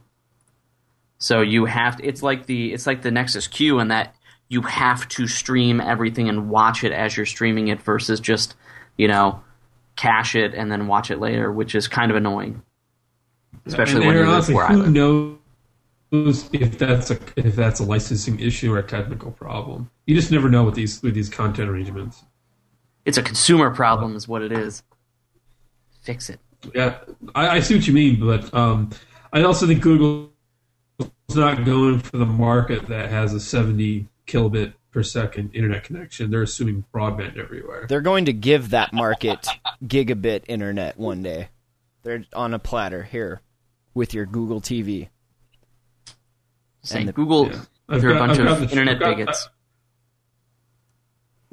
So 1.19 1.41
you 1.41 1.65
have 1.65 1.97
to, 1.97 2.05
it's 2.05 2.21
like 2.21 2.45
the 2.45 2.73
it's 2.73 2.85
like 2.85 3.01
the 3.01 3.11
Nexus 3.11 3.47
Q 3.47 3.79
in 3.79 3.87
that 3.87 4.15
you 4.49 4.61
have 4.61 5.07
to 5.09 5.27
stream 5.27 5.81
everything 5.81 6.29
and 6.29 6.49
watch 6.49 6.83
it 6.83 6.91
as 6.91 7.17
you're 7.17 7.25
streaming 7.25 7.67
it 7.69 7.81
versus 7.81 8.19
just 8.19 8.55
you 8.97 9.07
know 9.07 9.41
cache 9.95 10.35
it 10.35 10.53
and 10.53 10.71
then 10.71 10.87
watch 10.87 11.09
it 11.11 11.19
later, 11.19 11.51
which 11.51 11.75
is 11.75 11.87
kind 11.87 12.11
of 12.11 12.17
annoying, 12.17 12.61
especially 13.65 14.01
when 14.01 14.09
and 14.09 14.17
you 14.17 14.25
live 14.25 14.33
honestly, 14.33 14.55
where 14.55 14.65
I 14.65 14.73
who 14.73 15.39
knows 16.11 16.49
if 16.53 16.77
that's 16.77 17.11
a 17.11 17.19
if 17.35 17.55
that's 17.55 17.79
a 17.79 17.83
licensing 17.83 18.39
issue 18.39 18.73
or 18.73 18.77
a 18.77 18.83
technical 18.83 19.31
problem? 19.31 19.89
You 20.05 20.15
just 20.15 20.31
never 20.31 20.49
know 20.49 20.63
with 20.63 20.75
these 20.75 21.01
with 21.01 21.15
these 21.15 21.29
content 21.29 21.69
arrangements. 21.69 22.23
It's 23.05 23.17
a 23.17 23.23
consumer 23.23 23.73
problem, 23.73 24.15
is 24.15 24.27
what 24.27 24.41
it 24.41 24.51
is. 24.51 24.83
Fix 26.01 26.29
it. 26.29 26.39
Yeah, 26.75 26.99
I, 27.35 27.49
I 27.49 27.59
see 27.61 27.75
what 27.75 27.87
you 27.87 27.93
mean, 27.93 28.19
but 28.19 28.53
um, 28.53 28.89
I 29.31 29.43
also 29.43 29.65
think 29.65 29.81
Google 29.81 30.31
not 31.35 31.65
going 31.65 31.99
for 31.99 32.17
the 32.17 32.25
market 32.25 32.87
that 32.87 33.09
has 33.09 33.33
a 33.33 33.39
70 33.39 34.07
kilobit 34.27 34.73
per 34.91 35.03
second 35.03 35.51
internet 35.53 35.83
connection. 35.83 36.31
They're 36.31 36.41
assuming 36.43 36.85
broadband 36.93 37.37
everywhere. 37.37 37.85
They're 37.89 38.01
going 38.01 38.25
to 38.25 38.33
give 38.33 38.69
that 38.69 38.93
market 38.93 39.45
gigabit 39.85 40.43
internet 40.47 40.97
one 40.97 41.21
day. 41.23 41.49
They're 42.03 42.23
on 42.33 42.53
a 42.53 42.59
platter 42.59 43.03
here 43.03 43.41
with 43.93 44.13
your 44.13 44.25
Google 44.25 44.61
TV. 44.61 45.09
Saying 46.83 47.07
the- 47.07 47.11
Google, 47.13 47.47
Yeah. 47.49 47.61
I've 47.89 48.01
they're 48.01 48.11
a 48.11 48.19
bunch 48.19 48.39
I've 48.39 48.47
of 48.47 48.59
the- 48.61 48.69
internet 48.69 48.95
I've 48.95 48.99
got- 49.01 49.17
bigots. 49.17 49.49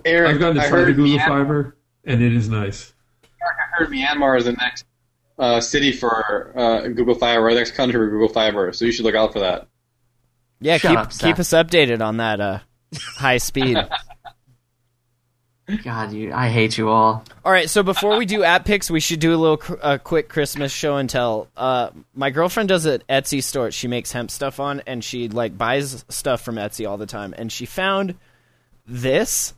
Eric, 0.05 0.35
I've 0.35 0.39
gotten 0.41 0.57
to 0.57 0.69
try 0.69 0.71
the 0.81 0.85
heard, 0.87 0.97
Google 0.97 1.19
Myan- 1.19 1.27
Fiber, 1.27 1.77
and 2.05 2.23
it 2.23 2.35
is 2.35 2.49
nice. 2.49 2.93
I 3.25 3.47
heard 3.77 3.89
Myanmar 3.89 4.37
is 4.39 4.45
the 4.45 4.53
next 4.53 4.85
uh, 5.39 5.61
city 5.61 5.93
for 5.93 6.53
uh, 6.57 6.89
Google 6.89 7.15
Fiber, 7.15 7.47
or 7.47 7.53
the 7.53 7.61
next 7.61 7.73
country 7.73 7.99
for 7.99 8.09
Google 8.11 8.29
Fiber. 8.29 8.73
So 8.73 8.85
you 8.85 8.93
should 8.93 9.05
look 9.05 9.15
out 9.15 9.33
for 9.33 9.41
that. 9.41 9.69
Yeah, 10.61 10.79
Shut 10.79 10.91
keep 10.91 10.99
up, 10.99 11.19
keep 11.19 11.39
us 11.39 11.51
updated 11.51 12.01
on 12.01 12.19
that 12.19 12.41
uh, 12.41 12.59
high 13.17 13.39
speed. 13.39 13.77
God, 15.83 16.13
you, 16.13 16.31
I 16.33 16.49
hate 16.51 16.77
you 16.77 16.91
all. 16.91 17.25
All 17.43 17.51
right, 17.51 17.71
so 17.71 17.83
before 17.83 18.19
we 18.19 18.27
do 18.27 18.43
app 18.43 18.67
picks, 18.67 18.91
we 18.91 19.01
should 19.01 19.19
do 19.19 19.35
a 19.35 19.39
little 19.39 19.57
cr- 19.57 19.75
uh, 19.81 19.99
quick 19.99 20.29
Christmas 20.29 20.71
show 20.71 20.99
and 20.99 21.09
tell. 21.09 21.49
Uh, 21.57 21.89
my 22.15 22.29
girlfriend 22.29 22.69
does 22.69 22.85
an 22.85 23.03
Etsy 23.09 23.43
store. 23.43 23.71
She 23.71 23.89
makes 23.89 24.13
hemp 24.13 24.31
stuff 24.31 24.61
on, 24.61 24.83
and 24.87 25.03
she 25.03 25.29
like 25.29 25.57
buys 25.57 26.05
stuff 26.11 26.43
from 26.43 26.57
Etsy 26.57 26.89
all 26.89 26.99
the 26.99 27.07
time. 27.07 27.35
And 27.39 27.51
she 27.51 27.65
found 27.65 28.15
this, 28.87 29.55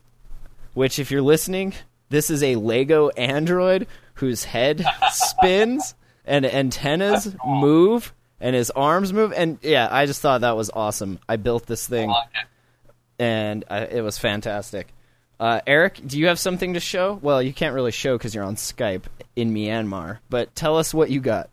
which, 0.75 1.01
if 1.01 1.11
you're 1.11 1.23
listening, 1.23 1.75
this 2.09 2.31
is 2.31 2.41
a 2.41 2.55
Lego 2.55 3.09
android 3.11 3.89
whose 4.17 4.45
head 4.45 4.85
spins 5.11 5.95
and 6.25 6.45
antennas 6.45 7.35
move 7.47 8.13
and 8.41 8.55
his 8.55 8.71
arms 8.71 9.13
move. 9.13 9.33
And 9.33 9.59
yeah, 9.63 9.89
I 9.91 10.07
just 10.07 10.21
thought 10.21 10.43
that 10.43 10.57
was 10.57 10.71
awesome. 10.71 11.19
I 11.29 11.37
built 11.37 11.67
this 11.67 11.87
thing, 11.87 12.13
and 13.19 13.65
I, 13.71 13.81
it 13.85 14.03
was 14.03 14.19
fantastic. 14.19 14.93
Uh, 15.39 15.61
Eric, 15.67 16.01
do 16.07 16.19
you 16.19 16.29
have 16.29 16.39
something 16.39 16.75
to 16.75 16.81
show? 16.81 17.19
Well, 17.23 17.43
you 17.43 17.53
can't 17.53 17.75
really 17.75 17.93
show 17.93 18.17
because 18.17 18.35
you're 18.35 18.45
on 18.45 18.57
Skype 18.57 19.03
in 19.35 19.53
Myanmar. 19.53 20.19
But 20.31 20.55
tell 20.55 20.79
us 20.79 20.95
what 20.95 21.11
you 21.11 21.21
got. 21.21 21.51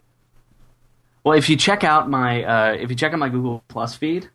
Well, 1.23 1.37
if 1.37 1.49
you 1.49 1.57
check 1.57 1.83
out 1.83 2.09
my 2.09 2.43
uh, 2.43 2.73
if 2.73 2.89
you 2.89 2.95
check 2.95 3.13
out 3.13 3.19
my 3.19 3.29
Google 3.29 3.63
Plus 3.67 3.95
feed, 3.95 4.29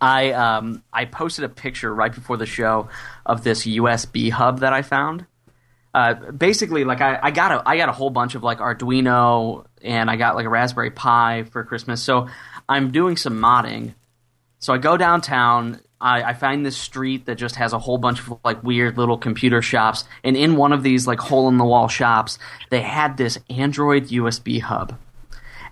I 0.00 0.32
um, 0.32 0.82
I 0.92 1.06
posted 1.06 1.44
a 1.44 1.48
picture 1.48 1.94
right 1.94 2.14
before 2.14 2.36
the 2.36 2.46
show 2.46 2.88
of 3.26 3.42
this 3.44 3.66
USB 3.66 4.30
hub 4.30 4.60
that 4.60 4.72
I 4.72 4.82
found. 4.82 5.26
Uh, 5.98 6.30
basically, 6.30 6.84
like 6.84 7.00
I, 7.00 7.18
I 7.22 7.30
got 7.32 7.50
a 7.50 7.62
I 7.68 7.76
got 7.76 7.88
a 7.88 7.92
whole 7.92 8.10
bunch 8.10 8.34
of 8.36 8.42
like 8.44 8.58
Arduino 8.58 9.66
and 9.82 10.08
I 10.08 10.16
got 10.16 10.36
like 10.36 10.46
a 10.46 10.48
Raspberry 10.48 10.90
Pi 10.92 11.44
for 11.50 11.64
Christmas. 11.64 12.02
So 12.02 12.28
I'm 12.68 12.92
doing 12.92 13.16
some 13.16 13.38
modding. 13.40 13.94
So 14.60 14.72
I 14.72 14.78
go 14.78 14.96
downtown. 14.96 15.80
I, 16.00 16.22
I 16.22 16.34
find 16.34 16.64
this 16.64 16.76
street 16.76 17.26
that 17.26 17.34
just 17.34 17.56
has 17.56 17.72
a 17.72 17.78
whole 17.80 17.98
bunch 17.98 18.20
of 18.20 18.38
like 18.44 18.62
weird 18.62 18.96
little 18.96 19.18
computer 19.18 19.60
shops, 19.60 20.04
and 20.22 20.36
in 20.36 20.54
one 20.56 20.72
of 20.72 20.84
these 20.84 21.08
like 21.08 21.18
hole 21.18 21.48
in 21.48 21.58
the 21.58 21.64
wall 21.64 21.88
shops, 21.88 22.38
they 22.70 22.82
had 22.82 23.16
this 23.16 23.36
Android 23.50 24.08
USB 24.08 24.60
hub 24.60 24.96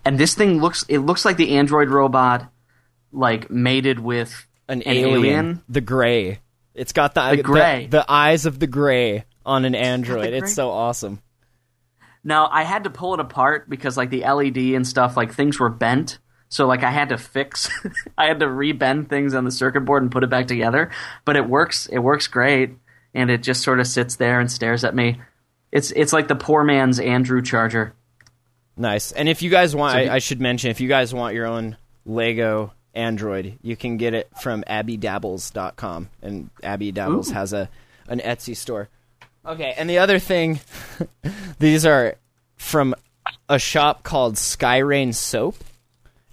and 0.05 0.19
this 0.19 0.35
thing 0.35 0.61
looks 0.61 0.85
it 0.89 0.99
looks 0.99 1.25
like 1.25 1.37
the 1.37 1.57
android 1.57 1.89
robot 1.91 2.51
like 3.13 3.51
mated 3.51 3.99
with 3.99 4.47
An, 4.69 4.83
An 4.83 4.97
alien, 4.97 5.15
alien? 5.17 5.63
the 5.69 5.81
gray. 5.81 6.39
It's 6.75 6.93
got 6.93 7.15
the 7.15 7.37
The 7.37 7.43
gray. 7.43 7.87
the, 7.91 8.05
eyes 8.09 8.47
of 8.47 8.59
the 8.59 8.67
gray 8.67 9.25
on 9.47 9.65
an 9.65 9.75
android. 9.75 10.35
It's 10.35 10.53
so 10.55 10.71
awesome. 10.71 11.23
now 12.25 12.49
i 12.53 12.63
had 12.65 12.85
to 12.85 12.91
pull 12.91 13.15
it 13.15 13.21
apart 13.21 13.71
because 13.71 13.97
like 13.97 14.11
the 14.11 14.23
led 14.25 14.57
and 14.75 14.87
stuff 14.87 15.17
like 15.17 15.33
things 15.33 15.59
were 15.59 15.71
bent 15.71 16.19
so 16.49 16.67
like 16.67 16.83
i 16.83 16.91
had 16.91 17.09
to 17.11 17.17
fix 17.19 17.71
i 18.19 18.27
had 18.27 18.41
to 18.41 18.47
rebend 18.47 19.09
things 19.09 19.35
on 19.35 19.45
the 19.45 19.51
circuit 19.51 19.83
board 19.83 20.03
and 20.03 20.11
put 20.13 20.25
it 20.25 20.31
back 20.31 20.47
together 20.47 20.91
but 21.25 21.37
it 21.37 21.49
works 21.49 21.87
it 21.87 21.99
works 21.99 22.27
great 22.27 22.75
and 23.15 23.31
it 23.31 23.43
just 23.43 23.63
sort 23.63 23.81
of 23.81 23.87
sits 23.87 24.17
there 24.17 24.41
and 24.41 24.51
stares 24.51 24.85
at 24.85 24.95
me 24.95 25.21
it's 25.73 25.91
it's 25.93 26.13
like 26.13 26.29
the 26.29 26.37
poor 26.37 26.63
man's 26.65 26.99
android 27.01 27.47
charger 27.47 27.95
Nice. 28.79 29.11
And 29.11 29.27
if 29.27 29.41
you 29.41 29.49
guys 29.49 29.75
want, 29.75 29.95
So 29.95 30.01
he- 30.01 30.09
I, 30.11 30.17
I 30.17 30.19
should 30.19 30.39
mention, 30.39 30.71
if 30.71 30.83
you 30.83 30.89
guys 30.89 31.15
want 31.15 31.35
your 31.35 31.47
own 31.47 31.79
Lego 32.05 32.75
Android, 32.93 33.59
you 33.63 33.75
can 33.75 33.97
get 33.97 34.13
it 34.13 34.29
from 34.43 34.63
abbydabbles.com. 34.69 36.11
And 36.21 36.51
Abby 36.63 36.93
Dabbles 36.93 37.31
Ooh. 37.31 37.35
has 37.35 37.53
a 37.55 37.69
an 38.09 38.21
Etsy 38.21 38.55
store. 38.57 38.89
Okay, 39.47 39.75
and 39.77 39.89
the 39.89 39.99
other 39.99 40.19
thing, 40.19 40.61
these 41.59 41.87
are 41.87 42.17
from 42.57 42.95
a 43.49 43.59
shop 43.59 44.03
called 44.03 44.35
Skyrain 44.35 45.15
Soap, 45.15 45.57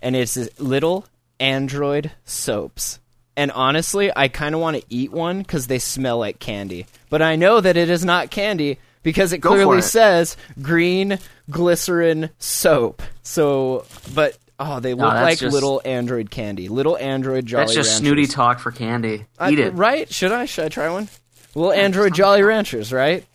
and 0.02 0.16
it's 0.16 0.36
little 0.60 1.06
Android 1.40 2.12
soaps. 2.26 3.00
And 3.36 3.52
honestly, 3.52 4.12
I 4.16 4.28
kind 4.28 4.54
of 4.56 4.62
want 4.62 4.78
to 4.78 4.84
eat 4.90 5.12
one 5.12 5.40
because 5.40 5.68
they 5.68 5.80
smell 5.80 6.20
like 6.20 6.40
candy. 6.40 6.86
But 7.10 7.22
I 7.22 7.36
know 7.36 7.60
that 7.62 7.78
it 7.78 7.90
is 7.90 8.06
not 8.06 8.30
candy 8.32 8.78
because 9.02 9.34
it 9.34 9.40
Go 9.40 9.50
clearly 9.50 9.80
it. 9.80 9.84
says 9.84 10.38
green 10.62 11.18
glycerin 11.50 12.30
soap. 12.38 13.02
So, 13.24 13.86
but 14.14 14.38
oh, 14.60 14.80
they 14.80 14.94
look 14.94 15.12
that's 15.12 15.24
like 15.24 15.40
just- 15.40 15.54
little 15.54 15.82
Android 15.84 16.30
candy, 16.32 16.68
little 16.70 16.96
Android 16.98 17.46
Jolly 17.48 17.62
that's 17.66 17.74
just 17.74 17.90
Ranchers. 17.90 17.98
snooty 18.08 18.28
talk 18.28 18.60
for 18.60 18.72
candy 18.72 19.26
I- 19.40 19.52
eat 19.52 19.60
it 19.60 19.74
right? 19.74 20.12
Should 20.12 20.32
I? 20.32 20.46
Should 20.46 20.66
I 20.66 20.70
try 20.70 20.90
one? 20.92 21.10
Little 21.56 21.74
Android 21.74 22.14
Jolly 22.16 22.42
Ranchers, 22.42 22.92
right? 22.92 23.26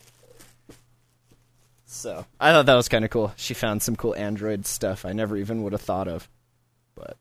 So 1.86 2.26
I 2.38 2.52
thought 2.52 2.66
that 2.66 2.74
was 2.74 2.88
kind 2.88 3.04
of 3.04 3.10
cool. 3.10 3.32
She 3.36 3.54
found 3.54 3.82
some 3.82 3.96
cool 3.96 4.14
Android 4.14 4.66
stuff 4.66 5.04
I 5.04 5.12
never 5.12 5.36
even 5.36 5.62
would 5.62 5.72
have 5.72 5.80
thought 5.80 6.08
of. 6.08 6.28
But 6.94 7.16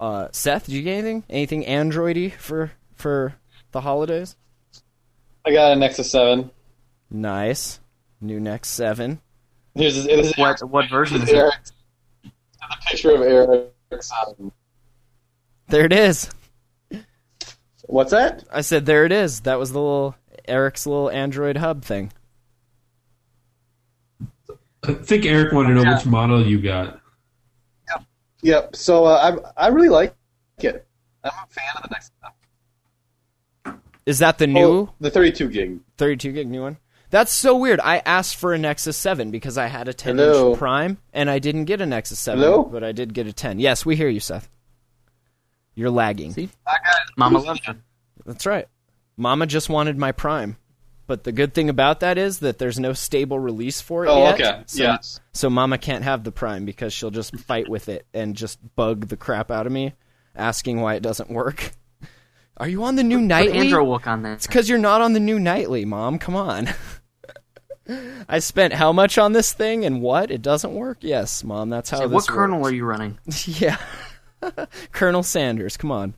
uh, 0.00 0.28
Seth, 0.32 0.66
did 0.66 0.74
you 0.74 0.82
get 0.82 0.94
anything? 0.94 1.24
Anything 1.28 1.64
Androidy 1.64 2.32
for 2.32 2.72
for 2.94 3.34
the 3.72 3.80
holidays? 3.80 4.36
I 5.44 5.52
got 5.52 5.72
a 5.72 5.76
Nexus 5.76 6.10
Seven. 6.10 6.50
Nice. 7.10 7.80
New 8.20 8.40
Nexus 8.40 8.72
Seven. 8.72 9.20
Here's 9.74 9.94
this, 9.94 10.06
this 10.06 10.26
is 10.28 10.36
what 10.36 10.46
Eric's, 10.48 10.64
what 10.64 10.90
version 10.90 11.20
this 11.20 11.28
is 11.28 11.34
is 11.34 11.34
it 11.34 11.38
Eric's, 11.38 11.72
the 12.22 12.76
picture 12.88 13.10
of 13.14 13.22
Eric's. 13.22 14.10
Um, 14.12 14.52
There 15.68 15.84
it 15.84 15.92
is. 15.92 16.30
What's 17.92 18.10
that? 18.10 18.44
I 18.50 18.62
said 18.62 18.86
there 18.86 19.04
it 19.04 19.12
is. 19.12 19.40
That 19.40 19.58
was 19.58 19.72
the 19.72 19.78
little 19.80 20.14
Eric's 20.48 20.86
little 20.86 21.10
Android 21.10 21.56
hub 21.58 21.84
thing. 21.84 22.12
I 24.84 24.94
think 24.94 25.24
Eric 25.24 25.52
wanted 25.52 25.74
to 25.74 25.84
know 25.84 25.94
which 25.94 26.06
model 26.06 26.44
you 26.44 26.60
got. 26.60 27.00
Yep. 27.88 28.04
Yep. 28.42 28.76
So 28.76 29.04
uh, 29.04 29.40
I 29.56 29.66
I 29.66 29.68
really 29.68 29.88
like 29.88 30.14
it. 30.58 30.86
I'm 31.22 31.30
a 31.30 31.46
fan 31.52 31.64
of 31.76 31.82
the 31.82 31.88
next 31.92 32.12
Nexus. 33.64 33.80
Is 34.06 34.18
that 34.18 34.38
the 34.38 34.48
new 34.48 34.60
Oh, 34.66 34.94
the 34.98 35.10
32 35.10 35.48
gig. 35.50 35.78
32 35.98 36.32
gig 36.32 36.48
new 36.50 36.62
one. 36.62 36.78
That's 37.10 37.32
so 37.32 37.56
weird. 37.56 37.78
I 37.78 37.98
asked 37.98 38.36
for 38.36 38.54
a 38.54 38.58
Nexus 38.58 38.96
7 38.96 39.30
because 39.30 39.56
I 39.58 39.66
had 39.66 39.86
a 39.86 39.92
10 39.92 40.16
Hello? 40.16 40.50
inch 40.50 40.58
Prime 40.58 40.96
and 41.12 41.28
I 41.30 41.38
didn't 41.38 41.66
get 41.66 41.80
a 41.82 41.86
Nexus 41.86 42.18
7, 42.18 42.42
Hello? 42.42 42.64
but 42.64 42.82
I 42.82 42.90
did 42.92 43.12
get 43.14 43.26
a 43.26 43.32
10. 43.34 43.60
Yes, 43.60 43.84
we 43.86 43.94
hear 43.96 44.08
you, 44.08 44.18
Seth. 44.18 44.48
You're 45.74 45.90
lagging. 45.90 46.32
See? 46.32 46.48
I 46.66 46.72
got 46.72 47.02
mama 47.16 47.38
loves 47.40 47.60
you 47.66 47.74
That's 48.26 48.46
right. 48.46 48.66
Mama 49.16 49.46
just 49.46 49.68
wanted 49.68 49.96
my 49.98 50.12
Prime. 50.12 50.56
But 51.06 51.24
the 51.24 51.32
good 51.32 51.52
thing 51.52 51.68
about 51.68 52.00
that 52.00 52.16
is 52.16 52.38
that 52.38 52.58
there's 52.58 52.78
no 52.78 52.92
stable 52.92 53.38
release 53.38 53.80
for 53.80 54.04
it 54.04 54.08
Oh, 54.08 54.22
yet. 54.24 54.34
okay. 54.34 54.62
So, 54.66 54.82
yes. 54.84 55.20
so 55.32 55.50
Mama 55.50 55.76
can't 55.76 56.04
have 56.04 56.24
the 56.24 56.32
Prime 56.32 56.64
because 56.64 56.92
she'll 56.92 57.10
just 57.10 57.36
fight 57.40 57.68
with 57.68 57.88
it 57.88 58.06
and 58.14 58.36
just 58.36 58.58
bug 58.76 59.08
the 59.08 59.16
crap 59.16 59.50
out 59.50 59.66
of 59.66 59.72
me, 59.72 59.94
asking 60.34 60.80
why 60.80 60.94
it 60.94 61.02
doesn't 61.02 61.28
work. 61.28 61.72
Are 62.56 62.68
you 62.68 62.84
on 62.84 62.94
the 62.96 63.02
new 63.02 63.18
put 63.18 63.24
nightly? 63.26 63.58
Androwook 63.58 64.06
on 64.06 64.22
there 64.22 64.34
It's 64.34 64.46
because 64.46 64.68
you're 64.68 64.78
not 64.78 65.00
on 65.00 65.12
the 65.12 65.20
new 65.20 65.40
nightly, 65.40 65.84
Mom. 65.84 66.18
Come 66.18 66.36
on. 66.36 66.68
I 68.28 68.38
spent 68.38 68.72
how 68.74 68.92
much 68.92 69.18
on 69.18 69.32
this 69.32 69.52
thing 69.52 69.84
and 69.84 70.00
what? 70.00 70.30
It 70.30 70.40
doesn't 70.40 70.72
work? 70.72 70.98
Yes, 71.00 71.42
Mom. 71.42 71.68
That's 71.68 71.90
how 71.90 71.98
Say, 71.98 72.04
this 72.04 72.12
what 72.12 72.28
kernel 72.28 72.64
are 72.64 72.72
you 72.72 72.84
running 72.84 73.18
yeah. 73.46 73.76
Colonel 74.92 75.22
Sanders. 75.22 75.76
Come 75.76 75.90
on. 75.90 76.14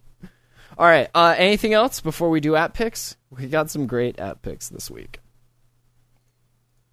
All 0.78 0.86
right. 0.86 1.08
Uh, 1.14 1.34
anything 1.36 1.72
else 1.72 2.00
before 2.00 2.30
we 2.30 2.40
do 2.40 2.56
app 2.56 2.74
picks? 2.74 3.16
We 3.30 3.46
got 3.46 3.70
some 3.70 3.86
great 3.86 4.18
app 4.18 4.42
picks 4.42 4.68
this 4.68 4.90
week. 4.90 5.20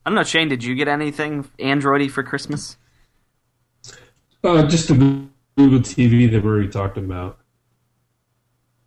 I 0.05 0.09
don't 0.09 0.15
know, 0.15 0.23
Shane. 0.23 0.49
Did 0.49 0.63
you 0.63 0.75
get 0.75 0.87
anything 0.87 1.43
Androidy 1.59 2.09
for 2.09 2.23
Christmas? 2.23 2.77
Uh, 4.43 4.65
just 4.67 4.87
the 4.87 4.95
Google 5.57 5.79
TV 5.79 6.29
that 6.31 6.43
we 6.43 6.49
already 6.49 6.69
talked 6.69 6.97
about. 6.97 7.37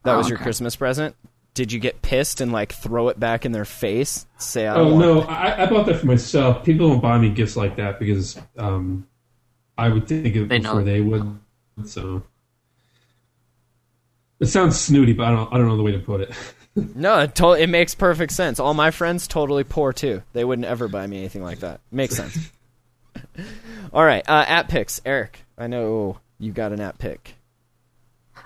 That 0.05 0.15
Oh, 0.15 0.19
was 0.19 0.29
your 0.29 0.37
okay. 0.39 0.45
Christmas 0.45 0.75
present. 0.77 1.15
Did 1.55 1.71
you 1.73 1.79
get 1.79 2.03
pissed 2.03 2.41
and 2.41 2.51
like 2.51 2.73
throw 2.73 3.09
it 3.09 3.21
back 3.21 3.47
in 3.47 3.53
their 3.53 3.65
face? 3.65 4.27
Say, 4.39 4.67
I 4.67 4.75
Oh 4.75 4.91
don't 4.91 4.99
no, 4.99 5.15
want 5.19 5.31
I, 5.31 5.63
I 5.63 5.67
bought 5.67 5.87
that 5.87 6.01
for 6.01 6.07
myself. 6.07 6.65
People 6.65 6.89
don't 6.89 7.01
buy 7.01 7.17
me 7.17 7.31
gifts 7.31 7.57
like 7.57 7.77
that 7.77 8.01
because 8.01 8.37
um, 8.59 9.07
I 9.79 9.89
would 9.89 10.09
think 10.09 10.35
of 10.35 10.43
it 10.43 10.49
They 10.49 10.59
know. 10.59 10.71
before 10.71 10.83
they 10.83 11.01
would. 11.01 11.39
So 11.85 12.25
it 14.41 14.47
sounds 14.47 14.81
snooty, 14.81 15.13
but 15.13 15.27
I 15.27 15.31
don't. 15.31 15.53
I 15.53 15.59
don't 15.59 15.69
know 15.69 15.77
the 15.77 15.83
way 15.83 15.93
to 15.93 15.99
put 15.99 16.21
it. 16.23 16.33
No, 16.77 17.21
it, 17.21 17.37
to- 17.37 17.53
it 17.53 17.69
makes 17.69 17.95
perfect 17.95 18.33
sense. 18.33 18.59
All 18.59 18.75
my 18.75 18.91
friends 18.91 19.29
totally 19.29 19.63
poor 19.63 19.93
too. 19.93 20.23
They 20.33 20.45
wouldn't 20.45 20.67
ever 20.67 20.89
buy 20.89 21.07
me 21.07 21.19
anything 21.19 21.45
like 21.45 21.61
that. 21.61 21.81
Makes 21.93 22.17
sense. 22.17 22.51
All 23.93 24.05
right, 24.05 24.29
uh, 24.29 24.45
app 24.49 24.67
picks. 24.69 25.01
Eric, 25.07 25.39
I 25.57 25.69
know 25.69 26.19
you 26.41 26.51
got 26.51 26.73
an 26.73 26.81
app 26.81 26.99
pick. 26.99 27.37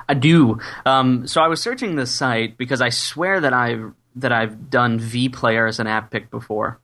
I 0.07 0.13
do. 0.13 0.61
Um, 0.85 1.27
so 1.27 1.41
I 1.41 1.49
was 1.49 1.63
searching 1.63 1.97
this 1.97 2.11
site 2.11 2.59
because 2.59 2.83
I 2.83 2.91
swear 2.91 3.41
that 3.41 3.55
I've 3.55 3.93
that 4.17 4.33
I've 4.33 4.69
done 4.69 4.99
V 4.99 5.31
Player 5.31 5.67
as 5.67 5.81
an 5.81 5.87
app 5.87 6.11
pick 6.11 6.31
before. 6.31 6.79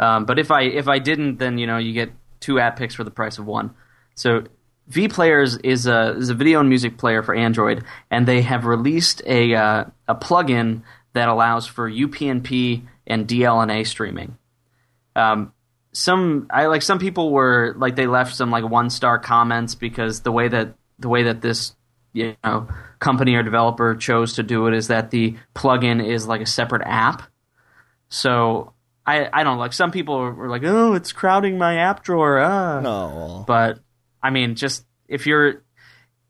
Um, 0.00 0.24
but 0.24 0.40
if 0.40 0.50
I 0.50 0.62
if 0.62 0.88
I 0.88 0.98
didn't, 0.98 1.36
then 1.36 1.58
you 1.58 1.68
know 1.68 1.78
you 1.78 1.92
get 1.92 2.10
two 2.40 2.58
app 2.58 2.76
picks 2.76 2.94
for 2.96 3.04
the 3.04 3.10
price 3.12 3.38
of 3.38 3.46
one. 3.46 3.72
So 4.16 4.42
V 4.88 5.08
Players 5.08 5.56
is 5.58 5.86
a 5.86 6.16
is 6.16 6.30
a 6.30 6.34
video 6.34 6.60
and 6.60 6.68
music 6.68 6.96
player 6.96 7.22
for 7.22 7.34
Android, 7.34 7.84
and 8.10 8.26
they 8.26 8.42
have 8.42 8.64
released 8.64 9.22
a 9.26 9.54
uh, 9.54 9.84
a 10.06 10.14
plugin 10.14 10.82
that 11.12 11.28
allows 11.28 11.66
for 11.66 11.90
UPnP 11.90 12.82
and 13.06 13.28
DLNA 13.28 13.86
streaming. 13.86 14.38
Um, 15.14 15.52
some 15.92 16.46
I 16.50 16.66
like 16.66 16.82
some 16.82 16.98
people 16.98 17.32
were 17.32 17.74
like 17.76 17.96
they 17.96 18.06
left 18.06 18.34
some 18.34 18.50
like 18.50 18.68
one 18.68 18.88
star 18.88 19.18
comments 19.18 19.74
because 19.74 20.20
the 20.20 20.32
way 20.32 20.48
that 20.48 20.74
the 20.98 21.08
way 21.08 21.24
that 21.24 21.42
this 21.42 21.74
you 22.12 22.36
know 22.44 22.68
company 22.98 23.34
or 23.34 23.42
developer 23.42 23.94
chose 23.94 24.34
to 24.34 24.42
do 24.42 24.66
it 24.68 24.74
is 24.74 24.88
that 24.88 25.10
the 25.10 25.36
plugin 25.54 26.04
is 26.04 26.26
like 26.26 26.40
a 26.40 26.46
separate 26.46 26.82
app. 26.86 27.22
So 28.08 28.72
I 29.06 29.28
I 29.32 29.44
don't 29.44 29.56
know, 29.56 29.60
like 29.60 29.72
some 29.72 29.90
people 29.90 30.18
were 30.18 30.48
like, 30.48 30.62
oh, 30.64 30.94
it's 30.94 31.12
crowding 31.12 31.58
my 31.58 31.76
app 31.76 32.04
drawer. 32.04 32.38
Ah. 32.38 32.80
No, 32.80 33.44
But 33.46 33.80
I 34.22 34.30
mean, 34.30 34.54
just 34.54 34.84
if 35.08 35.26
you're, 35.26 35.62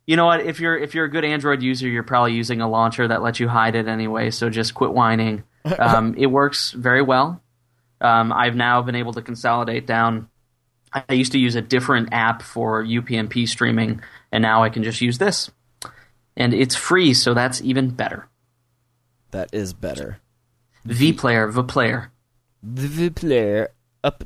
you 0.06 0.16
know 0.16 0.26
what, 0.26 0.40
if 0.40 0.60
you're 0.60 0.76
if 0.78 0.94
you're 0.94 1.04
a 1.04 1.10
good 1.10 1.24
Android 1.24 1.62
user, 1.62 1.88
you're 1.88 2.02
probably 2.02 2.34
using 2.34 2.60
a 2.60 2.68
launcher 2.68 3.06
that 3.08 3.22
lets 3.22 3.40
you 3.40 3.48
hide 3.48 3.74
it 3.74 3.88
anyway. 3.88 4.30
So 4.30 4.50
just 4.50 4.74
quit 4.74 4.92
whining. 4.92 5.44
Um, 5.78 6.14
it 6.16 6.26
works 6.26 6.70
very 6.70 7.02
well. 7.02 7.42
Um, 8.00 8.32
I've 8.32 8.54
now 8.56 8.80
been 8.80 8.94
able 8.94 9.12
to 9.14 9.20
consolidate 9.20 9.86
down. 9.86 10.28
I 10.94 11.12
used 11.12 11.32
to 11.32 11.38
use 11.38 11.56
a 11.56 11.60
different 11.60 12.08
app 12.12 12.40
for 12.40 12.82
UPnP 12.82 13.46
streaming, 13.46 14.00
and 14.32 14.40
now 14.40 14.62
I 14.62 14.70
can 14.70 14.82
just 14.82 15.02
use 15.02 15.18
this, 15.18 15.50
and 16.38 16.54
it's 16.54 16.74
free, 16.74 17.12
so 17.12 17.34
that's 17.34 17.60
even 17.60 17.90
better. 17.90 18.28
that 19.32 19.50
is 19.52 19.74
better. 19.74 20.20
V 20.86 21.12
Player, 21.12 21.48
V 21.48 21.62
Player. 21.64 22.12
The 22.62 23.10
player 23.10 23.68
up 24.02 24.24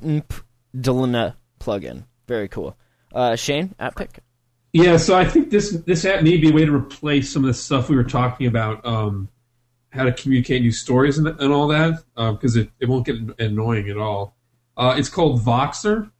plugin. 1.60 2.04
Very 2.28 2.46
cool. 2.48 2.76
Uh, 3.12 3.36
Shane, 3.36 3.74
app 3.78 3.96
pick. 3.96 4.20
Yeah, 4.72 4.96
so 4.96 5.14
I 5.14 5.26
think 5.26 5.50
this 5.50 5.70
this 5.70 6.04
app 6.06 6.22
may 6.22 6.38
be 6.38 6.48
a 6.48 6.52
way 6.52 6.64
to 6.64 6.74
replace 6.74 7.30
some 7.30 7.44
of 7.44 7.48
the 7.48 7.54
stuff 7.54 7.90
we 7.90 7.96
were 7.96 8.04
talking 8.04 8.46
about, 8.46 8.84
um, 8.86 9.28
how 9.90 10.04
to 10.04 10.12
communicate 10.12 10.62
new 10.62 10.72
stories 10.72 11.18
and, 11.18 11.28
and 11.28 11.52
all 11.52 11.68
that, 11.68 12.02
because 12.16 12.56
it, 12.56 12.70
it 12.80 12.88
won't 12.88 13.04
get 13.04 13.16
annoying 13.38 13.90
at 13.90 13.98
all. 13.98 14.34
Uh, 14.74 14.94
it's 14.96 15.10
called 15.10 15.42
Voxer, 15.42 16.10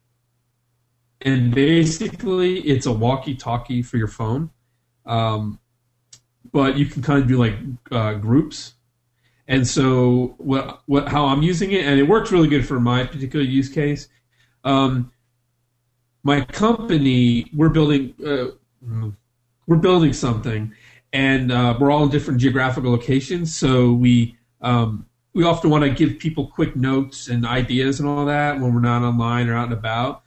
and 1.23 1.55
basically 1.55 2.61
it's 2.61 2.85
a 2.85 2.93
walkie-talkie 2.93 3.81
for 3.81 3.97
your 3.97 4.09
phone, 4.09 4.51
um, 5.07 5.59
but 6.53 6.77
you 6.77 6.85
can 6.85 7.01
kind 7.01 7.23
of 7.23 7.29
do 7.29 7.39
like 7.39 7.55
uh, 7.91 8.13
groups. 8.13 8.75
And 9.49 9.67
so 9.67 10.35
what 10.37 10.83
what 10.85 11.09
how 11.09 11.25
I'm 11.25 11.43
using 11.43 11.73
it, 11.73 11.87
and 11.87 11.99
it 11.99 12.05
works 12.05 12.31
really 12.31 12.49
good 12.49 12.67
for 12.67 12.79
my 12.79 13.05
particular 13.05 13.45
use 13.45 13.71
case. 13.71 14.09
Um, 14.63 15.11
my 16.25 16.41
company 16.43 17.51
we're 17.55 17.69
building 17.69 18.15
uh, 18.27 18.47
we're 19.67 19.77
building 19.77 20.13
something 20.13 20.73
and 21.13 21.53
uh, 21.53 21.77
we're 21.79 21.91
all 21.91 22.05
in 22.05 22.11
different 22.11 22.41
geographical 22.41 22.91
locations 22.91 23.55
so 23.55 23.93
we 23.93 24.37
um, 24.61 25.07
we 25.35 25.45
often 25.45 25.71
want 25.71 25.83
to 25.85 25.91
give 25.91 26.19
people 26.19 26.47
quick 26.47 26.77
notes 26.77 27.29
and 27.29 27.47
ideas 27.47 28.01
and 28.01 28.09
all 28.09 28.25
that 28.27 28.61
when 28.61 28.75
we're 28.75 28.81
not 28.81 29.03
online 29.03 29.49
or 29.49 29.55
out 29.57 29.65
and 29.65 29.73
about 29.73 30.23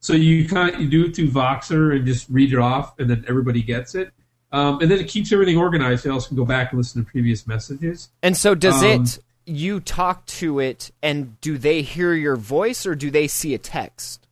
so 0.00 0.12
you 0.12 0.48
kind 0.48 0.74
of 0.74 0.80
you 0.80 0.88
do 0.88 1.04
it 1.06 1.16
through 1.16 1.30
voxer 1.30 1.94
and 1.96 2.06
just 2.06 2.28
read 2.28 2.52
it 2.52 2.58
off 2.58 2.98
and 2.98 3.08
then 3.08 3.24
everybody 3.28 3.62
gets 3.62 3.94
it 3.94 4.12
um, 4.52 4.80
and 4.80 4.90
then 4.90 4.98
it 4.98 5.08
keeps 5.08 5.32
everything 5.32 5.56
organized 5.56 6.04
so 6.04 6.10
else 6.10 6.28
can 6.28 6.36
go 6.36 6.44
back 6.44 6.72
and 6.72 6.78
listen 6.78 7.04
to 7.04 7.10
previous 7.10 7.46
messages 7.46 8.10
And 8.22 8.36
so, 8.36 8.54
does 8.54 8.82
Um, 8.82 9.02
it? 9.02 9.18
You 9.48 9.78
talk 9.78 10.26
to 10.26 10.58
it, 10.58 10.90
and 11.02 11.40
do 11.40 11.56
they 11.56 11.82
hear 11.82 12.14
your 12.14 12.34
voice, 12.36 12.84
or 12.84 12.96
do 12.96 13.12
they 13.12 13.28
see 13.28 13.54
a 13.54 13.58
text? 13.58 14.25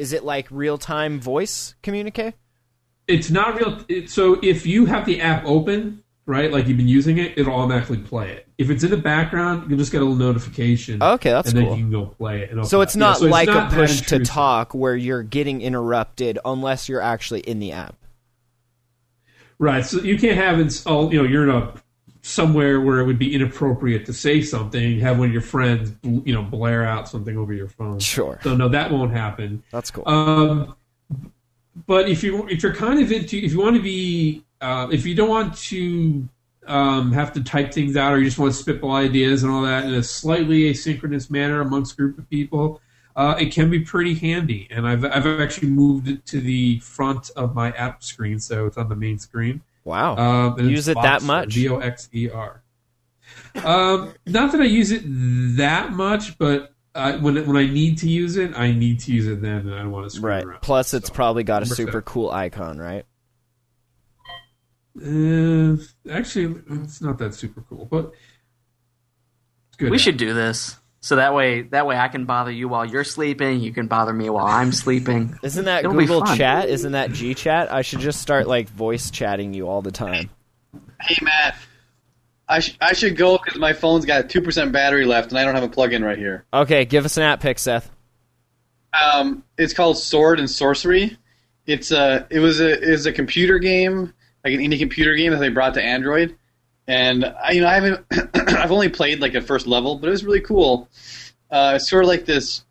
Is 0.00 0.12
it 0.12 0.24
like 0.24 0.46
real 0.50 0.78
time 0.78 1.20
voice 1.20 1.74
communique? 1.82 2.32
it's 3.10 3.30
not 3.30 3.56
real. 3.56 3.84
It, 3.88 4.10
so 4.10 4.38
if 4.42 4.66
you 4.66 4.86
have 4.86 5.04
the 5.04 5.20
app 5.20 5.44
open, 5.44 6.02
right, 6.26 6.50
like 6.50 6.66
you've 6.68 6.76
been 6.76 6.88
using 6.88 7.18
it, 7.18 7.36
it'll 7.36 7.54
automatically 7.54 7.98
play 7.98 8.30
it. 8.30 8.46
If 8.58 8.70
it's 8.70 8.84
in 8.84 8.90
the 8.90 8.96
background, 8.96 9.68
you'll 9.68 9.78
just 9.78 9.92
get 9.92 10.02
a 10.02 10.04
little 10.04 10.18
notification. 10.18 11.02
Okay, 11.02 11.30
that's 11.30 11.50
and 11.50 11.58
then 11.58 11.64
you 11.70 11.76
can 11.76 11.90
go 11.90 12.06
play 12.06 12.42
it. 12.42 12.66
So 12.66 12.80
it's 12.80 12.96
not 12.96 13.16
Yeah, 13.16 13.18
so 13.18 13.24
it's 13.26 13.32
like 13.32 13.48
not 13.48 13.72
a 13.72 13.76
push 13.76 14.02
to 14.02 14.20
talk 14.20 14.74
where 14.74 14.96
you're 14.96 15.22
getting 15.22 15.60
interrupted 15.60 16.38
unless 16.44 16.88
you're 16.88 17.00
actually 17.00 17.40
in 17.40 17.58
the 17.58 17.72
app. 17.72 17.96
Right. 19.58 19.84
So 19.84 20.00
you 20.00 20.18
can't 20.18 20.36
have 20.36 20.58
it. 20.58 20.82
All 20.86 21.06
oh, 21.06 21.10
you 21.10 21.22
know, 21.22 21.28
you're 21.28 21.44
in 21.44 21.50
a 21.50 21.74
somewhere 22.22 22.80
where 22.80 23.00
it 23.00 23.06
would 23.06 23.18
be 23.18 23.34
inappropriate 23.34 24.06
to 24.06 24.12
say 24.12 24.42
something. 24.42 25.00
Have 25.00 25.18
one 25.18 25.28
of 25.28 25.32
your 25.32 25.42
friends, 25.42 25.92
you 26.02 26.34
know, 26.34 26.42
blare 26.42 26.84
out 26.84 27.08
something 27.08 27.36
over 27.36 27.52
your 27.52 27.68
phone. 27.68 27.98
Sure. 27.98 28.38
So 28.42 28.54
no, 28.54 28.68
that 28.68 28.90
won't 28.90 29.12
happen. 29.12 29.62
That's 29.70 29.90
cool. 29.90 30.06
Um, 30.06 30.76
but 31.86 32.08
if 32.08 32.22
you 32.22 32.46
if 32.48 32.62
you're 32.62 32.74
kind 32.74 33.00
of 33.00 33.10
into 33.10 33.38
if 33.38 33.52
you 33.52 33.60
want 33.60 33.76
to 33.76 33.82
be 33.82 34.44
uh, 34.60 34.88
if 34.92 35.06
you 35.06 35.14
don't 35.14 35.28
want 35.28 35.56
to 35.56 36.28
um, 36.66 37.12
have 37.12 37.32
to 37.32 37.42
type 37.42 37.72
things 37.72 37.96
out 37.96 38.12
or 38.12 38.18
you 38.18 38.24
just 38.24 38.38
want 38.38 38.52
to 38.52 38.58
spitball 38.58 38.92
ideas 38.92 39.42
and 39.42 39.52
all 39.52 39.62
that 39.62 39.84
in 39.84 39.94
a 39.94 40.02
slightly 40.02 40.72
asynchronous 40.72 41.30
manner 41.30 41.60
amongst 41.60 41.94
a 41.94 41.96
group 41.96 42.18
of 42.18 42.28
people, 42.28 42.80
uh, 43.16 43.34
it 43.38 43.52
can 43.52 43.70
be 43.70 43.80
pretty 43.80 44.14
handy. 44.14 44.68
And 44.70 44.86
I've 44.86 45.04
I've 45.04 45.26
actually 45.26 45.68
moved 45.68 46.08
it 46.08 46.26
to 46.26 46.40
the 46.40 46.78
front 46.80 47.30
of 47.36 47.54
my 47.54 47.70
app 47.72 48.02
screen, 48.02 48.38
so 48.38 48.66
it's 48.66 48.76
on 48.76 48.88
the 48.88 48.96
main 48.96 49.18
screen. 49.18 49.62
Wow. 49.84 50.16
Um, 50.16 50.58
and 50.58 50.70
Use 50.70 50.88
it's 50.88 50.98
it 50.98 51.02
that 51.02 51.22
much? 51.22 51.54
V 51.54 51.68
O 51.68 51.78
X 51.78 52.08
E 52.14 52.28
R. 52.30 52.62
Um, 53.64 54.14
not 54.26 54.52
that 54.52 54.60
I 54.60 54.64
use 54.64 54.90
it 54.92 55.02
that 55.56 55.92
much, 55.92 56.38
but 56.38 56.74
uh, 56.94 57.18
when 57.18 57.46
when 57.46 57.56
I 57.56 57.66
need 57.66 57.98
to 57.98 58.08
use 58.08 58.36
it, 58.36 58.52
I 58.56 58.72
need 58.72 59.00
to 59.00 59.12
use 59.12 59.26
it 59.26 59.40
then, 59.42 59.58
and 59.68 59.74
I 59.74 59.78
don't 59.78 59.90
want 59.92 60.10
to 60.10 60.16
screw 60.16 60.28
right. 60.30 60.44
around. 60.44 60.62
Plus, 60.62 60.92
it's 60.94 61.08
So, 61.08 61.14
probably 61.14 61.44
got 61.44 61.62
a 61.62 61.66
super 61.66 61.90
seven. 61.92 62.02
cool 62.02 62.30
icon, 62.30 62.78
right? 62.78 63.04
Uh, 65.00 65.76
actually, 66.10 66.56
it's 66.70 67.00
not 67.00 67.18
that 67.18 67.34
super 67.34 67.62
cool, 67.68 67.86
but 67.86 68.12
it's 69.68 69.76
good. 69.78 69.90
We 69.90 69.96
app. 69.96 70.00
should 70.00 70.16
do 70.16 70.34
this. 70.34 70.76
So 71.02 71.16
that 71.16 71.34
way, 71.34 71.62
that 71.62 71.86
way 71.86 71.96
I 71.96 72.08
can 72.08 72.26
bother 72.26 72.50
you 72.50 72.68
while 72.68 72.84
you're 72.84 73.04
sleeping. 73.04 73.60
You 73.60 73.72
can 73.72 73.86
bother 73.86 74.12
me 74.12 74.28
while 74.28 74.46
I'm 74.46 74.70
sleeping. 74.70 75.38
Isn't 75.42 75.64
that 75.64 75.84
It'll 75.84 75.94
Google. 75.94 76.22
Chat? 76.36 76.68
Isn't 76.68 76.92
that 76.92 77.12
G 77.12 77.34
Chat? 77.34 77.72
I 77.72 77.80
should 77.82 78.00
just 78.00 78.20
start 78.20 78.46
like 78.46 78.68
voice 78.68 79.10
chatting 79.10 79.54
you 79.54 79.66
all 79.66 79.80
the 79.80 79.92
time. 79.92 80.28
Hey 81.00 81.16
Matt, 81.22 81.56
I 82.46 82.60
sh- 82.60 82.76
I 82.82 82.92
should 82.92 83.16
go 83.16 83.38
because 83.38 83.58
my 83.58 83.72
phone's 83.72 84.04
got 84.04 84.28
two 84.28 84.42
percent 84.42 84.72
battery 84.72 85.06
left 85.06 85.30
and 85.30 85.38
I 85.38 85.44
don't 85.44 85.54
have 85.54 85.64
a 85.64 85.68
plug-in 85.68 86.04
right 86.04 86.18
here. 86.18 86.44
Okay, 86.52 86.84
give 86.84 87.06
us 87.06 87.16
an 87.16 87.22
app 87.22 87.40
pick, 87.40 87.58
Seth. 87.58 87.90
Um, 89.00 89.42
it's 89.56 89.72
called 89.72 89.96
Sword 89.96 90.38
and 90.38 90.48
Sworcery. 90.48 91.16
It's 91.66 91.92
a 91.92 92.26
it 92.28 92.40
was 92.40 92.60
a 92.60 92.78
is 92.78 93.06
a 93.06 93.12
computer 93.12 93.58
game, 93.58 94.12
like 94.44 94.52
an 94.52 94.60
indie 94.60 94.78
computer 94.78 95.14
game 95.14 95.32
that 95.32 95.38
they 95.38 95.48
brought 95.48 95.72
to 95.74 95.82
Android. 95.82 96.36
And 96.90 97.24
I, 97.24 97.52
you 97.52 97.60
know, 97.60 97.68
I 97.68 97.74
haven't 97.74 98.04
I've 98.34 98.72
only 98.72 98.88
played 98.88 99.20
like 99.20 99.36
a 99.36 99.40
first 99.40 99.68
level, 99.68 99.96
but 99.96 100.08
it 100.08 100.10
was 100.10 100.24
really 100.24 100.40
cool. 100.40 100.88
Uh, 101.48 101.74
it's 101.76 101.88
sort 101.88 102.02
of 102.02 102.08
like 102.08 102.24
this 102.24 102.64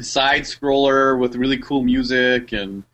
side 0.00 0.42
scroller 0.42 1.18
with 1.18 1.34
really 1.34 1.58
cool 1.58 1.82
music 1.82 2.52
and 2.52 2.84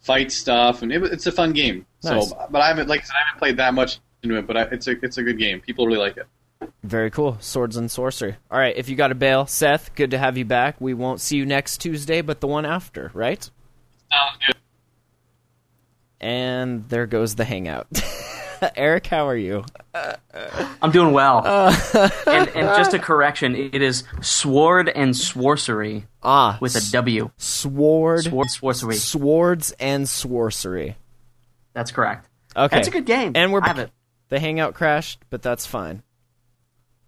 fight 0.00 0.32
stuff, 0.32 0.80
and 0.80 0.90
it, 0.92 1.02
it's 1.04 1.26
a 1.26 1.32
fun 1.32 1.52
game. 1.52 1.84
Nice. 2.02 2.30
So, 2.30 2.48
but 2.50 2.62
I 2.62 2.68
haven't 2.68 2.88
like 2.88 3.02
I 3.02 3.04
said, 3.04 3.16
I 3.16 3.26
haven't 3.26 3.38
played 3.38 3.56
that 3.58 3.74
much 3.74 3.98
into 4.22 4.38
it, 4.38 4.46
but 4.46 4.56
I, 4.56 4.62
it's 4.62 4.86
a 4.86 4.92
it's 5.04 5.18
a 5.18 5.22
good 5.22 5.38
game. 5.38 5.60
People 5.60 5.86
really 5.86 5.98
like 5.98 6.16
it. 6.16 6.26
Very 6.82 7.10
cool. 7.10 7.36
Swords 7.40 7.76
and 7.76 7.90
Sworcery. 7.90 8.36
All 8.50 8.58
right, 8.58 8.74
if 8.74 8.88
you 8.88 8.96
got 8.96 9.12
a 9.12 9.14
bail, 9.14 9.46
Seth, 9.46 9.94
good 9.94 10.12
to 10.12 10.18
have 10.18 10.38
you 10.38 10.46
back. 10.46 10.80
We 10.80 10.94
won't 10.94 11.20
see 11.20 11.36
you 11.36 11.44
next 11.44 11.82
Tuesday, 11.82 12.22
but 12.22 12.40
the 12.40 12.46
one 12.46 12.64
after, 12.64 13.10
right? 13.12 13.42
Sounds 14.10 14.38
good. 14.46 14.56
And 16.18 16.88
there 16.88 17.06
goes 17.06 17.34
the 17.34 17.44
hangout. 17.44 17.88
Eric, 18.76 19.06
how 19.06 19.28
are 19.28 19.36
you? 19.36 19.64
I'm 20.80 20.90
doing 20.90 21.12
well. 21.12 21.46
and, 21.46 22.48
and 22.48 22.76
just 22.76 22.94
a 22.94 22.98
correction, 22.98 23.54
it 23.56 23.82
is 23.82 24.04
sword 24.20 24.88
and 24.88 25.14
sworcery 25.14 26.04
Ah, 26.22 26.58
with 26.60 26.76
a 26.76 26.90
W. 26.92 27.30
sword, 27.36 28.24
Sword 28.24 28.46
sworcery. 28.48 28.94
swords 28.94 29.72
and 29.80 30.04
sworcery. 30.06 30.94
That's 31.74 31.90
correct. 31.90 32.28
Okay, 32.56 32.76
That's 32.76 32.88
a 32.88 32.92
good 32.92 33.06
game. 33.06 33.32
And 33.34 33.52
we're 33.52 33.62
I 33.62 33.68
have 33.68 33.78
it. 33.78 33.90
The 34.28 34.38
hangout 34.38 34.74
crashed, 34.74 35.20
but 35.30 35.42
that's 35.42 35.66
fine. 35.66 36.02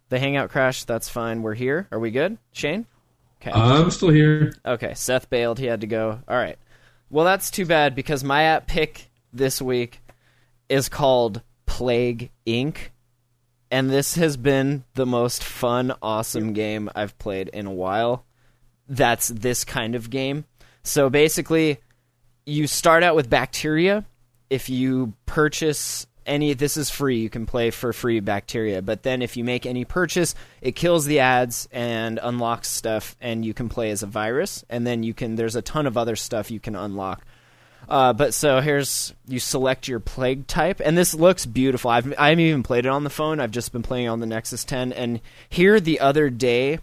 The 0.09 0.19
hangout 0.19 0.51
crashed, 0.51 0.87
that's 0.87 1.09
fine. 1.09 1.43
We're 1.43 1.55
here. 1.55 1.89
Are 1.91 1.99
we 1.99 2.11
good? 2.11 2.39
Shane? 2.53 2.87
Okay. 3.41 3.51
I'm 3.53 3.91
still 3.91 4.11
here. 4.11 4.53
Okay, 4.65 4.95
Seth 4.95 5.29
bailed. 5.31 5.59
He 5.59 5.67
had 5.67 5.83
to 5.83 5.87
go. 5.87 6.21
All 6.29 6.37
right. 6.37 6.59
Well, 7.11 7.25
that's 7.25 7.51
too 7.51 7.67
bad 7.67 7.95
because 7.95 8.25
my 8.25 8.45
app 8.45 8.67
pick 8.67 9.11
this 9.33 9.61
week 9.61 10.01
is 10.69 10.89
called 10.89 11.43
Plague 11.67 12.31
Inc. 12.47 12.77
And 13.71 13.91
this 13.91 14.15
has 14.15 14.37
been 14.37 14.85
the 14.95 15.07
most 15.07 15.43
fun, 15.43 15.93
awesome 16.01 16.53
game 16.53 16.89
I've 16.95 17.19
played 17.19 17.49
in 17.49 17.67
a 17.67 17.73
while. 17.73 18.25
That's 18.89 19.29
this 19.29 19.65
kind 19.65 19.95
of 19.95 20.11
game. 20.11 20.45
So 20.83 21.11
basically, 21.11 21.79
you 22.47 22.67
start 22.67 23.03
out 23.03 23.17
with 23.17 23.31
bacteria. 23.31 24.05
If 24.51 24.69
you 24.69 25.15
purchase 25.27 26.07
any, 26.27 26.53
this 26.55 26.77
is 26.77 26.91
free. 26.91 27.19
You 27.19 27.31
can 27.31 27.47
play 27.47 27.71
for 27.71 27.93
free 27.93 28.21
bacteria. 28.21 28.83
But 28.83 29.03
then 29.03 29.23
if 29.23 29.37
you 29.37 29.45
make 29.45 29.67
any 29.67 29.85
purchase, 29.85 30.35
it 30.61 30.77
kills 30.77 31.07
the 31.07 31.21
ads 31.21 31.69
and 31.73 32.21
unlocks 32.23 32.69
stuff, 32.69 33.17
and 33.21 33.45
you 33.45 33.55
can 33.55 33.69
play 33.69 33.91
as 33.91 34.03
a 34.03 34.07
virus. 34.07 34.65
And 34.69 34.87
then 34.87 35.03
you 35.03 35.15
can. 35.15 35.37
There's 35.37 35.57
a 35.57 35.63
ton 35.63 35.87
of 35.87 35.97
other 35.97 36.17
stuff 36.17 36.51
you 36.51 36.61
can 36.61 36.77
unlock. 36.77 37.25
Uh, 37.89 38.13
but 38.13 38.35
so 38.35 38.61
here's 38.61 39.15
you 39.27 39.39
select 39.39 39.89
your 39.89 40.01
plague 40.01 40.47
type, 40.47 40.81
and 40.85 40.97
this 40.97 41.15
looks 41.15 41.47
beautiful. 41.47 41.91
I've 41.91 42.13
I 42.19 42.31
haven't 42.31 42.45
even 42.45 42.63
played 42.63 42.87
it 42.87 42.91
on 42.91 43.05
the 43.05 43.11
phone. 43.11 43.41
I've 43.41 43.51
just 43.51 43.73
been 43.73 43.83
playing 43.83 44.09
on 44.09 44.21
the 44.21 44.27
Nexus 44.27 44.65
10. 44.65 44.93
And 44.93 45.21
here 45.49 45.81
the 45.81 46.01
other 46.01 46.31
day, 46.31 46.79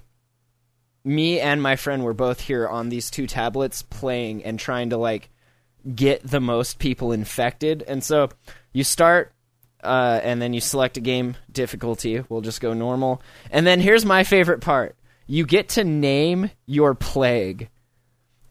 me 1.03 1.39
and 1.39 1.61
my 1.61 1.75
friend 1.75 2.03
were 2.03 2.13
both 2.13 2.41
here 2.41 2.67
on 2.67 2.89
these 2.89 3.09
two 3.09 3.27
tablets 3.27 3.81
playing 3.81 4.43
and 4.43 4.59
trying 4.59 4.91
to 4.91 4.97
like 4.97 5.29
get 5.95 6.23
the 6.23 6.39
most 6.39 6.79
people 6.79 7.11
infected. 7.11 7.83
And 7.87 8.03
so 8.03 8.29
you 8.71 8.83
start, 8.83 9.33
uh, 9.83 10.19
and 10.23 10.41
then 10.41 10.53
you 10.53 10.61
select 10.61 10.97
a 10.97 11.01
game 11.01 11.35
difficulty. 11.51 12.23
We'll 12.29 12.41
just 12.41 12.61
go 12.61 12.73
normal. 12.73 13.21
And 13.49 13.65
then 13.65 13.79
here's 13.79 14.05
my 14.05 14.23
favorite 14.23 14.61
part: 14.61 14.95
you 15.25 15.45
get 15.45 15.69
to 15.69 15.83
name 15.83 16.51
your 16.67 16.93
plague, 16.93 17.69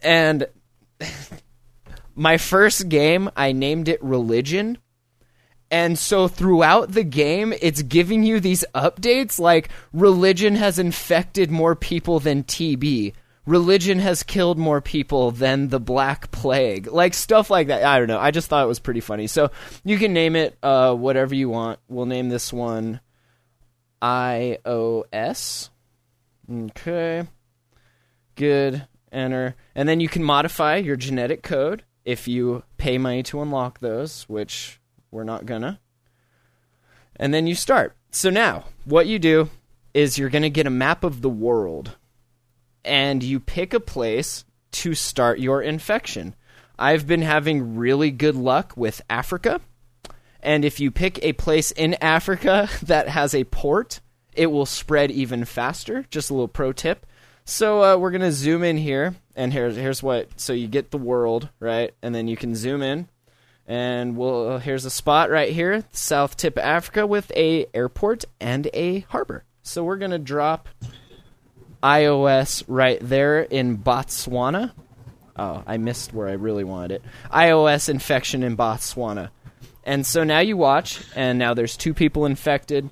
and 0.03 0.47
my 2.15 2.37
first 2.37 2.89
game, 2.89 3.31
I 3.37 3.53
named 3.53 3.89
it 3.89 4.03
religion. 4.03 4.79
And 5.71 5.99
so 5.99 6.27
throughout 6.27 6.93
the 6.93 7.05
game, 7.05 7.55
it's 7.61 7.83
giving 7.83 8.25
you 8.25 8.41
these 8.41 8.65
updates 8.75 9.39
like 9.39 9.69
religion 9.93 10.57
has 10.57 10.79
infected 10.79 11.51
more 11.51 11.77
people 11.77 12.19
than 12.19 12.43
TB. 12.43 13.13
Religion 13.47 14.01
has 14.01 14.23
killed 14.23 14.59
more 14.59 14.81
people 14.81 15.31
than 15.31 15.69
the 15.69 15.81
Black 15.81 16.31
Plague. 16.31 16.89
Like 16.89 17.15
stuff 17.15 17.51
like 17.51 17.69
that. 17.69 17.85
I 17.85 17.99
don't 17.99 18.09
know. 18.09 18.19
I 18.19 18.33
just 18.33 18.49
thought 18.49 18.65
it 18.65 18.69
was 18.69 18.81
pretty 18.81 19.01
funny. 19.01 19.29
So 19.29 19.51
you 19.85 19.97
can 19.97 20.13
name 20.13 20.35
it 20.35 20.59
uh, 20.63 20.95
whatever 20.95 21.35
you 21.35 21.49
want. 21.49 21.79
We'll 21.89 22.07
name 22.07 22.29
this 22.29 22.53
one 22.53 23.01
iOS. 24.03 25.71
Okay. 26.53 27.27
Good. 28.35 28.87
Enter. 29.13 29.55
And 29.75 29.89
then 29.89 30.01
you 30.01 30.09
can 30.09 30.23
modify 30.25 30.77
your 30.77 30.97
genetic 30.97 31.43
code 31.43 31.85
if 32.11 32.27
you 32.27 32.65
pay 32.77 32.99
money 32.99 33.23
to 33.23 33.41
unlock 33.41 33.79
those, 33.79 34.25
which 34.29 34.81
we're 35.13 35.23
not 35.23 35.47
gonna. 35.47 35.79
And 37.15 37.33
then 37.33 37.47
you 37.47 37.55
start. 37.55 37.97
So 38.11 38.31
now, 38.31 38.65
what 38.85 39.07
you 39.07 39.21
do 39.21 39.49
is 39.95 40.19
you're 40.19 40.29
gonna 40.29 40.51
get 40.51 40.67
a 40.67 40.71
map 40.71 41.05
of 41.05 41.23
the 41.23 41.31
world, 41.31 41.97
and 42.85 43.23
you 43.23 43.39
pick 43.39 43.73
a 43.73 43.79
place 43.79 44.45
to 44.73 44.93
start 44.95 45.39
your 45.39 45.63
infection. 45.63 46.35
I've 46.77 47.07
been 47.07 47.23
having 47.23 47.77
really 47.77 48.11
good 48.11 48.35
luck 48.35 48.73
with 48.77 49.03
Africa, 49.09 49.61
and 50.41 50.65
if 50.65 50.81
you 50.81 50.91
pick 50.91 51.23
a 51.23 51.35
place 51.35 51.71
in 51.71 51.95
Africa 52.01 52.69
that 52.83 53.09
has 53.09 53.37
a 53.37 53.45
port, 53.45 54.01
it 54.35 54.47
will 54.47 54.67
spread 54.67 55.13
even 55.13 55.45
faster. 55.45 56.07
Just 56.11 56.31
a 56.31 56.35
little 56.35 56.49
pro 56.49 56.73
tip. 56.73 57.07
So 57.45 57.85
uh, 57.85 57.97
we're 57.99 58.11
gonna 58.11 58.33
zoom 58.33 58.65
in 58.65 58.79
here, 58.79 59.15
and 59.41 59.55
here's 59.55 59.75
here's 59.75 60.03
what. 60.03 60.29
So 60.39 60.53
you 60.53 60.69
get 60.69 60.91
the 60.91 60.99
world 60.99 61.49
right, 61.61 61.95
and 62.03 62.15
then 62.15 62.29
you 62.29 62.37
can 62.37 62.55
zoom 62.55 62.83
in, 62.83 63.09
and 63.67 64.15
we'll 64.15 64.59
here's 64.59 64.85
a 64.85 64.91
spot 64.91 65.31
right 65.31 65.51
here, 65.51 65.85
south 65.93 66.37
tip 66.37 66.59
Africa, 66.59 67.07
with 67.07 67.33
a 67.35 67.67
airport 67.73 68.27
and 68.39 68.69
a 68.75 69.01
harbor. 69.09 69.45
So 69.63 69.83
we're 69.83 69.97
gonna 69.97 70.19
drop 70.19 70.69
iOS 71.83 72.65
right 72.69 72.99
there 73.01 73.41
in 73.41 73.79
Botswana. 73.79 74.73
Oh, 75.39 75.63
I 75.67 75.79
missed 75.79 76.13
where 76.13 76.29
I 76.29 76.33
really 76.33 76.65
wanted 76.65 76.97
it. 76.97 77.03
iOS 77.33 77.89
infection 77.89 78.43
in 78.43 78.59
Botswana. 78.59 79.31
And 79.85 80.07
so 80.07 80.23
now 80.23 80.41
you 80.41 80.59
watch, 80.59 81.03
and 81.17 81.39
now 81.39 81.55
there's 81.55 81.79
two 81.79 81.95
people 81.95 82.27
infected. 82.27 82.91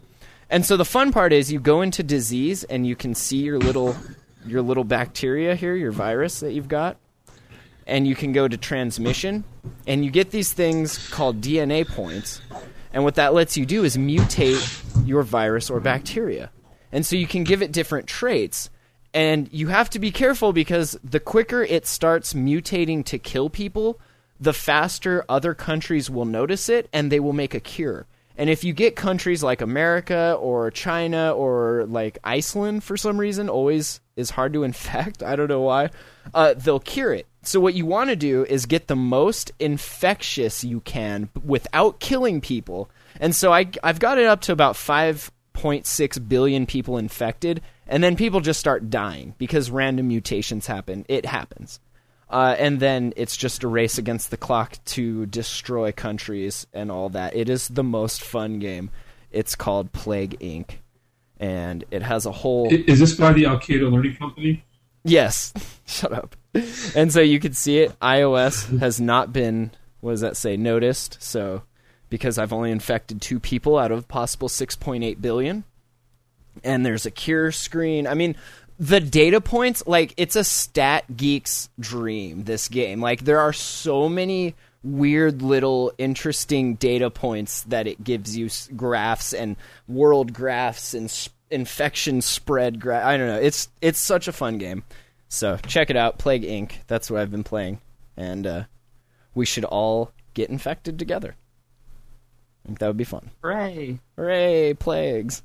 And 0.48 0.64
so 0.64 0.78
the 0.78 0.86
fun 0.86 1.12
part 1.12 1.34
is 1.34 1.52
you 1.52 1.60
go 1.60 1.82
into 1.82 2.02
disease 2.02 2.64
and 2.64 2.86
you 2.86 2.96
can 2.96 3.14
see 3.14 3.36
your 3.36 3.58
little 3.58 3.94
your 4.50 4.62
little 4.62 4.84
bacteria 4.84 5.54
here, 5.54 5.74
your 5.74 5.92
virus 5.92 6.40
that 6.40 6.52
you've 6.52 6.68
got. 6.68 6.96
And 7.86 8.06
you 8.06 8.14
can 8.14 8.32
go 8.32 8.46
to 8.46 8.56
transmission 8.56 9.44
and 9.86 10.04
you 10.04 10.10
get 10.10 10.30
these 10.30 10.52
things 10.52 11.08
called 11.08 11.40
DNA 11.40 11.88
points. 11.88 12.42
And 12.92 13.04
what 13.04 13.14
that 13.14 13.32
lets 13.32 13.56
you 13.56 13.64
do 13.64 13.84
is 13.84 13.96
mutate 13.96 15.06
your 15.06 15.22
virus 15.22 15.70
or 15.70 15.80
bacteria. 15.80 16.50
And 16.92 17.04
so 17.04 17.16
you 17.16 17.26
can 17.26 17.44
give 17.44 17.62
it 17.62 17.72
different 17.72 18.06
traits. 18.06 18.70
And 19.14 19.48
you 19.52 19.68
have 19.68 19.88
to 19.90 19.98
be 19.98 20.10
careful 20.10 20.52
because 20.52 20.98
the 21.02 21.20
quicker 21.20 21.62
it 21.62 21.86
starts 21.86 22.34
mutating 22.34 23.04
to 23.06 23.18
kill 23.18 23.48
people, 23.48 23.98
the 24.38 24.52
faster 24.52 25.24
other 25.28 25.54
countries 25.54 26.10
will 26.10 26.26
notice 26.26 26.68
it 26.68 26.88
and 26.92 27.10
they 27.10 27.20
will 27.20 27.32
make 27.32 27.54
a 27.54 27.60
cure. 27.60 28.06
And 28.36 28.48
if 28.48 28.62
you 28.62 28.72
get 28.72 28.94
countries 28.94 29.42
like 29.42 29.60
America 29.60 30.36
or 30.38 30.70
China 30.70 31.32
or 31.32 31.86
like 31.88 32.18
Iceland 32.22 32.84
for 32.84 32.96
some 32.96 33.18
reason, 33.18 33.48
always 33.48 34.00
is 34.18 34.30
hard 34.30 34.52
to 34.52 34.62
infect. 34.64 35.22
I 35.22 35.36
don't 35.36 35.48
know 35.48 35.62
why. 35.62 35.90
Uh, 36.34 36.54
they'll 36.54 36.80
cure 36.80 37.14
it. 37.14 37.26
So 37.42 37.60
what 37.60 37.74
you 37.74 37.86
want 37.86 38.10
to 38.10 38.16
do 38.16 38.44
is 38.44 38.66
get 38.66 38.88
the 38.88 38.96
most 38.96 39.52
infectious 39.58 40.64
you 40.64 40.80
can 40.80 41.30
without 41.42 42.00
killing 42.00 42.40
people. 42.40 42.90
And 43.20 43.34
so 43.34 43.52
I, 43.52 43.70
I've 43.82 44.00
got 44.00 44.18
it 44.18 44.26
up 44.26 44.42
to 44.42 44.52
about 44.52 44.74
5.6 44.74 46.28
billion 46.28 46.66
people 46.66 46.98
infected, 46.98 47.62
and 47.86 48.04
then 48.04 48.16
people 48.16 48.40
just 48.40 48.60
start 48.60 48.90
dying 48.90 49.34
because 49.38 49.70
random 49.70 50.08
mutations 50.08 50.66
happen. 50.66 51.06
It 51.08 51.24
happens. 51.24 51.80
Uh, 52.28 52.54
and 52.58 52.78
then 52.78 53.14
it's 53.16 53.36
just 53.36 53.64
a 53.64 53.68
race 53.68 53.96
against 53.96 54.30
the 54.30 54.36
clock 54.36 54.76
to 54.84 55.24
destroy 55.26 55.92
countries 55.92 56.66
and 56.74 56.92
all 56.92 57.08
that. 57.10 57.34
It 57.34 57.48
is 57.48 57.68
the 57.68 57.84
most 57.84 58.22
fun 58.22 58.58
game. 58.58 58.90
It's 59.30 59.54
called 59.54 59.92
Plague 59.92 60.38
Inc. 60.40 60.76
And 61.40 61.84
it 61.90 62.02
has 62.02 62.26
a 62.26 62.32
whole. 62.32 62.68
Is 62.72 62.98
this 62.98 63.14
by 63.14 63.32
the 63.32 63.46
Al 63.46 63.58
Qaeda 63.58 63.90
Learning 63.90 64.16
Company? 64.16 64.64
Yes. 65.04 65.52
Shut 65.86 66.12
up. 66.12 66.36
And 66.94 67.12
so 67.12 67.20
you 67.20 67.38
can 67.40 67.52
see 67.52 67.78
it. 67.78 67.98
iOS 68.00 68.78
has 68.80 69.00
not 69.00 69.32
been, 69.32 69.70
what 70.00 70.12
does 70.12 70.20
that 70.20 70.36
say, 70.36 70.56
noticed. 70.56 71.18
So, 71.20 71.62
because 72.08 72.38
I've 72.38 72.52
only 72.52 72.70
infected 72.70 73.20
two 73.20 73.38
people 73.38 73.78
out 73.78 73.92
of 73.92 74.08
possible 74.08 74.48
6.8 74.48 75.20
billion. 75.20 75.64
And 76.64 76.84
there's 76.84 77.06
a 77.06 77.10
cure 77.10 77.52
screen. 77.52 78.06
I 78.06 78.14
mean, 78.14 78.34
the 78.78 79.00
data 79.00 79.40
points, 79.40 79.84
like, 79.86 80.14
it's 80.16 80.36
a 80.36 80.44
stat 80.44 81.04
geek's 81.16 81.68
dream, 81.78 82.44
this 82.44 82.68
game. 82.68 83.00
Like, 83.00 83.24
there 83.24 83.40
are 83.40 83.52
so 83.52 84.08
many 84.08 84.54
weird 84.84 85.42
little 85.42 85.92
interesting 85.98 86.74
data 86.76 87.10
points 87.10 87.62
that 87.64 87.86
it 87.86 88.02
gives 88.04 88.36
you 88.36 88.48
graphs 88.76 89.32
and 89.32 89.56
world 89.86 90.32
graphs 90.32 90.94
and 90.94 91.06
s- 91.06 91.28
infection 91.50 92.20
spread 92.22 92.80
graph. 92.80 93.04
I 93.04 93.16
don't 93.16 93.26
know. 93.28 93.38
It's 93.40 93.68
it's 93.80 93.98
such 93.98 94.28
a 94.28 94.32
fun 94.32 94.58
game. 94.58 94.84
So 95.28 95.56
check 95.66 95.90
it 95.90 95.96
out, 95.96 96.18
Plague 96.18 96.44
Inc. 96.44 96.72
That's 96.86 97.10
what 97.10 97.20
I've 97.20 97.30
been 97.30 97.44
playing, 97.44 97.80
and 98.16 98.46
uh, 98.46 98.62
we 99.34 99.44
should 99.44 99.64
all 99.64 100.12
get 100.34 100.48
infected 100.50 100.98
together. 100.98 101.34
I 102.64 102.68
think 102.68 102.78
that 102.78 102.86
would 102.86 102.96
be 102.96 103.04
fun. 103.04 103.30
Hooray! 103.42 103.98
Hooray, 104.16 104.74
plagues! 104.74 105.42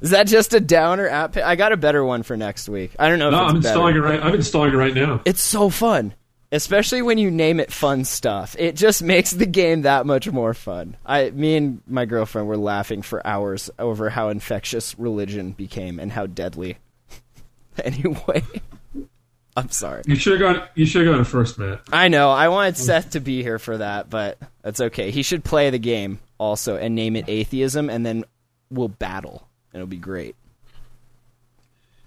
Is 0.00 0.10
that 0.10 0.26
just 0.26 0.54
a 0.54 0.60
downer 0.60 1.06
app? 1.08 1.36
I 1.36 1.56
got 1.56 1.72
a 1.72 1.76
better 1.76 2.02
one 2.04 2.22
for 2.22 2.36
next 2.36 2.68
week. 2.68 2.92
I 2.98 3.08
don't 3.08 3.18
know. 3.18 3.30
No, 3.30 3.36
if 3.36 3.42
it's 3.42 3.50
I'm 3.50 3.56
installing 3.56 3.96
it 3.96 4.00
right. 4.00 4.22
I'm 4.22 4.34
installing 4.34 4.72
it 4.72 4.76
right 4.76 4.94
now. 4.94 5.20
It's 5.24 5.42
so 5.42 5.68
fun, 5.68 6.14
especially 6.50 7.02
when 7.02 7.18
you 7.18 7.30
name 7.30 7.60
it 7.60 7.72
fun 7.72 8.04
stuff. 8.04 8.56
It 8.58 8.76
just 8.76 9.02
makes 9.14 9.32
the 9.32 9.46
game 9.46 9.82
that 9.82 10.06
much 10.06 10.30
more 10.30 10.54
fun. 10.54 10.96
I, 11.04 11.30
me 11.30 11.56
and 11.56 11.82
my 11.86 12.04
girlfriend 12.04 12.48
were 12.48 12.56
laughing 12.56 13.02
for 13.02 13.26
hours 13.26 13.70
over 13.78 14.10
how 14.10 14.28
infectious 14.28 14.98
religion 14.98 15.52
became 15.52 15.98
and 15.98 16.12
how 16.12 16.26
deadly. 16.26 16.78
anyway, 17.84 18.42
I'm 19.56 19.70
sorry. 19.70 20.02
You 20.06 20.16
should 20.16 20.40
have 20.40 20.56
gone. 20.56 20.68
You 20.74 20.86
should 20.86 21.06
have 21.06 21.14
gone 21.14 21.24
first, 21.24 21.58
Matt. 21.58 21.80
I 21.92 22.08
know. 22.08 22.30
I 22.30 22.48
wanted 22.48 22.76
Seth 22.76 23.10
to 23.10 23.20
be 23.20 23.42
here 23.42 23.58
for 23.58 23.78
that, 23.78 24.08
but 24.08 24.38
that's 24.62 24.80
okay. 24.80 25.10
He 25.10 25.22
should 25.22 25.44
play 25.44 25.70
the 25.70 25.78
game 25.78 26.20
also 26.38 26.76
and 26.76 26.94
name 26.94 27.16
it 27.16 27.28
atheism, 27.28 27.90
and 27.90 28.06
then 28.06 28.24
we'll 28.70 28.88
battle. 28.88 29.48
and 29.72 29.80
It'll 29.80 29.88
be 29.88 29.96
great. 29.96 30.36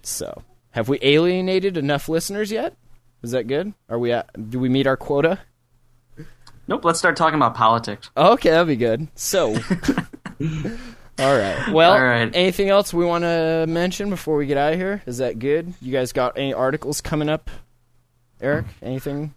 So, 0.02 0.42
have 0.70 0.88
we 0.88 0.98
alienated 1.02 1.76
enough 1.76 2.08
listeners 2.08 2.50
yet? 2.50 2.74
Is 3.22 3.30
that 3.32 3.46
good? 3.46 3.72
Are 3.88 3.98
we 3.98 4.12
at? 4.12 4.50
Do 4.50 4.58
we 4.58 4.68
meet 4.68 4.86
our 4.86 4.96
quota? 4.96 5.38
Nope. 6.68 6.84
Let's 6.84 6.98
start 6.98 7.16
talking 7.16 7.36
about 7.36 7.54
politics. 7.54 8.10
Okay, 8.16 8.50
that'll 8.50 8.64
be 8.64 8.76
good. 8.76 9.08
So, 9.14 9.54
All 11.18 11.36
right. 11.36 11.68
Well, 11.72 11.92
All 11.92 12.02
right. 12.02 12.30
anything 12.34 12.68
else 12.68 12.92
we 12.94 13.04
want 13.04 13.22
to 13.24 13.66
mention 13.68 14.10
before 14.10 14.36
we 14.36 14.46
get 14.46 14.56
out 14.56 14.72
of 14.72 14.78
here? 14.78 15.02
Is 15.06 15.18
that 15.18 15.38
good? 15.38 15.74
You 15.80 15.92
guys 15.92 16.12
got 16.12 16.36
any 16.38 16.52
articles 16.54 17.00
coming 17.00 17.28
up? 17.28 17.50
Eric, 18.40 18.66
anything? 18.82 19.34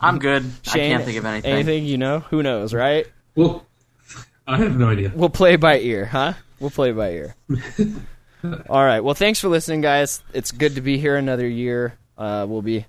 I'm 0.00 0.18
good. 0.18 0.44
I 0.68 0.70
can't 0.70 1.04
think 1.04 1.18
of 1.18 1.24
anything. 1.24 1.52
Anything 1.52 1.84
you 1.84 1.98
know? 1.98 2.20
Who 2.30 2.42
knows, 2.42 2.72
right? 2.72 3.06
Well, 3.34 3.66
I 4.46 4.56
have 4.56 4.76
no 4.78 4.88
idea. 4.88 5.12
We'll 5.14 5.28
play 5.28 5.56
by 5.56 5.78
ear, 5.80 6.04
huh? 6.06 6.32
We'll 6.58 6.70
play 6.70 6.92
by 6.92 7.10
ear. 7.10 7.34
All 8.68 8.84
right. 8.84 9.00
Well, 9.00 9.14
thanks 9.14 9.40
for 9.40 9.48
listening, 9.48 9.80
guys. 9.82 10.22
It's 10.32 10.52
good 10.52 10.76
to 10.76 10.80
be 10.80 10.98
here 10.98 11.16
another 11.16 11.46
year. 11.46 11.98
Uh, 12.18 12.44
we'll 12.48 12.62
be 12.62 12.84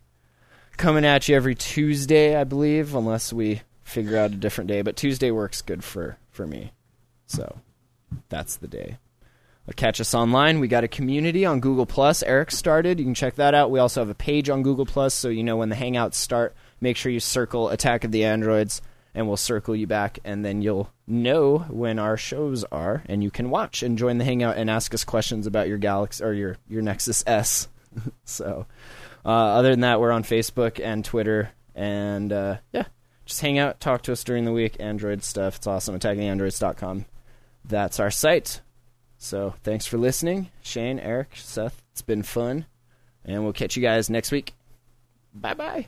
coming 0.76 1.06
at 1.06 1.30
you 1.30 1.36
every 1.36 1.56
Tuesday, 1.56 2.36
I 2.36 2.44
believe, 2.44 2.96
unless 2.96 3.32
we 3.32 3.62
figure 3.84 4.18
out 4.18 4.32
a 4.32 4.36
different 4.36 4.68
day. 4.68 4.82
But 4.82 4.96
Tuesday 4.96 5.32
works 5.32 5.62
good 5.62 5.84
for 5.84 6.18
for 6.32 6.48
me, 6.48 6.74
so 7.28 7.60
that's 8.30 8.56
the 8.56 8.68
day. 8.68 8.98
Uh, 9.68 9.74
Catch 9.76 10.02
us 10.02 10.16
online. 10.16 10.60
We 10.60 10.68
got 10.68 10.84
a 10.84 10.88
community 10.88 11.46
on 11.46 11.60
Google 11.60 11.86
Plus. 11.86 12.24
Eric 12.24 12.50
started. 12.50 12.98
You 12.98 13.06
can 13.06 13.14
check 13.14 13.36
that 13.36 13.54
out. 13.54 13.72
We 13.72 13.80
also 13.80 14.02
have 14.02 14.10
a 14.10 14.16
page 14.16 14.50
on 14.50 14.64
Google 14.64 14.86
Plus, 14.86 15.14
so 15.14 15.30
you 15.30 15.44
know 15.44 15.58
when 15.58 15.70
the 15.70 15.76
Hangouts 15.76 16.16
start. 16.16 16.56
Make 16.82 16.98
sure 16.98 17.12
you 17.12 17.20
circle 17.20 17.70
Attack 17.70 18.04
of 18.04 18.12
the 18.12 18.26
Androids, 18.26 18.82
and 19.14 19.28
we'll 19.28 19.38
circle 19.38 19.76
you 19.76 19.86
back, 19.86 20.18
and 20.24 20.44
then 20.44 20.62
you'll 20.62 20.92
know 21.06 21.60
when 21.70 22.00
our 22.00 22.18
shows 22.18 22.64
are, 22.66 23.04
and 23.08 23.22
you 23.22 23.30
can 23.30 23.50
watch 23.50 23.84
and 23.84 23.98
join 23.98 24.18
the 24.18 24.26
Hangout 24.26 24.58
and 24.58 24.70
ask 24.70 24.94
us 24.94 25.04
questions 25.04 25.46
about 25.46 25.68
your 25.68 25.78
Galaxy 25.78 26.24
or 26.24 26.34
your 26.34 26.58
your 26.68 26.82
Nexus 26.82 27.24
S. 27.28 27.68
so, 28.24 28.66
other 29.32 29.72
than 29.72 29.82
that, 29.82 30.00
we're 30.00 30.12
on 30.12 30.24
Facebook 30.24 30.84
and 30.84 31.04
Twitter, 31.04 31.52
and 31.76 32.32
uh, 32.32 32.58
yeah, 32.72 32.86
just 33.26 33.42
hang 33.42 33.60
out, 33.60 33.80
talk 33.80 34.02
to 34.04 34.12
us 34.12 34.24
during 34.24 34.46
the 34.46 34.52
week. 34.52 34.78
Android 34.80 35.24
stuff, 35.24 35.58
it's 35.58 35.68
awesome. 35.68 35.98
AttackingAndroids.com. 36.00 37.06
That's 37.66 38.00
our 38.00 38.12
site. 38.12 38.62
So 39.18 39.54
thanks 39.64 39.86
for 39.86 39.98
listening, 39.98 40.50
Shane, 40.62 41.00
Eric, 41.00 41.32
Seth. 41.36 41.82
It's 41.92 42.02
been 42.02 42.24
fun, 42.24 42.66
and 43.26 43.44
we'll 43.44 43.54
catch 43.54 43.76
you 43.76 43.84
guys 43.84 44.10
next 44.10 44.32
week. 44.32 44.54
Bye 45.34 45.54
bye. 45.54 45.88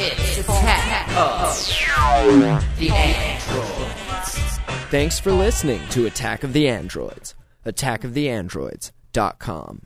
It's 0.00 0.38
attack 0.38 1.08
the 2.76 2.90
android. 2.90 3.82
Thanks 4.90 5.18
for 5.18 5.32
listening 5.32 5.80
to 5.88 6.06
Attack 6.06 6.44
of 6.44 6.52
the 6.52 6.68
Androids. 6.68 7.34
AttackoftheAndroids.com. 7.66 9.76